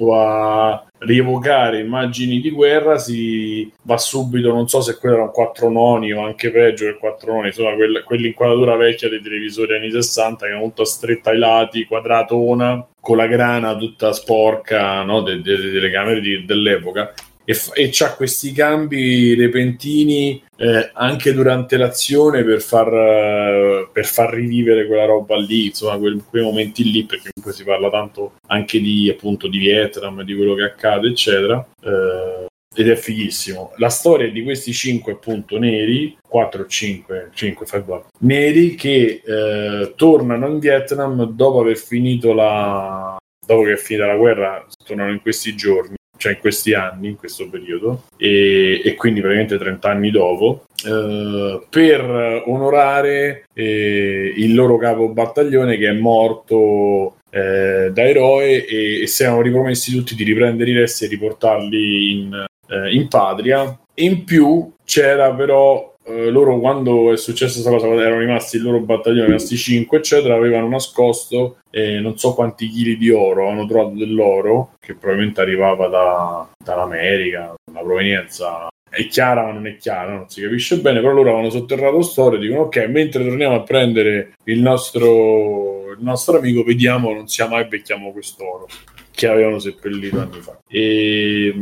o 0.00 0.18
a 0.18 0.84
rievocare 0.98 1.80
immagini 1.80 2.40
di 2.40 2.50
guerra 2.50 2.98
si 2.98 3.70
va 3.82 3.96
subito, 3.96 4.52
non 4.52 4.68
so 4.68 4.80
se 4.80 4.98
quello 4.98 5.14
era 5.14 5.24
un 5.24 5.30
4 5.30 5.70
noni 5.70 6.12
o 6.12 6.24
anche 6.24 6.50
peggio 6.50 6.84
del 6.84 6.98
4 6.98 7.32
noni, 7.32 7.46
insomma 7.48 7.74
quella, 7.74 8.02
quell'inquadratura 8.02 8.76
vecchia 8.76 9.08
dei 9.08 9.20
televisori 9.20 9.76
anni 9.76 9.90
60 9.90 10.46
che 10.46 10.52
è 10.52 10.58
molto 10.58 10.84
stretta 10.84 11.30
ai 11.30 11.38
lati, 11.38 11.86
quadratona, 11.86 12.86
con 13.00 13.16
la 13.16 13.26
grana 13.26 13.76
tutta 13.76 14.12
sporca 14.12 15.02
no, 15.02 15.22
delle 15.22 15.42
de, 15.42 15.56
de, 15.56 15.80
de 15.80 15.90
camere 15.90 16.20
di, 16.20 16.44
dell'epoca 16.44 17.14
e, 17.50 17.54
f- 17.54 17.72
e 17.74 17.88
c'ha 17.90 18.14
questi 18.14 18.52
cambi 18.52 19.34
repentini 19.34 20.40
eh, 20.56 20.90
anche 20.92 21.32
durante 21.32 21.76
l'azione 21.76 22.44
per 22.44 22.60
far, 22.60 22.86
uh, 22.92 23.88
per 23.92 24.06
far 24.06 24.32
rivivere 24.32 24.86
quella 24.86 25.06
roba 25.06 25.36
lì, 25.36 25.66
insomma, 25.66 25.98
quel, 25.98 26.22
quei 26.28 26.44
momenti 26.44 26.88
lì, 26.88 27.04
perché 27.04 27.30
comunque 27.34 27.52
si 27.52 27.64
parla 27.64 27.90
tanto 27.90 28.34
anche 28.46 28.80
di 28.80 29.10
appunto 29.10 29.48
di 29.48 29.58
Vietnam, 29.58 30.22
di 30.22 30.36
quello 30.36 30.54
che 30.54 30.62
accade, 30.62 31.08
eccetera. 31.08 31.66
Eh, 31.82 32.46
ed 32.72 32.88
è 32.88 32.94
fighissimo. 32.94 33.72
La 33.78 33.88
storia 33.88 34.30
di 34.30 34.44
questi 34.44 34.72
cinque 34.72 35.14
appunto 35.14 35.58
neri, 35.58 36.16
4 36.28 36.62
o 36.62 36.66
5, 36.66 37.30
5 37.34 37.66
fai 37.66 37.82
neri 38.20 38.76
che 38.76 39.22
eh, 39.24 39.92
tornano 39.96 40.46
in 40.46 40.60
Vietnam 40.60 41.24
dopo 41.32 41.60
aver 41.60 41.76
finito 41.76 42.32
la, 42.32 43.16
dopo 43.44 43.62
che 43.62 43.72
è 43.72 43.76
finita 43.76 44.06
la 44.06 44.16
guerra, 44.16 44.64
tornano 44.84 45.10
in 45.10 45.20
questi 45.20 45.56
giorni 45.56 45.98
cioè 46.20 46.32
in 46.32 46.38
questi 46.38 46.74
anni, 46.74 47.08
in 47.08 47.16
questo 47.16 47.48
periodo, 47.48 48.02
e, 48.18 48.82
e 48.84 48.94
quindi 48.94 49.20
praticamente 49.20 49.56
30 49.56 49.88
anni 49.88 50.10
dopo, 50.10 50.66
eh, 50.86 51.62
per 51.70 52.42
onorare 52.44 53.46
eh, 53.54 54.34
il 54.36 54.54
loro 54.54 54.76
capo 54.76 55.08
battaglione 55.08 55.78
che 55.78 55.88
è 55.88 55.92
morto 55.92 57.16
eh, 57.30 57.90
da 57.90 58.06
eroe 58.06 58.66
e, 58.66 59.00
e 59.00 59.06
si 59.06 59.22
erano 59.22 59.40
ripromessi 59.40 59.92
tutti 59.92 60.14
di 60.14 60.24
riprendere 60.24 60.70
i 60.70 60.74
resti 60.74 61.06
e 61.06 61.08
riportarli 61.08 62.10
in, 62.10 62.46
eh, 62.68 62.92
in 62.92 63.08
patria. 63.08 63.78
In 63.94 64.24
più 64.24 64.70
c'era 64.84 65.32
però 65.32 65.89
Uh, 66.02 66.30
loro 66.30 66.58
quando 66.58 67.12
è 67.12 67.16
successa 67.16 67.60
questa 67.60 67.70
cosa 67.70 68.02
erano 68.02 68.20
rimasti 68.20 68.56
il 68.56 68.62
loro 68.62 68.80
battaglione, 68.80 69.26
rimasti 69.26 69.56
5 69.56 69.98
eccetera, 69.98 70.34
avevano 70.34 70.68
nascosto 70.68 71.58
eh, 71.70 72.00
non 72.00 72.18
so 72.18 72.34
quanti 72.34 72.68
chili 72.68 72.96
di 72.96 73.10
oro, 73.10 73.48
hanno 73.48 73.66
trovato 73.66 73.96
dell'oro 73.96 74.72
che 74.80 74.94
probabilmente 74.94 75.40
arrivava 75.40 75.88
da, 75.88 76.48
dall'America, 76.62 77.54
la 77.72 77.80
provenienza 77.80 78.68
è 78.90 79.06
chiara 79.06 79.44
ma 79.44 79.52
non 79.52 79.66
è 79.68 79.76
chiara, 79.76 80.14
non 80.14 80.28
si 80.28 80.40
capisce 80.40 80.80
bene, 80.80 81.00
però 81.00 81.12
loro 81.12 81.28
avevano 81.28 81.50
sotterrato 81.50 82.02
storia 82.02 82.38
e 82.38 82.42
dicono 82.42 82.62
ok, 82.62 82.76
mentre 82.88 83.24
torniamo 83.24 83.54
a 83.54 83.62
prendere 83.62 84.32
il 84.44 84.60
nostro, 84.60 85.92
il 85.92 85.98
nostro 86.00 86.38
amico, 86.38 86.64
vediamo 86.64 87.12
non 87.12 87.28
sia 87.28 87.46
mai 87.46 87.66
becchiamo 87.66 88.10
quest'oro 88.10 88.66
che 89.10 89.28
avevano 89.28 89.58
seppellito 89.58 90.20
anni 90.20 90.40
fa. 90.40 90.58
E 90.66 91.54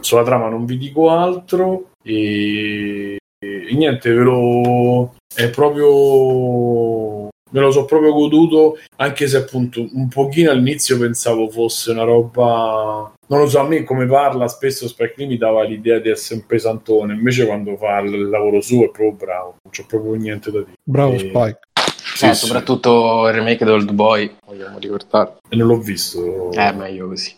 sulla 0.00 0.24
trama 0.24 0.48
non 0.48 0.64
vi 0.64 0.78
dico 0.78 1.10
altro 1.10 1.90
e 2.02 3.18
e 3.42 3.74
niente, 3.74 4.12
ve 4.12 4.22
lo 4.22 5.14
è 5.34 5.50
proprio 5.50 7.30
me 7.52 7.60
lo 7.60 7.70
so 7.70 7.84
proprio 7.84 8.12
goduto, 8.12 8.78
anche 8.96 9.26
se 9.26 9.36
appunto 9.36 9.86
un 9.92 10.08
pochino 10.08 10.50
all'inizio 10.50 10.98
pensavo 10.98 11.48
fosse 11.50 11.90
una 11.90 12.02
roba. 12.02 13.12
Non 13.26 13.40
lo 13.40 13.48
so, 13.48 13.60
a 13.60 13.66
me 13.66 13.82
come 13.84 14.06
parla 14.06 14.48
spesso 14.48 14.88
Spike 14.88 15.14
Lee 15.16 15.26
mi 15.26 15.38
dava 15.38 15.62
l'idea 15.62 15.98
di 15.98 16.10
essere 16.10 16.40
un 16.40 16.46
pesantone, 16.46 17.14
invece 17.14 17.46
quando 17.46 17.76
fa 17.76 17.98
il 18.00 18.28
lavoro 18.28 18.60
suo 18.60 18.84
è 18.84 18.90
proprio 18.90 19.12
bravo, 19.12 19.56
non 19.62 19.72
c'è 19.72 19.84
proprio 19.86 20.14
niente 20.14 20.50
da 20.50 20.58
dire. 20.58 20.72
Bravo 20.82 21.12
e... 21.12 21.18
Spike. 21.18 21.58
Sì, 22.14 22.26
eh, 22.26 22.34
sì. 22.34 22.46
soprattutto 22.46 23.26
il 23.28 23.34
remake 23.34 23.64
di 23.64 23.70
Old 23.70 23.90
Boy, 23.92 24.36
vogliamo 24.46 24.78
ricordare. 24.78 25.36
E 25.48 25.56
non 25.56 25.68
l'ho 25.68 25.78
visto. 25.78 26.52
Eh, 26.52 26.72
meglio 26.72 27.08
così. 27.08 27.34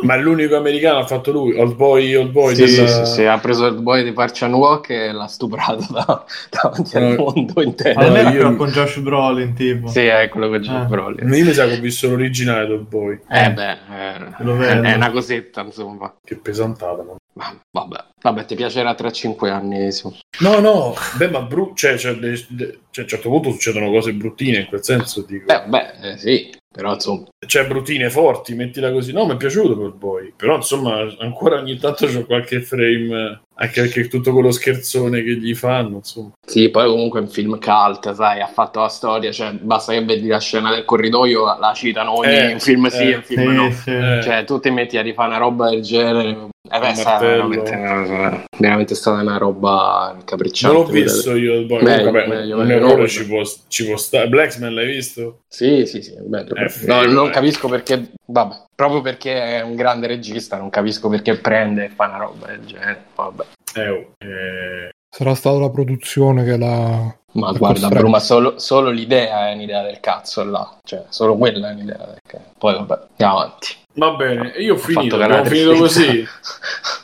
Ma 0.00 0.16
l'unico 0.16 0.56
americano 0.56 0.98
ha 0.98 1.06
fatto 1.06 1.30
lui, 1.30 1.56
Old 1.58 1.76
Boy, 1.76 2.14
Old 2.14 2.30
Boy. 2.30 2.54
Sì, 2.54 2.64
della... 2.64 2.86
sì, 2.88 3.04
sì, 3.04 3.12
sì, 3.12 3.24
ha 3.24 3.38
preso 3.38 3.66
Old 3.66 3.80
Boy 3.80 4.02
di 4.02 4.12
Park 4.12 4.34
Chan 4.34 4.52
Walk 4.52 4.90
e 4.90 5.12
l'ha 5.12 5.26
stuprato 5.26 5.86
da, 5.90 6.24
davanti 6.50 6.96
al 6.96 7.14
mondo 7.16 7.62
intero. 7.62 8.00
Allora, 8.00 8.30
io... 8.30 8.56
con 8.56 8.70
Josh 8.70 8.98
Brolin, 8.98 9.54
tipo. 9.54 9.88
Sì, 9.88 10.00
è 10.00 10.28
quello 10.28 10.48
con 10.48 10.60
Josh 10.60 10.82
eh. 10.82 10.86
Brolin. 10.86 11.32
Io 11.32 11.44
mi 11.44 11.52
sa 11.52 11.66
che 11.66 11.74
ho 11.74 11.80
visto 11.80 12.08
l'originale 12.08 12.66
di 12.66 12.72
Old 12.72 12.88
Boy. 12.88 13.20
Eh, 13.28 13.44
eh 13.44 13.52
beh, 13.52 13.72
eh, 13.72 14.82
è 14.82 14.94
una 14.94 15.10
cosetta, 15.10 15.60
insomma. 15.60 16.12
Che 16.24 16.36
pesantata, 16.36 17.02
no? 17.02 17.16
Ma, 17.34 17.56
vabbè. 17.70 18.04
vabbè, 18.20 18.44
ti 18.44 18.54
piacerà 18.54 18.94
tra 18.94 19.10
cinque 19.10 19.50
anni. 19.50 19.90
Sì. 19.92 20.08
No, 20.40 20.58
no, 20.58 20.94
beh, 21.16 21.28
ma 21.28 21.42
bru- 21.42 21.74
cioè, 21.76 21.96
cioè, 21.96 22.14
de- 22.14 22.44
de- 22.48 22.78
cioè, 22.90 23.00
a 23.00 23.02
un 23.02 23.08
certo 23.08 23.28
punto 23.28 23.50
succedono 23.50 23.90
cose 23.90 24.12
bruttine 24.12 24.58
in 24.58 24.66
quel 24.66 24.82
senso. 24.82 25.22
Dico. 25.22 25.46
Beh, 25.46 25.62
beh 25.66 25.92
eh, 26.02 26.16
sì, 26.18 26.54
però 26.70 26.92
insomma. 26.94 27.26
Cioè, 27.44 27.66
bruttine 27.66 28.08
forti, 28.08 28.54
mettila 28.54 28.92
così. 28.92 29.12
No, 29.12 29.26
mi 29.26 29.32
è 29.32 29.36
piaciuto 29.36 29.76
quel 29.76 29.92
boy. 29.92 30.32
Però 30.36 30.56
insomma, 30.56 31.06
ancora 31.18 31.58
ogni 31.58 31.76
tanto 31.76 32.06
c'ho 32.06 32.24
qualche 32.24 32.62
frame. 32.62 33.42
Anche 33.54 33.82
perché 33.82 34.08
tutto 34.08 34.32
quello 34.32 34.50
scherzone 34.50 35.22
che 35.22 35.36
gli 35.36 35.54
fanno, 35.54 35.96
insomma. 35.96 36.32
Sì, 36.44 36.70
poi 36.70 36.88
comunque 36.88 37.20
è 37.20 37.22
un 37.22 37.28
film 37.28 37.58
cult, 37.60 38.12
sai, 38.14 38.40
ha 38.40 38.46
fatto 38.46 38.80
la 38.80 38.88
storia, 38.88 39.30
cioè 39.30 39.52
basta 39.52 39.92
che 39.92 40.02
vedi 40.04 40.26
la 40.26 40.40
scena 40.40 40.70
del 40.74 40.84
corridoio, 40.84 41.44
la 41.58 41.72
citano 41.74 42.16
ogni 42.16 42.54
eh, 42.54 42.58
film 42.58 42.86
sì, 42.86 43.10
eh, 43.10 43.16
un 43.16 43.22
film 43.22 43.50
sì, 43.50 43.54
no. 43.54 43.70
Sì. 43.70 44.22
Cioè, 44.26 44.44
tu 44.46 44.58
ti 44.58 44.70
metti 44.70 44.96
a 44.96 45.02
rifare 45.02 45.28
una 45.28 45.38
roba 45.38 45.68
del 45.68 45.82
genere, 45.82 46.48
eh 46.70 46.78
beh, 46.78 46.92
è 46.92 47.18
veramente, 47.20 48.46
veramente 48.56 48.94
stata 48.94 49.20
una 49.20 49.36
roba 49.36 50.16
capricciosa. 50.24 50.72
Non 50.72 50.82
l'ho 50.84 50.90
visto 50.90 51.36
io, 51.36 51.66
poi, 51.66 51.82
meglio, 51.82 52.10
vabbè, 52.10 52.26
meglio, 52.26 52.58
un 52.58 52.66
meglio, 52.66 52.86
errore 52.86 53.08
ci 53.08 53.26
può, 53.26 53.42
ci 53.68 53.84
può 53.84 53.96
stare. 53.96 54.28
Blacksman 54.28 54.74
l'hai 54.74 54.86
visto? 54.86 55.42
Sì, 55.46 55.84
sì, 55.84 56.02
sì, 56.02 56.14
bello. 56.20 56.54
Eh, 56.54 56.70
no, 56.86 57.04
non 57.04 57.30
capisco 57.32 57.68
perché, 57.68 58.12
vabbè, 58.26 58.62
proprio 58.74 59.00
perché 59.00 59.58
è 59.58 59.60
un 59.62 59.74
grande 59.74 60.06
regista, 60.06 60.56
non 60.56 60.70
capisco 60.70 61.08
perché 61.08 61.36
prende 61.36 61.86
e 61.86 61.88
fa 61.88 62.06
una 62.06 62.18
roba 62.18 62.46
del 62.46 62.64
genere, 62.64 63.04
vabbè. 63.14 63.44
Eh, 63.74 63.88
oh, 63.88 64.12
eh... 64.18 64.90
Sarà 65.10 65.34
stata 65.34 65.58
la 65.58 65.70
produzione 65.70 66.44
che 66.44 66.56
l'ha... 66.56 67.16
Ma 67.32 67.52
guarda, 67.52 67.88
Bru, 67.88 68.08
ma 68.08 68.20
solo, 68.20 68.58
solo, 68.58 68.90
l'idea 68.90 69.48
è 69.48 69.54
un'idea 69.54 69.82
del 69.82 70.00
cazzo 70.00 70.44
là, 70.44 70.78
cioè 70.84 71.04
solo 71.08 71.36
quella 71.36 71.70
è 71.70 71.72
un'idea 71.72 71.96
del 71.96 72.20
cazzo. 72.26 72.52
Poi 72.58 72.74
vabbè, 72.74 73.06
andiamo 73.10 73.38
avanti. 73.38 73.76
Va 73.94 74.10
bene, 74.12 74.48
io 74.58 74.74
ho 74.74 74.78
finito, 74.78 75.16
ho 75.16 75.44
finito 75.44 75.74
così. 75.74 76.26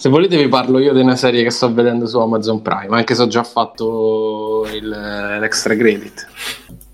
Se 0.00 0.08
volete 0.08 0.38
vi 0.38 0.48
parlo 0.48 0.78
io 0.78 0.94
di 0.94 1.00
una 1.00 1.14
serie 1.14 1.42
che 1.42 1.50
sto 1.50 1.70
vedendo 1.74 2.06
su 2.06 2.18
Amazon 2.18 2.62
Prime, 2.62 2.96
anche 2.96 3.14
se 3.14 3.20
ho 3.20 3.26
già 3.26 3.44
fatto 3.44 4.66
il, 4.72 4.88
l'extra 4.88 5.76
credit. 5.76 6.26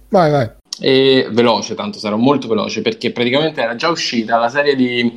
Vai, 0.08 0.30
vai. 0.32 0.55
E 0.78 1.28
veloce, 1.30 1.74
tanto 1.74 1.98
sarò 1.98 2.16
molto 2.16 2.48
veloce, 2.48 2.82
perché 2.82 3.10
praticamente 3.10 3.60
era 3.62 3.76
già 3.76 3.88
uscita 3.88 4.36
la 4.36 4.48
serie 4.48 4.76
di 4.76 5.12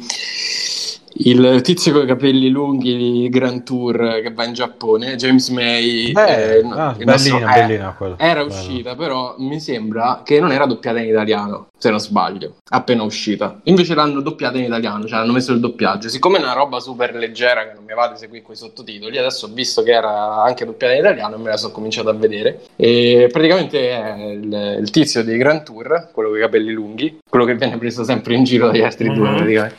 il 1.22 1.62
tizio 1.64 1.92
con 1.92 2.04
i 2.04 2.08
capelli 2.08 2.50
lunghi 2.50 2.96
di 2.96 3.30
Grand 3.30 3.64
Tour 3.64 4.22
che 4.22 4.32
va 4.32 4.46
in 4.46 4.54
Giappone, 4.54 5.16
James 5.16 5.50
May, 5.50 6.12
eh, 6.12 6.60
eh, 6.60 6.68
ah, 6.72 6.94
bellina, 6.94 7.12
nostro, 7.12 7.40
bellina 7.40 7.98
eh, 8.00 8.14
era 8.18 8.44
uscita, 8.44 8.96
però 8.96 9.36
mi 9.38 9.60
sembra 9.60 10.22
che 10.24 10.40
non 10.40 10.52
era 10.52 10.66
doppiata 10.66 11.00
in 11.00 11.10
italiano, 11.10 11.68
se 11.78 11.90
non 11.90 12.00
sbaglio, 12.00 12.56
appena 12.70 13.04
uscita. 13.04 13.60
Invece 13.64 13.96
l'hanno 13.96 14.22
doppiata 14.22 14.58
in 14.58 14.66
italiano, 14.66 15.06
cioè 15.08 15.20
hanno 15.20 15.34
messo 15.34 15.52
il 15.52 15.60
doppiaggio. 15.60 16.08
Siccome 16.08 16.38
è 16.38 16.42
una 16.42 16.54
roba 16.54 16.80
super 16.80 17.14
leggera 17.14 17.68
che 17.68 17.74
non 17.74 17.84
mi 17.84 17.94
va 17.94 18.08
di 18.08 18.18
seguire 18.18 18.44
quei 18.44 18.56
sottotitoli, 18.56 19.18
adesso 19.18 19.48
ho 19.48 19.50
visto 19.50 19.84
che 19.84 19.92
era 19.92 20.42
anche 20.44 20.64
doppiata 20.64 20.94
in 20.94 21.00
italiano 21.00 21.36
e 21.36 21.40
me 21.40 21.50
la 21.50 21.58
sono 21.58 21.74
cominciato 21.74 22.10
a 22.10 22.14
vedere. 22.14 22.62
E 22.78 23.28
praticamente 23.30 23.90
è 23.90 24.24
il, 24.32 24.78
il 24.80 24.90
tizio 24.90 25.22
di 25.24 25.36
Grand 25.36 25.64
Tour, 25.64 26.12
quello 26.14 26.30
con 26.30 26.38
i 26.38 26.42
capelli 26.42 26.72
lunghi, 26.72 27.20
quello 27.30 27.44
che 27.44 27.56
viene 27.56 27.78
preso 27.78 28.06
sempre 28.06 28.36
in 28.36 28.46
giro 28.46 28.68
dagli 28.68 28.84
altri 28.84 29.10
mm-hmm. 29.10 29.18
due 29.18 29.36
praticamente 29.36 29.76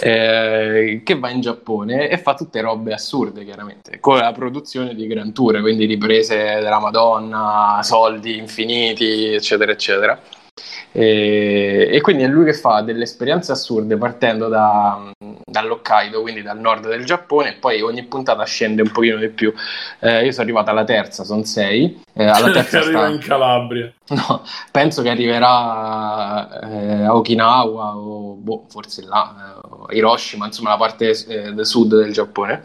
eh, 0.00 1.00
che 1.04 1.18
va 1.18 1.30
in 1.30 1.40
Giappone 1.40 2.08
e 2.08 2.18
fa 2.18 2.34
tutte 2.34 2.60
robe 2.60 2.92
assurde, 2.92 3.44
chiaramente, 3.44 3.98
con 4.00 4.18
la 4.18 4.32
produzione 4.32 4.94
di 4.94 5.06
Gran 5.06 5.32
Tour, 5.32 5.60
quindi 5.60 5.86
riprese 5.86 6.36
della 6.36 6.80
Madonna, 6.80 7.80
soldi 7.82 8.36
infiniti, 8.36 9.34
eccetera, 9.34 9.72
eccetera. 9.72 10.20
E, 10.90 11.90
e, 11.92 12.00
quindi 12.00 12.22
è 12.22 12.26
lui 12.26 12.46
che 12.46 12.54
fa 12.54 12.80
delle 12.80 13.02
esperienze 13.02 13.52
assurde 13.52 13.98
partendo 13.98 14.48
da, 14.48 15.12
dall'Hokkaido, 15.44 16.22
quindi 16.22 16.40
dal 16.40 16.58
nord 16.58 16.88
del 16.88 17.04
Giappone, 17.04 17.50
e 17.50 17.58
poi 17.58 17.82
ogni 17.82 18.02
puntata 18.04 18.42
scende 18.44 18.80
un 18.80 18.90
pochino 18.90 19.18
di 19.18 19.28
più. 19.28 19.52
Eh, 20.00 20.24
io 20.24 20.30
sono 20.30 20.44
arrivato 20.44 20.70
alla 20.70 20.84
terza, 20.84 21.24
sono 21.24 21.44
sei. 21.44 22.00
Eh, 22.14 22.24
alla 22.24 22.50
terza 22.50 22.78
arriva 22.78 23.04
sta... 23.04 23.08
in 23.08 23.18
Calabria. 23.18 23.92
No, 24.08 24.42
penso 24.70 25.02
che 25.02 25.10
arriverà 25.10 26.60
eh, 26.60 27.04
a 27.04 27.14
Okinawa 27.14 27.96
o 27.96 28.05
boh, 28.46 28.64
forse 28.68 29.02
là, 29.02 29.60
eh, 29.90 29.96
Hiroshima, 29.96 30.46
insomma 30.46 30.70
la 30.70 30.76
parte 30.76 31.10
eh, 31.26 31.52
del 31.52 31.66
sud 31.66 31.96
del 31.96 32.12
Giappone. 32.12 32.62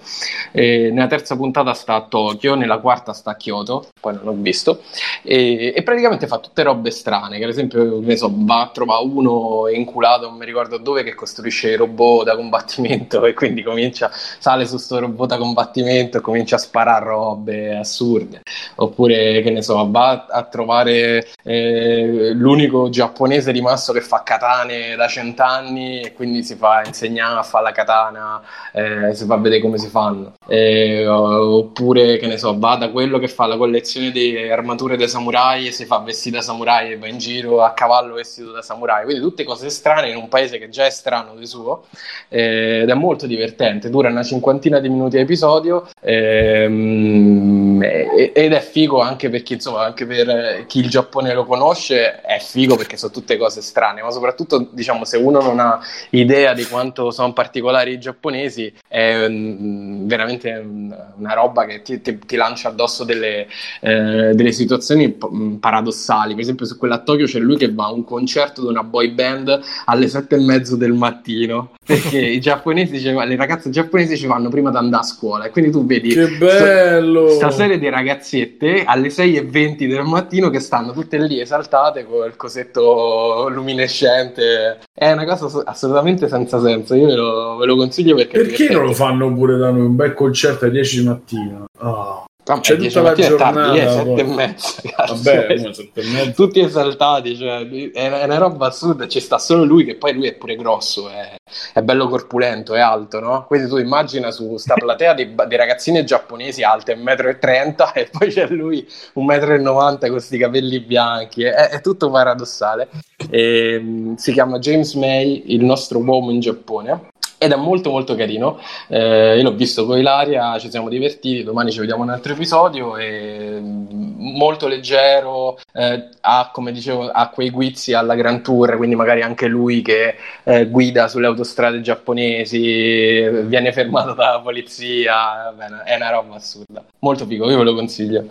E 0.52 0.92
nella 0.92 1.08
terza 1.08 1.36
puntata 1.36 1.74
sta 1.74 1.96
a 1.96 2.02
Tokyo, 2.02 2.54
nella 2.54 2.78
quarta 2.78 3.14
sta 3.14 3.32
a 3.32 3.36
Kyoto, 3.36 3.88
poi 4.00 4.14
non 4.14 4.28
ho 4.28 4.36
visto. 4.38 4.82
E, 5.24 5.74
e 5.76 5.82
praticamente 5.82 6.28
fa 6.28 6.38
tutte 6.38 6.62
robe 6.62 6.92
strane, 6.92 7.40
che 7.40 7.44
ad 7.46 7.50
esempio 7.50 8.00
ne 8.00 8.16
so, 8.16 8.32
va 8.32 8.62
a 8.62 8.70
trovare 8.70 9.04
uno 9.04 9.68
inculato, 9.70 10.28
non 10.28 10.38
mi 10.38 10.46
ricordo 10.46 10.78
dove, 10.78 11.02
che 11.04 11.16
costruisce 11.16 11.76
robot 11.76 12.26
da 12.26 12.36
combattimento 12.36 13.26
e 13.26 13.34
quindi 13.34 13.64
comincia, 13.64 14.12
sale 14.12 14.68
su 14.68 14.78
sto 14.78 15.00
robot 15.00 15.30
da 15.30 15.38
combattimento 15.38 16.20
e 16.20 16.22
comincia 16.22 16.58
a 16.58 16.60
sparare 16.60 17.06
robe 17.06 17.76
assurde. 17.76 18.42
Oppure, 18.76 19.42
che 19.42 19.50
ne 19.50 19.64
so, 19.64 19.90
va 19.90 20.28
a 20.30 20.44
trovare 20.44 21.28
eh, 21.44 22.32
l'unico 22.34 22.90
giapponese 22.90 23.52
rimasto 23.52 23.94
che 23.94 24.02
fa 24.02 24.22
katane 24.22 24.96
da 24.96 25.08
cent'anni 25.08 25.71
e 25.78 26.14
quindi 26.14 26.44
si 26.44 26.56
fa 26.56 26.84
insegnare 26.86 27.40
a 27.40 27.44
fare 27.44 27.64
la 27.64 27.72
katana, 27.72 28.42
eh, 28.74 29.14
si 29.14 29.26
fa 29.26 29.38
vedere 29.38 29.62
come 29.62 29.78
si 29.78 29.88
fanno. 29.88 30.34
Eh, 30.48 31.08
oppure, 31.08 32.18
che 32.18 32.28
ne 32.28 32.38
so, 32.38 32.58
va 32.58 32.76
da 32.76 32.90
quello 32.90 33.20
che 33.20 33.28
fa 33.28 33.46
la 33.46 33.58
collezione 33.58 34.12
di 34.12 34.38
armature 34.50 34.98
dei 34.98 35.08
samurai 35.08 35.68
e 35.68 35.72
si 35.72 35.86
fa 35.86 36.00
vestire 36.00 36.38
da 36.38 36.42
samurai 36.42 36.92
e 36.92 36.98
va 36.98 37.08
in 37.08 37.18
giro 37.18 37.62
a 37.62 37.72
cavallo 37.72 38.16
vestito 38.16 38.52
da 38.52 38.62
samurai. 38.62 39.04
Quindi 39.04 39.22
tutte 39.22 39.44
cose 39.44 39.70
strane 39.70 40.10
in 40.10 40.18
un 40.18 40.28
paese 40.28 40.58
che 40.58 40.70
già 40.70 40.86
è 40.86 40.90
strano 40.90 41.36
di 41.36 41.46
suo 41.46 41.86
eh, 42.30 42.82
ed 42.82 42.90
è 42.90 42.94
molto 42.94 43.26
divertente. 43.26 43.90
Dura 43.90 44.10
una 44.10 44.24
cinquantina 44.24 44.80
di 44.80 44.90
minuti 44.90 45.18
a 45.18 45.22
episodio 45.22 45.88
ehm, 46.02 47.82
ed 47.82 48.54
è 48.54 48.60
figo 48.60 49.00
anche 49.00 49.30
perché, 49.30 49.54
insomma, 49.54 49.84
anche 49.84 50.06
per 50.06 50.66
chi 50.68 50.80
il 50.80 50.90
Giappone 50.90 51.34
lo 51.34 51.46
conosce 51.46 52.22
è 52.22 52.40
figo 52.40 52.76
perché 52.76 52.98
sono 52.98 53.12
tutte 53.12 53.38
cose 53.38 53.62
strane, 53.62 54.02
ma 54.02 54.12
soprattutto, 54.12 54.68
diciamo, 54.72 55.06
se 55.06 55.18
uno 55.18 55.40
non 55.42 55.60
ha 55.62 55.80
idea 56.12 56.54
di 56.54 56.66
quanto 56.66 57.12
sono 57.12 57.34
particolari 57.34 57.94
i 57.94 58.00
giapponesi, 58.00 58.74
è 58.88 59.26
um, 59.26 60.08
veramente 60.08 60.50
una 60.52 61.34
roba 61.34 61.66
che 61.66 61.82
ti, 61.82 62.02
ti, 62.02 62.20
ti 62.20 62.36
lancia 62.36 62.70
addosso 62.70 63.04
delle, 63.04 63.48
eh, 63.80 64.32
delle 64.34 64.52
situazioni 64.52 65.10
p- 65.10 65.30
mm, 65.32 65.56
paradossali. 65.56 66.34
Per 66.34 66.44
esempio, 66.44 66.66
su 66.66 66.78
quella 66.78 66.96
a 66.96 67.00
Tokyo 67.00 67.26
c'è 67.26 67.40
lui 67.40 67.58
che 67.58 67.72
va 67.72 67.86
a 67.86 67.92
un 67.92 68.04
concerto 68.04 68.62
di 68.62 68.68
una 68.68 68.84
boy 68.84 69.12
band 69.12 69.60
alle 69.86 70.08
sette 70.08 70.36
e 70.36 70.40
mezzo 70.40 70.76
del 70.76 70.94
mattino 70.94 71.72
perché 71.92 72.20
i 72.20 72.40
giapponesi, 72.40 73.00
cioè, 73.00 73.26
le 73.26 73.36
ragazze 73.36 73.70
giapponesi 73.70 74.18
ci 74.18 74.28
vanno 74.28 74.50
prima 74.50 74.70
di 74.70 74.78
andare 74.78 75.04
a 75.04 75.06
scuola. 75.06 75.46
E 75.46 75.50
quindi 75.50 75.72
tu 75.72 75.86
vedi 75.86 76.10
che 76.10 76.28
bello! 76.38 77.30
sta 77.30 77.52
serie 77.52 77.78
di 77.78 77.90
ragazzette 77.90 78.84
alle 78.86 79.10
6.20 79.10 79.88
del 79.88 80.04
mattino 80.04 80.50
che 80.50 80.60
stanno 80.60 80.94
tutte 80.94 81.18
lì 81.18 81.40
esaltate 81.40 82.06
con 82.06 82.26
il 82.26 82.36
cosetto 82.36 83.50
luminescente. 83.50 84.80
È 84.94 85.12
una 85.12 85.26
cosa 85.26 85.50
assolutamente 85.60 86.28
senza 86.28 86.60
senso 86.62 86.96
io 86.96 87.08
ve 87.08 87.16
lo, 87.16 87.56
ve 87.58 87.66
lo 87.66 87.76
consiglio 87.76 88.16
perché 88.16 88.42
perché 88.42 88.70
non 88.70 88.86
lo 88.86 88.94
fanno 88.94 89.34
pure 89.34 89.58
da 89.58 89.72
noi? 89.72 89.82
Un 89.82 89.96
bel 89.96 90.14
concerto 90.14 90.66
alle 90.66 90.74
10 90.74 91.00
di 91.00 91.06
mattina. 91.06 91.66
Oh. 91.80 92.26
No, 92.44 92.60
c'è 92.60 92.76
tutta 92.76 93.02
la 93.02 93.14
giornata, 93.14 93.54
tardi, 93.54 93.78
è 93.80 93.88
sette 93.88 94.20
e 94.20 94.24
mezza, 94.24 94.82
Vabbè, 95.06 96.34
tutti 96.34 96.60
esaltati, 96.60 97.38
cioè, 97.38 97.70
è, 97.70 97.92
è, 97.92 98.24
una 98.24 98.38
roba 98.38 98.68
assurda, 98.68 99.08
ci 99.08 99.20
sta 99.20 99.38
solo 99.38 99.64
lui 99.64 99.86
che 99.86 99.96
poi 99.96 100.14
lui 100.14 100.28
è 100.28 100.34
pure 100.34 100.56
grosso, 100.56 101.08
è, 101.08 101.36
è 101.74 101.82
bello 101.82 102.08
corpulento, 102.08 102.74
è 102.74 102.80
alto, 102.80 103.20
no? 103.20 103.46
Quindi 103.48 103.68
tu 103.68 103.78
immagina 103.78 104.32
su 104.32 104.58
sta 104.58 104.74
platea 104.74 105.14
di, 105.14 105.36
di 105.48 105.56
ragazzine 105.56 106.04
giapponesi 106.04 106.64
alte 106.64 106.96
1,30 106.96 106.98
m 106.98 107.92
e 107.96 108.10
poi 108.12 108.30
c'è 108.30 108.48
lui 108.48 108.88
1,90 109.16 109.64
m 109.64 109.98
con 110.00 110.10
questi 110.10 110.38
capelli 110.38 110.80
bianchi, 110.80 111.44
è, 111.44 111.70
è 111.70 111.82
tutto 111.82 112.10
paradossale. 112.10 112.90
E, 113.30 113.78
um, 113.78 114.16
si 114.16 114.32
chiama 114.34 114.60
James 114.60 114.94
May, 114.96 115.44
il 115.48 115.64
nostro 115.64 116.00
uomo 116.00 116.32
in 116.32 116.40
Giappone 116.40 117.10
ed 117.44 117.52
è 117.52 117.56
molto 117.56 117.90
molto 117.90 118.14
carino. 118.14 118.60
Eh, 118.88 119.38
io 119.38 119.42
l'ho 119.42 119.56
visto 119.56 119.88
con 119.88 119.98
Ilaria, 119.98 120.60
ci 120.60 120.70
siamo 120.70 120.90
divertiti, 120.90 121.42
domani 121.44 121.72
ci 121.72 121.80
vediamo 121.80 122.04
un 122.04 122.12
altro 122.12 122.34
episodio, 122.34 122.98
e 122.98 123.58
mm, 123.60 124.38
molto 124.38 124.68
leggero, 124.68 125.58
eh, 125.74 126.10
ha 126.22 126.52
come 126.54 126.72
dicevo 126.72 127.10
ha 127.10 127.30
quei 127.30 127.50
guizzi 127.50 127.94
alla 127.94 128.14
Grand 128.14 128.42
Tour, 128.42 128.78
quindi 128.78 128.94
magari 128.94 129.24
anche 129.24 129.48
lui 129.48 129.82
che 129.82 130.18
eh, 130.44 130.68
guida 130.68 131.08
sulle 131.08 131.26
autostrade 131.26 131.41
giapponesi, 131.82 133.28
viene 133.46 133.72
fermato 133.72 134.14
dalla 134.14 134.40
polizia, 134.40 135.54
Vabbè, 135.56 135.84
è 135.84 135.96
una 135.96 136.12
roba 136.12 136.36
assurda. 136.36 136.84
Molto 137.00 137.26
figo, 137.26 137.50
io 137.50 137.58
ve 137.58 137.64
lo 137.64 137.76
consiglio. 137.76 138.26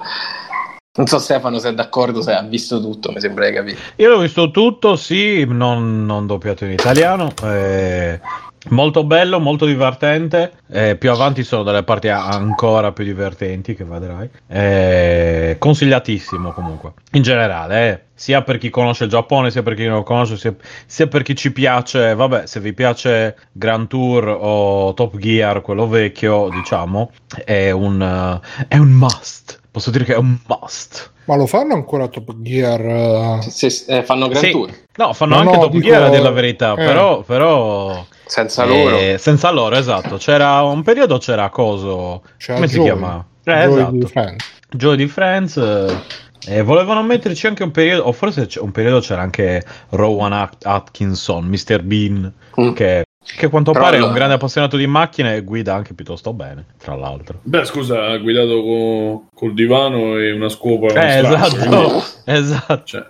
Non 0.93 1.07
so 1.07 1.19
Stefano 1.19 1.59
se 1.59 1.69
è 1.69 1.74
d'accordo, 1.74 2.20
se 2.20 2.32
ha 2.32 2.43
visto 2.43 2.81
tutto, 2.81 3.12
mi 3.12 3.20
sembra 3.20 3.47
di 3.47 3.55
capire. 3.55 3.78
Io 3.97 4.09
l'ho 4.09 4.19
visto 4.19 4.51
tutto, 4.51 4.97
sì, 4.97 5.45
non, 5.47 6.05
non 6.05 6.27
doppiato 6.27 6.65
in 6.65 6.73
italiano. 6.73 7.32
Eh 7.45 8.49
Molto 8.69 9.05
bello, 9.05 9.41
molto 9.41 9.65
divertente. 9.65 10.53
Eh, 10.70 10.97
più 10.97 11.11
avanti 11.11 11.43
sono 11.43 11.62
delle 11.62 11.82
parti 11.82 12.09
ancora 12.09 12.93
più 12.93 13.05
divertenti 13.05 13.74
che 13.74 13.85
vedrai. 13.85 14.28
Eh, 14.47 15.57
consigliatissimo 15.59 16.53
comunque. 16.53 16.93
In 17.12 17.23
generale, 17.23 17.89
eh, 17.89 18.01
sia 18.15 18.43
per 18.43 18.59
chi 18.59 18.69
conosce 18.69 19.05
il 19.05 19.11
Giappone, 19.11 19.51
sia 19.51 19.62
per 19.62 19.74
chi 19.74 19.87
non 19.87 19.97
lo 19.97 20.03
conosce, 20.03 20.37
sia, 20.37 20.55
sia, 20.85 21.07
per 21.07 21.23
chi 21.23 21.35
ci 21.35 21.53
piace. 21.53 22.15
Vabbè, 22.15 22.47
se 22.47 22.61
vi 22.61 22.74
piace 22.74 23.37
Grand 23.51 23.89
Tour 23.89 24.28
o 24.28 24.93
Top 24.93 25.16
Gear, 25.16 25.62
quello 25.62 25.89
vecchio, 25.89 26.51
diciamo, 26.51 27.12
è 27.45 27.70
un, 27.70 28.01
uh, 28.01 28.66
è 28.69 28.77
un 28.77 28.91
must. 28.91 29.59
Posso 29.70 29.91
dire 29.91 30.05
che 30.05 30.12
è 30.12 30.19
un 30.19 30.37
must. 30.47 31.12
Ma 31.24 31.37
lo 31.37 31.47
fanno 31.47 31.74
ancora 31.74 32.09
Top 32.09 32.35
Gear? 32.43 33.39
Uh... 33.39 33.41
Se, 33.41 33.70
se, 33.70 33.99
eh, 33.99 34.03
fanno 34.03 34.28
Grand 34.28 34.45
sì. 34.45 34.51
Tour? 34.51 34.70
No, 34.97 35.12
fanno 35.15 35.37
no, 35.37 35.41
anche 35.41 35.57
no, 35.57 35.62
Top 35.62 35.70
dico... 35.73 35.87
Gear 35.87 36.03
a 36.03 36.09
dire 36.11 36.23
la 36.23 36.31
verità, 36.31 36.73
eh. 36.73 36.85
però, 36.85 37.23
però 37.23 38.05
senza 38.31 38.65
loro. 38.65 38.97
Eh, 38.97 39.16
senza 39.19 39.51
loro, 39.51 39.74
esatto. 39.74 40.16
C'era 40.16 40.62
un 40.62 40.82
periodo 40.82 41.19
c'era 41.19 41.48
Coso. 41.51 42.23
C'era 42.36 42.55
come 42.55 42.69
Joey. 42.69 42.78
si 42.78 42.81
chiama? 42.81 43.27
Eh, 43.43 43.65
esatto. 43.65 43.90
di 43.90 44.07
Friends. 44.07 44.44
Joy 44.70 44.97
di 44.97 45.09
Friends. 45.09 45.57
Eh, 46.47 46.62
volevano 46.62 47.02
metterci 47.02 47.48
anche 47.48 47.65
un 47.65 47.73
periodo, 47.73 48.05
o 48.05 48.12
forse 48.12 48.48
un 48.61 48.70
periodo 48.70 49.01
c'era 49.01 49.20
anche 49.20 49.65
Rowan 49.90 50.48
Atkinson, 50.62 51.44
Mr. 51.47 51.82
Bean, 51.82 52.32
mm. 52.59 52.73
che 52.73 53.05
che 53.23 53.47
a 53.47 53.48
quanto 53.51 53.73
Però 53.73 53.85
pare 53.85 53.98
è 53.98 54.02
un 54.02 54.12
grande 54.12 54.35
appassionato 54.35 54.78
di 54.78 54.86
macchine 54.86 55.36
e 55.36 55.43
guida 55.43 55.74
anche 55.74 55.93
piuttosto 55.93 56.32
bene, 56.32 56.65
tra 56.78 56.94
l'altro. 56.94 57.40
Beh, 57.43 57.65
scusa, 57.65 58.07
ha 58.07 58.16
guidato 58.16 58.62
con, 58.62 59.28
col 59.35 59.52
divano 59.52 60.16
e 60.16 60.32
una 60.32 60.48
scopa. 60.48 60.86
Eh, 60.94 61.19
esatto, 61.19 62.02
esatto. 62.24 62.82
Cioè, 62.85 63.07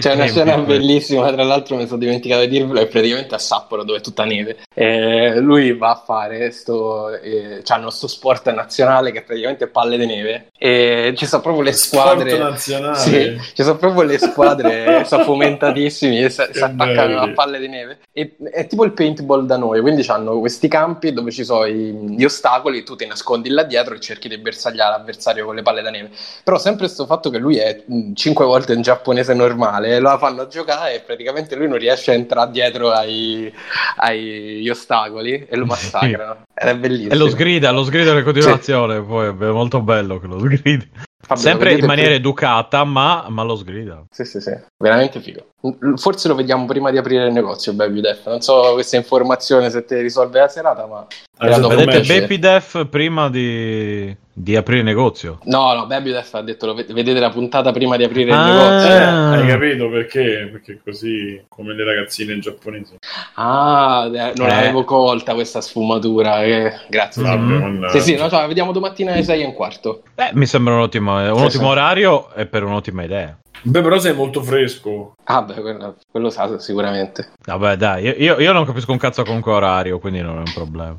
c'è 0.00 0.14
una 0.14 0.26
scena 0.26 0.56
bellissima, 0.58 1.30
tra 1.30 1.44
l'altro 1.44 1.76
mi 1.76 1.86
sono 1.86 2.00
dimenticato 2.00 2.40
di 2.40 2.48
dirvelo, 2.48 2.80
è 2.80 2.86
praticamente 2.86 3.36
a 3.36 3.38
Sapporo 3.38 3.84
dove 3.84 3.98
è 3.98 4.00
tutta 4.00 4.24
neve. 4.24 4.58
E 4.74 5.38
lui 5.38 5.72
va 5.76 5.90
a 5.90 6.02
fare 6.04 6.50
sto, 6.50 7.10
eh, 7.10 7.60
c'hanno 7.62 7.90
sto 7.90 8.08
sport 8.08 8.50
nazionale 8.50 9.12
che 9.12 9.20
è 9.20 9.22
praticamente 9.22 9.68
palle 9.68 9.96
di 9.96 10.06
neve 10.06 10.46
e 10.58 11.14
ci 11.16 11.26
sono 11.26 11.42
proprio 11.42 11.62
le 11.62 11.72
squadre. 11.72 12.56
Sì, 12.56 13.38
ci 13.54 13.62
sono 13.62 13.76
proprio 13.76 14.02
le 14.02 14.18
squadre, 14.18 15.04
sono 15.06 15.22
fomentatissimi 15.22 16.24
e 16.24 16.28
si 16.28 16.40
attaccano 16.40 17.20
a 17.20 17.30
palle 17.32 17.60
di 17.60 17.68
neve. 17.68 17.98
E, 18.12 18.34
è 18.50 18.66
tipo 18.66 18.84
il 18.84 18.92
paintball 18.92 19.46
da 19.46 19.56
noi, 19.56 19.80
quindi 19.80 20.04
hanno 20.08 20.40
questi 20.40 20.66
campi 20.66 21.12
dove 21.12 21.30
ci 21.30 21.44
sono 21.44 21.66
i, 21.66 21.92
gli 22.16 22.24
ostacoli, 22.24 22.82
tu 22.82 22.96
ti 22.96 23.06
nascondi 23.06 23.48
là 23.48 23.62
dietro 23.62 23.94
e 23.94 24.00
cerchi 24.00 24.28
di 24.28 24.38
bersagliare 24.38 24.96
l'avversario 24.96 25.44
con 25.44 25.54
le 25.54 25.62
palle 25.62 25.82
da 25.82 25.90
neve. 25.90 26.10
Però 26.42 26.58
sempre 26.58 26.86
questo 26.86 27.06
fatto 27.06 27.30
che 27.30 27.38
lui 27.38 27.58
è 27.58 27.84
cinque 28.14 28.44
volte 28.44 28.72
in 28.72 28.82
giapponese 28.82 29.34
normale 29.34 29.83
male, 29.88 30.00
la 30.00 30.18
fanno 30.18 30.46
giocare 30.46 30.94
e 30.94 31.00
praticamente 31.00 31.54
lui 31.56 31.68
non 31.68 31.78
riesce 31.78 32.10
a 32.12 32.14
entrare 32.14 32.50
dietro 32.50 32.90
ai, 32.90 33.52
agli 33.96 34.68
ostacoli 34.68 35.46
e 35.48 35.56
lo 35.56 35.66
massacrano. 35.66 36.44
Ed 36.54 36.68
è 36.68 36.76
bellissimo. 36.76 37.12
E 37.12 37.16
lo 37.16 37.28
sgrida, 37.28 37.70
lo 37.70 37.84
sgrida 37.84 38.16
in 38.16 38.24
continuazione, 38.24 38.96
sì. 38.96 39.02
poi 39.02 39.28
è 39.28 39.32
molto 39.32 39.80
bello 39.80 40.18
che 40.18 40.26
lo 40.26 40.38
sgridi. 40.38 40.90
Vabbè, 41.26 41.40
Sempre 41.40 41.72
in 41.72 41.86
maniera 41.86 42.10
più... 42.10 42.18
educata, 42.18 42.84
ma, 42.84 43.26
ma, 43.28 43.42
lo 43.42 43.56
sgrida. 43.56 44.04
Sì, 44.10 44.24
sì, 44.24 44.40
sì, 44.40 44.54
veramente 44.76 45.20
figo. 45.20 45.53
Forse 45.96 46.28
lo 46.28 46.34
vediamo 46.34 46.66
prima 46.66 46.90
di 46.90 46.98
aprire 46.98 47.26
il 47.26 47.32
negozio, 47.32 47.72
Baby 47.72 48.00
Def. 48.00 48.26
Non 48.26 48.42
so 48.42 48.72
questa 48.74 48.96
informazione 48.96 49.70
se 49.70 49.84
ti 49.86 49.94
risolve 49.96 50.40
la 50.40 50.48
serata, 50.48 50.86
ma... 50.86 51.06
Allora, 51.38 51.74
vedete 51.74 52.02
Baby 52.02 52.38
Def 52.38 52.86
prima 52.88 53.30
di, 53.30 54.14
di 54.30 54.56
aprire 54.56 54.80
il 54.80 54.84
negozio? 54.84 55.38
No, 55.44 55.72
no, 55.72 55.86
Baby 55.86 56.12
Def 56.12 56.34
ha 56.34 56.42
detto 56.42 56.74
vedete 56.74 57.18
la 57.18 57.30
puntata 57.30 57.72
prima 57.72 57.96
di 57.96 58.04
aprire 58.04 58.30
ah. 58.32 58.36
il 58.36 58.52
negozio. 58.52 58.90
Eh, 58.90 59.40
hai 59.40 59.46
capito 59.46 59.88
perché? 59.88 60.48
Perché 60.52 60.80
così 60.84 61.42
come 61.48 61.72
le 61.72 61.84
ragazzine 61.84 62.38
giapponesi. 62.40 62.96
Ah, 63.36 64.10
eh, 64.12 64.32
non 64.36 64.46
eh. 64.46 64.50
l'avevo 64.50 64.84
colta 64.84 65.32
questa 65.32 65.62
sfumatura. 65.62 66.44
Eh. 66.44 66.72
Grazie. 66.90 67.22
Mm. 67.24 67.86
Sì, 67.86 68.00
sì, 68.00 68.16
no, 68.16 68.28
cioè, 68.28 68.46
vediamo 68.46 68.70
domattina 68.72 69.12
alle 69.12 69.22
6 69.22 69.40
e 69.40 69.46
un 69.46 69.54
quarto. 69.54 70.02
Eh, 70.14 70.30
mi 70.34 70.44
sembra 70.44 70.74
un 70.74 70.80
ottimo, 70.80 71.14
un 71.14 71.42
ottimo 71.42 71.48
sì. 71.48 71.70
orario 71.70 72.34
e 72.34 72.44
per 72.44 72.64
un'ottima 72.64 73.02
idea. 73.02 73.38
Beh, 73.66 73.80
però 73.80 73.98
sei 73.98 74.14
molto 74.14 74.42
fresco. 74.42 75.14
Ah, 75.24 75.42
beh, 75.42 75.60
quello, 75.60 75.96
quello 76.10 76.28
sa 76.28 76.58
sicuramente. 76.58 77.30
Vabbè, 77.46 77.76
dai, 77.76 78.04
io, 78.22 78.38
io, 78.38 78.52
non 78.52 78.66
capisco 78.66 78.92
un 78.92 78.98
cazzo 78.98 79.22
con 79.22 79.40
orario, 79.42 79.98
quindi 79.98 80.20
non 80.20 80.36
è 80.36 80.40
un 80.40 80.52
problema. 80.52 80.96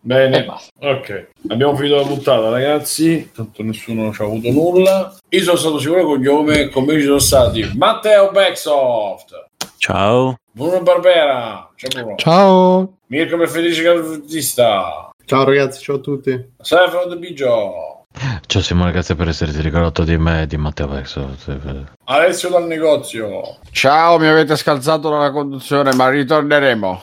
Bene, 0.00 0.46
ok. 0.78 1.30
Abbiamo 1.48 1.76
finito 1.76 1.96
la 1.96 2.06
puntata, 2.06 2.48
ragazzi. 2.48 3.30
Tanto 3.34 3.62
nessuno 3.62 4.12
ci 4.12 4.22
ha 4.22 4.24
avuto 4.24 4.50
nulla. 4.50 5.14
Io 5.28 5.42
sono 5.42 5.56
stato 5.56 5.78
sicuro 5.78 6.04
con 6.04 6.14
cognome, 6.14 6.68
con 6.70 6.84
me 6.84 6.94
ci 6.94 7.04
sono 7.04 7.18
stati 7.18 7.70
Matteo 7.74 8.30
Backsoft. 8.30 9.48
Ciao. 9.76 10.38
Bruno 10.52 10.80
Barbera. 10.80 11.70
Ciao 11.74 11.90
Bruno. 11.90 12.16
Ciao. 12.16 12.92
Mirko 13.08 13.46
Felice 13.46 13.82
Calvutista. 13.82 15.10
Ciao 15.24 15.44
ragazzi, 15.44 15.82
ciao 15.82 15.96
a 15.96 16.00
tutti. 16.00 16.52
Stefano 16.60 17.06
De 17.06 17.16
Biggio. 17.18 18.04
Ciao 18.46 18.62
Simone, 18.62 18.92
grazie 18.92 19.16
per 19.16 19.28
esserti 19.28 19.60
ricordato 19.60 20.04
di 20.04 20.16
me 20.16 20.42
e 20.42 20.46
di 20.46 20.56
Matteo 20.56 20.88
Vexo. 20.88 21.36
Alessio 22.08 22.50
dal 22.50 22.68
negozio. 22.68 23.56
Ciao, 23.72 24.16
mi 24.18 24.28
avete 24.28 24.54
scalzato 24.54 25.10
dalla 25.10 25.32
conduzione, 25.32 25.92
ma 25.92 26.08
ritorneremo. 26.08 27.02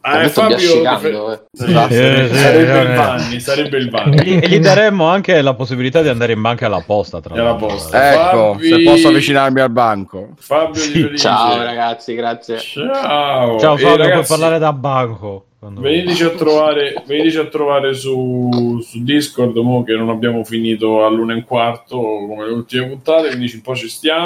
Ah, 0.00 0.26
Fabio 0.30 0.56
fe... 0.56 1.42
esatto. 1.52 1.92
eh, 1.92 2.30
sarebbe, 2.32 2.80
il 2.80 2.96
Vanni, 2.96 3.40
sarebbe 3.40 3.76
il 3.76 3.90
Vanni. 3.90 4.40
E 4.40 4.48
gli 4.48 4.58
daremmo 4.58 5.06
anche 5.06 5.42
la 5.42 5.52
possibilità 5.52 6.00
di 6.00 6.08
andare 6.08 6.32
in 6.32 6.40
banca 6.40 6.64
alla 6.64 6.82
posta. 6.84 7.20
Tra 7.20 7.34
alla 7.34 7.56
posta. 7.56 8.12
Ecco, 8.12 8.54
Fabi... 8.54 8.68
se 8.68 8.82
posso 8.82 9.08
avvicinarmi 9.08 9.60
al 9.60 9.70
banco. 9.70 10.30
Fabio 10.38 10.80
sì. 10.80 11.14
Ciao 11.14 11.62
ragazzi, 11.62 12.14
grazie. 12.14 12.56
Ciao. 12.58 13.58
Ciao 13.58 13.76
Fabio, 13.76 13.96
ragazzi... 13.96 14.26
puoi 14.26 14.38
parlare 14.38 14.58
da 14.58 14.72
banco. 14.72 15.44
Veniteci 15.64 16.24
a 16.24 16.30
trovare, 16.30 17.04
veniteci 17.06 17.38
a 17.38 17.44
trovare 17.44 17.94
su, 17.94 18.80
su 18.82 19.00
Discord 19.04 19.56
mo 19.58 19.84
che 19.84 19.94
non 19.94 20.08
abbiamo 20.08 20.42
finito 20.42 21.06
all'una 21.06 21.34
e 21.34 21.36
un 21.36 21.44
quarto 21.44 21.98
come 21.98 22.46
le 22.46 22.52
ultime 22.52 22.88
puntate, 22.88 23.28
quindi 23.28 23.48
un 23.54 23.60
po' 23.60 23.76
ci 23.76 23.88
stiamo. 23.88 24.21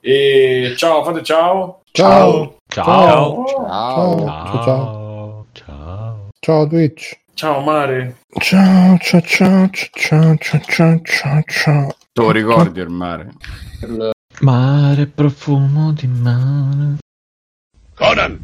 E 0.00 0.74
ciao, 0.76 1.04
fate 1.04 1.22
ciao. 1.22 1.82
Ciao. 1.92 2.56
Ciao. 2.68 3.44
Ciao. 3.46 4.24
Ciao. 4.24 4.64
Ciao. 4.64 5.46
Ciao. 5.52 6.28
Ciao 6.40 6.66
Twitch. 6.66 7.18
Ciao 7.34 7.60
Mare. 7.60 8.16
Ciao 8.40 8.98
ciao 8.98 9.20
ciao 9.20 9.70
ciao 9.72 10.36
ciao 10.36 10.60
ciao 10.66 11.00
ciao 11.04 11.42
ciao. 11.46 11.94
Te 12.12 12.20
lo 12.20 12.30
ricordi 12.30 12.80
il 12.80 12.88
mare? 12.88 13.32
Mare 14.40 15.06
profumo 15.06 15.92
di 15.92 16.06
mare. 16.06 16.96
Conan! 17.94 18.38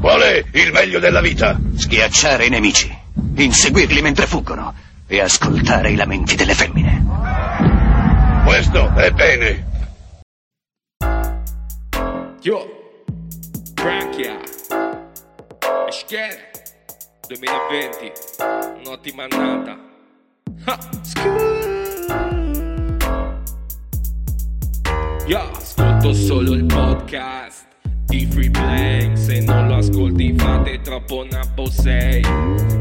Qual 0.00 0.20
è 0.20 0.44
il 0.52 0.72
meglio 0.72 0.98
della 0.98 1.20
vita? 1.20 1.58
Schiacciare 1.74 2.46
i 2.46 2.50
nemici, 2.50 2.92
inseguirli 3.36 4.00
mentre 4.02 4.26
fuggono 4.26 4.74
e 5.06 5.20
ascoltare 5.20 5.90
i 5.90 5.96
lamenti 5.96 6.34
delle 6.34 6.54
femmine. 6.54 7.04
Questo 8.44 8.94
è 8.94 9.10
bene. 9.10 9.66
Yo, 12.48 12.66
Frankia, 13.76 14.40
Escher, 15.86 16.50
2020, 17.28 18.12
un'ottima 18.86 19.24
annata. 19.24 19.78
Ha, 20.64 20.78
Io 25.26 25.38
ascolto 25.38 26.14
solo 26.14 26.54
il 26.54 26.64
podcast 26.64 27.66
di 28.06 28.24
Free 28.24 28.48
Play 28.48 29.14
Se 29.14 29.40
non 29.40 29.68
lo 29.68 29.74
ascolti 29.74 30.34
fate 30.34 30.80
troppo 30.80 31.26
napo 31.30 31.68
sei 31.68 32.22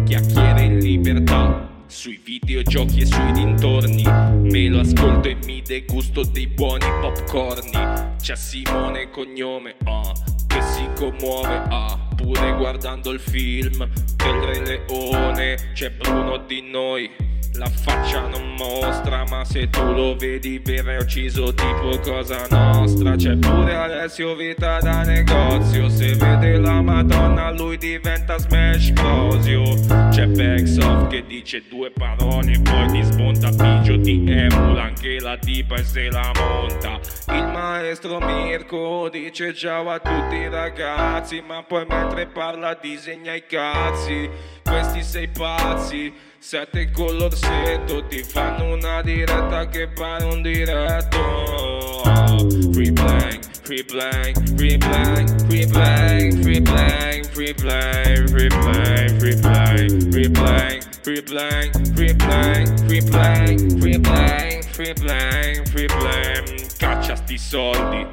Chiacchiere 0.06 0.62
in 0.62 0.78
libertà 0.78 1.77
sui 1.98 2.22
videogiochi 2.24 3.00
e 3.00 3.06
sui 3.08 3.32
dintorni. 3.32 4.03
Me 4.03 4.67
lo 4.67 4.82
ascolto 4.82 5.30
e 5.30 5.38
mi 5.45 5.64
degusto 5.64 6.22
dei 6.22 6.45
buoni 6.45 6.85
popcorni. 7.01 8.16
C'è 8.22 8.35
Simone 8.35 9.09
cognome, 9.09 9.76
ah, 9.85 10.14
che 10.45 10.61
si 10.61 10.88
commuove, 10.95 11.59
ah 11.69 12.08
Pure 12.16 12.53
guardando 12.56 13.09
il 13.09 13.19
film. 13.19 13.90
Del 14.16 14.42
Re 14.42 14.84
Leone 14.88 15.72
C'è 15.74 15.90
Bruno 15.92 16.38
di 16.38 16.61
noi 16.61 17.09
la 17.53 17.69
faccia 17.69 18.27
non 18.27 18.56
mostra, 18.58 19.24
ma 19.30 19.43
se 19.43 19.69
tu 19.69 19.84
lo 19.92 20.16
vedi 20.16 20.59
viene 20.59 20.98
ucciso 20.98 21.53
tipo 21.53 22.00
cosa 22.00 22.45
nostra. 22.50 23.16
C'è 23.16 23.35
pure 23.38 23.76
Alessio 23.76 24.35
Vita 24.35 24.80
da 24.80 25.03
negozio, 25.03 25.90
se 25.90 26.14
vede 26.16 26.58
la 26.58 26.82
Madonna 26.82 27.51
lui 27.51 27.77
diventa 27.77 28.38
Smash 28.38 28.92
Brosio. 28.92 29.76
C'è 30.09 30.27
Backsoft 30.27 31.08
che 31.08 31.26
dice 31.26 31.64
due 31.67 31.92
parole, 31.92 32.59
poi 32.61 32.88
ti 32.92 33.03
smonta 33.03 33.50
Pigio, 33.50 34.00
ti 34.00 34.24
emula 34.26 34.84
anche 34.84 35.19
la 35.19 35.38
tipa 35.38 35.76
e 35.76 35.84
se 35.84 36.09
la 36.09 36.32
monta. 36.35 37.00
Il 37.34 37.45
maestro 37.48 38.19
Mirko 38.19 39.09
dice 39.09 39.53
ciao 39.53 39.90
a 39.90 40.00
tutti 40.00 40.48
ragazzi, 40.48 41.42
ma 41.45 41.64
poi 41.64 41.85
mentre 41.88 42.27
parla 42.27 42.77
disegna 42.80 43.34
i 43.34 43.45
cazzi. 43.45 44.30
Questi 44.64 45.01
sei 45.01 45.30
pazzi 45.30 46.14
Sette 46.40 46.92
con 46.92 47.18
l'orsetto 47.18 48.06
ti 48.08 48.24
fanno 48.24 48.74
una 48.74 49.02
diretta 49.02 49.68
che 49.68 49.88
pare 49.88 50.24
un 50.24 50.42
diretto 50.42 52.04
Free 52.72 52.92
blank, 52.92 53.40
free 53.64 53.84
blank, 53.84 54.56
free 54.56 54.78
blank, 54.78 55.46
free 55.48 55.66
blank, 55.66 56.42
free 56.42 56.62
blank, 56.62 57.26
free 57.32 57.50
blank, 57.52 58.30
free 58.30 58.48
blank, 58.50 59.20
free 59.20 59.36
blank, 59.36 60.12
free 60.12 60.30
blank, 60.30 60.84
free 61.04 61.20
blank, 61.20 61.88
free 61.96 62.14
blank, 62.14 62.88
free 62.88 63.02
blank, 63.02 63.80
free 63.80 63.98
blank, 63.98 64.64
free 64.70 64.94
blank, 64.94 65.68
free 65.70 65.88
blank 65.88 66.78
Caccia 66.78 67.16
sti 67.16 67.38
soldi, 67.38 68.06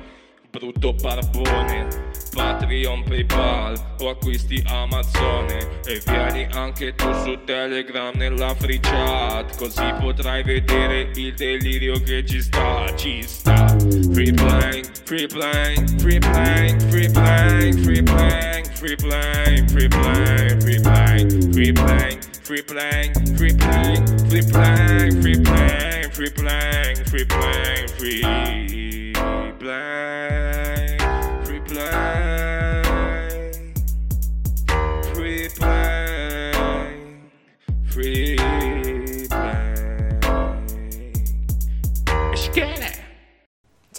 brutto 0.54 0.92
barbone 1.02 1.88
Patreon, 2.32 3.02
Paypal 3.04 3.96
o 4.00 4.08
acquisti 4.08 4.62
Amazon 4.66 5.46
e 5.84 6.00
vieni 6.04 6.46
anche 6.52 6.94
tu 6.94 7.12
su 7.24 7.38
Telegram 7.44 8.14
nella 8.16 8.54
free 8.54 8.80
chat 8.80 9.56
così 9.56 9.84
potrai 10.00 10.42
vedere 10.42 11.10
il 11.14 11.34
delirio 11.34 12.00
che 12.00 12.24
ci 12.24 12.40
sta, 12.40 12.92
ci 12.96 13.22
sta. 13.22 13.66
Free 14.12 14.32
playing, 14.32 14.84
free 15.04 15.26
playing, 15.26 16.00
free 16.00 16.18
playing, 16.18 16.80
free 16.88 17.08
playing, 17.08 17.78
free 17.78 18.02
playing, 18.02 18.74
free 18.74 18.96
playing, 18.96 19.68
free 19.68 19.88
playing, 19.88 20.60
free 20.60 20.80
playing, 20.80 21.40
free 21.42 21.72
playing, 21.72 22.20
free 22.42 22.62
playing, 22.62 23.12
free 23.36 23.52
playing, 23.52 24.26
free 24.26 24.42
playing, 24.42 25.20
free 25.20 25.36
playing, 25.36 26.10
free 26.10 26.30
playing, 26.30 27.04
free 27.04 27.24
playing, 27.24 27.88
free 27.88 28.83
black. 29.64 30.73